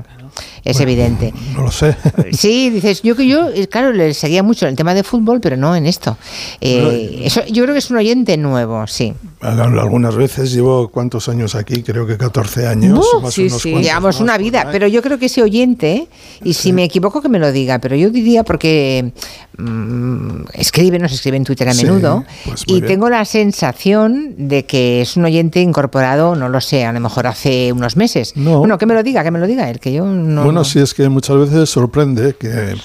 Es 0.64 0.80
evidente. 0.80 1.32
No 1.54 1.62
lo 1.64 1.72
sé. 1.72 1.96
Sí, 2.32 2.70
dices, 2.70 3.02
yo 3.02 3.16
que 3.16 3.26
yo, 3.26 3.48
eh, 3.48 3.66
claro, 3.66 3.92
le 3.92 4.14
seguía 4.14 4.42
mucho 4.42 4.66
en 4.66 4.70
el 4.70 4.76
tema 4.76 4.94
de 4.94 5.02
fútbol, 5.02 5.40
pero 5.40 5.56
no 5.56 5.74
en 5.74 5.86
esto. 5.86 6.16
Eh, 6.60 7.22
eso, 7.24 7.44
yo 7.46 7.64
creo 7.64 7.74
que 7.74 7.78
es 7.80 7.90
un 7.90 7.96
oyente 7.96 8.36
nuevo, 8.36 8.86
sí. 8.86 9.12
Algunas 9.40 10.14
veces 10.16 10.52
llevo 10.52 10.88
cuántos 10.88 11.28
años 11.28 11.54
aquí, 11.54 11.82
creo 11.82 12.06
que 12.06 12.16
14 12.16 12.66
años. 12.66 12.98
Uh, 12.98 13.20
más 13.22 13.34
sí, 13.34 13.46
unos 13.46 13.62
sí. 13.62 13.70
cuantos 13.70 13.86
Llevamos 13.88 14.14
más 14.16 14.20
una 14.20 14.38
vida, 14.38 14.68
pero 14.70 14.86
yo 14.86 15.02
creo 15.02 15.18
que 15.18 15.26
ese 15.26 15.42
oyente, 15.42 16.08
y 16.44 16.54
si 16.54 16.72
me 16.72 16.84
equivoco 16.84 17.22
que 17.22 17.28
me 17.28 17.38
lo 17.38 17.50
diga, 17.50 17.78
pero 17.78 17.96
yo 17.96 18.10
diría 18.10 18.44
porque 18.44 19.12
mm, 19.56 20.42
escribe, 20.54 20.98
nos 20.98 21.12
escribe 21.12 21.36
en 21.36 21.44
Twitter 21.44 21.68
a 21.68 21.74
Sí, 21.74 21.84
menudo, 21.84 22.24
pues 22.44 22.64
y 22.66 22.74
bien. 22.74 22.86
tengo 22.86 23.08
la 23.10 23.24
sensación 23.24 24.34
de 24.36 24.64
que 24.64 25.02
es 25.02 25.16
un 25.16 25.24
oyente 25.24 25.60
incorporado, 25.60 26.34
no 26.34 26.48
lo 26.48 26.60
sé, 26.60 26.84
a 26.84 26.92
lo 26.92 27.00
mejor 27.00 27.26
hace 27.26 27.72
unos 27.72 27.96
meses. 27.96 28.32
No. 28.36 28.58
Bueno, 28.58 28.78
que 28.78 28.86
me 28.86 28.94
lo 28.94 29.02
diga, 29.02 29.22
que 29.22 29.30
me 29.30 29.38
lo 29.38 29.46
diga 29.46 29.70
él, 29.70 29.80
que 29.80 29.87
yo 29.92 30.04
no... 30.06 30.44
bueno, 30.44 30.60
no. 30.60 30.64
sí 30.64 30.78
es 30.78 30.94
que 30.94 31.08
muchas 31.08 31.36
veces 31.36 31.68
sorprende 31.70 32.34
que 32.38 32.76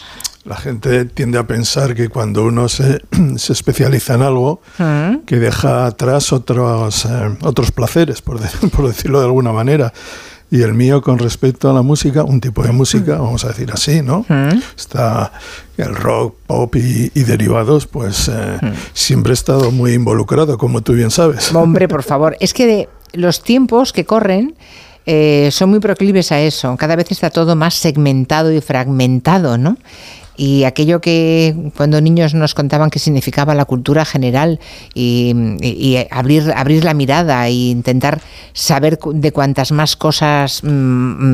la 0.45 0.57
gente 0.57 1.05
tiende 1.05 1.37
a 1.37 1.47
pensar 1.47 1.95
que 1.95 2.09
cuando 2.09 2.43
uno 2.43 2.67
se, 2.67 3.01
se 3.37 3.53
especializa 3.53 4.15
en 4.15 4.21
algo, 4.23 4.61
Mm. 4.77 5.19
que 5.25 5.37
deja 5.37 5.85
atrás 5.85 6.33
otros, 6.33 7.05
eh, 7.05 7.37
otros 7.43 7.71
placeres, 7.71 8.21
por, 8.21 8.39
de- 8.39 8.67
por 8.75 8.87
decirlo 8.87 9.19
de 9.19 9.25
alguna 9.25 9.51
manera. 9.53 9.93
y 10.51 10.61
el 10.61 10.73
mío 10.75 11.01
con 11.01 11.17
respecto 11.17 11.67
a 11.69 11.73
la 11.73 11.81
música, 11.81 12.23
un 12.23 12.39
tipo 12.39 12.61
de 12.61 12.71
música, 12.71 13.15
vamos 13.17 13.43
a 13.43 13.47
decir 13.47 13.71
así, 13.71 14.03
¿no? 14.03 14.23
Está 14.77 15.31
el 15.77 15.95
rock, 15.95 16.35
pop 16.45 16.75
y, 16.75 17.11
y 17.15 17.23
derivados, 17.23 17.87
pues 17.87 18.29
eh, 18.31 18.59
siempre 18.93 19.31
he 19.31 19.33
estado 19.33 19.71
muy 19.71 19.93
involucrado, 19.93 20.59
como 20.59 20.81
tú 20.81 20.93
bien 20.93 21.09
sabes. 21.09 21.51
Hombre, 21.55 21.87
por 21.87 22.03
favor, 22.11 22.37
es 22.39 22.53
que 22.53 22.67
de 22.67 22.89
los 23.13 23.41
tiempos 23.41 23.93
que 23.93 24.05
corren 24.05 24.53
eh, 25.05 25.49
son 25.51 25.69
muy 25.69 25.79
proclives 25.79 26.31
a 26.31 26.39
eso. 26.39 26.75
Cada 26.77 26.95
vez 26.95 27.11
está 27.11 27.29
todo 27.29 27.55
más 27.55 27.73
segmentado 27.75 28.51
y 28.51 28.61
fragmentado, 28.61 29.57
¿no? 29.57 29.77
Y 30.35 30.63
aquello 30.63 30.99
que 30.99 31.55
cuando 31.77 32.01
niños 32.01 32.33
nos 32.33 32.53
contaban 32.55 32.89
que 32.89 32.99
significaba 32.99 33.53
la 33.53 33.65
cultura 33.65 34.03
general 34.05 34.59
y, 34.95 35.33
y- 35.61 35.67
y 35.97 36.07
abrir, 36.09 36.51
abrir 36.55 36.83
la 36.83 36.93
mirada 36.93 37.47
e 37.47 37.51
intentar 37.53 38.19
saber 38.53 38.97
de 38.99 39.31
cuantas 39.31 39.71
más 39.71 39.95
cosas 39.95 40.63
mm, 40.63 40.67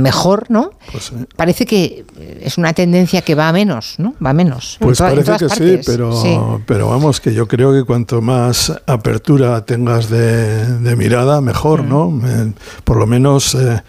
mejor, 0.01 0.45
¿no? 0.49 0.71
Pues 0.91 1.11
Parece 1.35 1.65
que 1.65 2.03
es 2.41 2.57
una 2.57 2.73
tendencia 2.73 3.21
que 3.21 3.35
va 3.35 3.47
a 3.47 3.53
menos, 3.53 3.95
¿no? 3.99 4.15
Va 4.23 4.31
a 4.31 4.33
menos. 4.33 4.77
en 4.81 4.87
Pues 4.87 4.97
toda- 4.97 5.11
parece 5.11 5.37
que 5.37 5.49
sí 5.49 5.79
pero, 5.85 6.11
Sí. 6.21 6.37
pero 6.65 6.89
vamos, 6.89 7.21
que 7.21 7.33
yo 7.33 7.47
creo 7.47 7.71
que 7.73 7.83
cuanto 7.85 8.21
más 8.21 8.73
apertura 8.85 9.63
tengas 9.65 10.09
de, 10.09 10.65
de 10.79 10.95
mirada, 10.95 11.39
mejor, 11.41 11.83
¿no? 11.83 12.09
Mm. 12.11 12.25
Eh, 12.25 12.53
por 12.83 12.97
lo 12.97 13.07
menos 13.07 13.55
eh, 13.55 13.81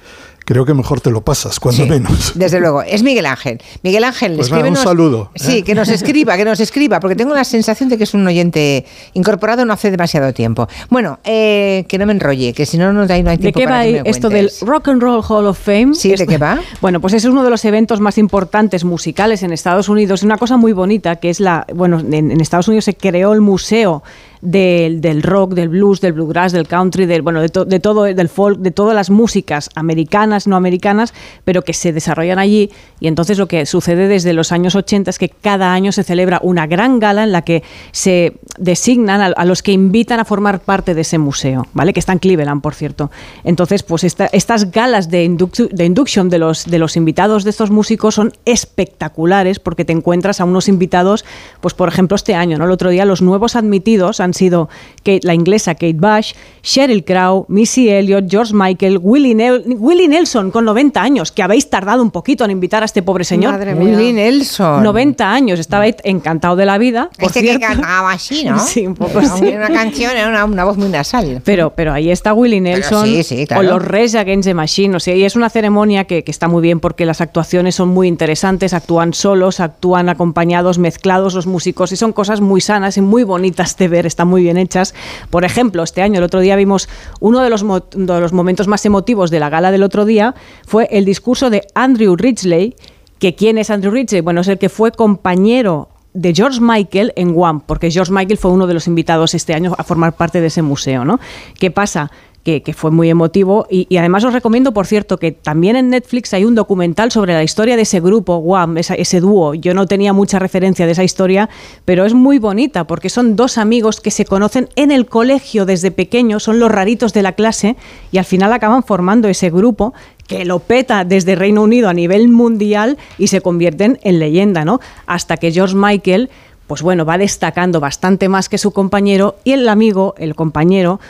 creo 0.44 0.64
que 0.64 0.74
mejor 0.74 1.00
te 1.00 1.10
lo 1.10 1.22
pasas, 1.22 1.60
cuando 1.60 1.82
Sí, 1.82 1.88
menos. 1.88 2.32
Desde 2.38 2.60
luego, 2.60 2.82
es 2.82 3.02
Miguel 3.02 3.26
Ángel. 3.26 3.60
Miguel 3.82 4.04
Ángel, 4.04 4.36
Pues 4.36 4.50
nada, 4.50 4.68
un 4.68 4.76
saludo, 4.76 5.30
¿eh? 5.34 5.38
Sí, 5.38 5.62
que 5.62 5.74
nos 5.74 5.88
escriba, 5.88 6.36
que 6.36 6.44
nos 6.44 6.60
escriba, 6.60 7.00
porque 7.00 7.16
tengo 7.16 7.34
la 7.34 7.44
sensación 7.44 7.88
de 7.88 7.98
que 7.98 8.04
es 8.04 8.14
un 8.14 8.26
oyente 8.26 8.84
incorporado 9.14 9.64
no 9.64 9.72
hace 9.72 9.90
demasiado 9.90 10.32
tiempo. 10.32 10.68
Bueno, 10.88 11.18
eh, 11.24 11.84
que 11.88 11.98
no 11.98 12.06
me 12.06 12.12
enrolle, 12.12 12.52
que 12.52 12.66
si 12.66 12.78
no, 12.78 12.92
no 12.92 13.02
hay, 13.12 13.22
no 13.22 13.30
hay 13.30 13.36
¿De 13.36 13.52
tiempo 13.52 13.58
qué 13.58 13.66
va 13.66 13.72
para 13.72 13.84
que 13.84 14.02
me 14.02 14.10
esto 14.10 14.28
del. 14.28 14.50
Rock 14.62 14.88
and 14.88 15.02
Roll 15.02 15.22
Hall 15.28 15.46
of 15.46 15.58
Fame? 15.58 15.94
Sí, 15.94 16.14
¿de 16.14 16.26
qué 16.26 16.38
va? 16.38 16.58
Bueno, 16.80 17.00
pues 17.00 17.14
es 17.14 17.24
uno 17.24 17.44
de 17.44 17.50
los 17.50 17.64
eventos 17.64 18.00
más 18.00 18.18
importantes 18.18 18.84
musicales 18.84 19.42
en 19.42 19.52
Estados 19.52 19.88
Unidos. 19.88 20.22
Una 20.22 20.36
cosa 20.36 20.56
muy 20.56 20.72
bonita 20.72 21.16
que 21.16 21.30
es 21.30 21.40
la. 21.40 21.66
Bueno, 21.74 22.00
en, 22.00 22.30
en 22.30 22.40
Estados 22.40 22.68
Unidos 22.68 22.84
se 22.84 22.94
creó 22.94 23.32
el 23.32 23.40
museo 23.40 24.02
del, 24.42 25.00
del 25.00 25.22
rock, 25.22 25.52
del 25.54 25.68
blues, 25.68 26.00
del 26.00 26.12
bluegrass, 26.14 26.52
del 26.52 26.66
country, 26.66 27.06
del, 27.06 27.22
bueno, 27.22 27.40
de, 27.40 27.48
to- 27.48 27.64
de 27.64 27.80
todo, 27.80 28.04
del 28.04 28.28
folk, 28.28 28.58
de 28.60 28.70
todas 28.70 28.94
las 28.94 29.10
músicas 29.10 29.68
americanas, 29.74 30.46
no 30.46 30.56
americanas, 30.56 31.12
pero 31.44 31.62
que 31.62 31.72
se 31.74 31.92
desarrollan 31.92 32.38
allí. 32.38 32.70
Y 33.00 33.06
entonces 33.06 33.38
lo 33.38 33.46
que 33.48 33.66
sucede 33.66 34.08
desde 34.08 34.32
los 34.32 34.52
años 34.52 34.74
80 34.74 35.10
es 35.10 35.18
que 35.18 35.28
cada 35.28 35.72
año 35.72 35.92
se 35.92 36.04
celebra 36.04 36.40
una 36.42 36.66
gran 36.66 36.98
gala 37.00 37.24
en 37.24 37.32
la 37.32 37.42
que 37.42 37.62
se 37.92 38.34
designan 38.58 39.34
a, 39.36 39.44
los 39.44 39.62
que 39.62 39.72
invitan 39.72 40.20
a 40.20 40.24
formar 40.24 40.60
parte 40.60 40.94
de 40.94 41.02
ese 41.02 41.18
museo, 41.18 41.66
¿vale? 41.72 41.92
Que 41.92 42.00
está 42.00 42.12
en 42.12 42.18
Cleveland, 42.18 42.62
por 42.62 42.74
cierto. 42.74 43.10
Entonces, 43.44 43.82
pues 43.82 44.04
esta- 44.04 44.26
estas 44.32 44.70
galas 44.70 45.10
de, 45.10 45.26
inductu- 45.26 45.68
de 45.70 45.84
induction 45.84 46.28
de 46.30 46.38
los, 46.38 46.64
de 46.64 46.78
los 46.78 46.96
invitados 46.96 47.44
de 47.44 47.50
estos 47.50 47.70
músicos 47.70 48.14
son 48.14 48.32
espectaculares 48.44 49.58
porque 49.60 49.84
te 49.84 49.92
encuentras 49.92 50.40
a 50.40 50.44
unos 50.44 50.68
invitados, 50.68 51.24
pues 51.60 51.74
por 51.74 51.88
ejemplo 51.88 52.14
este 52.16 52.34
año, 52.34 52.56
¿no? 52.58 52.64
El 52.64 52.70
otro 52.70 52.90
día 52.90 53.04
los 53.04 53.22
nuevos 53.22 53.56
admitidos 53.56 54.20
han 54.20 54.29
sido 54.34 54.68
Kate- 55.04 55.20
la 55.22 55.34
inglesa 55.34 55.74
Kate 55.74 55.94
Bush, 55.94 56.32
Sheryl 56.62 57.04
Crow, 57.04 57.46
Missy 57.48 57.88
Elliott, 57.88 58.26
George 58.28 58.52
Michael, 58.54 58.98
Willie, 59.02 59.34
Nel- 59.34 59.64
Willie 59.78 60.08
Nelson 60.08 60.50
con 60.50 60.64
90 60.64 61.00
años, 61.02 61.32
que 61.32 61.42
habéis 61.42 61.70
tardado 61.70 62.02
un 62.02 62.10
poquito 62.10 62.44
en 62.44 62.50
invitar 62.50 62.82
a 62.82 62.86
este 62.86 63.02
pobre 63.02 63.24
señor. 63.24 63.52
Madre 63.52 63.74
mía. 63.74 63.84
Willie 63.96 64.12
Nelson. 64.12 64.82
90 64.82 65.32
años, 65.32 65.58
estaba 65.58 65.86
encantado 65.86 66.56
de 66.56 66.66
la 66.66 66.78
vida. 66.78 67.10
por 67.18 67.26
Este 67.28 67.40
que 67.42 67.48
cierto. 67.56 67.66
cantaba 67.66 68.12
así, 68.12 68.44
¿no? 68.44 68.58
Sí, 68.70 68.86
un 68.86 68.94
poco 68.94 69.18
Era 69.20 69.28
sí. 69.36 69.44
Una 69.46 69.68
canción, 69.68 70.12
era 70.16 70.28
una, 70.28 70.44
una 70.44 70.64
voz 70.64 70.76
muy 70.76 70.88
nasal. 70.88 71.40
Pero, 71.44 71.70
pero 71.74 71.92
ahí 71.92 72.10
está 72.10 72.34
Willie 72.34 72.60
Nelson 72.60 73.06
sí, 73.06 73.22
sí, 73.22 73.46
claro. 73.46 73.60
o 73.62 73.64
los 73.64 73.82
Rage 73.84 74.18
Against 74.18 74.46
the 74.46 74.54
Machine. 74.54 74.96
O 74.96 75.00
sea, 75.00 75.14
y 75.14 75.24
es 75.24 75.34
una 75.36 75.48
ceremonia 75.50 76.04
que, 76.04 76.24
que 76.24 76.30
está 76.30 76.48
muy 76.48 76.62
bien 76.62 76.80
porque 76.80 77.06
las 77.06 77.20
actuaciones 77.20 77.74
son 77.74 77.88
muy 77.88 78.06
interesantes, 78.08 78.74
actúan 78.74 79.14
solos, 79.14 79.60
actúan 79.60 80.08
acompañados, 80.08 80.78
mezclados 80.78 81.34
los 81.34 81.46
músicos 81.46 81.92
y 81.92 81.96
son 81.96 82.12
cosas 82.12 82.40
muy 82.40 82.60
sanas 82.60 82.96
y 82.96 83.00
muy 83.00 83.22
bonitas 83.24 83.76
de 83.76 83.88
ver, 83.88 84.06
están 84.20 84.28
muy 84.28 84.42
bien 84.42 84.58
hechas. 84.58 84.94
Por 85.30 85.46
ejemplo, 85.46 85.82
este 85.82 86.02
año, 86.02 86.18
el 86.18 86.24
otro 86.24 86.40
día 86.40 86.54
vimos 86.54 86.90
uno 87.20 87.40
de 87.40 87.48
los, 87.48 87.62
de 87.62 88.20
los 88.20 88.32
momentos 88.34 88.68
más 88.68 88.84
emotivos 88.84 89.30
de 89.30 89.40
la 89.40 89.48
gala 89.48 89.70
del 89.70 89.82
otro 89.82 90.04
día 90.04 90.34
fue 90.66 90.88
el 90.90 91.06
discurso 91.06 91.48
de 91.48 91.62
Andrew 91.74 92.16
Ridgely, 92.16 92.76
que 93.18 93.34
¿quién 93.34 93.56
es 93.56 93.70
Andrew 93.70 93.90
Ridgely? 93.90 94.20
Bueno, 94.20 94.42
es 94.42 94.48
el 94.48 94.58
que 94.58 94.68
fue 94.68 94.92
compañero 94.92 95.88
de 96.12 96.34
George 96.34 96.60
Michael 96.60 97.14
en 97.16 97.32
Guam, 97.32 97.62
porque 97.62 97.90
George 97.90 98.12
Michael 98.12 98.36
fue 98.36 98.50
uno 98.50 98.66
de 98.66 98.74
los 98.74 98.86
invitados 98.86 99.32
este 99.34 99.54
año 99.54 99.74
a 99.78 99.84
formar 99.84 100.12
parte 100.12 100.42
de 100.42 100.48
ese 100.48 100.60
museo, 100.60 101.06
¿no? 101.06 101.18
¿Qué 101.58 101.70
pasa? 101.70 102.10
Que, 102.42 102.62
fue 102.74 102.90
muy 102.90 103.10
emotivo 103.10 103.66
y, 103.70 103.96
además 103.96 104.24
os 104.24 104.32
recomiendo, 104.32 104.72
por 104.72 104.86
cierto, 104.86 105.18
que 105.18 105.30
también 105.30 105.76
en 105.76 105.90
Netflix 105.90 106.32
hay 106.34 106.44
un 106.44 106.54
documental 106.54 107.12
sobre 107.12 107.34
la 107.34 107.42
historia 107.42 107.76
de 107.76 107.82
ese 107.82 108.00
grupo, 108.00 108.38
Guam, 108.38 108.78
ese 108.78 109.20
dúo. 109.20 109.54
Yo 109.54 109.72
no 109.74 109.86
tenía 109.86 110.12
mucha 110.12 110.38
referencia 110.38 110.86
de 110.86 110.92
esa 110.92 111.04
historia, 111.04 111.48
pero 111.84 112.04
es 112.04 112.14
muy 112.14 112.38
bonita 112.38 112.86
porque 112.86 113.08
son 113.08 113.36
dos 113.36 113.58
amigos 113.58 114.00
que 114.00 114.10
se 114.10 114.24
conocen 114.24 114.68
en 114.74 114.90
el 114.90 115.06
colegio 115.06 115.66
desde 115.66 115.90
pequeños, 115.90 116.42
son 116.42 116.58
los 116.58 116.72
raritos 116.72 117.12
de 117.12 117.22
la 117.22 117.32
clase 117.32 117.76
y 118.10 118.18
al 118.18 118.24
final 118.24 118.52
acaban 118.52 118.82
formando 118.82 119.28
ese 119.28 119.50
grupo 119.50 119.92
que 120.30 120.44
lo 120.44 120.60
peta 120.60 121.04
desde 121.04 121.34
Reino 121.34 121.62
Unido 121.62 121.88
a 121.88 121.92
nivel 121.92 122.28
mundial 122.28 122.98
y 123.18 123.26
se 123.26 123.40
convierten 123.40 123.98
en 124.02 124.20
leyenda, 124.20 124.64
¿no? 124.64 124.78
Hasta 125.06 125.36
que 125.36 125.50
George 125.50 125.74
Michael, 125.74 126.30
pues 126.68 126.82
bueno, 126.82 127.04
va 127.04 127.18
destacando 127.18 127.80
bastante 127.80 128.28
más 128.28 128.48
que 128.48 128.56
su 128.56 128.70
compañero 128.70 129.34
y 129.42 129.54
el 129.54 129.68
amigo, 129.68 130.14
el 130.18 130.36
compañero, 130.36 131.00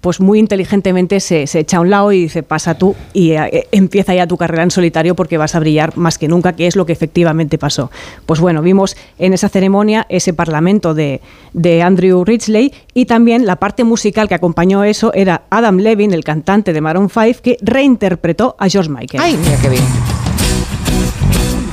pues 0.00 0.20
muy 0.20 0.38
inteligentemente 0.38 1.20
se, 1.20 1.46
se 1.46 1.60
echa 1.60 1.78
a 1.78 1.80
un 1.80 1.90
lado 1.90 2.12
y 2.12 2.22
dice, 2.22 2.42
pasa 2.42 2.74
tú 2.74 2.94
y 3.12 3.32
eh, 3.32 3.66
empieza 3.72 4.14
ya 4.14 4.26
tu 4.26 4.36
carrera 4.36 4.62
en 4.62 4.70
solitario 4.70 5.14
porque 5.14 5.38
vas 5.38 5.54
a 5.54 5.60
brillar 5.60 5.96
más 5.96 6.18
que 6.18 6.28
nunca, 6.28 6.52
que 6.54 6.66
es 6.66 6.76
lo 6.76 6.86
que 6.86 6.92
efectivamente 6.92 7.58
pasó. 7.58 7.90
Pues 8.26 8.40
bueno, 8.40 8.62
vimos 8.62 8.96
en 9.18 9.32
esa 9.32 9.48
ceremonia 9.48 10.06
ese 10.08 10.32
parlamento 10.32 10.94
de, 10.94 11.20
de 11.52 11.82
Andrew 11.82 12.24
Ridgely 12.24 12.72
y 12.94 13.06
también 13.06 13.46
la 13.46 13.56
parte 13.56 13.84
musical 13.84 14.28
que 14.28 14.34
acompañó 14.34 14.84
eso 14.84 15.12
era 15.14 15.42
Adam 15.50 15.78
Levine, 15.78 16.14
el 16.14 16.24
cantante 16.24 16.72
de 16.72 16.80
Maroon 16.80 17.10
5, 17.10 17.40
que 17.42 17.58
reinterpretó 17.60 18.56
a 18.58 18.68
George 18.68 18.90
Michael. 18.90 19.22
Ay, 19.22 19.36
mira 19.36 19.56
qué 19.60 19.68
bien. 19.68 19.84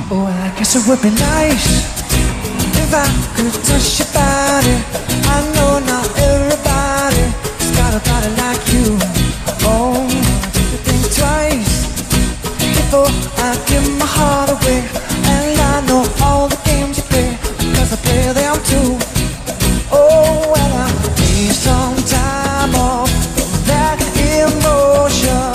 Oh, 0.08 0.28
I 0.28 0.56
guess 0.56 0.76
it 0.76 0.86
would 0.86 1.02
be 1.02 1.10
nice 1.10 1.82
if 2.78 2.94
I 2.94 3.06
could 3.34 3.52
touch 3.64 3.98
your 3.98 4.06
body. 4.14 4.76
I 5.26 5.42
know 5.54 5.75
a 8.04 8.28
like 8.36 8.60
you. 8.74 8.98
Oh, 9.64 10.04
you 10.12 10.78
think 10.84 11.02
twice 11.16 11.86
before 12.58 13.08
I 13.38 13.56
give 13.66 13.88
my 13.98 14.04
heart 14.04 14.50
away. 14.50 14.84
And 15.32 15.58
I 15.58 15.80
know 15.88 16.04
all 16.22 16.48
the 16.48 16.58
games 16.64 16.98
you 16.98 17.04
play, 17.04 17.38
cause 17.74 17.92
I 17.92 17.96
play 18.04 18.32
them 18.32 18.56
too. 18.70 18.98
Oh, 19.90 20.52
well, 20.52 20.72
I 20.84 20.88
need 21.20 21.54
some 21.54 21.96
time 22.04 22.74
off 22.74 23.08
from 23.34 23.52
that 23.70 23.98
emotion. 24.44 25.54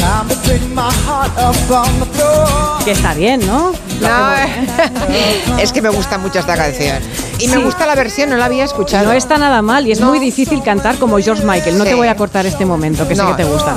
Time 0.00 0.28
to 0.30 0.36
break 0.48 0.62
my 0.72 0.90
heart 1.04 1.32
up 1.36 1.56
on 1.70 2.00
the 2.00 2.06
floor. 2.06 2.84
Que 2.84 2.92
está 2.92 3.12
bien, 3.14 3.46
¿no? 3.46 3.74
No, 4.00 5.58
es 5.58 5.72
que 5.72 5.82
me 5.82 5.88
gusta 5.88 6.18
mucho 6.18 6.38
esta 6.38 6.56
canción. 6.56 6.98
Y 7.38 7.48
me 7.48 7.56
Sí. 7.56 7.62
gusta 7.62 7.86
la 7.86 7.94
versión, 7.94 8.30
no 8.30 8.36
la 8.36 8.44
había 8.46 8.64
escuchado. 8.64 9.06
No 9.06 9.12
está 9.12 9.38
nada 9.38 9.62
mal 9.62 9.86
y 9.86 9.92
es 9.92 10.00
muy 10.00 10.18
difícil 10.18 10.62
cantar 10.62 10.96
como 10.96 11.18
George 11.18 11.44
Michael. 11.44 11.76
No 11.78 11.84
Sí. 11.84 11.90
te 11.90 11.96
voy 11.96 12.08
a 12.08 12.16
cortar 12.16 12.46
este 12.46 12.64
momento, 12.64 13.06
que 13.08 13.14
sé 13.16 13.22
No. 13.22 13.36
que 13.36 13.42
te 13.42 13.48
gusta. 13.48 13.74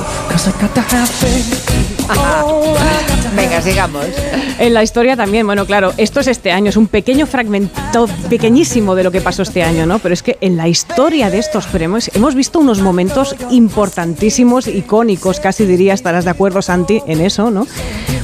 Venga, 3.36 3.62
sigamos. 3.62 4.04
En 4.58 4.74
la 4.74 4.82
historia 4.82 5.16
también, 5.16 5.46
bueno, 5.46 5.64
claro, 5.64 5.92
esto 5.96 6.20
es 6.20 6.26
este 6.26 6.50
año, 6.52 6.68
es 6.70 6.76
un 6.76 6.86
pequeño 6.88 7.26
fragmento 7.26 8.06
pequeñísimo 8.28 8.94
de 8.94 9.04
lo 9.04 9.10
que 9.10 9.20
pasó 9.20 9.42
este 9.42 9.62
año, 9.62 9.86
¿no? 9.86 9.98
Pero 10.00 10.12
es 10.12 10.22
que 10.22 10.36
en 10.40 10.56
la 10.56 10.68
historia 10.68 11.30
de 11.30 11.38
estos 11.38 11.66
premios 11.66 12.10
hemos 12.14 12.34
visto 12.34 12.58
unos 12.58 12.80
momentos 12.80 13.36
importantísimos, 13.50 14.66
icónicos, 14.66 15.40
casi 15.40 15.64
diría, 15.64 15.94
estarás 15.94 16.24
de 16.24 16.30
acuerdo, 16.30 16.60
Santi, 16.60 17.02
en 17.06 17.20
eso, 17.20 17.50
¿no? 17.50 17.66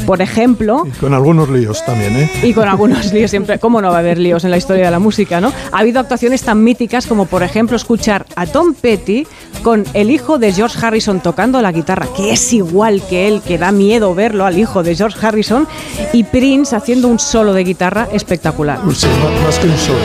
Por 0.07 0.23
ejemplo, 0.23 0.85
Con 1.01 1.13
algunos 1.15 1.49
líos 1.49 1.85
también, 1.85 2.17
¿eh? 2.17 2.31
y 2.43 2.55
con 2.55 2.69
algunos 2.69 3.13
líos 3.13 3.31
siempre. 3.31 3.59
¿Cómo 3.59 3.83
no 3.83 3.91
va 3.91 3.97
a 3.97 3.99
haber 4.01 4.19
líos 4.19 4.45
en 4.45 4.51
la 4.51 4.57
historia 4.57 4.85
de 4.87 4.91
la 4.91 4.99
música, 4.99 5.41
no? 5.41 5.53
Ha 5.73 5.79
habido 5.79 6.01
actuaciones 6.01 6.43
tan 6.43 6.63
míticas 6.63 7.07
como, 7.07 7.27
por 7.27 7.43
ejemplo, 7.43 7.77
escuchar 7.77 8.27
a 8.37 8.47
Tom 8.47 8.75
Petty 8.75 9.27
con 9.63 9.85
el 9.95 10.11
hijo 10.11 10.39
de 10.39 10.53
George 10.53 10.79
Harrison 10.85 11.21
tocando 11.21 11.61
la 11.61 11.73
guitarra, 11.73 12.07
que 12.17 12.33
es 12.33 12.53
igual 12.53 13.03
que 13.09 13.27
él, 13.29 13.43
que 13.47 13.59
da 13.59 13.73
miedo 13.73 14.15
verlo 14.15 14.47
al 14.47 14.59
hijo 14.59 14.83
de 14.83 14.95
George 14.95 15.19
Harrison, 15.27 15.67
y 16.13 16.25
Prince 16.25 16.77
haciendo 16.77 17.09
un 17.09 17.19
solo 17.19 17.53
de 17.53 17.65
guitarra 17.65 18.09
espectacular. 18.13 18.79
Sí, 18.95 19.07
más, 19.07 19.45
más 19.45 19.59
que 19.59 19.67
un 19.67 19.77
solo. 19.77 19.99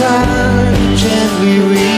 time 0.00 0.96
gently 0.96 1.58
reach 1.68 1.89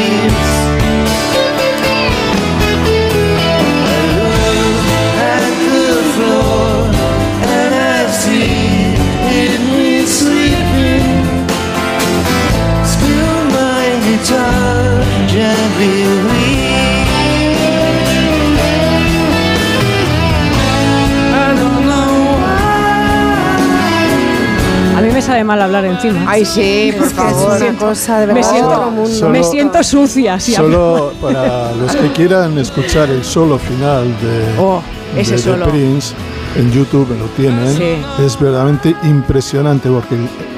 Sabe 25.32 25.44
mal 25.44 25.62
hablar 25.62 25.86
encima. 25.86 26.26
Ay, 26.28 26.44
sí, 26.44 26.92
por 26.98 27.06
Es 27.06 27.14
que 27.14 27.20
es 27.22 27.32
favor. 27.32 27.56
una 27.62 27.78
cosa 27.78 28.20
de 28.20 28.34
me 28.34 28.42
siento. 28.42 28.92
Solo- 29.08 29.30
me 29.30 29.42
siento 29.42 29.82
sucia. 29.82 30.38
si 30.38 30.54
hablo. 30.54 30.98
Solo 30.98 31.12
para 31.22 31.72
los 31.72 31.96
que 31.96 32.12
quieran 32.12 32.58
escuchar 32.58 33.08
el 33.08 33.24
solo 33.24 33.58
final 33.58 34.04
de, 34.20 34.60
Oh, 34.60 34.82
ese 35.16 35.36
de. 35.38 35.64
Prince, 35.70 36.12
en 36.56 36.70
YouTube 36.70 37.08
lo 37.18 37.24
tienen. 37.34 37.74
Sí. 37.74 38.22
Es 38.22 38.38
verdaderamente 38.38 38.94
impresionante 39.04 39.88
porque 39.88 40.16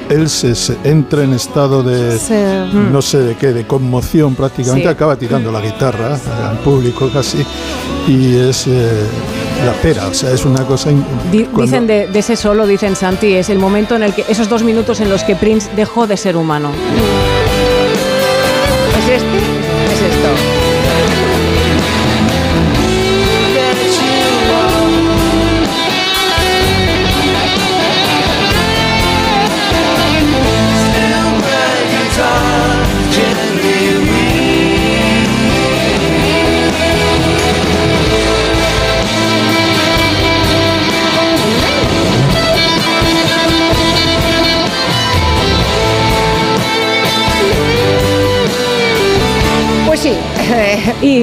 él 0.09 0.27
se, 0.29 0.53
se 0.55 0.77
entra 0.83 1.23
en 1.23 1.31
estado 1.31 1.81
de, 1.81 2.19
Sí. 2.19 2.33
no 2.91 3.01
sé 3.01 3.19
de 3.19 3.35
qué, 3.35 3.53
de 3.53 3.65
conmoción 3.65 4.35
prácticamente, 4.35 4.89
Sí. 4.89 4.91
acaba 4.93 5.15
tirando 5.15 5.53
la 5.53 5.61
guitarra 5.61 6.17
al 6.49 6.57
público 6.59 7.09
casi 7.13 7.45
y 8.09 8.35
es 8.35 8.67
eh, 8.67 8.89
la 9.65 9.73
pera, 9.73 10.07
o 10.07 10.13
sea, 10.13 10.31
es 10.31 10.45
una 10.45 10.63
cosa... 10.65 10.91
in- 10.91 11.03
Di- 11.31 11.43
cuando- 11.45 11.63
Dicen 11.63 11.87
de, 11.87 12.07
de 12.07 12.19
ese 12.19 12.35
solo, 12.35 12.65
dicen 12.67 12.95
Santi, 12.95 13.33
es 13.33 13.49
el 13.49 13.59
momento 13.59 13.95
en 13.95 14.03
el 14.03 14.13
que, 14.13 14.25
esos 14.29 14.47
dos 14.49 14.63
minutos 14.63 14.99
en 15.01 15.09
los 15.09 15.23
que 15.23 15.35
Prince 15.35 15.69
dejó 15.75 16.07
de 16.07 16.17
ser 16.17 16.37
humano. 16.37 16.71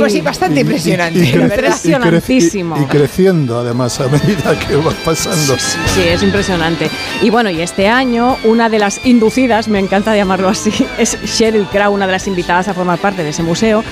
Pues 0.03 0.12
sí, 0.12 0.20
bastante 0.20 0.61
impresionante, 0.61 1.19
y 1.19 1.33
la 1.33 1.47
crece- 1.47 1.49
verdad. 1.49 1.79
y 1.85 1.89
Impresionantísimo. 1.89 2.77
Y, 2.79 2.83
y 2.83 2.85
creciendo 2.87 3.59
además 3.61 4.01
a 4.01 4.09
medida 4.09 4.59
que 4.59 4.77
va 4.77 4.93
pasando. 5.05 5.57
Sí, 5.95 6.03
es 6.07 6.23
impresionante. 6.23 6.91
Y 7.23 7.31
bueno, 7.31 7.51
y 7.51 7.61
este 7.62 7.89
año 7.89 8.37
una 8.45 8.69
de 8.69 8.79
las 8.79 9.01
inducidas, 9.05 9.69
me 9.69 9.79
encanta 9.79 10.15
llamarlo 10.16 10.49
así, 10.49 10.73
es 10.99 11.16
Sheryl 11.24 11.66
Crow, 11.66 11.93
una 11.93 12.07
de 12.07 12.12
las 12.12 12.27
invitadas 12.27 12.69
a 12.69 12.74
formar 12.74 12.99
parte 12.99 13.23
de 13.23 13.31
ese 13.31 13.43
museo, 13.43 13.83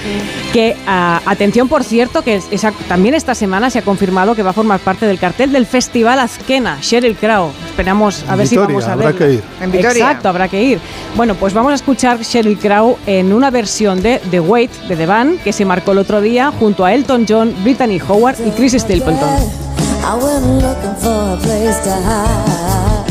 que, 0.52 0.76
ah, 0.86 1.20
atención 1.26 1.68
por 1.68 1.84
cierto, 1.84 2.22
que 2.22 2.40
esa- 2.50 2.72
también 2.88 3.14
esta 3.14 3.34
semana 3.34 3.70
se 3.70 3.78
ha 3.78 3.82
confirmado 3.82 4.34
que 4.34 4.42
va 4.42 4.50
a 4.50 4.54
formar 4.54 4.80
parte 4.80 5.06
del 5.06 5.18
cartel 5.18 5.52
del 5.52 5.66
Festival 5.66 6.18
Azquena, 6.20 6.78
Sheryl 6.80 7.16
Crow. 7.16 7.52
Esperamos 7.80 8.24
a 8.28 8.36
ver 8.36 8.46
si 8.46 8.56
Vitoria, 8.56 8.76
vamos 8.76 8.88
a 8.88 8.92
habrá 8.92 9.06
verla. 9.06 9.18
que 9.26 9.32
ir. 9.32 9.42
En. 9.62 9.74
Exacto, 9.74 10.28
habrá 10.28 10.48
que 10.48 10.62
ir. 10.62 10.78
Bueno, 11.16 11.34
pues 11.34 11.54
vamos 11.54 11.72
a 11.72 11.76
escuchar 11.76 12.20
Sheryl 12.20 12.58
Crow 12.58 12.98
en 13.06 13.32
una 13.32 13.50
versión 13.50 14.02
de 14.02 14.20
The 14.30 14.38
Wait 14.38 14.70
de 14.86 14.96
The 14.96 15.06
Band 15.06 15.42
que 15.42 15.54
se 15.54 15.64
marcó 15.64 15.92
el 15.92 15.98
otro 15.98 16.20
día 16.20 16.52
junto 16.58 16.84
a 16.84 16.92
Elton 16.92 17.24
John, 17.26 17.54
Brittany 17.62 17.98
Howard 18.06 18.36
y 18.46 18.50
Chris 18.50 18.74
Stapleton. 18.74 19.16
I 19.16 20.14
went 20.14 20.62
looking 20.62 20.94
for 21.00 21.32
a 21.32 21.38
place 21.40 21.80
to 21.84 21.90
hide. 21.90 23.08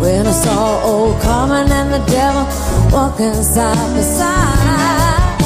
When 0.00 0.26
I 0.26 0.32
saw 0.32 0.82
old 0.82 1.20
Carmen 1.20 1.70
and 1.70 1.92
the 1.92 2.00
devil 2.10 2.46
walking 2.90 3.34
side 3.42 3.76
by 3.94 4.00
side, 4.00 5.36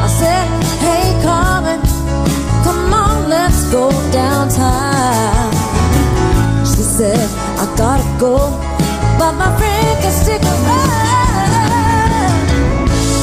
I 0.00 0.06
said, 0.06 0.46
Hey 0.78 1.20
Carmen, 1.24 1.80
come 2.62 2.94
on, 2.94 3.28
let's 3.28 3.68
go 3.72 3.90
downtown. 4.12 4.99
I 7.14 7.66
gotta 7.76 8.02
go, 8.18 8.36
but 9.18 9.32
my 9.34 9.50
friend 9.58 10.02
can 10.02 10.12
stick 10.12 10.42
around. 10.42 10.90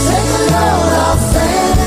Take 0.07 0.29
a 0.35 0.41
load 0.51 0.93
off, 1.05 1.21
friend. 1.33 1.79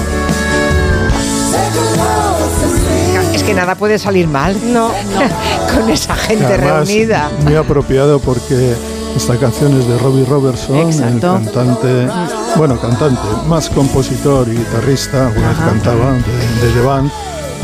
Take 1.52 1.76
a 1.76 1.84
load 1.98 2.40
off, 2.42 2.52
friend. 2.60 3.34
Es 3.34 3.42
que 3.42 3.54
nada 3.54 3.74
puede 3.74 3.98
salir 3.98 4.28
mal. 4.28 4.56
No, 4.72 4.90
Con 5.74 5.90
esa 5.90 6.14
gente 6.16 6.44
Además, 6.46 6.88
reunida. 6.88 7.30
Muy 7.44 7.56
apropiado 7.56 8.18
porque 8.18 8.74
esta 9.16 9.36
canción 9.36 9.78
es 9.78 9.86
de 9.88 9.98
Robbie 9.98 10.24
Robertson, 10.24 10.76
Exacto. 10.76 11.36
el 11.36 11.44
cantante, 11.44 12.08
bueno, 12.56 12.80
cantante, 12.80 13.20
más 13.48 13.68
compositor 13.68 14.48
y 14.48 14.52
guitarrista, 14.56 15.26
alguna 15.28 15.52
cantaba 15.54 16.12
de, 16.12 16.66
de 16.66 16.72
The 16.74 16.80
Band 16.80 17.10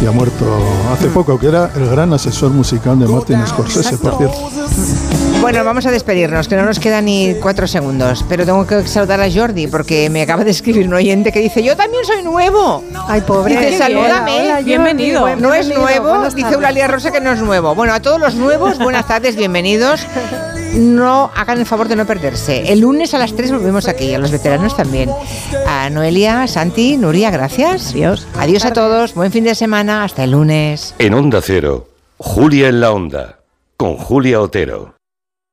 y 0.01 0.07
ha 0.07 0.11
muerto 0.11 0.45
hace 0.93 1.07
poco, 1.09 1.39
que 1.39 1.47
era 1.49 1.71
el 1.75 1.89
gran 1.89 2.13
asesor 2.13 2.51
musical 2.51 2.99
de 2.99 3.07
Martin 3.07 3.45
Scorsese, 3.47 3.97
por 3.99 4.17
cierto. 4.19 4.51
Bueno, 5.41 5.65
vamos 5.65 5.87
a 5.87 5.91
despedirnos, 5.91 6.49
que 6.49 6.57
no 6.57 6.65
nos 6.65 6.79
quedan 6.81 7.05
ni 7.07 7.35
cuatro 7.41 7.67
segundos. 7.67 8.25
Pero 8.29 8.45
tengo 8.45 8.67
que 8.67 8.87
saludar 8.87 9.21
a 9.21 9.31
Jordi 9.31 9.67
porque 9.69 10.11
me 10.11 10.23
acaba 10.23 10.45
de 10.45 10.51
escribir 10.51 10.87
un 10.87 10.95
oyente 10.95 11.33
que 11.33 11.41
dice: 11.41 11.63
Yo 11.63 11.77
también 11.77 12.05
soy 12.05 12.23
nuevo. 12.23 12.83
Ay, 13.07 13.21
pobre. 13.23 13.57
Dice, 13.57 13.79
salúdame. 13.79 14.41
Hola, 14.43 14.61
Bienvenido. 14.63 15.21
buen- 15.23 15.41
No 15.41 15.55
es 15.55 15.69
nuevo, 15.69 16.29
dice. 16.35 16.49
Eulalia 16.53 16.89
Rosa 16.89 17.11
que 17.11 17.21
no 17.21 17.33
es 17.33 17.41
nuevo. 17.41 17.75
Bueno, 17.75 17.93
a 17.95 18.01
todos 18.01 18.21
los 18.21 18.35
nuevos, 18.35 18.79
buenas 18.79 19.07
tardes, 19.07 19.37
bienvenidos. 19.37 20.07
No 20.77 21.31
hagan 21.35 21.59
el 21.59 21.65
favor 21.65 21.89
de 21.89 21.97
no 21.97 22.07
perderse. 22.07 22.71
El 22.71 22.81
lunes 22.81 23.15
a 23.15 23.19
las 23.19 23.35
3 23.35 23.51
volvemos 23.51 23.89
aquí, 23.89 24.13
a 24.13 24.19
los 24.19 24.31
veteranos 24.31 24.77
también. 24.77 25.11
A 25.67 25.89
Noelia, 25.89 26.47
Santi, 26.47 26.99
Nuria, 26.99 27.31
gracias. 27.31 27.93
Adiós. 27.93 28.29
Adiós 28.37 28.65
a 28.67 28.73
todos, 28.75 29.15
buen 29.15 29.33
fin 29.33 29.45
de 29.45 29.55
semana, 29.55 30.05
hasta 30.05 30.25
el 30.25 30.33
lunes. 30.33 30.95
En 30.99 31.15
Onda 31.15 31.41
Cero, 31.41 31.89
Julia 32.19 32.69
en 32.69 32.81
la 32.81 32.93
Onda, 32.93 33.39
con 33.79 33.97
Julia 33.97 34.41
Otero. 34.41 34.96